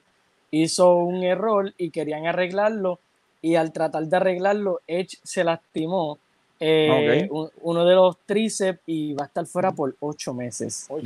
hizo 0.51 0.95
un 0.95 1.21
error 1.21 1.73
y 1.77 1.89
querían 1.89 2.27
arreglarlo 2.27 3.01
y 3.41 3.55
al 3.55 3.73
tratar 3.73 4.05
de 4.05 4.15
arreglarlo 4.15 4.79
Edge 4.87 5.17
se 5.21 5.43
lastimó 5.43 6.17
eh, 6.61 7.27
uno 7.29 7.85
de 7.85 7.95
los 7.95 8.19
tríceps 8.25 8.79
y 8.85 9.15
va 9.15 9.25
a 9.25 9.27
estar 9.27 9.45
fuera 9.47 9.73
por 9.73 9.97
ocho 9.99 10.33
meses. 10.33 10.85
Ocho 10.87 11.03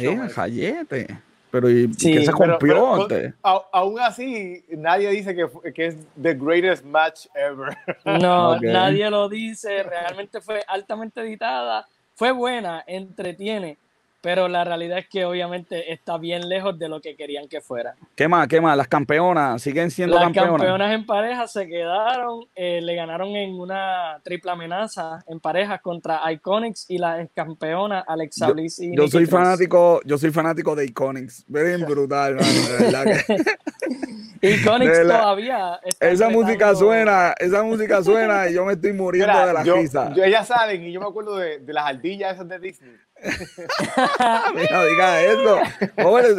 Pero 1.50 1.68
¿y, 1.68 1.92
qué 1.96 2.24
se 2.24 2.32
rompió 2.32 3.08
aún 3.42 4.00
así, 4.02 4.64
nadie 4.70 5.10
dice 5.10 5.36
que, 5.36 5.74
que, 5.74 5.88
es 5.88 5.96
the 6.22 6.36
greatest 6.36 6.86
match 6.86 7.26
ever. 7.34 7.76
No, 8.06 8.60
nadie 8.60 9.10
lo 9.10 9.28
dice. 9.28 9.82
Realmente 9.82 10.42
fue 10.42 10.64
altamente 10.68 11.22
editada 11.22 11.88
fue 12.22 12.32
buena, 12.34 12.84
entretiene, 12.86 13.80
pero 14.22 14.48
la 14.48 14.64
realidad 14.64 15.00
es 15.00 15.08
que 15.08 15.26
obviamente 15.26 15.92
está 15.92 16.20
bien 16.20 16.48
lejos 16.50 16.78
de 16.78 16.88
lo 16.88 17.02
que 17.02 17.16
querían 17.16 17.48
que 17.48 17.62
fuera. 17.62 17.96
¿Qué 18.16 18.28
más? 18.28 18.48
¿Qué 18.48 18.62
más? 18.62 18.78
Las 18.78 18.88
campeonas 18.88 19.60
siguen 19.60 19.90
siendo 19.90 20.18
Las 20.18 20.26
campeonas. 20.26 20.52
Las 20.52 20.60
campeonas 20.60 20.94
en 20.94 21.06
pareja 21.08 21.48
se 21.48 21.68
quedaron, 21.68 22.46
eh, 22.54 22.80
le 22.80 22.94
ganaron 22.94 23.30
en 23.30 23.60
una 23.60 24.20
triple 24.24 24.52
amenaza 24.52 25.24
en 25.26 25.40
parejas 25.40 25.82
contra 25.82 26.32
Iconics 26.32 26.86
y 26.90 27.00
la 27.00 27.28
campeona 27.34 28.02
Alexa 28.02 28.50
yo, 28.50 28.54
Bliss 28.54 28.78
y 28.78 28.96
yo 28.96 29.08
soy 29.08 29.26
fanático, 29.26 30.00
yo 30.06 30.20
soy 30.20 30.30
fanático 30.30 30.76
de 30.76 30.86
Iconics, 30.86 31.44
bien 31.48 31.84
brutal, 31.88 32.38
de 32.38 32.84
verdad 32.84 33.06
Iconics 34.42 35.02
todavía. 35.02 35.80
esa 36.00 36.30
música 36.30 36.76
suena, 36.76 37.34
esa 37.38 37.64
música 37.64 38.04
suena 38.04 38.50
y 38.50 38.54
yo 38.54 38.66
me 38.66 38.74
estoy 38.74 38.94
muriendo 38.94 39.46
de 39.46 39.54
la 39.54 39.64
risa. 39.64 40.14
Yo, 40.16 40.24
ellas 40.24 40.48
salen 40.48 40.84
y 40.84 40.92
yo 40.92 41.00
me 41.00 41.08
acuerdo 41.08 41.38
de, 41.38 41.60
de 41.60 41.74
las 41.74 41.86
ardillas 41.86 42.34
esas 42.34 42.48
de 42.48 42.60
Disney. 42.60 42.96
Mira, 44.56 44.86
diga 44.86 45.22
eso. 45.22 45.60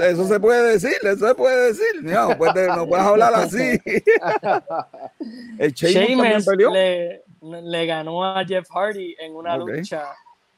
eso 0.02 0.26
se 0.26 0.40
puede 0.40 0.72
decir, 0.72 0.96
eso 1.02 1.28
se 1.28 1.34
puede 1.34 1.68
decir. 1.68 2.02
no, 2.02 2.36
puedes, 2.36 2.68
no 2.68 2.86
puedes 2.86 3.06
hablar 3.06 3.34
así. 3.34 3.80
El 5.58 5.72
Sheamus 5.72 6.46
le, 6.72 7.22
le, 7.40 7.86
ganó 7.86 8.24
a 8.24 8.44
Jeff 8.44 8.68
Hardy 8.68 9.14
en 9.20 9.36
una 9.36 9.56
lucha. 9.56 10.08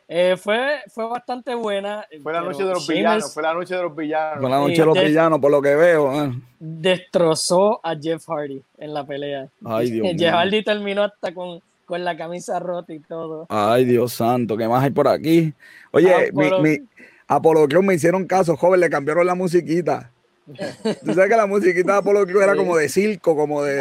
Eh, 0.07 0.37
fue, 0.37 0.81
fue 0.89 1.07
bastante 1.09 1.55
buena. 1.55 2.07
Fue 2.23 2.33
la 2.33 2.43
noche 2.43 2.63
de 2.65 2.71
los 2.71 2.87
villanos. 2.87 3.33
Fue 3.33 3.43
la 3.43 3.55
noche 3.55 3.75
de 3.75 3.83
los 3.83 3.97
villanos. 3.97 4.41
Fue 4.41 4.51
la 4.51 4.59
noche 4.59 4.77
de 4.77 4.87
los 4.87 5.03
villanos, 5.03 5.39
por 5.39 5.51
lo 5.51 5.63
que 5.63 5.75
veo. 5.75 6.25
Eh. 6.25 6.33
Destrozó 6.59 7.81
a 7.83 7.97
Jeff 7.97 8.27
Hardy 8.29 8.63
en 8.79 8.95
la 8.95 9.07
pelea. 9.07 9.49
Ay, 9.65 9.91
Dios 9.91 10.09
Jeff 10.19 10.33
Hardy 10.33 10.63
terminó 10.63 11.05
hasta 11.05 11.33
con 11.33 11.61
con 11.85 12.05
la 12.05 12.17
camisa 12.17 12.59
rota 12.59 12.93
y 12.93 13.01
todo. 13.01 13.47
Ay, 13.49 13.85
Dios 13.85 14.13
santo, 14.15 14.57
¿qué 14.57 14.69
más 14.69 14.83
hay 14.83 14.91
por 14.91 15.09
aquí? 15.09 15.53
Oye, 15.91 16.29
Apolo... 16.29 16.61
mi, 16.61 16.79
Apolo 17.27 17.69
Crew 17.69 17.83
me 17.83 17.95
hicieron 17.95 18.27
caso, 18.27 18.57
joven, 18.57 18.81
le 18.81 18.91
cambiaron 18.91 19.27
la 19.27 19.35
musiquita. 19.35 20.11
Tú 20.47 21.15
sabes 21.15 21.31
que 21.31 21.37
la 21.37 21.47
musiquita 21.47 21.93
de 21.93 21.99
Apolo 21.99 22.27
Crew 22.27 22.41
era 22.41 22.55
como 22.55 22.77
de 22.77 22.89
circo, 22.89 23.37
como 23.37 23.63
de... 23.63 23.81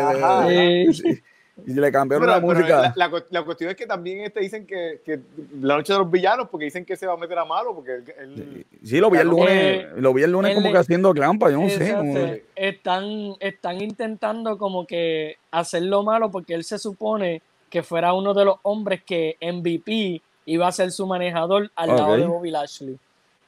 y 1.65 1.73
le 1.73 1.91
cambiaron 1.91 2.27
la 2.27 2.39
música. 2.39 2.93
La, 2.95 3.11
la, 3.29 3.43
cuestión 3.43 3.69
es 3.69 3.75
que 3.75 3.85
también 3.85 4.21
este 4.21 4.39
dicen 4.39 4.65
que, 4.65 5.01
que, 5.05 5.19
la 5.61 5.77
noche 5.77 5.93
de 5.93 5.99
los 5.99 6.09
villanos, 6.09 6.49
porque 6.49 6.65
dicen 6.65 6.83
que 6.83 6.95
se 6.95 7.05
va 7.05 7.13
a 7.13 7.17
meter 7.17 7.37
a 7.37 7.45
malo, 7.45 7.75
porque 7.75 8.03
él, 8.19 8.65
sí, 8.83 8.99
lo 8.99 9.11
vi 9.11 9.19
el 9.19 9.27
lunes, 9.27 9.49
eh, 9.51 9.87
lo 9.97 10.13
vi 10.13 10.23
el 10.23 10.31
lunes 10.31 10.55
como 10.55 10.71
que 10.71 10.77
haciendo 10.77 11.13
trampa, 11.13 11.51
yo 11.51 11.59
no 11.59 11.69
sé. 11.69 12.43
Están, 12.55 13.35
están 13.39 13.81
intentando 13.81 14.57
como 14.57 14.87
que 14.87 15.37
hacerlo 15.51 16.03
malo 16.03 16.31
porque 16.31 16.55
él 16.55 16.63
se 16.63 16.79
supone 16.79 17.41
que 17.69 17.83
fuera 17.83 18.13
uno 18.13 18.33
de 18.33 18.45
los 18.45 18.57
hombres 18.63 19.03
que 19.03 19.37
MVP 19.41 20.21
iba 20.45 20.67
a 20.67 20.71
ser 20.71 20.91
su 20.91 21.05
manejador 21.05 21.71
al 21.75 21.89
lado 21.89 22.17
de 22.17 22.25
Bobby 22.25 22.51
Lashley. 22.51 22.97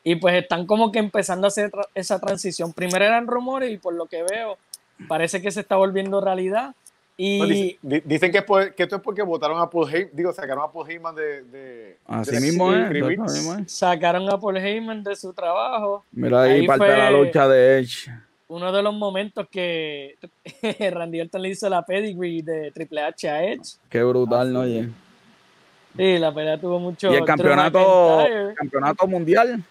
Y 0.04 0.16
pues 0.18 0.36
están 0.36 0.68
como 0.68 0.92
que 0.92 1.00
empezando 1.00 1.48
a 1.48 1.50
hacer 1.50 1.72
esa 1.96 2.20
transición. 2.20 2.72
Primero 2.74 3.04
eran 3.04 3.26
rumores 3.26 3.72
y 3.72 3.78
por 3.78 3.96
lo 3.96 4.06
que 4.06 4.22
veo 4.22 4.58
parece 5.08 5.42
que 5.42 5.52
se 5.52 5.62
está 5.62 5.76
volviendo 5.76 6.22
realidad. 6.22 6.76
Y 7.18 7.78
dicen, 7.82 8.32
que, 8.32 8.44
que, 8.76 8.84
esto 8.84 8.98
es 8.98 9.02
porque 9.02 9.22
votaron 9.22 9.60
a 9.60 9.70
Paul 9.70 9.90
Heyman, 9.90 10.10
digo, 10.14 10.34
sacaron 10.34 10.66
a 10.66 10.72
Paul 10.72 10.90
Heyman 10.90 11.16
de... 11.16 11.98
Así 12.06 12.36
mismo, 12.42 12.74
es, 12.74 13.72
Sacaron 13.72 14.30
a 14.30 14.38
Paul 14.38 14.58
Heyman 14.58 15.04
de 15.04 15.16
su 15.16 15.32
trabajo. 15.32 16.04
Mira 16.12 16.42
ahí, 16.42 16.68
parte 16.68 16.86
de 16.86 16.98
la 16.98 17.12
lucha 17.12 17.48
de 17.48 17.80
Edge 17.80 18.10
uno 18.48 18.72
de 18.72 18.82
los 18.82 18.94
momentos 18.94 19.48
que 19.50 20.16
Randy 20.92 21.22
Orton 21.22 21.42
le 21.42 21.50
hizo 21.50 21.70
la 21.70 21.86
pedigree 21.86 22.42
de 22.42 22.72
Triple 22.72 23.02
H 23.02 23.30
a 23.30 23.44
Edge. 23.44 23.78
Qué 23.90 24.04
brutal, 24.04 24.54
¿no? 24.54 24.62
Oye. 24.62 24.90
Sí, 25.96 26.18
la 26.20 26.34
pelea 26.34 26.60
tuvo 26.60 26.80
mucho. 26.80 27.12
Y 27.12 27.16
el 27.16 27.26
campeonato, 27.26 28.24
campeonato 28.56 29.08
mundial. 29.08 29.64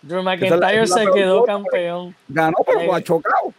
Drew 0.00 0.22
McIntyre 0.22 0.86
se 0.86 1.04
quedó 1.12 1.44
campeón. 1.44 2.14
Ganó, 2.28 2.58
pero 2.64 2.94
ha 2.94 3.02
chocado. 3.02 3.52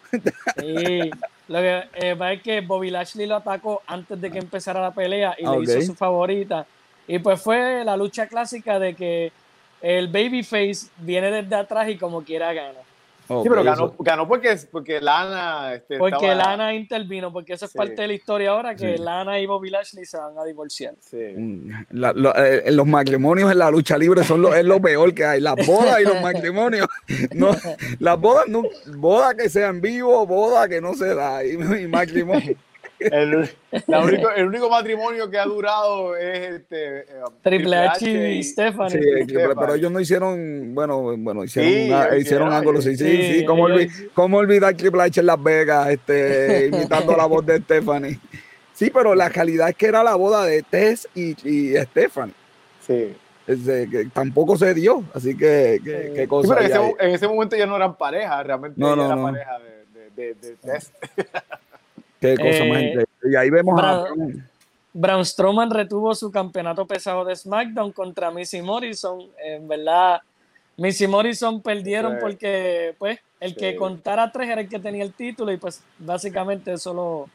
Sí. 0.58 1.12
Lo 1.48 1.60
que 1.60 1.84
eh, 1.94 2.16
pasa 2.16 2.34
es 2.34 2.42
que 2.42 2.62
Bobby 2.62 2.90
Lashley 2.90 3.26
lo 3.26 3.38
atacó 3.38 3.82
antes 3.88 4.20
de 4.20 4.32
que 4.32 4.40
empezara 4.40 4.82
la 4.82 4.92
pelea 4.92 5.36
y 5.38 5.46
le 5.46 5.64
hizo 5.64 5.82
su 5.82 5.96
favorita. 5.96 6.66
Y 7.08 7.20
pues 7.20 7.42
fue 7.42 7.84
la 7.86 7.96
lucha 7.96 8.28
clásica 8.28 8.80
de 8.80 8.96
que 8.96 9.32
el 9.82 10.08
babyface 10.08 10.90
viene 10.98 11.32
desde 11.32 11.56
atrás 11.56 11.90
y 11.90 11.98
como 11.98 12.24
quiera 12.24 12.52
gana 12.54 12.87
sí, 13.28 13.50
pero 13.50 13.64
ganó, 13.64 13.96
ganó, 14.00 14.28
porque, 14.28 14.58
porque 14.72 15.02
Lana. 15.02 15.74
Este, 15.74 15.98
porque 15.98 16.34
Lana 16.34 16.74
intervino, 16.74 17.32
porque 17.32 17.54
eso 17.54 17.66
es 17.66 17.74
parte 17.74 18.02
de 18.02 18.08
la 18.08 18.14
historia 18.14 18.52
ahora, 18.52 18.76
que 18.76 18.98
Lana 18.98 19.40
y 19.40 19.46
Bobby 19.46 19.70
Lashley 19.70 20.06
se 20.06 20.18
van 20.18 20.38
a 20.38 20.44
divorciar. 20.44 20.96
Sí. 21.00 21.34
Mm, 21.36 21.72
eh, 22.36 22.72
los 22.72 22.88
matrimonios 22.88 23.52
en 23.52 23.60
la 23.60 23.70
lucha 23.70 23.98
libre 23.98 24.24
son 24.24 24.42
lo, 24.42 24.54
es 24.54 24.66
lo 24.66 24.82
peor 24.82 25.14
que 25.14 25.26
hay. 25.26 25.42
Las 25.42 25.56
bodas 25.68 26.00
y 26.02 26.04
los 26.04 26.22
matrimonios. 26.22 26.88
No, 27.34 27.52
las 28.00 28.20
bodas, 28.20 28.48
no, 28.48 28.64
boda 28.96 29.36
que 29.36 29.50
sean 29.50 29.82
vivo, 29.82 30.26
boda 30.26 30.68
que 30.68 30.82
no 30.82 30.94
se 30.94 31.14
da. 31.14 31.44
Y, 31.44 31.52
y 31.54 31.88
matrimonio. 31.88 32.56
El, 33.00 33.50
el, 34.36 34.48
único 34.48 34.70
matrimonio 34.70 35.30
que 35.30 35.38
ha 35.38 35.46
durado 35.46 36.16
es 36.16 36.56
este 36.56 37.00
eh, 37.00 37.06
Triple 37.44 37.78
H 37.78 38.32
y, 38.34 38.44
Stephanie. 38.44 38.92
Sí, 38.92 39.34
pero 39.34 39.76
ellos 39.76 39.92
no 39.92 40.00
hicieron, 40.00 40.74
bueno, 40.74 41.16
bueno, 41.18 41.44
hicieron, 41.44 42.18
hicieron 42.18 42.52
algo, 42.52 42.82
sí, 42.82 42.98
sí, 42.98 43.40
sí, 43.40 43.46
¿Cómo, 43.46 43.68
¿cómo, 44.14 44.38
olvidar 44.38 44.76
Triple 44.76 45.04
H 45.04 45.20
en 45.20 45.26
Las 45.28 45.42
Vegas, 45.42 45.90
este, 45.90 46.68
imitando 46.74 47.16
la 47.16 47.26
voz 47.26 47.46
de 47.46 47.60
Stephanie? 47.60 48.20
Sí, 48.74 48.92
pero 48.94 49.14
la 49.16 49.30
calidad 49.30 49.70
es 49.70 49.76
que 49.76 49.88
era 49.88 50.04
la 50.04 50.16
boda 50.16 50.46
de 50.46 50.64
Tess 50.64 51.08
y, 51.14 51.36
y 51.48 51.76
Stephanie. 51.78 52.34
Sí. 52.82 53.16
que 53.46 54.10
tampoco 54.14 54.58
se 54.58 54.74
dio, 54.74 55.04
así 55.14 55.38
que 55.38 55.80
qué 55.84 56.28
cosa. 56.28 56.56
pero 56.56 56.96
en 57.00 57.12
ese, 57.12 57.28
momento 57.28 57.56
ya 57.56 57.66
no 57.66 57.76
eran 57.76 57.96
pareja, 57.96 58.42
realmente 58.44 58.80
no, 58.80 58.96
no, 58.96 59.06
eran 59.06 59.24
pareja 59.24 59.60
de, 59.60 60.12
de, 60.16 60.34
de, 60.36 60.56
Tess. 60.56 60.92
Qué 62.20 62.36
cosa 62.36 62.66
más 62.66 62.82
eh, 62.82 63.06
Y 63.24 63.36
ahí 63.36 63.50
vemos 63.50 63.80
a. 63.82 64.06
Braun 64.94 65.24
Strowman 65.24 65.70
retuvo 65.70 66.16
su 66.16 66.32
campeonato 66.32 66.88
pesado 66.88 67.24
de 67.24 67.36
SmackDown 67.36 67.92
contra 67.92 68.32
Missy 68.32 68.64
Morrison. 68.64 69.22
En 69.38 69.68
verdad, 69.68 70.22
Missy 70.76 71.06
Morrison 71.06 71.62
perdieron 71.62 72.18
porque, 72.20 72.96
pues, 72.98 73.20
el 73.40 73.56
que 73.56 73.76
contara 73.76 74.32
tres 74.32 74.50
era 74.50 74.62
el 74.62 74.70
que 74.70 74.80
tenía 74.80 75.04
el 75.04 75.14
título 75.14 75.52
y, 75.52 75.58
pues, 75.58 75.84
básicamente 76.00 76.74
eso 76.74 76.94
lo, 76.94 77.30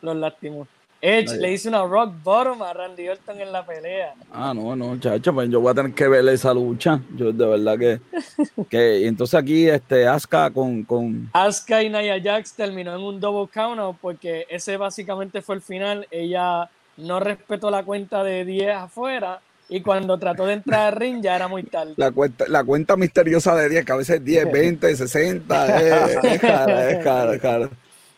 los 0.00 0.16
lastimó. 0.16 0.66
Edge 1.06 1.36
le 1.36 1.52
hizo 1.52 1.68
una 1.68 1.84
rock 1.84 2.12
bottom 2.24 2.62
a 2.62 2.72
Randy 2.72 3.08
Orton 3.08 3.40
en 3.40 3.52
la 3.52 3.64
pelea. 3.64 4.14
Ah, 4.32 4.52
no, 4.52 4.74
no, 4.74 4.98
chacho, 4.98 5.32
pues 5.32 5.48
yo 5.48 5.60
voy 5.60 5.70
a 5.70 5.74
tener 5.74 5.94
que 5.94 6.08
ver 6.08 6.26
esa 6.28 6.52
lucha. 6.52 7.00
Yo 7.16 7.32
de 7.32 7.46
verdad 7.46 7.78
que. 7.78 8.00
que 8.68 9.06
entonces 9.06 9.38
aquí, 9.38 9.68
este, 9.68 10.08
Asuka 10.08 10.50
con, 10.50 10.82
con. 10.82 11.30
Asuka 11.32 11.84
y 11.84 11.90
Nia 11.90 12.20
Jax 12.20 12.54
terminó 12.54 12.96
en 12.96 13.02
un 13.02 13.20
double 13.20 13.48
count 13.52 13.96
porque 14.00 14.46
ese 14.50 14.76
básicamente 14.76 15.42
fue 15.42 15.54
el 15.54 15.62
final. 15.62 16.08
Ella 16.10 16.68
no 16.96 17.20
respetó 17.20 17.70
la 17.70 17.84
cuenta 17.84 18.24
de 18.24 18.44
10 18.44 18.74
afuera. 18.74 19.40
Y 19.68 19.82
cuando 19.82 20.18
trató 20.18 20.46
de 20.46 20.54
entrar 20.54 20.92
al 20.92 20.96
ring 20.96 21.22
ya 21.22 21.36
era 21.36 21.46
muy 21.46 21.62
tarde. 21.62 21.94
La 21.96 22.10
cuenta, 22.10 22.46
la 22.48 22.64
cuenta 22.64 22.96
misteriosa 22.96 23.54
de 23.54 23.68
10, 23.68 23.84
que 23.84 23.92
a 23.92 23.96
veces 23.96 24.24
10, 24.24 24.52
20, 24.52 24.96
60, 24.96 25.80
es, 25.80 26.24
es 26.24 26.40
cara, 26.40 26.90
es 26.90 27.04
cara, 27.04 27.34
es 27.34 27.40
cara. 27.40 27.70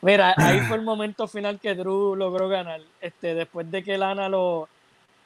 Mira, 0.03 0.35
ahí 0.37 0.61
fue 0.61 0.77
el 0.77 0.83
momento 0.85 1.27
final 1.27 1.59
que 1.59 1.75
Drew 1.75 2.15
logró 2.15 2.49
ganar. 2.49 2.81
Este, 3.01 3.35
después 3.35 3.71
de 3.71 3.83
que 3.83 3.99
Lana 3.99 4.29
lo 4.29 4.69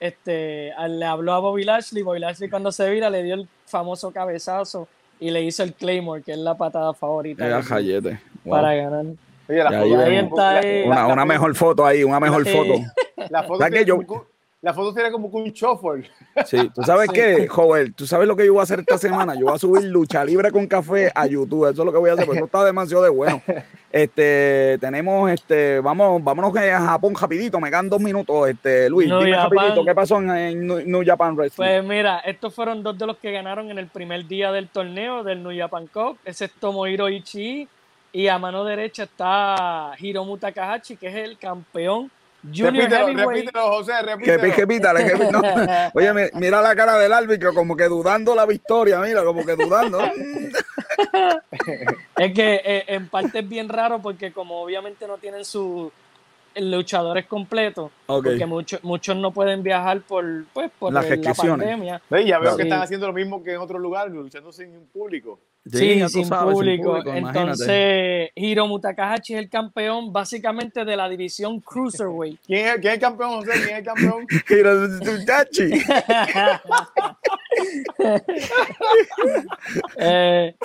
este, 0.01 0.73
le 0.89 1.05
habló 1.05 1.33
a 1.33 1.39
Bobby 1.39 1.65
Lashley, 1.65 2.03
Bobby 2.03 2.19
Lashley 2.19 2.51
cuando 2.51 2.73
se 2.73 2.91
vira 2.91 3.09
le 3.09 3.23
dio 3.23 3.35
el 3.35 3.49
famoso 3.67 4.11
cabezazo 4.11 4.89
y 5.21 5.31
le 5.31 5.43
hizo 5.43 5.63
el 5.63 5.75
Claymore, 5.75 6.23
que 6.23 6.33
es 6.33 6.39
la 6.39 6.57
patada 6.57 6.93
favorita. 6.93 7.45
Para 8.49 8.75
ganar. 8.75 9.05
una, 10.87 11.25
mejor 11.25 11.55
foto 11.55 11.87
ahí, 11.87 12.03
una 12.03 12.19
mejor 12.19 12.47
foto. 12.49 12.75
La 13.31 13.45
foto 13.45 13.65
que 13.67 13.85
yo, 13.85 14.01
la 14.63 14.73
foto 14.73 14.93
sería 14.93 15.11
como 15.11 15.27
un 15.27 15.51
shuffle. 15.51 16.09
Sí, 16.47 16.71
tú 16.73 16.83
sabes 16.85 17.11
qué, 17.13 17.49
Joel, 17.49 17.93
tú 17.95 18.07
sabes 18.07 18.29
lo 18.29 18.37
que 18.37 18.47
yo 18.47 18.53
voy 18.53 18.61
a 18.61 18.63
hacer 18.63 18.79
esta 18.79 18.97
semana. 18.97 19.35
Yo 19.35 19.47
voy 19.47 19.55
a 19.57 19.59
subir 19.59 19.83
lucha 19.83 20.25
libre 20.25 20.53
con 20.53 20.69
café 20.69 21.11
a 21.13 21.27
YouTube. 21.27 21.69
Eso 21.69 21.83
es 21.83 21.87
lo 21.87 21.93
que 21.93 21.99
voy 21.99 22.11
a 22.11 22.13
hacer, 22.13 22.27
porque 22.27 22.39
eso 22.39 22.47
está 22.47 22.65
demasiado 22.65 23.03
de 23.03 23.11
bueno. 23.11 23.43
Este, 23.91 24.79
tenemos, 24.81 25.31
este, 25.31 25.81
vamos, 25.81 26.25
vámonos 26.25 26.57
a 26.57 26.81
Japón 26.81 27.15
rapidito, 27.21 27.61
me 27.61 27.69
quedan 27.69 27.91
dos 27.91 28.01
minutos. 28.01 28.49
Este, 28.49 28.89
Luis, 28.89 29.09
dime 29.09 29.37
rapidito, 29.37 29.85
¿qué 29.85 29.95
pasó 29.95 30.19
en, 30.19 30.67
New, 30.67 31.03
Japan 31.05 31.37
Wrestling? 31.37 31.63
Pues 31.63 31.85
mira, 31.85 32.21
estos 32.21 32.55
fueron 32.55 32.83
dos 32.83 32.97
de 32.97 33.07
los 33.07 33.19
que 33.19 33.33
ganaron 33.33 33.71
en 33.71 33.79
el 33.79 33.89
primer 33.89 34.27
día 34.27 34.53
del 34.53 34.69
torneo 34.69 35.25
del 35.25 35.43
New 35.43 35.55
Japan 35.55 35.89
Cup. 35.89 36.17
Ese 36.25 36.47
es 36.47 36.53
Tomohiro 36.53 37.09
Ichii 37.09 37.69
y 38.13 38.29
a 38.29 38.39
mano 38.39 38.65
derecha 38.65 39.03
está 39.03 39.93
Hiromu 39.99 40.39
Takahashi, 40.39 40.97
que 40.97 41.09
es 41.09 41.17
el 41.17 41.37
campeón 41.37 42.11
repítelo, 42.43 43.07
repítelo, 43.09 43.67
José, 43.69 44.03
repítelo. 44.03 44.55
Que, 44.55 44.67
pítale, 44.67 45.07
que, 45.07 45.31
no. 45.31 45.41
Oye, 45.95 46.31
mira 46.35 46.61
la 46.61 46.75
cara 46.75 46.99
del 46.99 47.13
árbitro, 47.13 47.55
como 47.55 47.77
que 47.77 47.85
dudando 47.85 48.35
la 48.35 48.47
victoria, 48.47 48.99
mira, 49.01 49.25
como 49.25 49.45
que 49.45 49.55
dudando. 49.55 50.01
es 52.17 52.35
que 52.35 52.61
eh, 52.65 52.85
en 52.89 53.09
parte 53.09 53.41
es 53.41 53.49
bien 53.49 53.69
raro 53.69 54.01
porque 54.01 54.33
como 54.33 54.61
obviamente 54.61 55.07
no 55.07 55.19
tienen 55.19 55.45
sus 55.45 55.93
luchadores 56.57 57.27
completos, 57.27 57.91
porque 58.07 58.45
muchos 58.47 58.83
muchos 58.85 59.17
no 59.17 59.31
pueden 59.31 59.63
viajar 59.63 60.03
por, 60.03 60.25
pues, 60.53 60.71
por 60.79 60.93
Las 60.93 61.09
la 61.09 61.35
pandemia. 61.35 62.03
ya 62.25 62.39
veo 62.39 62.57
que 62.57 62.65
están 62.65 62.83
haciendo 62.83 63.07
lo 63.07 63.13
mismo 63.13 63.43
que 63.43 63.53
en 63.53 63.59
otros 63.59 63.81
lugares, 63.81 64.13
luchando 64.13 64.53
sin 64.53 64.77
un 64.77 64.87
público. 64.87 65.39
Sí, 65.71 66.09
sin, 66.09 66.29
público. 66.29 66.99
Entonces, 67.07 68.31
Hiromu 68.35 68.81
Takahashi 68.81 69.35
es 69.35 69.41
el 69.41 69.49
campeón 69.49 70.13
básicamente 70.13 70.85
de 70.85 70.97
la 70.97 71.09
división 71.09 71.61
Cruiserweight. 71.61 72.41
¿Quién 72.47 72.67
es, 72.67 72.75
quién 72.81 72.87
es 72.89 72.95
el 72.95 73.01
campeón, 73.01 73.31
José? 73.31 73.53
¿Quién 73.53 73.69
es 73.69 73.79
el 73.79 73.85
campeón? 73.85 74.27
Hiromu 74.51 74.99
Takahashi. 74.99 75.71
eh, 79.99 80.57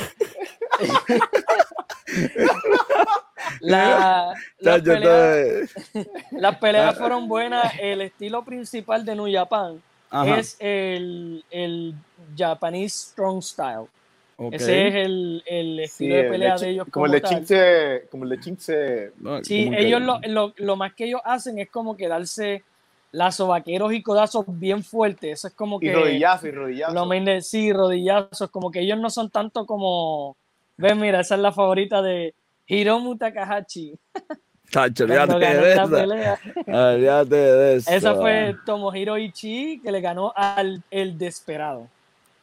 la, 3.59 4.33
las, 4.59 4.81
peleas, 6.57 6.97
fueron 6.97 7.27
buenas. 7.27 7.71
El 7.79 8.01
estilo 8.01 8.43
principal 8.43 9.05
de 9.05 9.15
New 9.15 9.31
Japan 9.31 9.79
es 10.25 10.57
el, 10.59 11.45
el 11.51 11.93
Japanese 12.35 13.11
Strong 13.11 13.43
Style. 13.43 13.87
Ese 14.51 14.87
es 14.87 14.95
el, 14.95 15.43
el 15.47 15.79
estilo 15.79 16.15
de 16.15 16.23
pelea 16.25 16.55
de, 16.57 16.69
ellos. 16.69 16.87
Como, 16.91 17.07
el 17.07 17.11
de 17.13 17.21
Chinche. 17.23 18.07
Como 18.09 18.23
el 18.23 18.29
de 18.29 18.39
Chinche. 18.39 19.11
sí, 19.41 19.71
ellos 19.75 19.99
lo, 20.01 20.19
lo, 20.27 20.53
lo, 20.57 20.75
más 20.75 20.93
que 20.93 21.05
ellos 21.05 21.21
hacen 21.25 21.57
es 21.57 21.69
como 21.69 21.97
quedarse 21.97 22.63
lazos 23.11 23.47
vaqueros 23.47 23.93
y 23.93 24.03
codazos 24.03 24.45
bien 24.47 24.83
fuertes. 24.83 25.39
Eso 25.39 25.47
es 25.47 25.55
como 25.55 25.79
que. 25.79 25.87
Y 25.87 25.91
rodillazos 25.91 26.49
y 26.49 26.51
rodillazos. 26.51 27.47
sí, 27.47 27.73
rodillazos. 27.73 28.51
Como 28.51 28.69
que 28.69 28.81
ellos 28.81 28.99
no 28.99 29.09
son 29.09 29.31
tanto 29.31 29.65
como. 29.65 30.37
Ven, 30.77 30.99
mira, 30.99 31.21
esa 31.21 31.33
es 31.33 31.41
la 31.41 31.51
favorita 31.51 32.03
de 32.03 32.35
Hiromu 32.67 33.17
Takahashi. 33.17 33.95
Tacho, 34.71 35.03
olvídate 35.05 35.39
de 35.39 35.73
esa. 35.73 35.83
Olvídate 36.93 37.35
de 37.35 37.75
eso. 37.77 37.91
Esa 37.91 38.13
fue 38.13 38.55
Tomohiro 38.67 39.17
Ichi 39.17 39.79
que 39.81 39.91
le 39.91 39.99
ganó 39.99 40.31
al 40.35 40.83
El 40.91 41.17
Desperado 41.17 41.87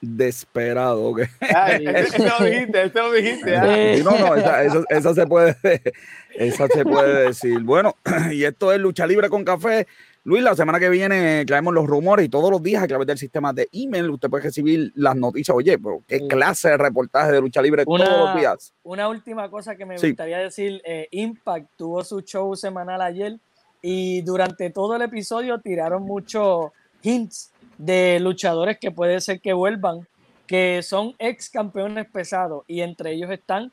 desesperado. 0.05 1.05
Okay. 1.07 1.27
Ah, 1.55 1.73
este 1.73 2.19
lo 2.19 2.45
dijiste, 2.45 2.83
este 2.83 2.99
lo 3.01 3.13
dijiste. 3.13 3.57
Ah. 3.57 3.97
No, 4.03 4.19
no, 4.19 4.35
esa, 4.35 4.63
esa, 4.89 5.15
se 5.15 5.27
puede, 5.27 5.57
esa 6.35 6.67
se 6.69 6.85
puede 6.85 7.27
decir. 7.27 7.61
Bueno, 7.61 7.97
y 8.33 8.45
esto 8.45 8.73
es 8.73 8.81
Lucha 8.81 9.07
Libre 9.07 9.29
con 9.29 9.45
Café. 9.45 9.87
Luis, 10.27 10.43
la 10.43 10.57
semana 10.57 10.81
que 10.81 10.89
viene 10.89 11.45
traemos 11.45 11.75
los 11.75 11.87
rumores 11.87 12.25
y 12.25 12.29
todos 12.31 12.51
los 12.51 12.63
días 12.63 12.83
a 12.83 12.87
través 12.87 13.07
del 13.07 13.19
sistema 13.19 13.53
de 13.53 13.69
email 13.73 14.09
usted 14.09 14.31
puede 14.31 14.45
recibir 14.45 14.91
las 14.95 15.15
noticias. 15.15 15.55
Oye, 15.55 15.79
pero 15.79 16.03
qué 16.09 16.27
clase 16.27 16.71
de 16.71 16.79
reportaje 16.79 17.31
de 17.31 17.43
lucha 17.43 17.61
libre 17.61 17.85
todos 17.85 18.09
los 18.09 18.35
días. 18.35 18.73
Una 18.85 19.09
última 19.09 19.51
cosa 19.51 19.77
que 19.77 19.85
me 19.85 19.99
gustaría 19.99 20.39
decir: 20.39 20.81
eh, 20.87 21.09
Impact 21.11 21.73
tuvo 21.77 22.03
su 22.03 22.23
show 22.23 22.57
semanal 22.57 23.03
ayer 23.03 23.39
y 23.83 24.23
durante 24.23 24.71
todo 24.71 24.97
el 24.97 25.03
episodio 25.03 25.61
tiraron 25.61 26.05
muchos 26.05 26.71
hints 27.03 27.53
de 27.79 28.21
luchadores 28.21 28.79
que 28.79 28.91
puede 28.91 29.21
ser 29.21 29.41
que 29.41 29.53
vuelvan, 29.53 30.07
que 30.47 30.83
son 30.83 31.15
ex 31.19 31.49
campeones 31.51 32.07
pesados, 32.07 32.65
y 32.67 32.81
entre 32.81 33.13
ellos 33.13 33.31
están 33.31 33.73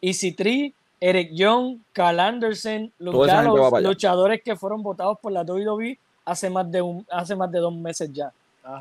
Easy 0.00 0.32
Tree, 0.32 0.74
Eric 1.00 1.30
Young, 1.32 1.78
Carl 1.92 2.20
Anderson, 2.20 2.92
luchadores 2.98 4.42
que 4.42 4.56
fueron 4.56 4.82
votados 4.82 5.18
por 5.20 5.32
la 5.32 5.42
WWE 5.42 5.98
hace 6.24 6.50
más 6.50 6.70
de, 6.70 6.82
un, 6.82 7.06
hace 7.10 7.34
más 7.34 7.50
de 7.50 7.58
dos 7.58 7.74
meses 7.74 8.12
ya. 8.12 8.32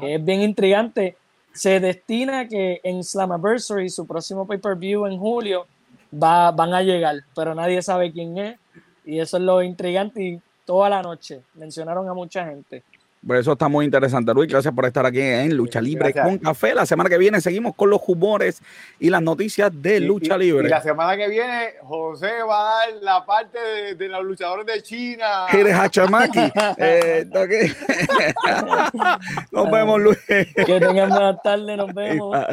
Es 0.01 0.23
bien 0.23 0.41
intrigante. 0.41 1.15
Se 1.53 1.79
destina 1.79 2.47
que 2.47 2.81
en 2.83 3.03
Slammiversary, 3.03 3.89
su 3.89 4.05
próximo 4.05 4.45
pay-per-view 4.45 5.05
en 5.05 5.17
julio, 5.17 5.65
va, 6.11 6.51
van 6.51 6.73
a 6.73 6.81
llegar, 6.81 7.15
pero 7.35 7.55
nadie 7.55 7.81
sabe 7.81 8.11
quién 8.11 8.37
es. 8.37 8.59
Y 9.05 9.19
eso 9.19 9.37
es 9.37 9.43
lo 9.43 9.63
intrigante. 9.63 10.21
Y 10.21 10.41
toda 10.65 10.89
la 10.89 11.01
noche 11.01 11.41
mencionaron 11.53 12.07
a 12.09 12.13
mucha 12.13 12.45
gente. 12.45 12.83
Por 13.27 13.35
eso 13.35 13.51
está 13.51 13.67
muy 13.67 13.83
interesante, 13.83 14.33
Luis. 14.33 14.49
Gracias 14.49 14.73
por 14.73 14.85
estar 14.85 15.05
aquí 15.05 15.19
en 15.19 15.57
Lucha 15.57 15.81
Libre 15.81 16.13
con 16.13 16.37
Café. 16.37 16.73
La 16.73 16.85
semana 16.85 17.09
que 17.09 17.17
viene 17.17 17.41
seguimos 17.41 17.75
con 17.75 17.89
los 17.89 17.99
humores 18.07 18.61
y 18.99 19.09
las 19.09 19.21
noticias 19.21 19.69
de 19.73 19.99
Lucha 19.99 20.37
Libre. 20.37 20.67
Y 20.67 20.71
la 20.71 20.81
semana 20.81 21.17
que 21.17 21.27
viene, 21.27 21.73
José 21.81 22.41
va 22.49 22.61
a 22.61 22.63
dar 22.63 22.93
la 23.01 23.25
parte 23.25 23.95
de, 23.95 24.07
los 24.07 24.23
luchadores 24.23 24.65
de 24.65 24.81
China. 24.81 25.47
Eres 25.51 25.75
Hachamaki. 25.75 26.39
eh, 26.77 27.27
nos 29.51 29.71
vemos, 29.71 29.99
Luis. 29.99 30.19
Que 30.25 30.79
tengan 30.79 31.09
buena 31.09 31.37
tarde, 31.37 31.75
nos 31.75 31.93
vemos. 31.93 32.37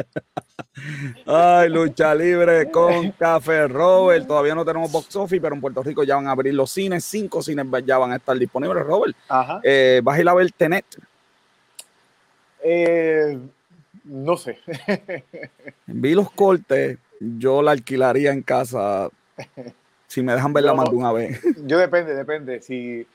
Ay, 1.25 1.69
lucha 1.69 2.13
libre 2.13 2.69
con 2.69 3.11
Café 3.11 3.67
Robert. 3.67 4.27
Todavía 4.27 4.55
no 4.55 4.65
tenemos 4.65 4.91
box 4.91 5.15
office, 5.15 5.41
pero 5.41 5.55
en 5.55 5.61
Puerto 5.61 5.81
Rico 5.81 6.03
ya 6.03 6.15
van 6.15 6.27
a 6.27 6.31
abrir 6.31 6.53
los 6.53 6.69
cines. 6.69 7.05
Cinco 7.05 7.41
cines 7.41 7.65
ya 7.85 7.97
van 7.97 8.11
a 8.11 8.17
estar 8.17 8.37
disponibles, 8.37 8.83
Robert. 8.83 9.15
Ajá. 9.29 9.61
Eh, 9.63 10.01
¿Vas 10.03 10.17
a 10.17 10.21
ir 10.21 10.29
a 10.29 10.33
ver 10.33 10.51
Tenet? 10.65 10.85
Eh, 12.63 13.37
no 14.03 14.35
sé. 14.35 14.57
Vi 15.85 16.15
los 16.15 16.31
cortes. 16.31 16.97
Yo 17.19 17.61
la 17.61 17.71
alquilaría 17.71 18.31
en 18.31 18.41
casa 18.41 19.09
si 20.07 20.23
me 20.23 20.33
dejan 20.33 20.53
verla 20.53 20.73
más 20.73 20.89
de 20.89 20.95
una 20.95 21.11
vez. 21.11 21.39
Yo 21.65 21.77
depende, 21.77 22.15
depende. 22.15 22.61
Si, 22.61 23.05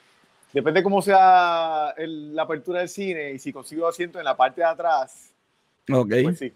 depende 0.52 0.82
cómo 0.84 1.02
sea 1.02 1.92
la 1.96 2.42
apertura 2.42 2.78
del 2.78 2.88
cine 2.88 3.32
y 3.32 3.40
si 3.40 3.52
consigo 3.52 3.88
asiento 3.88 4.20
en 4.20 4.24
la 4.26 4.36
parte 4.36 4.60
de 4.60 4.68
atrás. 4.68 5.32
Ok. 5.92 6.12
Pues 6.22 6.38
sí. 6.38 6.52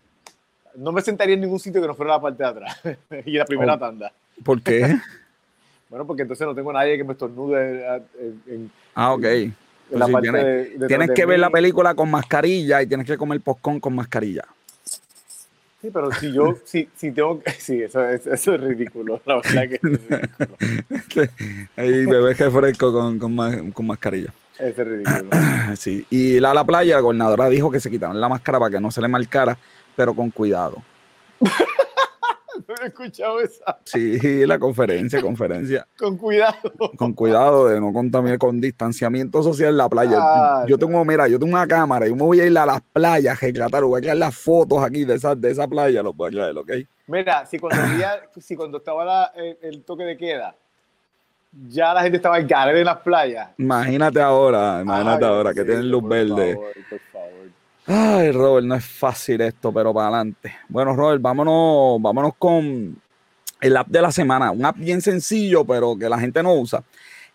No 0.76 0.92
me 0.92 1.02
sentaría 1.02 1.34
en 1.34 1.40
ningún 1.40 1.58
sitio 1.58 1.80
que 1.80 1.88
no 1.88 1.94
fuera 1.96 2.12
la 2.12 2.20
parte 2.20 2.42
de 2.42 2.48
atrás 2.48 2.80
y 3.26 3.32
la 3.32 3.44
primera 3.44 3.74
oh. 3.74 3.78
tanda. 3.78 4.12
¿Por 4.44 4.62
qué? 4.62 4.96
bueno, 5.90 6.06
porque 6.06 6.22
entonces 6.22 6.46
no 6.46 6.54
tengo 6.54 6.72
nadie 6.72 6.96
que 6.96 7.04
me 7.04 7.14
estornude 7.14 7.84
en, 8.46 8.70
ah, 8.94 9.12
ok. 9.12 9.24
La 9.90 10.06
pues 10.06 10.12
parte 10.12 10.76
tienes, 10.88 11.10
que 11.10 11.26
ver 11.26 11.38
la 11.38 11.50
película 11.50 11.94
con 11.94 12.10
mascarilla 12.10 12.82
y 12.82 12.86
tienes 12.86 13.06
que 13.06 13.16
comer 13.16 13.40
postcón 13.40 13.80
con 13.80 13.94
mascarilla. 13.94 14.44
Sí, 15.80 15.90
pero 15.92 16.10
si 16.12 16.32
yo, 16.32 16.56
si, 16.64 16.88
si 16.96 17.12
tengo 17.12 17.42
sí, 17.58 17.82
eso, 17.82 18.08
eso, 18.08 18.54
es 18.54 18.60
ridículo, 18.60 19.20
la 19.26 19.36
verdad 19.36 19.68
que 19.68 19.74
es 19.74 19.82
ridículo. 19.82 21.28
Ahí 21.76 22.06
bebé 22.06 22.34
que 22.34 22.50
fresco 22.50 22.92
con, 22.92 23.18
con, 23.18 23.70
con 23.72 23.86
mascarilla. 23.86 24.32
Eso 24.58 24.82
es 24.82 24.88
ridículo. 24.88 25.30
Sí, 25.76 26.06
y 26.10 26.40
la, 26.40 26.54
la 26.54 26.64
playa, 26.64 26.96
la 26.96 27.00
gobernadora 27.00 27.48
dijo 27.48 27.70
que 27.70 27.80
se 27.80 27.90
quitaron 27.90 28.20
la 28.20 28.28
máscara 28.28 28.58
para 28.58 28.70
que 28.70 28.80
no 28.80 28.90
se 28.90 29.00
le 29.00 29.08
marcara, 29.08 29.56
pero 29.96 30.14
con 30.14 30.30
cuidado. 30.30 30.82
No 32.66 32.74
he 32.82 32.86
escuchado 32.86 33.40
esa. 33.40 33.78
Sí, 33.84 34.46
la 34.46 34.58
conferencia, 34.58 35.20
conferencia. 35.20 35.86
con 35.98 36.16
cuidado. 36.16 36.72
Con 36.96 37.12
cuidado 37.12 37.68
de 37.68 37.80
no 37.80 37.92
contaminar 37.92 38.38
con 38.38 38.60
distanciamiento 38.60 39.42
social 39.42 39.70
en 39.70 39.76
la 39.76 39.88
playa. 39.88 40.18
Ah, 40.20 40.64
yo 40.66 40.78
tengo, 40.78 41.04
mira, 41.04 41.28
yo 41.28 41.38
tengo 41.38 41.52
una 41.52 41.66
cámara 41.66 42.06
y 42.06 42.10
yo 42.10 42.16
me 42.16 42.22
voy 42.22 42.40
a 42.40 42.46
ir 42.46 42.56
a 42.58 42.66
las 42.66 42.80
playas, 42.80 43.40
retratar, 43.40 43.84
voy 43.84 43.98
a 43.98 44.02
crear 44.02 44.16
las 44.16 44.34
fotos 44.36 44.82
aquí 44.82 45.04
de 45.04 45.14
esa, 45.14 45.34
de 45.34 45.50
esa 45.50 45.66
playa, 45.66 46.02
lo 46.02 46.12
voy 46.12 46.28
a 46.28 46.32
crear, 46.32 46.58
¿ok? 46.58 46.70
Mira, 47.06 47.44
si 47.46 47.58
cuando, 47.58 47.82
si 48.40 48.56
cuando 48.56 48.78
estaba 48.78 49.32
el, 49.34 49.82
toque 49.84 50.04
de 50.04 50.16
queda, 50.16 50.54
ya 51.68 51.94
la 51.94 52.02
gente 52.02 52.16
estaba 52.16 52.38
en 52.38 52.48
en 52.50 52.84
las 52.84 52.98
playas. 52.98 53.50
Imagínate 53.58 54.20
ahora, 54.20 54.80
imagínate 54.82 55.24
ahora 55.24 55.54
que 55.54 55.64
tienen 55.64 55.90
luz 55.90 56.06
verde. 56.08 56.54
favor. 56.54 56.74
Ay, 57.86 58.32
Robert, 58.32 58.66
no 58.66 58.74
es 58.74 58.84
fácil 58.84 59.42
esto, 59.42 59.70
pero 59.70 59.92
para 59.92 60.08
adelante. 60.08 60.54
Bueno, 60.68 60.96
Robert, 60.96 61.20
vámonos, 61.20 62.00
vámonos 62.00 62.32
con 62.38 62.96
el 63.60 63.76
app 63.76 63.88
de 63.88 64.00
la 64.00 64.10
semana. 64.10 64.50
Un 64.50 64.64
app 64.64 64.76
bien 64.78 65.02
sencillo, 65.02 65.66
pero 65.66 65.94
que 65.98 66.08
la 66.08 66.18
gente 66.18 66.42
no 66.42 66.54
usa. 66.54 66.82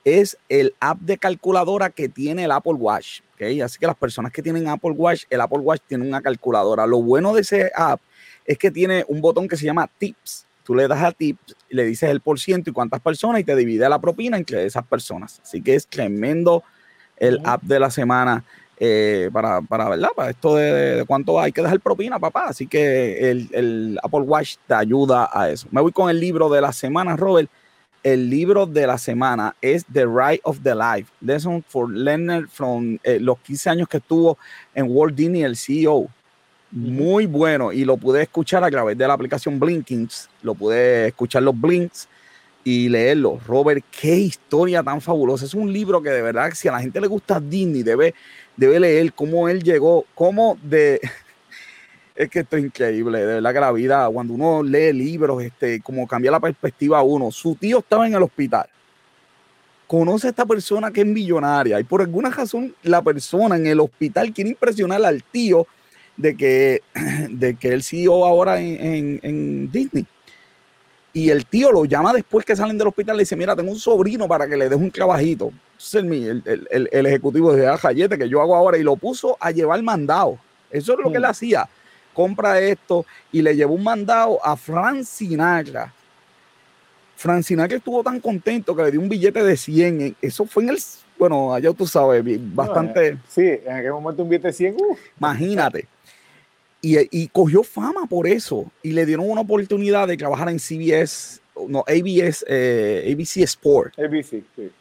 Es 0.04 0.38
el 0.48 0.74
app 0.80 1.00
de 1.02 1.20
calculadora 1.20 1.92
que 1.92 2.10
tiene 2.10 2.46
el 2.46 2.52
Apple 2.52 2.74
Watch. 2.74 3.22
¿okay? 3.36 3.62
Así 3.62 3.78
que 3.78 3.86
las 3.86 3.96
personas 3.96 4.32
que 4.32 4.42
tienen 4.42 4.68
Apple 4.68 4.92
Watch, 4.92 5.26
el 5.30 5.40
Apple 5.42 5.60
Watch 5.60 5.82
tiene 5.88 6.08
una 6.08 6.22
calculadora. 6.22 6.88
Lo 6.88 7.00
bueno 7.02 7.32
de 7.34 7.42
ese 7.42 7.72
app 7.76 8.02
es 8.44 8.58
que 8.58 8.72
tiene 8.72 9.06
un 9.08 9.22
botón 9.22 9.48
que 9.48 9.56
se 9.56 9.66
llama 9.66 9.88
Tips. 10.00 10.48
Tú 10.64 10.74
le 10.74 10.88
das 10.88 11.04
a 11.04 11.12
Tips 11.12 11.56
le 11.70 11.86
dices 11.86 12.10
el 12.10 12.22
por 12.22 12.40
ciento 12.40 12.72
y 12.72 12.74
cuántas 12.74 13.02
personas 13.02 13.42
y 13.42 13.44
te 13.44 13.56
divide 13.56 13.88
la 13.88 14.00
propina 14.00 14.38
entre 14.38 14.66
esas 14.66 14.86
personas. 14.86 15.40
Así 15.44 15.62
que 15.62 15.76
es 15.76 15.86
tremendo 15.86 16.64
el 17.18 17.40
app 17.44 17.62
de 17.62 17.80
la 17.80 17.92
semana 17.92 18.44
eh, 18.82 19.30
para, 19.34 19.62
para, 19.62 19.90
¿verdad? 19.90 20.10
Para 20.16 20.30
esto 20.30 20.56
de, 20.56 21.04
cuánto 21.06 21.40
hay 21.40 21.52
que 21.52 21.62
dejar 21.62 21.82
propina, 21.82 22.18
papá. 22.18 22.46
Así 22.48 22.66
que 22.66 23.30
el, 23.30 24.00
Apple 24.02 24.22
Watch 24.22 24.56
te 24.68 24.74
ayuda 24.74 25.30
a 25.34 25.50
eso. 25.50 25.68
Me 25.72 25.82
voy 25.82 25.92
con 25.92 26.10
el 26.10 26.20
libro 26.20 26.50
de 26.50 26.62
la 26.62 26.72
semana, 26.72 27.18
Robert. 27.18 27.50
El 28.02 28.30
libro 28.30 28.66
de 28.66 28.88
la 28.88 28.98
semana 28.98 29.54
es 29.62 29.86
The 29.92 30.06
Ride 30.06 30.40
of 30.44 30.60
the 30.64 30.74
Life. 30.74 31.12
Lesson 31.20 31.62
for 31.68 31.92
Leonard 31.92 32.48
from 32.48 32.98
eh, 33.04 33.20
los 33.20 33.38
15 33.40 33.70
años 33.70 33.90
que 33.90 33.98
estuvo 33.98 34.38
en 34.74 34.86
Walt 34.88 35.14
Disney, 35.14 35.44
el 35.44 35.58
CEO. 35.58 36.08
Muy 36.72 37.26
bueno. 37.26 37.74
Y 37.74 37.84
lo 37.84 37.98
pude 37.98 38.22
escuchar 38.22 38.64
a 38.64 38.72
través 38.72 38.98
de 38.98 39.06
la 39.06 39.14
aplicación 39.14 39.60
Blinkings. 39.60 40.30
Lo 40.42 40.56
pude 40.56 41.08
escuchar 41.08 41.44
los 41.44 41.60
Blinks 41.60 42.08
y 42.64 42.88
leerlo. 42.88 43.40
Robert, 43.46 43.84
qué 44.00 44.16
historia 44.16 44.84
tan 44.84 45.02
fabulosa. 45.02 45.46
Es 45.46 45.54
un 45.54 45.72
libro 45.72 46.02
que 46.02 46.10
de 46.10 46.22
verdad, 46.22 46.52
si 46.54 46.68
a 46.68 46.72
la 46.72 46.80
gente 46.80 47.02
le 47.02 47.08
gusta 47.08 47.40
Disney, 47.40 47.84
debe 47.84 48.14
debe 48.60 48.80
leer 48.80 49.14
cómo 49.14 49.48
él 49.48 49.64
llegó, 49.64 50.06
cómo 50.14 50.58
de... 50.62 51.00
Es 52.16 52.30
que 52.30 52.40
esto 52.40 52.58
es 52.58 52.66
increíble, 52.66 53.20
de 53.20 53.26
verdad 53.36 53.54
que 53.54 53.60
la 53.62 53.72
vida, 53.72 54.10
cuando 54.10 54.34
uno 54.34 54.62
lee 54.62 54.92
libros, 54.92 55.42
este, 55.42 55.80
como 55.80 56.06
cambia 56.06 56.30
la 56.32 56.42
perspectiva 56.42 57.00
a 57.00 57.02
uno. 57.02 57.32
Su 57.32 57.56
tío 57.56 57.80
estaba 57.80 58.06
en 58.06 58.14
el 58.14 58.22
hospital. 58.22 58.68
Conoce 59.88 60.28
a 60.28 60.32
esta 60.32 60.46
persona 60.46 60.92
que 60.92 61.00
es 61.00 61.08
millonaria 61.08 61.80
y 61.80 61.86
por 61.86 62.02
alguna 62.02 62.30
razón 62.30 62.76
la 62.84 63.02
persona 63.02 63.56
en 63.56 63.68
el 63.68 63.80
hospital 63.80 64.34
quiere 64.34 64.50
impresionar 64.50 65.06
al 65.06 65.24
tío 65.24 65.66
de 66.18 66.36
que, 66.36 66.82
de 67.30 67.56
que 67.56 67.70
él 67.70 67.84
siguió 67.84 68.26
ahora 68.26 68.60
en, 68.60 69.22
en 69.24 69.72
Disney. 69.72 70.06
Y 71.12 71.30
el 71.30 71.46
tío 71.46 71.72
lo 71.72 71.86
llama 71.86 72.14
después 72.14 72.46
que 72.46 72.56
salen 72.56 72.78
del 72.78 72.88
hospital 72.88 73.16
y 73.16 73.18
le 73.18 73.22
dice, 73.24 73.36
mira, 73.36 73.56
tengo 73.56 73.72
un 73.72 73.80
sobrino 73.80 74.28
para 74.28 74.48
que 74.48 74.56
le 74.56 74.70
des 74.70 74.78
un 74.78 74.92
trabajito. 74.92 75.52
Entonces 75.72 76.04
el, 76.04 76.68
el, 76.70 76.90
el, 76.92 77.06
ejecutivo 77.06 77.54
de 77.54 77.66
Jayete 77.78 78.18
que 78.18 78.30
yo 78.30 78.42
hago 78.42 78.56
ahora 78.56 78.78
y 78.78 78.84
lo 78.84 78.96
puso 78.96 79.38
a 79.40 79.52
llevar 79.52 79.82
mandado. 79.82 80.38
Eso 80.70 80.94
es 80.94 81.00
lo 81.00 81.10
que 81.10 81.18
él 81.18 81.24
mm. 81.24 81.26
hacía. 81.26 81.70
Compra 82.14 82.60
esto 82.60 83.06
y 83.32 83.42
le 83.42 83.56
llevó 83.56 83.74
un 83.74 83.84
mandado 83.84 84.44
a 84.44 84.56
Fran 84.56 85.04
Sinatra. 85.04 85.94
Fran 87.16 87.44
Sinatra 87.44 87.78
estuvo 87.78 88.04
tan 88.04 88.20
contento 88.20 88.76
que 88.76 88.84
le 88.84 88.92
dio 88.92 89.02
un 89.02 89.10
billete 89.10 89.44
de 89.44 89.58
100. 89.58 90.18
Eso 90.22 90.46
fue 90.46 90.64
en 90.64 90.70
el, 90.70 90.78
bueno, 91.18 91.54
allá 91.54 91.74
tú 91.74 91.88
sabes, 91.88 92.24
bastante. 92.54 93.18
sí, 93.28 93.42
en 93.42 93.74
aquel 93.74 93.92
momento 93.92 94.24
un 94.24 94.30
billete 94.30 94.48
de 94.48 94.54
100. 94.54 94.78
Imagínate. 95.18 95.88
Y, 96.82 97.28
cogió 97.28 97.64
fama 97.64 98.06
por 98.10 98.28
eso. 98.28 98.72
Y 98.82 98.92
le 98.92 99.06
dieron 99.06 99.30
una 99.30 99.42
oportunidad 99.42 100.08
de 100.08 100.18
trabajar 100.18 100.50
en 100.50 100.60
CBS, 100.60 101.42
no, 101.68 101.80
ABS, 101.80 102.46
eh, 102.48 103.14
ABC 103.14 103.44
Sport. 103.44 104.00
ABC, 104.00 104.44
sí. 104.56 104.72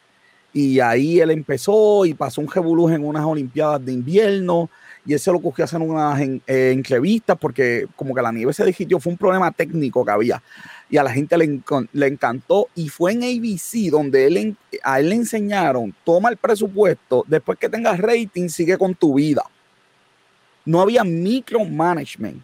Y 0.51 0.79
ahí 0.79 1.19
él 1.19 1.29
empezó 1.29 2.05
y 2.05 2.13
pasó 2.13 2.41
un 2.41 2.49
revolú 2.49 2.89
en 2.89 3.03
unas 3.03 3.25
Olimpiadas 3.25 3.85
de 3.85 3.91
invierno. 3.91 4.69
Y 5.05 5.13
él 5.13 5.19
se 5.19 5.31
lo 5.31 5.39
cogió 5.39 5.63
a 5.63 5.65
hacer 5.65 5.81
unas 5.81 6.19
eh, 6.21 6.71
entrevistas 6.71 7.37
porque 7.39 7.87
como 7.95 8.13
que 8.13 8.21
la 8.21 8.31
nieve 8.31 8.53
se 8.53 8.65
digitió, 8.65 8.99
fue 8.99 9.11
un 9.11 9.17
problema 9.17 9.51
técnico 9.51 10.03
que 10.05 10.11
había. 10.11 10.41
Y 10.89 10.97
a 10.97 11.03
la 11.03 11.11
gente 11.11 11.37
le, 11.37 11.61
le 11.93 12.07
encantó. 12.07 12.67
Y 12.75 12.89
fue 12.89 13.11
en 13.11 13.23
ABC 13.23 13.91
donde 13.91 14.25
él, 14.25 14.57
a 14.83 14.99
él 14.99 15.09
le 15.09 15.15
enseñaron, 15.15 15.93
toma 16.03 16.29
el 16.29 16.37
presupuesto, 16.37 17.25
después 17.27 17.59
que 17.59 17.69
tengas 17.69 17.99
rating, 17.99 18.47
sigue 18.47 18.77
con 18.77 18.95
tu 18.95 19.15
vida 19.15 19.43
no 20.65 20.81
había 20.81 21.03
micromanagement. 21.03 22.43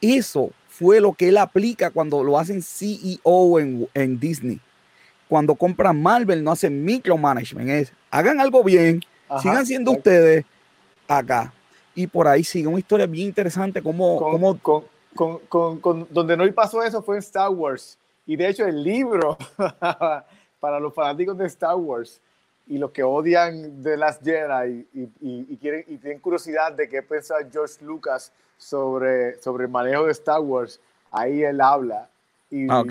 Eso 0.00 0.50
fue 0.68 1.00
lo 1.00 1.12
que 1.12 1.28
él 1.28 1.38
aplica 1.38 1.90
cuando 1.90 2.22
lo 2.22 2.38
hacen 2.38 2.62
CEO 2.62 3.58
en, 3.58 3.88
en 3.94 4.20
Disney. 4.20 4.60
Cuando 5.28 5.54
compran 5.54 6.00
Marvel 6.00 6.42
no 6.42 6.52
hacen 6.52 6.84
micromanagement. 6.84 7.68
Es 7.68 7.92
hagan 8.10 8.40
algo 8.40 8.62
bien, 8.62 9.00
sigan 9.42 9.66
siendo 9.66 9.92
ustedes 9.92 10.44
acá. 11.06 11.52
Y 11.94 12.06
por 12.06 12.28
ahí 12.28 12.44
sigue 12.44 12.68
una 12.68 12.78
historia 12.78 13.06
bien 13.06 13.26
interesante 13.26 13.82
como... 13.82 14.18
Con, 15.14 15.40
con, 15.48 15.80
con, 15.80 16.06
donde 16.10 16.36
no 16.36 16.52
pasó 16.54 16.82
eso 16.84 17.02
fue 17.02 17.16
en 17.16 17.20
Star 17.20 17.50
Wars. 17.50 17.98
Y 18.24 18.36
de 18.36 18.48
hecho 18.48 18.64
el 18.66 18.84
libro 18.84 19.36
para 20.60 20.78
los 20.78 20.94
fanáticos 20.94 21.36
de 21.36 21.46
Star 21.46 21.74
Wars 21.74 22.20
y 22.68 22.78
los 22.78 22.90
que 22.90 23.02
odian 23.02 23.82
The 23.82 23.96
Last 23.96 24.22
Jedi 24.22 24.86
y, 24.92 25.08
y, 25.20 25.56
quieren, 25.56 25.84
y 25.88 25.96
tienen 25.96 26.20
curiosidad 26.20 26.72
de 26.72 26.88
qué 26.88 27.02
piensa 27.02 27.34
George 27.50 27.82
Lucas 27.82 28.32
sobre, 28.58 29.40
sobre 29.40 29.64
el 29.64 29.70
manejo 29.70 30.04
de 30.04 30.12
Star 30.12 30.40
Wars, 30.40 30.80
ahí 31.10 31.42
él 31.42 31.60
habla. 31.60 32.08
Y, 32.50 32.66
ah, 32.70 32.84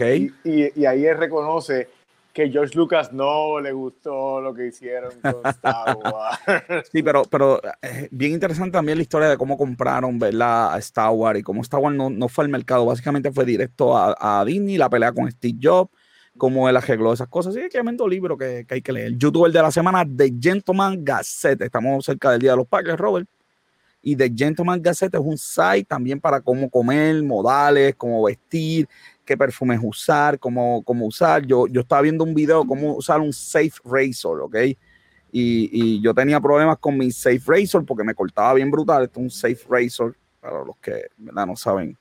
y, 0.43 0.85
ahí 0.85 1.05
él 1.05 1.17
reconoce 1.17 1.89
que 2.33 2.49
George 2.49 2.75
Lucas 2.75 3.11
no 3.11 3.59
le 3.59 3.71
gustó 3.71 4.39
lo 4.41 4.53
que 4.53 4.67
hicieron 4.67 5.11
con 5.21 5.41
Star 5.45 5.97
Wars. 5.97 6.89
Sí, 6.91 7.03
pero, 7.03 7.23
pero 7.23 7.61
eh, 7.81 8.07
bien 8.11 8.33
interesante 8.33 8.71
también 8.71 8.97
la 8.97 9.01
historia 9.01 9.29
de 9.29 9.37
cómo 9.37 9.57
compraron 9.57 10.17
¿verdad? 10.19 10.73
a 10.73 10.77
Star 10.79 11.11
Wars 11.11 11.39
y 11.39 11.43
cómo 11.43 11.61
Star 11.61 11.79
Wars 11.79 11.95
no, 11.95 12.09
no 12.09 12.27
fue 12.27 12.45
al 12.45 12.49
mercado, 12.49 12.85
básicamente 12.85 13.31
fue 13.31 13.45
directo 13.45 13.97
a, 13.97 14.15
a 14.19 14.45
Disney, 14.45 14.77
la 14.77 14.89
pelea 14.89 15.11
con 15.11 15.29
Steve 15.31 15.57
Jobs 15.61 15.91
cómo 16.38 16.69
él 16.69 16.77
arregló 16.77 17.14
esas 17.14 17.27
cosas. 17.27 17.53
Sí, 17.53 17.59
es 17.59 17.69
tremendo 17.69 18.07
libro 18.07 18.38
que, 18.38 18.65
que, 18.68 18.76
hay 18.76 18.81
que 18.81 18.91
leer. 18.91 19.18
youtuber 19.18 19.51
de 19.51 19.61
la 19.61 19.72
semana, 19.72 20.05
The 20.05 20.34
Gentleman 20.39 21.03
Gazette. 21.03 21.61
Estamos 21.61 22.05
cerca 22.05 22.31
del 22.31 22.41
Día 22.41 22.51
de 22.51 22.57
los 22.57 22.68
Padres, 22.68 22.97
Robert. 22.97 23.27
Y 24.01 24.15
The 24.15 24.31
Gentleman 24.35 24.81
Gazette 24.81 25.15
es 25.15 25.22
un 25.22 25.38
site 25.38 25.85
también 25.85 26.19
para 26.19 26.39
cómo 26.39 26.69
comer, 26.69 27.22
modales, 27.23 27.95
cómo 27.95 28.23
vestir, 28.23 28.88
qué 29.26 29.35
perfumes 29.35 29.80
usar, 29.84 30.39
cómo, 30.39 30.81
cómo 30.84 31.05
usar. 31.07 31.45
Yo, 31.45 31.68
yo 31.68 31.81
estaba 31.81 32.01
viendo 32.01 32.23
un 32.23 32.34
video 32.34 32.65
cómo 32.65 32.95
usar 32.95 33.19
un 33.19 33.34
Safe 33.34 33.73
Razor, 33.84 34.41
¿ok? 34.41 34.55
Y, 35.30 35.69
y, 35.72 36.01
yo 36.01 36.14
tenía 36.14 36.39
problemas 36.39 36.77
con 36.77 36.97
mi 36.97 37.11
Safe 37.11 37.41
Razor 37.45 37.85
porque 37.85 38.03
me 38.03 38.15
cortaba 38.15 38.53
bien 38.53 38.72
brutal. 38.72 39.03
Esto 39.03 39.19
es 39.19 39.23
un 39.23 39.30
Safe 39.30 39.59
Razor, 39.69 40.15
para 40.39 40.64
los 40.64 40.77
que 40.77 41.07
¿verdad? 41.18 41.45
no 41.45 41.55
saben 41.57 41.97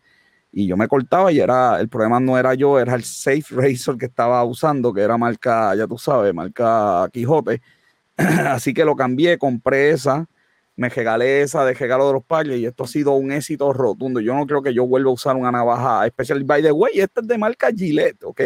y 0.59 0.67
yo 0.67 0.75
me 0.79 0.89
cortaba 0.89 1.31
y 1.31 1.39
era, 1.39 1.79
el 1.79 1.91
problema 1.91 2.19
no 2.19 2.39
era 2.39 2.55
yo, 2.55 2.81
era 2.81 2.95
el 2.95 3.05
Safe 3.05 3.45
Razor 3.51 3.99
que 3.99 4.07
estaba 4.07 4.43
usando, 4.43 4.91
que 4.91 5.03
era 5.03 5.19
marca, 5.19 5.75
ya 5.75 5.87
tú 5.87 5.99
sabes, 5.99 6.33
marca 6.33 7.07
Quijote. 7.13 7.61
Así 8.17 8.73
que 8.73 8.83
lo 8.83 8.97
cambié, 8.97 9.37
compré 9.37 9.91
esa, 9.91 10.27
me 10.75 10.89
regalé 10.89 11.43
esa 11.43 11.63
de 11.67 11.75
regalo 11.75 12.07
de 12.07 12.15
los 12.15 12.25
padres 12.25 12.59
y 12.59 12.65
esto 12.65 12.85
ha 12.85 12.87
sido 12.87 13.13
un 13.13 13.33
éxito 13.33 13.71
rotundo. 13.75 14.19
Yo 14.21 14.35
no 14.35 14.47
creo 14.47 14.63
que 14.63 14.73
yo 14.73 14.87
vuelva 14.87 15.11
a 15.11 15.13
usar 15.13 15.37
una 15.37 15.53
navaja 15.53 16.07
especial. 16.07 16.43
By 16.43 16.63
the 16.63 16.73
way, 16.73 17.01
esta 17.01 17.21
es 17.21 17.29
de 17.29 17.37
marca 17.37 17.71
Gillette, 17.71 18.25
¿ok? 18.25 18.41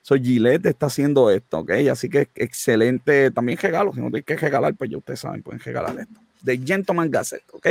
So 0.00 0.14
Gillette 0.14 0.64
está 0.64 0.86
haciendo 0.86 1.28
esto, 1.28 1.58
¿ok? 1.58 1.70
Así 1.92 2.08
que 2.08 2.30
excelente. 2.34 3.30
También 3.30 3.58
regalo. 3.58 3.92
Si 3.92 4.00
no 4.00 4.06
tienes 4.06 4.24
que 4.24 4.38
regalar, 4.38 4.74
pues 4.74 4.88
ya 4.88 4.96
ustedes 4.96 5.20
saben, 5.20 5.42
pueden 5.42 5.60
regalar 5.60 6.00
esto. 6.00 6.18
De 6.40 6.56
Gentleman 6.56 7.10
Gazette, 7.10 7.44
¿ok? 7.52 7.66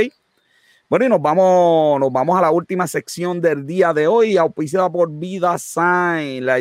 Bueno, 0.93 1.07
y 1.07 1.09
nos 1.09 1.23
vamos, 1.23 1.99
nos 1.99 2.13
vamos 2.13 2.37
a 2.37 2.41
la 2.41 2.51
última 2.51 2.85
sección 2.85 3.41
del 3.41 3.65
día 3.65 3.95
de 3.95 4.05
hoy, 4.05 4.37
auspiciada 4.37 4.91
por 4.91 5.09
Vida 5.09 5.57
Sign. 5.57 6.45
La, 6.45 6.59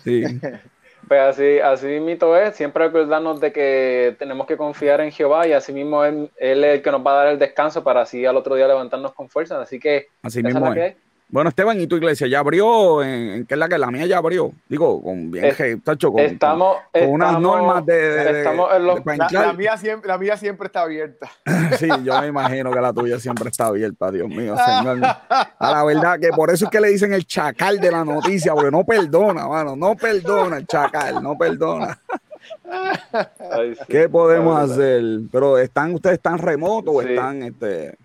Sí. 0.05 0.25
Pues 1.09 1.21
así, 1.21 1.59
así 1.59 1.87
mismo 2.01 2.37
es, 2.37 2.55
siempre 2.55 2.85
recordarnos 2.85 3.41
de 3.41 3.51
que 3.51 4.15
tenemos 4.19 4.47
que 4.47 4.59
confiar 4.59 5.01
en 5.01 5.11
Jehová 5.11 5.47
y 5.47 5.53
así 5.53 5.73
mismo 5.73 6.05
él, 6.05 6.31
es 6.37 6.57
el 6.63 6.83
que 6.83 6.91
nos 6.91 7.05
va 7.05 7.13
a 7.13 7.25
dar 7.25 7.27
el 7.29 7.39
descanso 7.39 7.83
para 7.83 8.03
así 8.03 8.27
al 8.27 8.37
otro 8.37 8.55
día 8.57 8.69
levantarnos 8.69 9.15
con 9.15 9.29
fuerza. 9.31 9.61
Así 9.61 9.81
que 9.81 10.09
así 10.23 10.43
mismo 10.43 10.73
es. 10.75 10.97
Bueno, 11.31 11.51
Esteban, 11.51 11.79
¿y 11.79 11.87
tu 11.87 11.97
iglesia 11.97 12.27
ya 12.27 12.39
abrió? 12.39 13.03
¿En, 13.03 13.45
qué 13.45 13.53
es 13.53 13.59
la 13.59 13.69
que 13.69 13.77
la 13.77 13.91
mía 13.91 14.07
ya 14.07 14.17
abrió? 14.17 14.51
Digo, 14.67 15.03
con 15.03 15.31
bien, 15.31 15.55
tacho, 15.83 16.11
con, 16.11 16.21
estamos, 16.23 16.79
con, 16.91 17.07
unas 17.07 17.39
normas 17.39 17.85
de, 17.85 18.39
estamos 18.39 18.75
en 18.75 18.87
los, 18.87 19.05
la, 19.05 19.53
mía 19.53 19.77
siempre, 19.77 20.09
la 20.09 20.17
mía 20.17 20.39
siempre 20.39 20.69
está 20.69 20.83
abierta. 20.83 21.29
sí, 21.79 21.87
yo 22.03 22.19
me 22.23 22.29
imagino 22.29 22.73
que 22.73 22.81
la 22.81 22.95
tuya 22.95 23.21
siempre 23.21 23.51
está 23.51 23.67
abierta, 23.67 24.11
Dios 24.11 24.27
mío, 24.27 24.57
señor. 24.57 25.01
A 25.59 25.71
la 25.71 25.85
verdad 25.85 26.19
que 26.19 26.31
por 26.31 26.49
eso 26.51 26.65
es 26.65 26.71
que 26.71 26.81
le 26.81 26.89
dicen 26.89 27.13
el 27.13 27.27
chacal 27.27 27.79
de 27.79 27.91
la 27.91 28.07
noticia, 28.07 28.55
porque 28.55 28.71
no 28.71 28.85
perdona, 28.85 29.47
mano, 29.47 29.77
no 29.77 29.97
perdona 29.97 30.57
el 30.57 30.67
chacal, 30.67 31.23
no 31.23 31.37
perdona. 31.37 32.01
¿Qué 33.87 34.09
podemos 34.09 34.59
hacer? 34.59 35.03
Pero 35.31 35.59
están 35.59 35.93
ustedes 35.93 36.15
están 36.15 36.39
remotos 36.39 36.95
o 36.95 37.03
están 37.03 37.43
este 37.43 37.99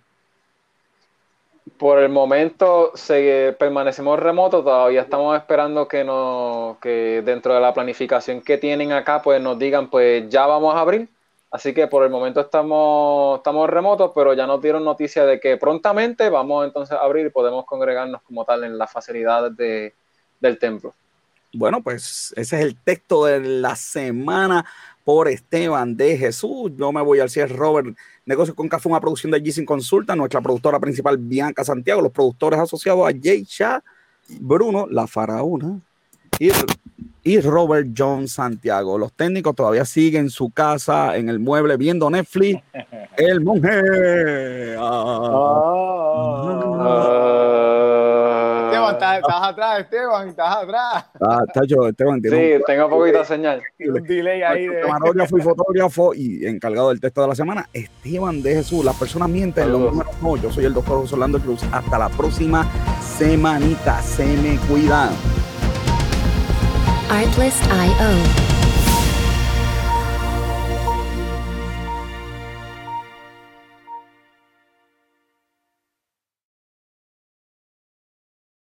por 1.83 1.99
el 1.99 2.07
momento 2.07 2.93
se, 2.95 3.53
permanecemos 3.59 4.17
remotos, 4.17 4.63
todavía 4.63 5.01
estamos 5.01 5.35
esperando 5.35 5.85
que, 5.85 6.05
nos, 6.05 6.77
que 6.77 7.21
dentro 7.25 7.53
de 7.53 7.59
la 7.59 7.73
planificación 7.73 8.39
que 8.39 8.57
tienen 8.57 8.93
acá, 8.93 9.21
pues 9.21 9.41
nos 9.41 9.59
digan, 9.59 9.89
pues 9.89 10.29
ya 10.29 10.45
vamos 10.45 10.73
a 10.75 10.79
abrir. 10.79 11.09
Así 11.51 11.73
que 11.73 11.87
por 11.87 12.05
el 12.05 12.09
momento 12.09 12.39
estamos, 12.39 13.39
estamos 13.39 13.69
remotos, 13.69 14.13
pero 14.15 14.33
ya 14.33 14.47
nos 14.47 14.61
dieron 14.61 14.85
noticia 14.85 15.25
de 15.25 15.41
que 15.41 15.57
prontamente 15.57 16.29
vamos 16.29 16.65
entonces 16.65 16.97
a 16.97 17.01
abrir 17.01 17.25
y 17.25 17.31
podemos 17.31 17.65
congregarnos 17.65 18.21
como 18.21 18.45
tal 18.45 18.63
en 18.63 18.77
las 18.77 18.89
facilidades 18.89 19.53
de, 19.57 19.93
del 20.39 20.57
templo. 20.57 20.93
Bueno, 21.51 21.83
pues 21.83 22.33
ese 22.37 22.59
es 22.59 22.65
el 22.65 22.77
texto 22.77 23.25
de 23.25 23.41
la 23.41 23.75
semana 23.75 24.63
por 25.03 25.27
Esteban 25.27 25.97
de 25.97 26.17
Jesús. 26.17 26.71
Yo 26.77 26.93
me 26.93 27.01
voy 27.01 27.19
al 27.19 27.29
cierre, 27.29 27.53
Robert. 27.57 27.97
Negocios 28.25 28.55
con 28.55 28.69
Café, 28.69 28.87
una 28.89 29.01
producción 29.01 29.31
de 29.31 29.51
Sin 29.51 29.65
Consulta, 29.65 30.15
nuestra 30.15 30.41
productora 30.41 30.79
principal, 30.79 31.17
Bianca 31.17 31.63
Santiago, 31.63 32.01
los 32.01 32.11
productores 32.11 32.59
asociados 32.59 33.07
a 33.07 33.11
Jay 33.21 33.43
Shah, 33.43 33.83
Bruno, 34.39 34.87
La 34.89 35.07
Faraona 35.07 35.79
y, 36.39 36.49
y 37.23 37.39
Robert 37.41 37.89
John 37.95 38.27
Santiago. 38.27 38.97
Los 38.97 39.11
técnicos 39.13 39.55
todavía 39.55 39.85
siguen 39.85 40.25
en 40.25 40.29
su 40.29 40.49
casa, 40.51 41.17
en 41.17 41.27
el 41.29 41.39
mueble, 41.39 41.75
viendo 41.77 42.09
Netflix. 42.09 42.61
El 43.17 43.41
monje. 43.41 44.75
Ah. 44.79 45.83
Estás, 48.93 49.23
atrás, 49.41 49.79
Esteban, 49.81 50.29
estás 50.29 50.55
atrás. 50.57 51.05
Ah, 51.21 51.43
está 51.47 51.61
yo, 51.65 51.87
Esteban. 51.87 52.21
sí, 52.21 52.63
tengo 52.65 52.89
poquita 52.89 53.25
señal. 53.25 53.61
un 53.79 54.03
delay 54.03 54.41
ahí. 54.41 54.67
De... 54.67 54.83
Fotógrafo 55.43 56.13
y 56.13 56.45
encargado 56.45 56.89
del 56.89 56.99
texto 56.99 57.21
de 57.21 57.27
la 57.27 57.35
semana, 57.35 57.69
Esteban 57.73 58.41
de 58.41 58.55
Jesús. 58.55 58.85
Las 58.85 58.95
personas 58.95 59.29
mienten, 59.29 59.71
los 59.71 59.81
números 59.81 60.13
no. 60.21 60.37
Yo 60.37 60.51
soy 60.51 60.65
el 60.65 60.73
doctor 60.73 60.99
José 61.01 61.15
Orlando 61.15 61.39
Cruz. 61.39 61.61
Hasta 61.71 61.97
la 61.97 62.09
próxima 62.09 62.67
semanita. 63.17 64.01
Se 64.01 64.25
me 64.25 64.57
cuidan. 64.67 65.09
Artlist.io 67.09 68.52